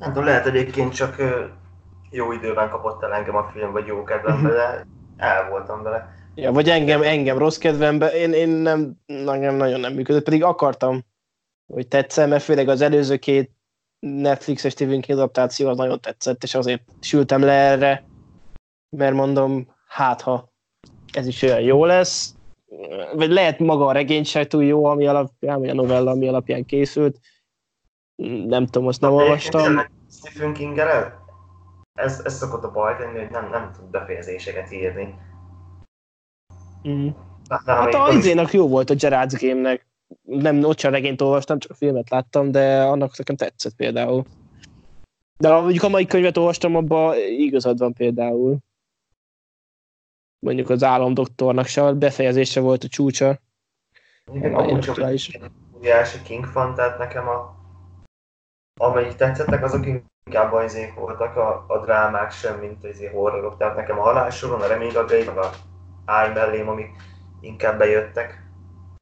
Nem 0.00 0.12
tudom, 0.12 0.24
lehet 0.24 0.46
egyébként 0.46 0.94
csak 0.94 1.16
jó 2.10 2.32
időben 2.32 2.70
kapott 2.70 3.02
el 3.02 3.12
engem 3.12 3.36
a 3.36 3.50
film, 3.52 3.72
vagy 3.72 3.86
jó 3.86 4.04
kedvembe, 4.04 4.48
de 4.48 4.86
el 5.16 5.48
voltam 5.48 5.82
vele. 5.82 6.14
Ja, 6.34 6.52
vagy 6.52 6.68
engem, 6.68 7.02
engem 7.02 7.38
rossz 7.38 7.56
kedvembe, 7.56 8.12
én, 8.12 8.32
én 8.32 8.48
nem, 8.48 8.94
engem 9.06 9.54
nagyon 9.54 9.80
nem 9.80 9.92
működött, 9.92 10.24
pedig 10.24 10.42
akartam, 10.42 11.04
hogy 11.72 11.88
tetszem, 11.88 12.28
mert 12.28 12.42
főleg 12.42 12.68
az 12.68 12.80
előző 12.80 13.16
két 13.16 13.50
Netflixes 13.98 14.72
Stephen 14.72 15.00
King 15.00 15.18
adaptáció 15.18 15.68
az 15.68 15.76
nagyon 15.76 16.00
tetszett, 16.00 16.42
és 16.42 16.54
azért 16.54 16.82
sültem 17.00 17.42
le 17.42 17.52
erre, 17.52 18.04
mert 18.96 19.14
mondom, 19.14 19.74
hát 19.86 20.20
ha 20.20 20.52
ez 21.12 21.26
is 21.26 21.42
olyan 21.42 21.60
jó 21.60 21.84
lesz, 21.84 22.34
vagy 23.14 23.30
lehet 23.30 23.58
maga 23.58 23.86
a 23.86 23.92
regény 23.92 24.24
se 24.24 24.46
túl 24.46 24.64
jó, 24.64 24.84
ami 24.84 25.06
alapján, 25.06 25.60
vagy 25.60 25.68
a 25.68 25.74
novella, 25.74 26.10
ami 26.10 26.28
alapján 26.28 26.64
készült. 26.64 27.18
Nem 28.46 28.66
tudom, 28.66 28.88
azt 28.88 29.00
nem 29.00 29.12
olvastam. 29.12 29.80
Stephen 30.10 30.52
king 30.52 30.78
ez, 31.92 32.20
ez 32.24 32.36
szokott 32.36 32.64
a 32.64 32.70
baj 32.70 32.96
tenni, 32.96 33.18
hogy 33.18 33.30
nem, 33.30 33.48
nem 33.50 33.70
tud 33.72 33.90
befejezéseket 33.90 34.72
írni 34.72 35.14
Mm. 36.88 37.08
Hát 37.48 37.94
a 37.94 38.12
izének 38.12 38.52
jó 38.52 38.68
volt 38.68 38.90
a 38.90 38.94
Gerard's 38.94 39.36
Game-nek. 39.40 39.86
Nem, 40.22 40.64
ott 40.64 40.78
sem 40.78 40.92
regényt 40.92 41.20
olvastam, 41.20 41.58
csak 41.58 41.70
a 41.70 41.74
filmet 41.74 42.10
láttam, 42.10 42.50
de 42.50 42.82
annak 42.82 43.16
nekem 43.16 43.36
tetszett 43.36 43.74
például. 43.74 44.24
De 45.38 45.60
mondjuk 45.60 45.82
a 45.82 45.88
mai 45.88 46.06
könyvet 46.06 46.36
olvastam, 46.36 46.76
abban 46.76 47.14
igazad 47.38 47.78
van 47.78 47.92
például. 47.92 48.56
Mondjuk 50.44 50.70
az 50.70 50.82
álomdoktornak 50.82 51.66
se, 51.66 51.92
befejezése 51.92 52.60
volt 52.60 52.84
a 52.84 52.88
csúcsa. 52.88 53.38
Igen, 54.32 54.54
amúgy 54.54 54.78
csak 54.78 54.98
óriási 55.76 56.22
King 56.22 56.44
fan, 56.44 56.74
tehát 56.74 56.98
nekem 56.98 57.28
a 57.28 57.54
amelyik 58.80 59.14
tetszettek, 59.14 59.62
azok 59.62 59.86
inkább 60.24 60.52
az 60.52 60.64
izék 60.64 60.94
voltak 60.94 61.36
a, 61.36 61.64
a 61.68 61.78
drámák 61.78 62.30
sem, 62.30 62.58
mint 62.58 62.84
az 62.84 63.08
horrorok. 63.12 63.56
Tehát 63.56 63.76
nekem 63.76 63.98
a 63.98 64.02
halálsoron, 64.02 64.60
a 64.60 64.66
remény 64.66 64.96
a 64.96 65.40
a 65.40 65.50
állj 66.04 66.32
mellém, 66.32 66.68
amik 66.68 66.90
inkább 67.40 67.78
bejöttek, 67.78 68.42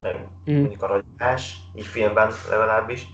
meg 0.01 0.28
mm. 0.51 0.59
mondjuk 0.59 0.82
a 0.82 0.86
ragyogás, 0.86 1.56
így 1.74 1.86
filmben 1.86 2.32
legalábbis. 2.48 3.06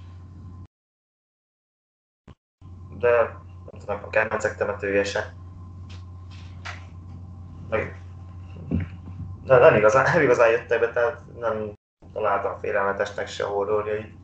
De 2.98 3.10
nem 3.70 3.80
tudom, 3.80 4.00
a 4.05 4.10
kedvencek 4.10 4.56
temetője 4.56 5.05
se. 5.05 5.34
Meg, 7.68 8.07
de 9.48 9.58
nem 9.58 9.74
igazán, 9.74 10.12
nem 10.12 10.22
igazán 10.22 10.50
jöttek 10.50 10.80
be, 10.80 10.92
tehát 10.92 11.22
nem 11.38 11.72
találtam 12.12 12.58
félelmetesnek 12.58 13.28
se 13.28 13.44
horrorjait. 13.44 14.14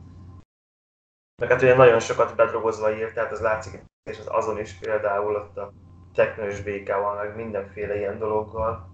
Meg 1.41 1.49
hát 1.49 1.61
ugye 1.61 1.75
nagyon 1.75 1.99
sokat 1.99 2.35
bedrogozva 2.35 2.97
írt, 2.97 3.13
tehát 3.13 3.31
az 3.31 3.41
látszik, 3.41 3.83
és 4.09 4.19
az 4.19 4.27
azon 4.27 4.59
is 4.59 4.73
például 4.73 5.35
ott 5.35 5.57
a 5.57 5.71
teknős 6.13 6.61
békával, 6.61 7.15
meg 7.15 7.35
mindenféle 7.35 7.97
ilyen 7.97 8.19
dologgal 8.19 8.93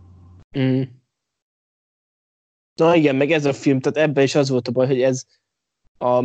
Mm. 0.57 0.81
Na 2.79 2.95
igen, 2.95 3.15
meg 3.15 3.31
ez 3.31 3.45
a 3.45 3.53
film, 3.53 3.79
tehát 3.79 4.09
ebben 4.09 4.23
is 4.23 4.35
az 4.35 4.49
volt 4.49 4.67
a 4.67 4.71
baj, 4.71 4.87
hogy 4.87 5.01
ez 5.01 5.25
a 5.97 6.23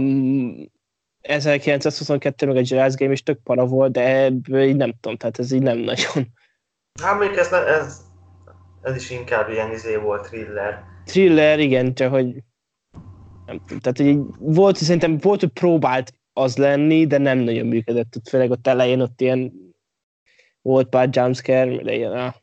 1922 1.20 2.46
meg 2.46 2.56
a 2.56 2.60
Jazz 2.62 2.94
Game 2.94 3.12
is 3.12 3.22
tök 3.22 3.42
para 3.42 3.66
volt, 3.66 3.92
de 3.92 4.24
ebből 4.24 4.62
így 4.62 4.76
nem 4.76 4.92
tudom, 5.00 5.16
tehát 5.16 5.38
ez 5.38 5.52
így 5.52 5.62
nem 5.62 5.78
nagyon. 5.78 6.32
Hát 7.02 7.18
még 7.18 7.30
ez, 7.30 7.52
ez, 7.52 8.05
ez 8.86 8.96
is 8.96 9.10
inkább 9.10 9.50
ilyen 9.50 9.72
izé 9.72 9.96
volt, 9.96 10.26
thriller. 10.26 10.84
Thriller, 11.04 11.58
igen, 11.58 11.94
csak 11.94 12.10
hogy 12.10 12.42
nem 13.46 13.58
tudom, 13.66 13.78
tehát 13.78 13.98
hogy 13.98 14.36
volt, 14.38 14.76
szerintem 14.76 15.18
volt, 15.18 15.40
hogy 15.40 15.52
próbált 15.52 16.12
az 16.32 16.56
lenni, 16.56 17.06
de 17.06 17.18
nem 17.18 17.38
nagyon 17.38 17.66
működött. 17.66 18.16
Ott 18.16 18.28
főleg 18.28 18.50
ott 18.50 18.66
elején 18.66 19.00
ott 19.00 19.20
ilyen 19.20 19.52
volt 20.62 20.88
pár 20.88 21.08
jumpscare, 21.12 21.82
de 21.82 21.94
ilyen, 21.94 22.12
ah. 22.12 22.34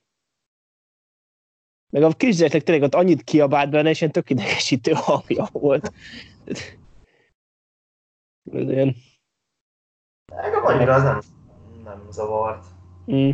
Meg 1.90 2.03
a 2.03 2.10
kisgyereknek 2.10 2.64
tényleg 2.64 2.84
ott 2.84 2.95
annyit 2.95 3.24
kiabált 3.24 3.70
benne, 3.70 3.90
és 3.90 3.99
ilyen 3.99 4.11
tök 4.11 4.30
idegesítő 4.30 4.91
hangja 5.06 5.48
volt. 5.52 5.94
Ez 8.52 8.70
ilyen... 8.70 8.95
Engem 10.26 10.65
annyira 10.65 10.94
az 10.94 11.03
nem, 11.03 11.22
nem 11.84 12.11
zavart. 12.11 12.65
Mm. 13.11 13.30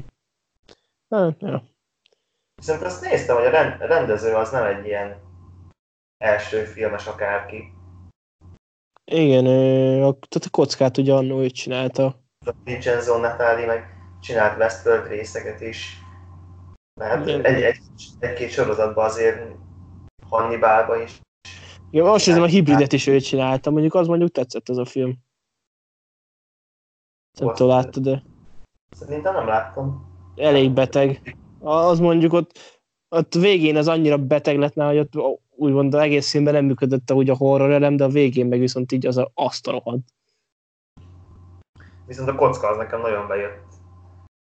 Hát, 1.10 1.42
ja. 1.42 1.64
Viszont 2.60 2.82
azt 2.82 3.02
néztem, 3.02 3.36
hogy 3.36 3.46
a 3.46 3.50
rend- 3.50 3.82
rendező 3.82 4.34
az 4.34 4.52
nem 4.52 4.64
egy 4.64 4.86
ilyen 4.86 5.16
első 6.18 6.64
filmes 6.64 7.08
akárki. 7.08 7.74
Igen, 9.12 9.46
a, 9.46 10.12
tehát 10.12 10.46
a 10.46 10.50
kockát 10.52 10.98
ugye 10.98 11.14
annó 11.14 11.40
ő 11.42 11.50
csinálta. 11.50 12.16
Vincenzo 12.64 13.18
Natali 13.18 13.66
meg 13.66 13.86
csinált 14.22 14.58
Westworld 14.58 15.08
részeket 15.08 15.62
is. 15.62 15.98
Mert 17.00 17.28
egy, 17.28 17.62
egy, 17.62 17.80
egy-két 18.20 18.50
sorozatban 18.52 19.06
azért 19.06 19.56
Hannibalban 20.30 21.02
is. 21.02 21.22
Igen, 21.92 22.06
azt 22.06 22.26
hiszem 22.26 22.42
a 22.42 22.46
hibridet 22.46 22.94
is 22.94 23.08
ő 23.08 23.20
csinálta, 23.20 23.70
mondjuk 23.70 23.94
az 23.94 24.08
mondjuk 24.08 24.32
tetszett 24.32 24.70
ez 24.70 24.78
a 24.78 24.86
film. 24.86 25.18
Nem 27.40 27.54
tudom, 27.54 27.68
láttad, 27.68 28.04
de 28.04 28.24
Szerintem 28.90 29.34
nem 29.34 29.48
láttam. 29.48 30.10
elég 30.36 30.72
beteg. 30.72 31.38
Az 31.60 32.00
mondjuk 32.00 32.34
ott, 32.34 32.60
ott 33.10 33.34
végén 33.34 33.76
az 33.76 33.88
annyira 33.88 34.18
beteg 34.18 34.58
lett 34.58 34.74
nála, 34.74 34.90
hogy 34.90 35.10
ott 35.16 35.40
úgymond 35.50 35.96
egész 35.96 36.30
filmben 36.30 36.54
nem 36.54 36.66
működött 36.66 37.12
úgy 37.12 37.30
a 37.30 37.36
horror 37.36 37.72
elem, 37.72 37.96
de 37.96 38.04
a 38.04 38.10
végén 38.10 38.46
meg 38.46 38.60
viszont 38.60 38.92
így 38.92 39.06
az 39.06 39.18
a, 39.18 39.32
azt 39.34 39.68
a 39.68 39.72
rohadt. 39.72 40.08
Viszont 42.06 42.30
a 42.30 42.36
kocka 42.36 42.68
az 42.68 42.78
nekem 42.78 43.02
nagyon 43.02 43.28
bejött. 43.28 43.68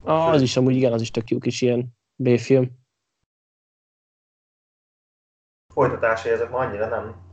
Ah, 0.04 0.28
az 0.28 0.42
is 0.42 0.56
amúgy 0.56 0.76
igen, 0.76 0.92
az 0.92 1.00
is 1.00 1.10
tök 1.10 1.28
jó 1.28 1.38
kis 1.38 1.60
ilyen 1.60 1.96
B-film. 2.22 2.70
Folytatásai 5.74 6.32
ezek 6.32 6.50
ma 6.50 6.58
annyira 6.58 6.88
nem. 6.88 7.24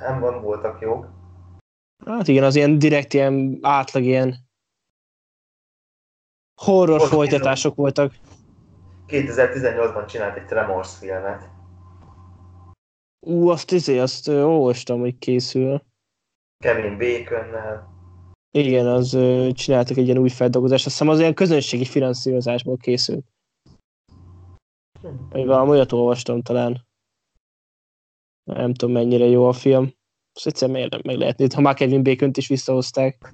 Nem 0.00 0.20
van, 0.20 0.42
voltak 0.42 0.80
jók. 0.80 1.08
Hát 2.06 2.28
igen, 2.28 2.44
az 2.44 2.56
ilyen 2.56 2.78
direkt 2.78 3.12
ilyen 3.12 3.58
átlag 3.60 4.02
ilyen 4.02 4.36
horror 6.64 7.00
Ott 7.00 7.08
folytatások 7.08 7.74
voltak. 7.74 8.14
2018-ban 9.08 10.06
csinált 10.06 10.36
egy 10.36 10.46
Tremors 10.46 10.96
filmet. 10.98 11.48
Ú, 13.26 13.48
azt 13.48 13.70
izé, 13.70 13.98
azt 13.98 14.28
ö, 14.28 14.42
olvastam, 14.42 15.00
hogy 15.00 15.18
készül. 15.18 15.82
Kevin 16.64 16.98
Baconnel. 16.98 17.90
Igen, 18.50 18.86
az 18.86 19.12
ö, 19.12 19.48
csináltak 19.52 19.96
egy 19.96 20.04
ilyen 20.04 20.18
új 20.18 20.28
feldolgozást, 20.28 20.86
azt 20.86 20.98
hiszem 20.98 21.12
az 21.12 21.18
ilyen 21.18 21.34
közönségi 21.34 21.84
finanszírozásból 21.84 22.76
készült. 22.76 23.24
Vagy 25.30 25.46
valami 25.46 25.70
olyat 25.70 25.92
olvastam 25.92 26.42
talán. 26.42 26.86
Nem 28.44 28.74
tudom 28.74 28.94
mennyire 28.94 29.24
jó 29.24 29.48
a 29.48 29.52
film. 29.52 29.92
Azt 30.34 30.46
egyszerűen 30.46 30.90
meg 31.04 31.16
lehet 31.16 31.38
nézni, 31.38 31.54
ha 31.54 31.60
már 31.60 31.74
Kevin 31.74 32.02
bacon 32.02 32.30
is 32.34 32.48
visszahozták. 32.48 33.32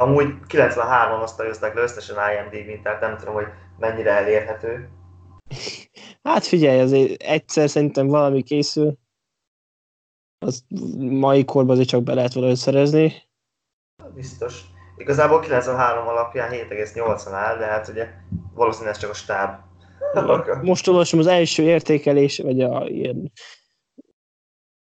Amúgy 0.00 0.34
93-an 0.48 1.22
osztályozták 1.22 1.74
le 1.74 1.82
összesen 1.82 2.16
IMDb-n, 2.16 2.82
tehát 2.82 3.00
nem 3.00 3.16
tudom, 3.16 3.34
hogy 3.34 3.46
mennyire 3.78 4.10
elérhető. 4.10 4.88
Hát 6.22 6.44
figyelj, 6.44 6.80
azért 6.80 7.22
egyszer 7.22 7.70
szerintem 7.70 8.06
valami 8.06 8.42
készül. 8.42 8.98
Az 10.38 10.64
mai 10.98 11.44
korban 11.44 11.74
azért 11.74 11.88
csak 11.88 12.02
be 12.02 12.14
lehet 12.14 12.32
valahogy 12.32 12.56
szerezni. 12.56 13.12
Biztos. 14.14 14.60
Igazából 14.96 15.40
93 15.40 16.08
alapján 16.08 16.50
7,8-an 16.50 17.32
áll, 17.32 17.58
de 17.58 17.66
hát 17.66 17.88
ugye 17.88 18.08
valószínűleg 18.54 18.94
ez 18.94 19.00
csak 19.00 19.10
a 19.10 19.14
stáb. 19.14 19.60
Most 20.62 20.88
olvasom 20.88 21.18
az 21.18 21.26
első 21.26 21.62
értékelés, 21.62 22.38
vagy 22.38 22.60
a 22.60 22.86
ilyen 22.86 23.32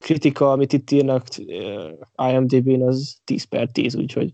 kritika, 0.03 0.51
amit 0.51 0.73
itt 0.73 0.91
írnak 0.91 1.25
uh, 1.37 2.29
IMDb-n, 2.31 2.81
az 2.81 3.17
10 3.23 3.43
per 3.43 3.67
10, 3.71 3.95
úgyhogy 3.95 4.33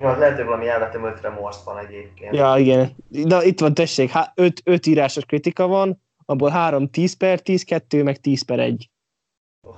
Ja, 0.00 0.18
lehet, 0.18 0.36
hogy 0.36 0.44
valami 0.44 0.68
elvetemült 0.68 1.20
remorse 1.20 1.60
van 1.64 1.78
egyébként. 1.78 2.34
ja, 2.34 2.54
igen. 2.58 2.96
De 3.08 3.44
itt 3.44 3.60
van, 3.60 3.74
tessék, 3.74 4.10
5 4.34 4.60
öt 4.64 4.86
írásos 4.86 5.24
kritika 5.24 5.66
van, 5.66 6.00
abból 6.24 6.50
3 6.50 6.88
10 6.90 7.16
per 7.16 7.40
10, 7.42 7.64
2 7.64 8.02
meg 8.02 8.16
10 8.20 8.42
per 8.44 8.58
1. 8.58 8.90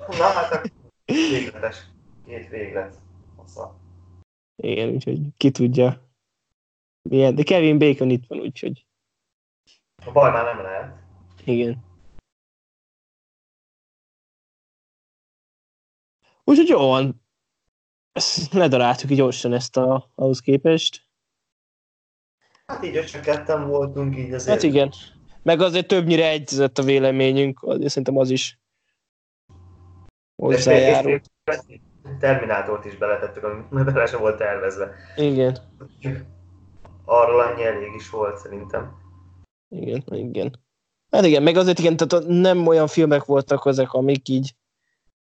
Na 0.07 0.23
hát 0.23 0.51
akkor 0.53 0.71
végletes. 1.05 1.77
Két 2.25 2.49
véglet. 2.49 2.95
Hossza. 3.35 3.75
Igen, 4.55 4.89
úgyhogy 4.89 5.19
ki 5.37 5.51
tudja. 5.51 6.09
Milyen. 7.09 7.35
De 7.35 7.43
Kevin 7.43 7.77
Bacon 7.77 8.09
itt 8.09 8.27
van, 8.27 8.39
úgyhogy 8.39 8.85
A 10.05 10.11
baj 10.11 10.31
már 10.31 10.43
nem 10.55 10.63
lehet. 10.63 10.95
igen. 11.45 11.83
Úgyhogy 16.51 16.67
jó 16.67 16.87
van. 16.87 17.21
Ezt 18.11 18.53
ledaráltuk 18.53 19.11
így 19.11 19.17
gyorsan 19.17 19.53
ezt 19.53 19.77
a, 19.77 20.11
ahhoz 20.15 20.39
képest. 20.39 21.07
Hát 22.65 22.85
így 22.85 23.05
csak 23.05 23.21
ketten 23.21 23.67
voltunk, 23.67 24.17
így 24.17 24.33
azért. 24.33 24.53
Hát 24.53 24.63
igen. 24.63 24.91
Meg 25.43 25.61
azért 25.61 25.87
többnyire 25.87 26.29
egyezett 26.29 26.77
a 26.77 26.83
véleményünk, 26.83 27.63
azért 27.63 27.89
szerintem 27.89 28.17
az 28.17 28.29
is 28.29 28.59
hozzájárult. 30.35 31.31
Terminátort 32.19 32.85
is 32.85 32.97
beletettük, 32.97 33.43
ami 33.43 33.83
bele 33.83 34.05
sem 34.05 34.19
volt 34.19 34.37
tervezve. 34.37 34.95
Igen, 35.15 35.57
Arról 37.05 37.39
annyi 37.39 37.63
elég 37.63 37.93
is 37.95 38.09
volt 38.09 38.37
szerintem. 38.37 38.95
igen, 39.69 40.03
igen. 40.05 40.59
Hát 41.09 41.25
igen, 41.25 41.43
meg 41.43 41.55
azért 41.55 41.79
igen, 41.79 41.97
tehát 41.97 42.25
nem 42.27 42.67
olyan 42.67 42.87
filmek 42.87 43.25
voltak 43.25 43.65
ezek, 43.65 43.91
amik 43.91 44.29
így, 44.29 44.55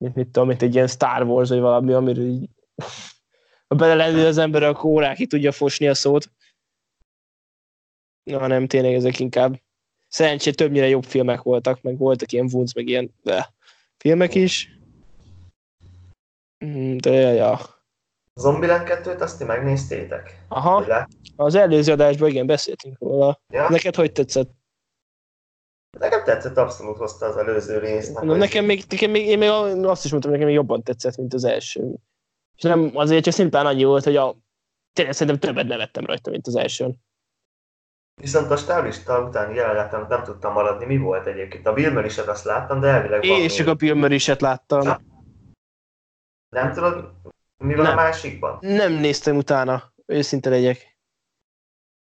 mint 0.02 0.14
mit 0.14 0.28
tudom, 0.28 0.48
mint 0.48 0.62
egy 0.62 0.74
ilyen 0.74 0.86
Star 0.86 1.22
Wars, 1.22 1.48
vagy 1.48 1.60
valami, 1.60 1.92
amiről 1.92 2.26
így, 2.26 2.48
ha 3.68 3.74
belelendül 3.74 4.26
az 4.26 4.38
ember, 4.38 4.62
akkor 4.62 4.90
órákig 4.90 5.28
tudja 5.28 5.52
fosni 5.52 5.88
a 5.88 5.94
szót. 5.94 6.30
Na, 8.22 8.46
nem, 8.46 8.66
tényleg 8.66 8.94
ezek 8.94 9.18
inkább 9.18 9.60
szerencsére 10.08 10.56
többnyire 10.56 10.88
jobb 10.88 11.04
filmek 11.04 11.42
voltak, 11.42 11.82
meg 11.82 11.98
voltak 11.98 12.32
ilyen 12.32 12.48
Wunz, 12.52 12.74
meg 12.74 12.88
ilyen 12.88 13.14
de, 13.22 13.54
filmek 13.96 14.34
is. 14.34 14.78
Mm, 16.64 16.96
De 16.96 17.12
ja. 17.12 17.60
Zombieland 18.34 18.88
2-t 18.88 19.20
azt 19.20 19.38
ti 19.38 19.44
megnéztétek? 19.44 20.44
Aha, 20.48 21.06
az 21.36 21.54
előző 21.54 21.92
adásban 21.92 22.28
igen, 22.28 22.46
beszéltünk 22.46 22.98
róla. 22.98 23.40
Ja? 23.48 23.68
Neked 23.68 23.94
hogy 23.94 24.12
tetszett? 24.12 24.50
Nekem 25.98 26.24
tetszett, 26.24 26.56
abszolút 26.56 26.96
hozta 26.96 27.26
az 27.26 27.36
előző 27.36 27.78
részt. 27.78 28.14
Mondom, 28.14 28.38
nekem 28.38 28.64
még, 28.64 28.84
nekem 28.88 29.10
még, 29.10 29.26
én 29.26 29.38
még 29.38 29.48
azt 29.84 30.04
is 30.04 30.10
mondtam, 30.10 30.32
nekem 30.32 30.46
még 30.46 30.54
jobban 30.54 30.82
tetszett, 30.82 31.16
mint 31.16 31.34
az 31.34 31.44
első. 31.44 31.94
És 32.56 32.62
nem 32.62 32.90
azért 32.94 33.24
csak 33.24 33.32
szimplán 33.32 33.66
annyi 33.66 33.84
volt, 33.84 34.04
hogy 34.04 34.16
a, 34.16 34.36
tényleg 34.92 35.14
szerintem 35.14 35.48
többet 35.48 35.66
nevettem 35.66 36.04
rajta, 36.04 36.30
mint 36.30 36.46
az 36.46 36.56
elsőn. 36.56 36.96
Viszont 38.20 38.50
a 38.50 38.56
stáblista 38.56 39.22
utáni 39.22 39.54
jelenetem 39.54 40.06
nem 40.08 40.22
tudtam 40.22 40.52
maradni. 40.52 40.84
Mi 40.84 40.96
volt 40.96 41.26
egyébként? 41.26 41.66
A 41.66 41.72
Bill 41.72 42.04
is 42.04 42.18
azt 42.18 42.44
láttam, 42.44 42.80
de 42.80 42.88
elvileg 42.88 43.24
Én 43.24 43.44
is 43.44 43.54
csak 43.54 43.66
a 43.66 43.74
Bill 43.74 43.94
Murray-set 43.94 44.40
láttam. 44.40 44.82
Ja. 44.82 45.00
Nem 46.48 46.72
tudod, 46.72 47.12
mi 47.56 47.74
van 47.74 47.84
Nem. 47.84 47.92
a 47.92 48.00
másikban? 48.00 48.58
Nem 48.60 48.92
néztem 48.92 49.36
utána, 49.36 49.92
őszinte 50.06 50.50
legyek. 50.50 50.98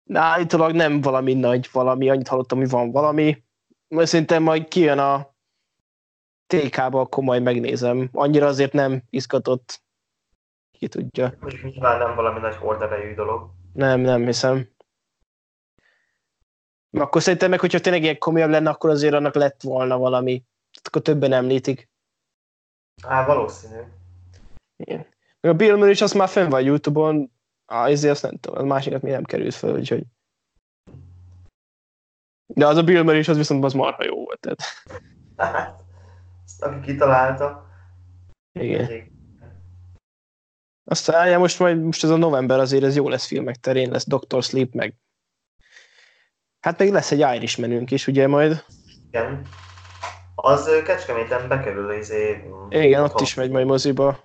De 0.03 0.19
állítólag 0.19 0.71
nem 0.71 1.01
valami 1.01 1.33
nagy 1.33 1.69
valami, 1.71 2.09
annyit 2.09 2.27
hallottam, 2.27 2.57
hogy 2.57 2.69
van 2.69 2.91
valami. 2.91 3.45
Szerintem 3.89 4.43
majd 4.43 4.67
kijön 4.67 4.99
a 4.99 5.35
TK-ba, 6.47 6.99
akkor 6.99 7.23
majd 7.23 7.43
megnézem. 7.43 8.09
Annyira 8.13 8.45
azért 8.45 8.73
nem 8.73 9.03
izgatott. 9.09 9.81
Ki 10.71 10.87
tudja. 10.87 11.33
Nyilván 11.61 11.97
nem 11.97 12.15
valami 12.15 12.39
nagy 12.39 12.55
horderejű 12.55 13.13
dolog. 13.13 13.49
Nem, 13.73 13.99
nem 13.99 14.25
hiszem. 14.25 14.69
Akkor 16.91 17.21
szerintem 17.21 17.49
meg, 17.49 17.59
hogyha 17.59 17.79
tényleg 17.79 18.01
ilyen 18.01 18.17
komolyabb 18.17 18.49
lenne, 18.49 18.69
akkor 18.69 18.89
azért 18.89 19.13
annak 19.13 19.35
lett 19.35 19.61
volna 19.61 19.97
valami. 19.97 20.43
Akkor 20.83 21.01
többen 21.01 21.31
említik. 21.31 21.89
Á, 23.03 23.25
valószínű. 23.25 23.81
Igen. 24.75 25.05
Meg 25.39 25.51
a 25.51 25.55
Bill 25.55 25.75
Murray 25.75 25.91
is 25.91 26.01
azt 26.01 26.13
már 26.13 26.27
fenn 26.27 26.49
van 26.49 26.61
Youtube-on, 26.61 27.31
ah, 27.65 27.89
ezért 27.89 28.13
azt 28.13 28.23
nem 28.23 28.37
tudom, 28.37 28.59
a 28.59 28.63
másikat 28.63 29.01
még 29.01 29.11
nem 29.11 29.23
került 29.23 29.53
fel, 29.53 29.73
úgyhogy... 29.73 30.03
De 32.47 32.67
az 32.67 32.77
a 32.77 32.83
Bill 32.83 33.03
Murray 33.03 33.19
is, 33.19 33.27
az 33.27 33.37
viszont 33.37 33.63
az 33.63 33.73
marha 33.73 34.03
jó 34.03 34.23
volt. 34.23 34.39
Tehát. 34.39 34.61
Hát, 35.37 35.79
ezt 36.45 36.63
aki 36.63 36.79
kitalálta. 36.79 37.65
Igen. 38.59 39.15
Aztán 40.83 41.29
ja, 41.29 41.39
most 41.39 41.59
majd 41.59 41.81
most 41.81 42.03
ez 42.03 42.09
a 42.09 42.17
november 42.17 42.59
azért 42.59 42.83
ez 42.83 42.95
jó 42.95 43.09
lesz 43.09 43.27
filmek 43.27 43.55
terén, 43.55 43.91
lesz 43.91 44.07
Doctor 44.07 44.43
Sleep, 44.43 44.73
meg 44.73 44.95
hát 46.59 46.79
még 46.79 46.91
lesz 46.91 47.11
egy 47.11 47.35
Irishmanünk 47.35 47.91
is, 47.91 48.07
ugye 48.07 48.27
majd. 48.27 48.63
Igen. 49.07 49.47
Az 50.35 50.69
Kecskeméten 50.85 51.47
bekerül, 51.47 51.91
izé... 51.91 52.43
Igen, 52.69 53.03
ott 53.03 53.19
is 53.19 53.33
megy 53.33 53.51
majd 53.51 53.65
moziba. 53.65 54.19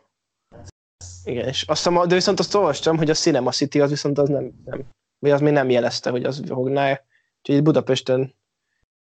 Igen, 1.24 1.48
és 1.48 1.62
azt 1.62 1.84
hiszem, 1.84 2.08
de 2.08 2.14
viszont 2.14 2.38
azt 2.38 2.54
olvastam, 2.54 2.96
hogy 2.96 3.10
a 3.10 3.14
Cinema 3.14 3.50
City 3.50 3.80
az 3.80 3.90
viszont 3.90 4.18
az 4.18 4.28
nem, 4.28 4.52
nem 4.64 4.84
vagy 5.18 5.30
az 5.30 5.40
még 5.40 5.52
nem 5.52 5.70
jelezte, 5.70 6.10
hogy 6.10 6.24
az 6.24 6.42
fogná. 6.46 7.00
Úgyhogy 7.42 7.56
itt 7.56 7.62
Budapesten 7.62 8.34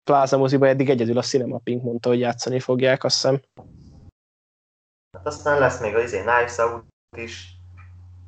Plaza 0.04 0.36
moziba 0.36 0.68
eddig 0.68 0.90
egyedül 0.90 1.18
a 1.18 1.22
Cinema 1.22 1.58
Pink 1.58 1.82
mondta, 1.82 2.08
hogy 2.08 2.18
játszani 2.18 2.60
fogják, 2.60 3.04
azt 3.04 3.14
hiszem. 3.14 3.42
Hát 5.12 5.26
aztán 5.26 5.58
lesz 5.58 5.80
még 5.80 5.94
az 5.94 6.02
izé 6.02 6.18
Knives 6.18 6.58
Out 6.58 6.84
is. 7.16 7.56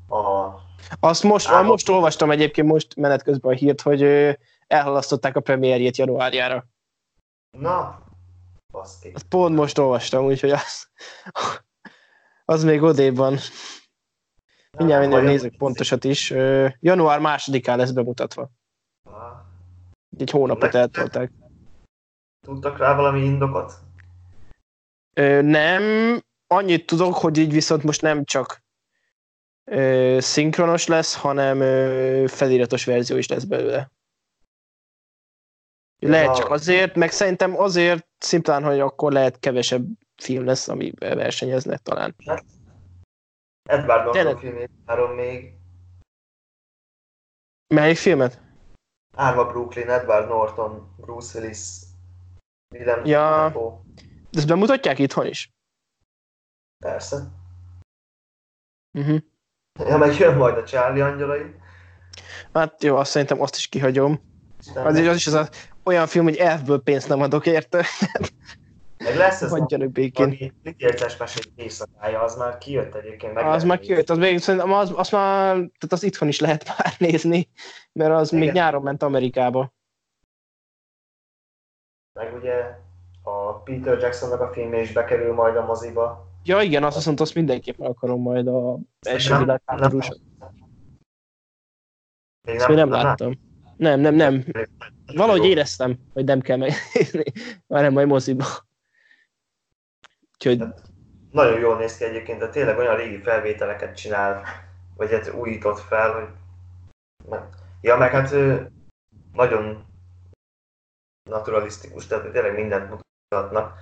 A... 0.08 0.50
Azt 1.00 1.22
most, 1.22 1.48
Állam. 1.48 1.66
most 1.66 1.88
olvastam 1.88 2.30
egyébként 2.30 2.68
most 2.68 2.96
menet 2.96 3.22
közben 3.22 3.52
a 3.52 3.56
hírt, 3.56 3.80
hogy 3.80 4.02
elhalasztották 4.66 5.36
a 5.36 5.40
premierjét 5.40 5.96
januárjára. 5.96 6.66
Na, 7.58 8.02
baszki. 8.72 9.10
Azt 9.14 9.28
pont 9.28 9.56
most 9.56 9.78
olvastam, 9.78 10.24
úgyhogy 10.24 10.50
az, 10.50 10.88
az 12.44 12.64
még 12.64 12.82
odébb 12.82 13.16
van. 13.16 13.38
Mindjárt 14.78 15.02
minden 15.02 15.24
nézek 15.24 15.56
pontosat 15.56 16.04
is. 16.04 16.30
Január 16.80 17.20
másodikán 17.20 17.78
lesz 17.78 17.90
bemutatva. 17.90 18.50
Egy 20.18 20.30
hónapot 20.30 20.74
eltolták. 20.74 21.32
Tudtak 22.46 22.78
rá 22.78 22.94
valami 22.94 23.20
indokot? 23.20 23.72
Ö, 25.14 25.42
nem, 25.42 25.82
annyit 26.46 26.86
tudok, 26.86 27.14
hogy 27.14 27.38
így 27.38 27.52
viszont 27.52 27.82
most 27.82 28.02
nem 28.02 28.24
csak 28.24 28.62
ö, 29.64 30.18
szinkronos 30.20 30.86
lesz, 30.86 31.16
hanem 31.16 31.60
ö, 31.60 32.24
feliratos 32.28 32.84
verzió 32.84 33.16
is 33.16 33.28
lesz 33.28 33.44
belőle. 33.44 33.90
Lehet 35.98 36.36
csak 36.36 36.50
azért, 36.50 36.94
meg 36.94 37.10
szerintem 37.10 37.58
azért 37.58 38.06
szimplán, 38.18 38.64
hogy 38.64 38.80
akkor 38.80 39.12
lehet 39.12 39.38
kevesebb 39.38 39.86
film 40.16 40.44
lesz, 40.44 40.68
ami 40.68 40.92
versenyeznek 40.98 41.78
talán. 41.78 42.14
Hát, 42.26 42.44
Edward 43.62 44.04
Norton 44.04 44.38
filmét 44.38 44.70
várom 44.84 45.10
még. 45.10 45.54
Melyik 47.74 47.96
filmet? 47.96 48.40
Árva 49.16 49.46
Brooklyn, 49.46 49.90
Edward 49.90 50.28
Norton, 50.28 50.94
Bruce 50.96 51.38
Willis, 51.38 51.58
Willem 52.74 53.04
ja. 53.04 53.52
De 54.30 54.38
ezt 54.38 54.46
bemutatják 54.46 54.98
itthon 54.98 55.26
is? 55.26 55.52
Persze. 56.84 57.16
Uh-huh. 58.98 59.18
Ja, 59.78 59.96
meg 59.96 60.18
jön 60.18 60.36
majd 60.36 60.56
a 60.56 60.64
Charlie 60.64 61.02
angyalai. 61.02 61.54
Hát 62.52 62.82
jó, 62.82 62.96
azt 62.96 63.10
szerintem 63.10 63.40
azt 63.40 63.56
is 63.56 63.68
kihagyom. 63.68 64.20
Az, 64.74 64.98
is, 64.98 65.06
az 65.06 65.16
is 65.16 65.26
az 65.26 65.34
a, 65.34 65.48
olyan 65.84 66.06
film, 66.06 66.24
hogy 66.24 66.36
elfből 66.36 66.82
pénzt 66.82 67.08
nem 67.08 67.20
adok 67.20 67.46
érte. 67.46 67.86
Meg 69.02 69.16
lesz 69.16 69.42
ez 69.42 69.50
Hagyjanak 69.50 69.90
békén. 69.90 70.52
Litélces 70.62 71.16
mesék 71.16 71.52
éjszakája, 71.56 72.22
az 72.22 72.36
már 72.36 72.58
kijött 72.58 72.94
egyébként. 72.94 73.34
Meg 73.34 73.44
az 73.44 73.64
már 73.64 73.78
kijött, 73.78 74.10
az 74.10 74.18
még 74.18 74.38
szerintem 74.38 74.72
az, 74.72 74.92
az 74.96 75.10
már, 75.10 75.54
tehát 75.54 75.88
az 75.90 76.02
itthon 76.02 76.28
is 76.28 76.40
lehet 76.40 76.64
már 76.78 76.94
nézni, 76.98 77.48
mert 77.92 78.12
az 78.12 78.32
Igen. 78.32 78.44
még 78.44 78.54
nyáron 78.54 78.82
ment 78.82 79.02
Amerikába. 79.02 79.72
Meg 82.12 82.34
ugye 82.34 82.76
a 83.22 83.52
Peter 83.52 83.98
Jacksonnak 83.98 84.40
a 84.40 84.52
filmje 84.52 84.80
is 84.80 84.92
bekerül 84.92 85.34
majd 85.34 85.56
a 85.56 85.64
moziba. 85.64 86.30
Ja 86.44 86.60
igen, 86.60 86.84
azt 86.84 86.96
viszont 86.96 87.20
azt 87.20 87.34
mindenképpen 87.34 87.86
akarom 87.86 88.20
majd 88.20 88.46
a 88.46 88.78
első 89.00 89.38
világháborús. 89.38 90.08
Még 92.46 92.56
nem, 92.56 92.74
nem, 92.74 92.90
láttam. 92.90 93.38
Nem, 93.76 94.00
nem, 94.00 94.14
nem. 94.14 94.44
Valahogy 95.06 95.44
éreztem, 95.44 95.98
hogy 96.12 96.24
nem 96.24 96.40
kell 96.40 96.56
megnézni, 96.56 97.24
már 97.66 97.82
nem 97.82 97.92
majd 97.92 98.06
moziba. 98.06 98.44
Úgyhogy... 100.46 100.60
Hát, 100.60 100.82
nagyon 101.30 101.58
jól 101.58 101.76
néz 101.76 101.96
ki 101.96 102.04
egyébként, 102.04 102.38
de 102.38 102.48
tényleg 102.48 102.78
olyan 102.78 102.96
régi 102.96 103.18
felvételeket 103.18 103.96
csinál, 103.96 104.42
vagy 104.96 105.10
hát 105.10 105.32
újított 105.32 105.78
fel, 105.78 106.12
hogy... 106.12 106.28
Ja, 107.80 107.96
meg 107.96 108.10
hát 108.10 108.34
nagyon 109.32 109.84
naturalisztikus, 111.30 112.06
tehát 112.06 112.30
tényleg 112.30 112.54
mindent 112.54 112.90
mutatnak. 113.28 113.78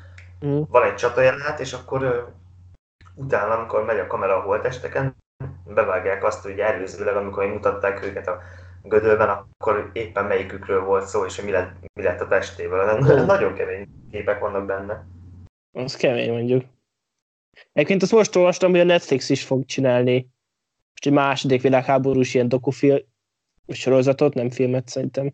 Mm. 0.47 0.61
Van 0.69 0.83
egy 0.83 0.95
csatajelenet, 0.95 1.61
és 1.61 1.73
akkor 1.73 2.33
utána, 3.15 3.55
amikor 3.55 3.85
megy 3.85 3.99
a 3.99 4.07
kamera 4.07 4.37
a 4.37 4.43
holtesteken, 4.43 5.17
bevágják 5.65 6.25
azt, 6.25 6.43
hogy 6.43 6.59
előzőleg, 6.59 7.17
amikor 7.17 7.47
mutatták 7.47 8.05
őket 8.05 8.29
a 8.29 8.41
gödölben, 8.83 9.29
akkor 9.29 9.91
éppen 9.93 10.25
melyikükről 10.25 10.85
volt 10.85 11.07
szó, 11.07 11.25
és 11.25 11.37
hogy 11.37 11.45
mi 11.45 11.51
lett, 11.51 11.73
mi 11.95 12.03
lett 12.03 12.21
a 12.21 12.29
testével. 12.29 12.99
Nagyon 13.25 13.55
kemény 13.55 13.89
képek 14.11 14.39
vannak 14.39 14.67
benne. 14.67 15.05
Az 15.73 15.97
kemény 15.97 16.31
mondjuk. 16.31 16.65
Egyébként 17.73 18.03
azt 18.03 18.13
most 18.13 18.37
olvastam, 18.37 18.71
hogy 18.71 18.81
a 18.81 18.85
Netflix 18.85 19.31
is 19.31 19.45
fog 19.45 19.65
csinálni 19.65 20.29
most 20.91 21.07
egy 21.07 21.13
második 21.13 21.63
világháborús 21.63 22.35
ilyen 22.35 22.49
dokufilm 22.49 22.99
sorozatot, 23.69 24.35
nem 24.35 24.51
filmet 24.51 24.89
szerintem. 24.89 25.33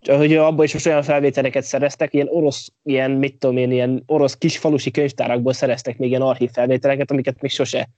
Csak 0.00 0.16
hogy 0.16 0.34
abból 0.34 0.64
is 0.64 0.72
most 0.72 0.86
olyan 0.86 1.02
felvételeket 1.02 1.62
szereztek, 1.62 2.14
ilyen 2.14 2.28
orosz, 2.28 2.72
ilyen, 2.82 3.10
mit 3.10 3.38
tudom 3.38 3.56
én, 3.56 3.70
ilyen 3.70 4.02
orosz 4.06 4.36
kisfalusi 4.36 4.90
könyvtárakból 4.90 5.52
szereztek 5.52 5.98
még 5.98 6.08
ilyen 6.08 6.22
archív 6.22 6.50
felvételeket, 6.50 7.10
amiket 7.10 7.40
még 7.40 7.50
sose 7.50 7.88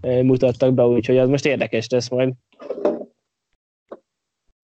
mutattak 0.00 0.74
be, 0.74 0.82
úgyhogy 0.82 1.18
az 1.18 1.28
most 1.28 1.46
érdekes 1.46 1.88
lesz 1.88 2.08
majd. 2.08 2.32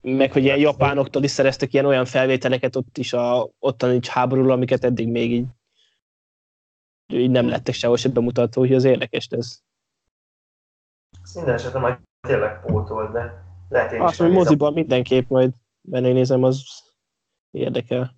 Meg, 0.01 0.31
hogy 0.31 0.43
ilyen 0.43 0.59
japánoktól 0.59 1.23
is 1.23 1.31
szereztek 1.31 1.73
ilyen 1.73 1.85
olyan 1.85 2.05
felvételeket 2.05 2.75
ott 2.75 2.97
is 2.97 3.13
a 3.13 3.49
ottani 3.59 3.99
háborúról, 4.07 4.51
amiket 4.51 4.83
eddig 4.83 5.07
még 5.07 5.31
így 5.31 5.45
így 7.07 7.31
nem 7.31 7.47
lettek 7.47 7.73
sehol 7.73 7.97
se 7.97 8.09
bemutatva, 8.09 8.61
hogy 8.61 8.73
az 8.73 8.83
érdekes 8.83 9.27
ez. 9.27 9.59
Minden 11.33 11.53
esetben 11.53 11.81
majd 11.81 11.97
tényleg 12.27 12.61
pótol, 12.61 13.11
de 13.11 13.45
lehet 13.69 13.91
én 13.91 14.01
Azt, 14.01 14.19
hogy 14.19 14.31
moziban 14.31 14.73
mindenképp 14.73 15.29
majd 15.29 15.53
menni 15.81 16.11
nézem, 16.11 16.43
az 16.43 16.63
érdekel. 17.51 18.15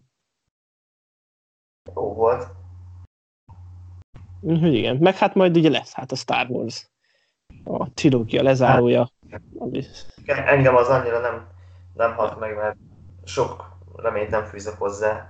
Jó 1.96 2.14
volt. 2.14 2.48
Hogy 4.42 4.74
igen, 4.74 4.98
meg 4.98 5.16
hát 5.16 5.36
majd 5.36 5.58
ugye 5.58 5.70
lesz 5.70 5.94
hát 5.94 6.12
a 6.12 6.16
Star 6.16 6.50
Wars. 6.50 6.90
A 7.64 7.94
trilógia 7.94 8.44
lezárója. 8.44 9.12
Hát, 9.30 9.42
engem 10.26 10.76
az 10.76 10.88
annyira 10.88 11.20
nem, 11.20 11.48
nem 11.94 12.16
hat 12.16 12.40
meg, 12.40 12.56
mert 12.56 12.78
sok 13.24 13.78
reményt 13.96 14.30
nem 14.30 14.46
fűzök 14.46 14.78
hozzá. 14.78 15.30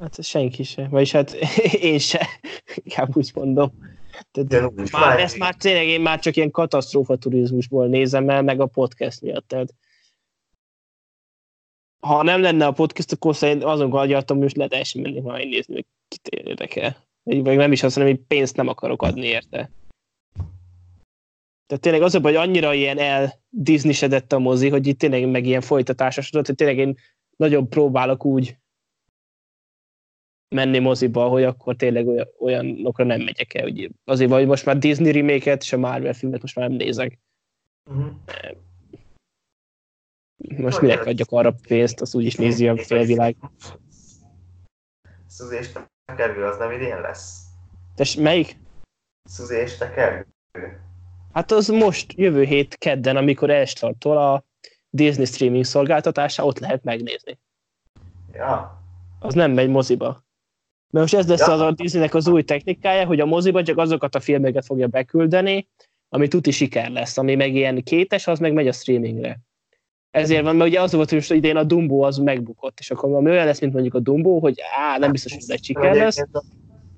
Hát 0.00 0.22
senki 0.22 0.62
se, 0.62 0.88
vagyis 0.88 1.12
hát 1.12 1.32
én 1.90 1.98
se, 1.98 2.26
inkább 2.82 3.16
úgy 3.16 3.30
mondom. 3.34 3.72
Tehát 4.30 4.74
már, 4.74 4.90
már 4.92 5.20
ezt 5.20 5.38
már 5.38 5.54
tényleg 5.54 5.86
én 5.86 6.00
már 6.00 6.18
csak 6.18 6.36
ilyen 6.36 6.50
katasztrófa 6.50 7.16
turizmusból 7.16 7.86
nézem 7.86 8.28
el, 8.30 8.42
meg 8.42 8.60
a 8.60 8.66
podcast 8.66 9.20
miatt. 9.20 9.48
Tehát, 9.48 9.74
ha 12.00 12.22
nem 12.22 12.40
lenne 12.40 12.66
a 12.66 12.72
podcast, 12.72 13.12
akkor 13.12 13.36
szerintem 13.36 13.68
azon 13.68 13.92
agyaltam, 13.92 14.36
hogy 14.36 14.44
most 14.44 14.56
lehet 14.56 14.72
el 14.72 14.84
sem 14.84 15.02
menni 15.02 15.20
majd 15.20 15.48
nézni, 15.48 15.74
hogy 15.74 15.86
kit 16.08 16.28
érdekel. 16.28 16.96
Vagy 17.22 17.56
nem 17.56 17.72
is 17.72 17.82
azt 17.82 17.96
mondom, 17.96 18.14
hogy 18.14 18.24
pénzt 18.26 18.56
nem 18.56 18.68
akarok 18.68 19.02
adni 19.02 19.26
érte. 19.26 19.70
Tehát 21.66 21.82
tényleg 21.82 22.02
az 22.02 22.14
hogy 22.22 22.34
annyira 22.34 22.74
ilyen 22.74 22.98
el 22.98 23.40
disney 23.48 24.20
a 24.28 24.38
mozi, 24.38 24.68
hogy 24.68 24.86
itt 24.86 24.98
tényleg 24.98 25.30
meg 25.30 25.46
ilyen 25.46 25.60
folytatásosodott, 25.60 26.46
hogy 26.46 26.54
tényleg 26.54 26.78
én 26.78 26.98
nagyon 27.36 27.68
próbálok 27.68 28.24
úgy 28.24 28.56
menni 30.48 30.78
moziba, 30.78 31.28
hogy 31.28 31.44
akkor 31.44 31.76
tényleg 31.76 32.06
olyan, 32.06 32.28
olyanokra 32.38 33.04
nem 33.04 33.20
megyek 33.20 33.54
el. 33.54 33.64
Ugye. 33.64 33.88
Azért 34.04 34.30
vagy 34.30 34.46
most 34.46 34.64
már 34.64 34.78
Disney 34.78 35.12
remake-et, 35.12 35.62
és 35.62 35.72
a 35.72 35.78
Marvel 35.78 36.12
filmet 36.12 36.40
most 36.40 36.56
már 36.56 36.68
nem 36.68 36.76
nézek. 36.76 37.18
Uh-huh. 37.90 38.12
Most 40.56 40.80
minek 40.80 41.06
adjak 41.06 41.30
arra 41.30 41.54
pénzt, 41.66 42.00
az 42.00 42.14
úgyis 42.14 42.34
nézi 42.34 42.68
a 42.68 42.76
félvilág. 42.76 43.36
Szuzi 45.26 45.56
és 45.56 45.70
tekergő, 46.04 46.44
az 46.44 46.58
nem 46.58 46.70
idén 46.70 47.00
lesz? 47.00 47.42
Tes, 47.94 48.14
melyik? 48.14 48.56
Szuzi 49.24 49.56
és 49.56 49.76
tekergő. 49.76 50.26
Hát 51.32 51.50
az 51.50 51.68
most 51.68 52.12
jövő 52.12 52.44
hét 52.44 52.74
kedden, 52.74 53.16
amikor 53.16 53.50
elstartol 53.50 54.16
a 54.16 54.44
Disney 54.90 55.24
streaming 55.24 55.64
szolgáltatása, 55.64 56.44
ott 56.44 56.58
lehet 56.58 56.84
megnézni. 56.84 57.38
Ja. 58.32 58.82
Az 59.18 59.34
nem 59.34 59.50
megy 59.50 59.68
moziba. 59.68 60.24
Mert 60.90 61.10
most 61.10 61.14
ez 61.14 61.28
lesz 61.28 61.46
ja. 61.46 61.52
az 61.52 61.60
a 61.60 61.70
Disneynek 61.72 62.14
az 62.14 62.28
új 62.28 62.42
technikája, 62.42 63.06
hogy 63.06 63.20
a 63.20 63.26
moziba 63.26 63.62
csak 63.62 63.78
azokat 63.78 64.14
a 64.14 64.20
filmeket 64.20 64.64
fogja 64.64 64.86
beküldeni, 64.86 65.68
ami 66.08 66.28
tuti 66.28 66.50
siker 66.50 66.90
lesz, 66.90 67.18
ami 67.18 67.34
meg 67.34 67.54
ilyen 67.54 67.82
kétes, 67.82 68.26
az 68.26 68.38
meg 68.38 68.52
megy 68.52 68.68
a 68.68 68.72
streamingre. 68.72 69.38
Ezért 70.10 70.42
van, 70.42 70.56
mert 70.56 70.70
ugye 70.70 70.80
az 70.80 70.92
volt, 70.92 71.08
hogy 71.08 71.18
most 71.18 71.32
idén 71.32 71.56
a 71.56 71.64
Dumbo 71.64 72.00
az 72.00 72.16
megbukott, 72.16 72.78
és 72.78 72.90
akkor 72.90 73.14
ami 73.14 73.30
olyan 73.30 73.46
lesz, 73.46 73.60
mint 73.60 73.72
mondjuk 73.72 73.94
a 73.94 73.98
Dumbo, 73.98 74.38
hogy 74.38 74.60
á, 74.78 74.98
nem 74.98 75.12
biztos, 75.12 75.32
hogy 75.32 75.42
egy 75.46 75.64
siker 75.64 75.94
lesz. 75.94 76.18
A 76.18 76.42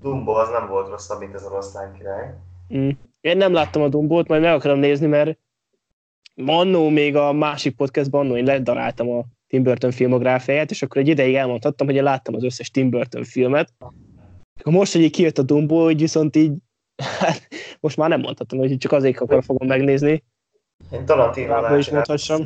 Dumbo 0.00 0.32
az 0.32 0.48
nem 0.48 0.68
volt 0.68 0.88
rosszabb, 0.88 1.20
mint 1.20 1.34
ez 1.34 1.42
a 1.42 1.48
Rosszlán 1.48 1.92
király. 1.98 2.34
Mm. 2.74 2.88
Én 3.20 3.36
nem 3.36 3.52
láttam 3.52 3.82
a 3.82 3.88
Dumbót, 3.88 4.28
majd 4.28 4.42
meg 4.42 4.52
akarom 4.52 4.78
nézni, 4.78 5.06
mert 5.06 5.38
annó 6.46 6.88
még 6.88 7.16
a 7.16 7.32
másik 7.32 7.76
podcastban 7.76 8.26
annó 8.26 8.36
én 8.36 8.44
ledaráltam 8.44 9.10
a 9.10 9.24
Tim 9.50 9.62
Burton 9.62 9.90
filmográfiáját, 9.90 10.70
és 10.70 10.82
akkor 10.82 11.00
egy 11.00 11.08
ideig 11.08 11.34
elmondhattam, 11.34 11.86
hogy 11.86 11.96
én 11.96 12.02
láttam 12.02 12.34
az 12.34 12.44
összes 12.44 12.70
Tim 12.70 12.90
Burton 12.90 13.24
filmet, 13.24 13.72
Most, 14.64 14.92
hogy 14.92 15.02
így 15.02 15.10
kijött 15.10 15.38
a 15.38 15.42
Dumbo, 15.42 15.84
hogy 15.84 16.00
viszont 16.00 16.36
így, 16.36 16.52
hát, 17.20 17.48
most 17.80 17.96
már 17.96 18.08
nem 18.08 18.20
mondhatom, 18.20 18.58
hogy 18.58 18.76
csak 18.76 18.92
azért 18.92 19.20
akkor 19.20 19.44
fogom 19.44 19.68
megnézni. 19.68 20.24
Én 20.92 21.04
Tarantino 21.04 21.76
is 21.76 21.90
mondhassam. 21.90 22.42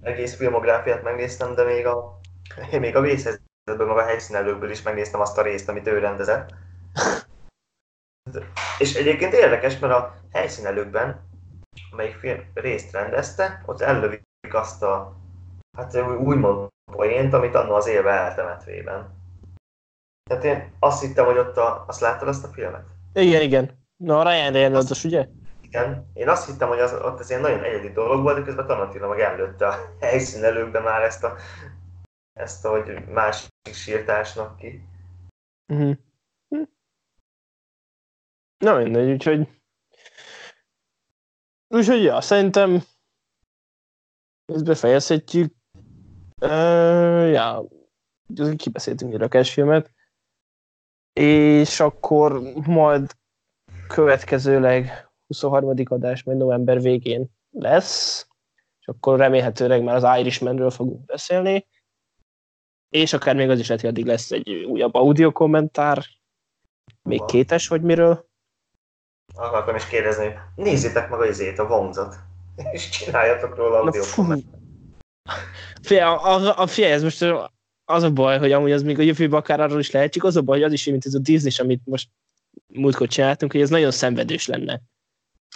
Egész 0.00 0.36
filmográfiát 0.36 1.02
megnéztem, 1.02 1.54
de 1.54 1.64
még 1.64 1.86
a, 1.86 2.20
én 2.72 2.80
még 2.80 2.96
a 2.96 3.00
vészhelyzetből, 3.00 3.86
meg 3.86 3.96
a 3.96 4.04
helyszínelőkből 4.04 4.70
is 4.70 4.82
megnéztem 4.82 5.20
azt 5.20 5.38
a 5.38 5.42
részt, 5.42 5.68
amit 5.68 5.86
ő 5.86 5.98
rendezett. 5.98 6.54
És 8.78 8.94
egyébként 8.94 9.32
érdekes, 9.32 9.78
mert 9.78 9.92
a 9.92 10.14
helyszínelőkben, 10.32 11.20
amelyik 11.92 12.14
film 12.14 12.40
részt 12.54 12.92
rendezte, 12.92 13.62
ott 13.66 13.80
ellövik 13.80 14.22
azt 14.50 14.82
a, 14.82 15.16
hát 15.76 15.96
úgymond 16.18 16.68
poént, 16.92 17.32
amit 17.32 17.54
annó 17.54 17.74
az 17.74 17.86
élve 17.86 18.10
eltemetvében. 18.10 19.14
Tehát 20.30 20.44
én 20.44 20.72
azt 20.78 21.00
hittem, 21.00 21.24
hogy 21.24 21.38
ott 21.38 21.56
a, 21.56 21.84
azt 21.86 22.00
láttad 22.00 22.28
azt 22.28 22.44
a 22.44 22.48
filmet? 22.48 22.84
Igen, 23.14 23.42
igen. 23.42 23.84
Na, 23.96 24.18
a 24.18 24.22
Ryan 24.22 24.52
Reynolds, 24.52 25.04
ugye? 25.04 25.28
Igen. 25.60 26.10
Én 26.14 26.28
azt 26.28 26.46
hittem, 26.46 26.68
hogy 26.68 26.78
az, 26.78 26.92
ott 26.92 27.20
ez 27.20 27.28
ilyen 27.30 27.40
nagyon 27.40 27.64
egyedi 27.64 27.92
dolog 27.92 28.22
volt, 28.22 28.36
de 28.36 28.42
közben 28.42 28.66
Tarantino 28.66 29.08
meg 29.08 29.20
előtte 29.20 29.66
a 29.66 29.74
helyszínelőkben 30.00 30.82
már 30.82 31.02
ezt 31.02 31.24
a, 31.24 31.36
ezt 32.32 32.64
a, 32.64 32.70
hogy 32.70 33.08
másik 33.08 33.50
sírtásnak 33.72 34.56
ki. 34.56 34.88
Uh-huh. 35.72 35.96
Na 38.58 38.76
mindegy, 38.76 39.10
úgyhogy... 39.10 39.48
Úgyhogy 41.68 42.02
ja, 42.02 42.20
szerintem 42.20 42.82
ezt 44.52 44.64
befejezhetjük. 44.64 45.54
Uh, 46.40 47.30
ja, 47.30 47.64
kibeszéltünk 48.56 49.12
egy 49.12 49.18
rakásfilmet. 49.18 49.90
És 51.12 51.80
akkor 51.80 52.40
majd 52.66 53.12
következőleg 53.88 55.08
23. 55.26 55.74
adás 55.84 56.22
majd 56.22 56.38
november 56.38 56.80
végén 56.80 57.26
lesz, 57.50 58.26
és 58.80 58.86
akkor 58.86 59.18
remélhetőleg 59.18 59.82
már 59.82 60.04
az 60.04 60.18
Irishmanről 60.18 60.70
fogunk 60.70 61.04
beszélni, 61.04 61.66
és 62.88 63.12
akár 63.12 63.34
még 63.34 63.50
az 63.50 63.58
is 63.58 63.66
lehet, 63.66 63.82
hogy 63.82 63.90
addig 63.90 64.06
lesz 64.06 64.30
egy 64.30 64.50
újabb 64.50 64.94
audio 64.94 65.32
kommentár, 65.32 66.04
még 67.02 67.24
kétes, 67.24 67.68
vagy 67.68 67.82
miről. 67.82 68.28
Akartam 69.34 69.74
is 69.74 69.86
kérdezni, 69.86 70.38
nézzétek 70.54 71.10
meg 71.10 71.20
az 71.20 71.28
izét, 71.28 71.58
a 71.58 71.66
vonzat, 71.66 72.16
és 72.72 72.88
csináljatok 72.88 73.56
róla 73.56 73.78
audio 73.78 74.02
kommentárt. 74.14 74.65
Fia, 75.82 76.20
a, 76.20 76.62
a, 76.62 76.66
fia, 76.66 76.86
ez 76.86 77.02
most 77.02 77.24
az 77.84 78.02
a 78.02 78.10
baj, 78.10 78.38
hogy 78.38 78.52
amúgy 78.52 78.72
az 78.72 78.82
még 78.82 78.98
a 78.98 79.02
jövőben 79.02 79.38
akár 79.38 79.60
arról 79.60 79.78
is 79.78 79.90
lehet, 79.90 80.12
csak 80.12 80.24
az 80.24 80.36
a 80.36 80.42
baj, 80.42 80.56
hogy 80.56 80.66
az 80.66 80.72
is, 80.72 80.84
mint 80.84 81.06
ez 81.06 81.14
a 81.14 81.18
Disney, 81.18 81.52
amit 81.58 81.80
most 81.84 82.08
múltkor 82.66 83.08
csináltunk, 83.08 83.52
hogy 83.52 83.60
ez 83.60 83.70
nagyon 83.70 83.90
szenvedős 83.90 84.46
lenne. 84.46 84.80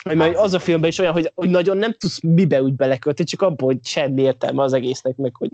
Hogy 0.02 0.16
majd 0.16 0.34
az 0.34 0.55
a 0.55 0.59
filmben 0.59 0.90
is 0.90 0.98
olyan, 0.98 1.12
hogy, 1.12 1.32
hogy 1.34 1.48
nagyon 1.48 1.76
nem 1.76 1.92
tudsz 1.92 2.20
mibe 2.20 2.62
úgy 2.62 2.74
belekölteni, 2.74 3.28
csak 3.28 3.42
abban, 3.42 3.66
hogy 3.66 3.86
semmi 3.86 4.22
értelme 4.22 4.62
az 4.62 4.72
egésznek, 4.72 5.16
meg 5.16 5.36
hogy... 5.36 5.51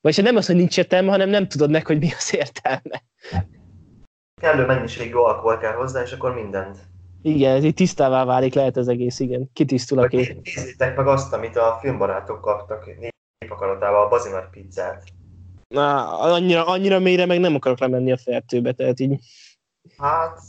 Vagy 0.00 0.22
nem 0.22 0.36
az, 0.36 0.46
hogy 0.46 0.56
nincs 0.56 0.78
értelme, 0.78 1.10
hanem 1.10 1.28
nem 1.28 1.48
tudod 1.48 1.70
meg, 1.70 1.86
hogy 1.86 1.98
mi 1.98 2.08
az 2.18 2.34
értelme. 2.34 3.04
Kellő 4.40 4.66
mennyiségű 4.66 5.14
alkohol 5.14 5.58
kell 5.58 5.72
hozzá, 5.72 6.02
és 6.02 6.12
akkor 6.12 6.34
mindent. 6.34 6.78
Igen, 7.22 7.56
ez 7.56 7.64
így 7.64 7.74
tisztává 7.74 8.24
válik, 8.24 8.54
lehet 8.54 8.76
az 8.76 8.88
egész, 8.88 9.20
igen. 9.20 9.50
Kitisztul 9.52 9.98
a 9.98 10.06
kép. 10.06 10.40
Nézzétek 10.42 10.96
meg 10.96 11.06
azt, 11.06 11.32
amit 11.32 11.56
a 11.56 11.78
filmbarátok 11.80 12.40
kaptak 12.40 12.86
népakaratával, 13.38 14.04
a 14.04 14.08
Bazinar 14.08 14.50
pizzát. 14.50 15.04
Na, 15.68 16.18
annyira, 16.18 16.66
annyira 16.66 16.98
mélyre 16.98 17.26
meg 17.26 17.40
nem 17.40 17.54
akarok 17.54 17.78
lemenni 17.78 18.12
a 18.12 18.16
fertőbe, 18.16 18.72
tehát 18.72 19.00
így... 19.00 19.24
Hát, 19.96 20.40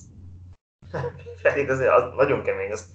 pedig 1.41 1.69
azért 1.69 1.91
az 1.91 2.13
nagyon 2.15 2.43
kemény, 2.43 2.71
azt 2.71 2.91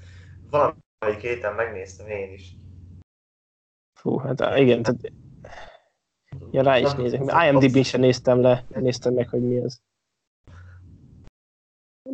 valamelyik 0.50 1.20
héten 1.20 1.54
megnéztem 1.54 2.06
én 2.06 2.32
is. 2.32 2.56
Fú, 4.00 4.18
hát 4.18 4.58
igen, 4.58 4.82
tehát... 4.82 5.12
Ja, 6.50 6.62
rá 6.62 6.78
is 6.78 6.92
nézek. 6.92 7.20
IMDb-n 7.20 7.82
sem 7.82 8.00
néztem 8.00 8.40
le, 8.40 8.64
néztem 8.68 9.14
meg, 9.14 9.28
hogy 9.28 9.42
mi 9.42 9.58
az. 9.58 9.82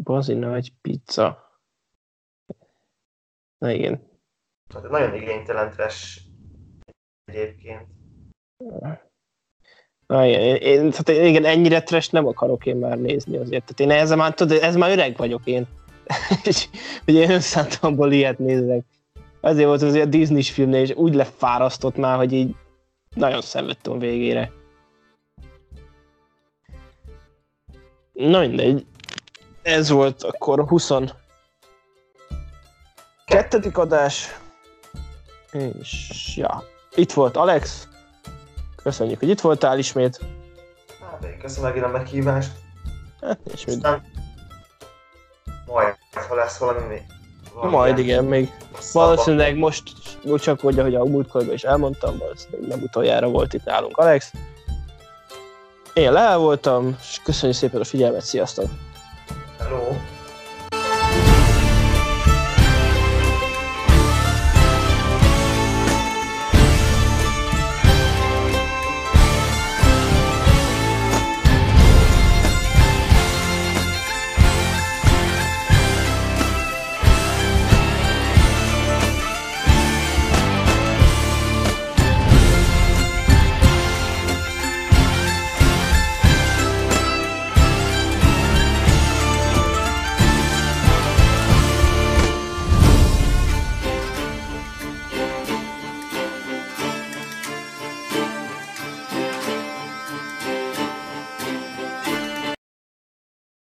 Bazi 0.03 0.35
nagy 0.35 0.73
pizza. 0.81 1.59
Na 3.59 3.71
igen. 3.71 4.09
Hát 4.75 4.91
nagyon 4.91 5.15
igénytelen 5.15 5.71
trash 5.71 6.30
egyébként. 7.35 7.87
Na, 10.07 10.27
igen, 10.27 10.57
én, 10.57 10.91
tehát 10.91 11.27
igen, 11.27 11.45
ennyire 11.45 11.83
trash 11.83 12.13
nem 12.13 12.27
akarok 12.27 12.67
én 12.67 12.77
már 12.77 12.99
nézni 12.99 13.37
azért. 13.37 13.65
Tehát 13.65 13.81
én 13.81 14.03
ezzel 14.03 14.17
már, 14.17 14.35
tudod, 14.35 14.63
ez 14.63 14.77
már 14.77 14.91
öreg 14.91 15.17
vagyok 15.17 15.41
én. 15.45 15.67
és 16.45 16.69
hogy 17.05 17.15
én 17.15 17.31
önszántamból 17.31 18.13
ilyet 18.13 18.39
nézek. 18.39 18.85
Azért 19.41 19.67
volt 19.67 19.83
az 19.83 19.95
a 19.95 20.05
disney 20.05 20.43
filmnél, 20.43 20.81
és 20.81 20.93
úgy 20.95 21.15
lefárasztott 21.15 21.97
már, 21.97 22.17
hogy 22.17 22.33
így 22.33 22.55
nagyon 23.15 23.41
szenvedtem 23.41 23.99
végére. 23.99 24.53
Na 28.13 28.41
mindegy. 28.41 28.87
Ez 29.63 29.91
volt 29.91 30.23
akkor 30.23 30.69
20 30.69 30.91
kettedik 33.25 33.79
adás. 33.79 34.29
És 35.53 36.37
ja, 36.37 36.65
itt 37.01 37.13
volt 37.13 37.37
Alex. 37.37 37.89
Köszönjük, 38.83 39.19
hogy 39.19 39.29
itt 39.29 39.41
voltál 39.41 39.79
ismét. 39.79 40.21
Hát 41.11 41.25
én 41.25 41.39
köszönöm 41.39 41.69
megint 41.69 41.85
a 41.85 41.89
meghívást. 41.89 42.51
Hát, 43.21 43.39
és 43.53 43.65
mind. 43.65 43.85
Aztán 43.85 44.03
majd, 45.67 45.95
ha 46.29 46.35
lesz 46.35 46.59
valami 46.59 47.03
valami 47.55 47.73
Majd 47.73 47.99
igen, 47.99 48.25
még 48.25 48.53
valószínűleg 48.93 49.57
most 49.57 49.83
úgy 50.25 50.41
csak, 50.41 50.61
hogy 50.61 50.79
ahogy 50.79 50.95
a 50.95 51.05
múltkorban 51.05 51.55
is 51.55 51.63
elmondtam, 51.63 52.19
valószínűleg 52.19 52.69
nem 52.69 52.83
utoljára 52.83 53.29
volt 53.29 53.55
itt 53.55 53.65
nálunk 53.65 53.97
Alex. 53.97 54.33
Én 55.95 56.13
le 56.13 56.37
voltam, 56.37 56.97
és 57.01 57.21
köszönjük 57.25 57.59
szépen 57.59 57.81
a 57.81 57.85
figyelmet, 57.85 58.25
sziasztok! 58.25 58.67
Hello! 59.59 59.97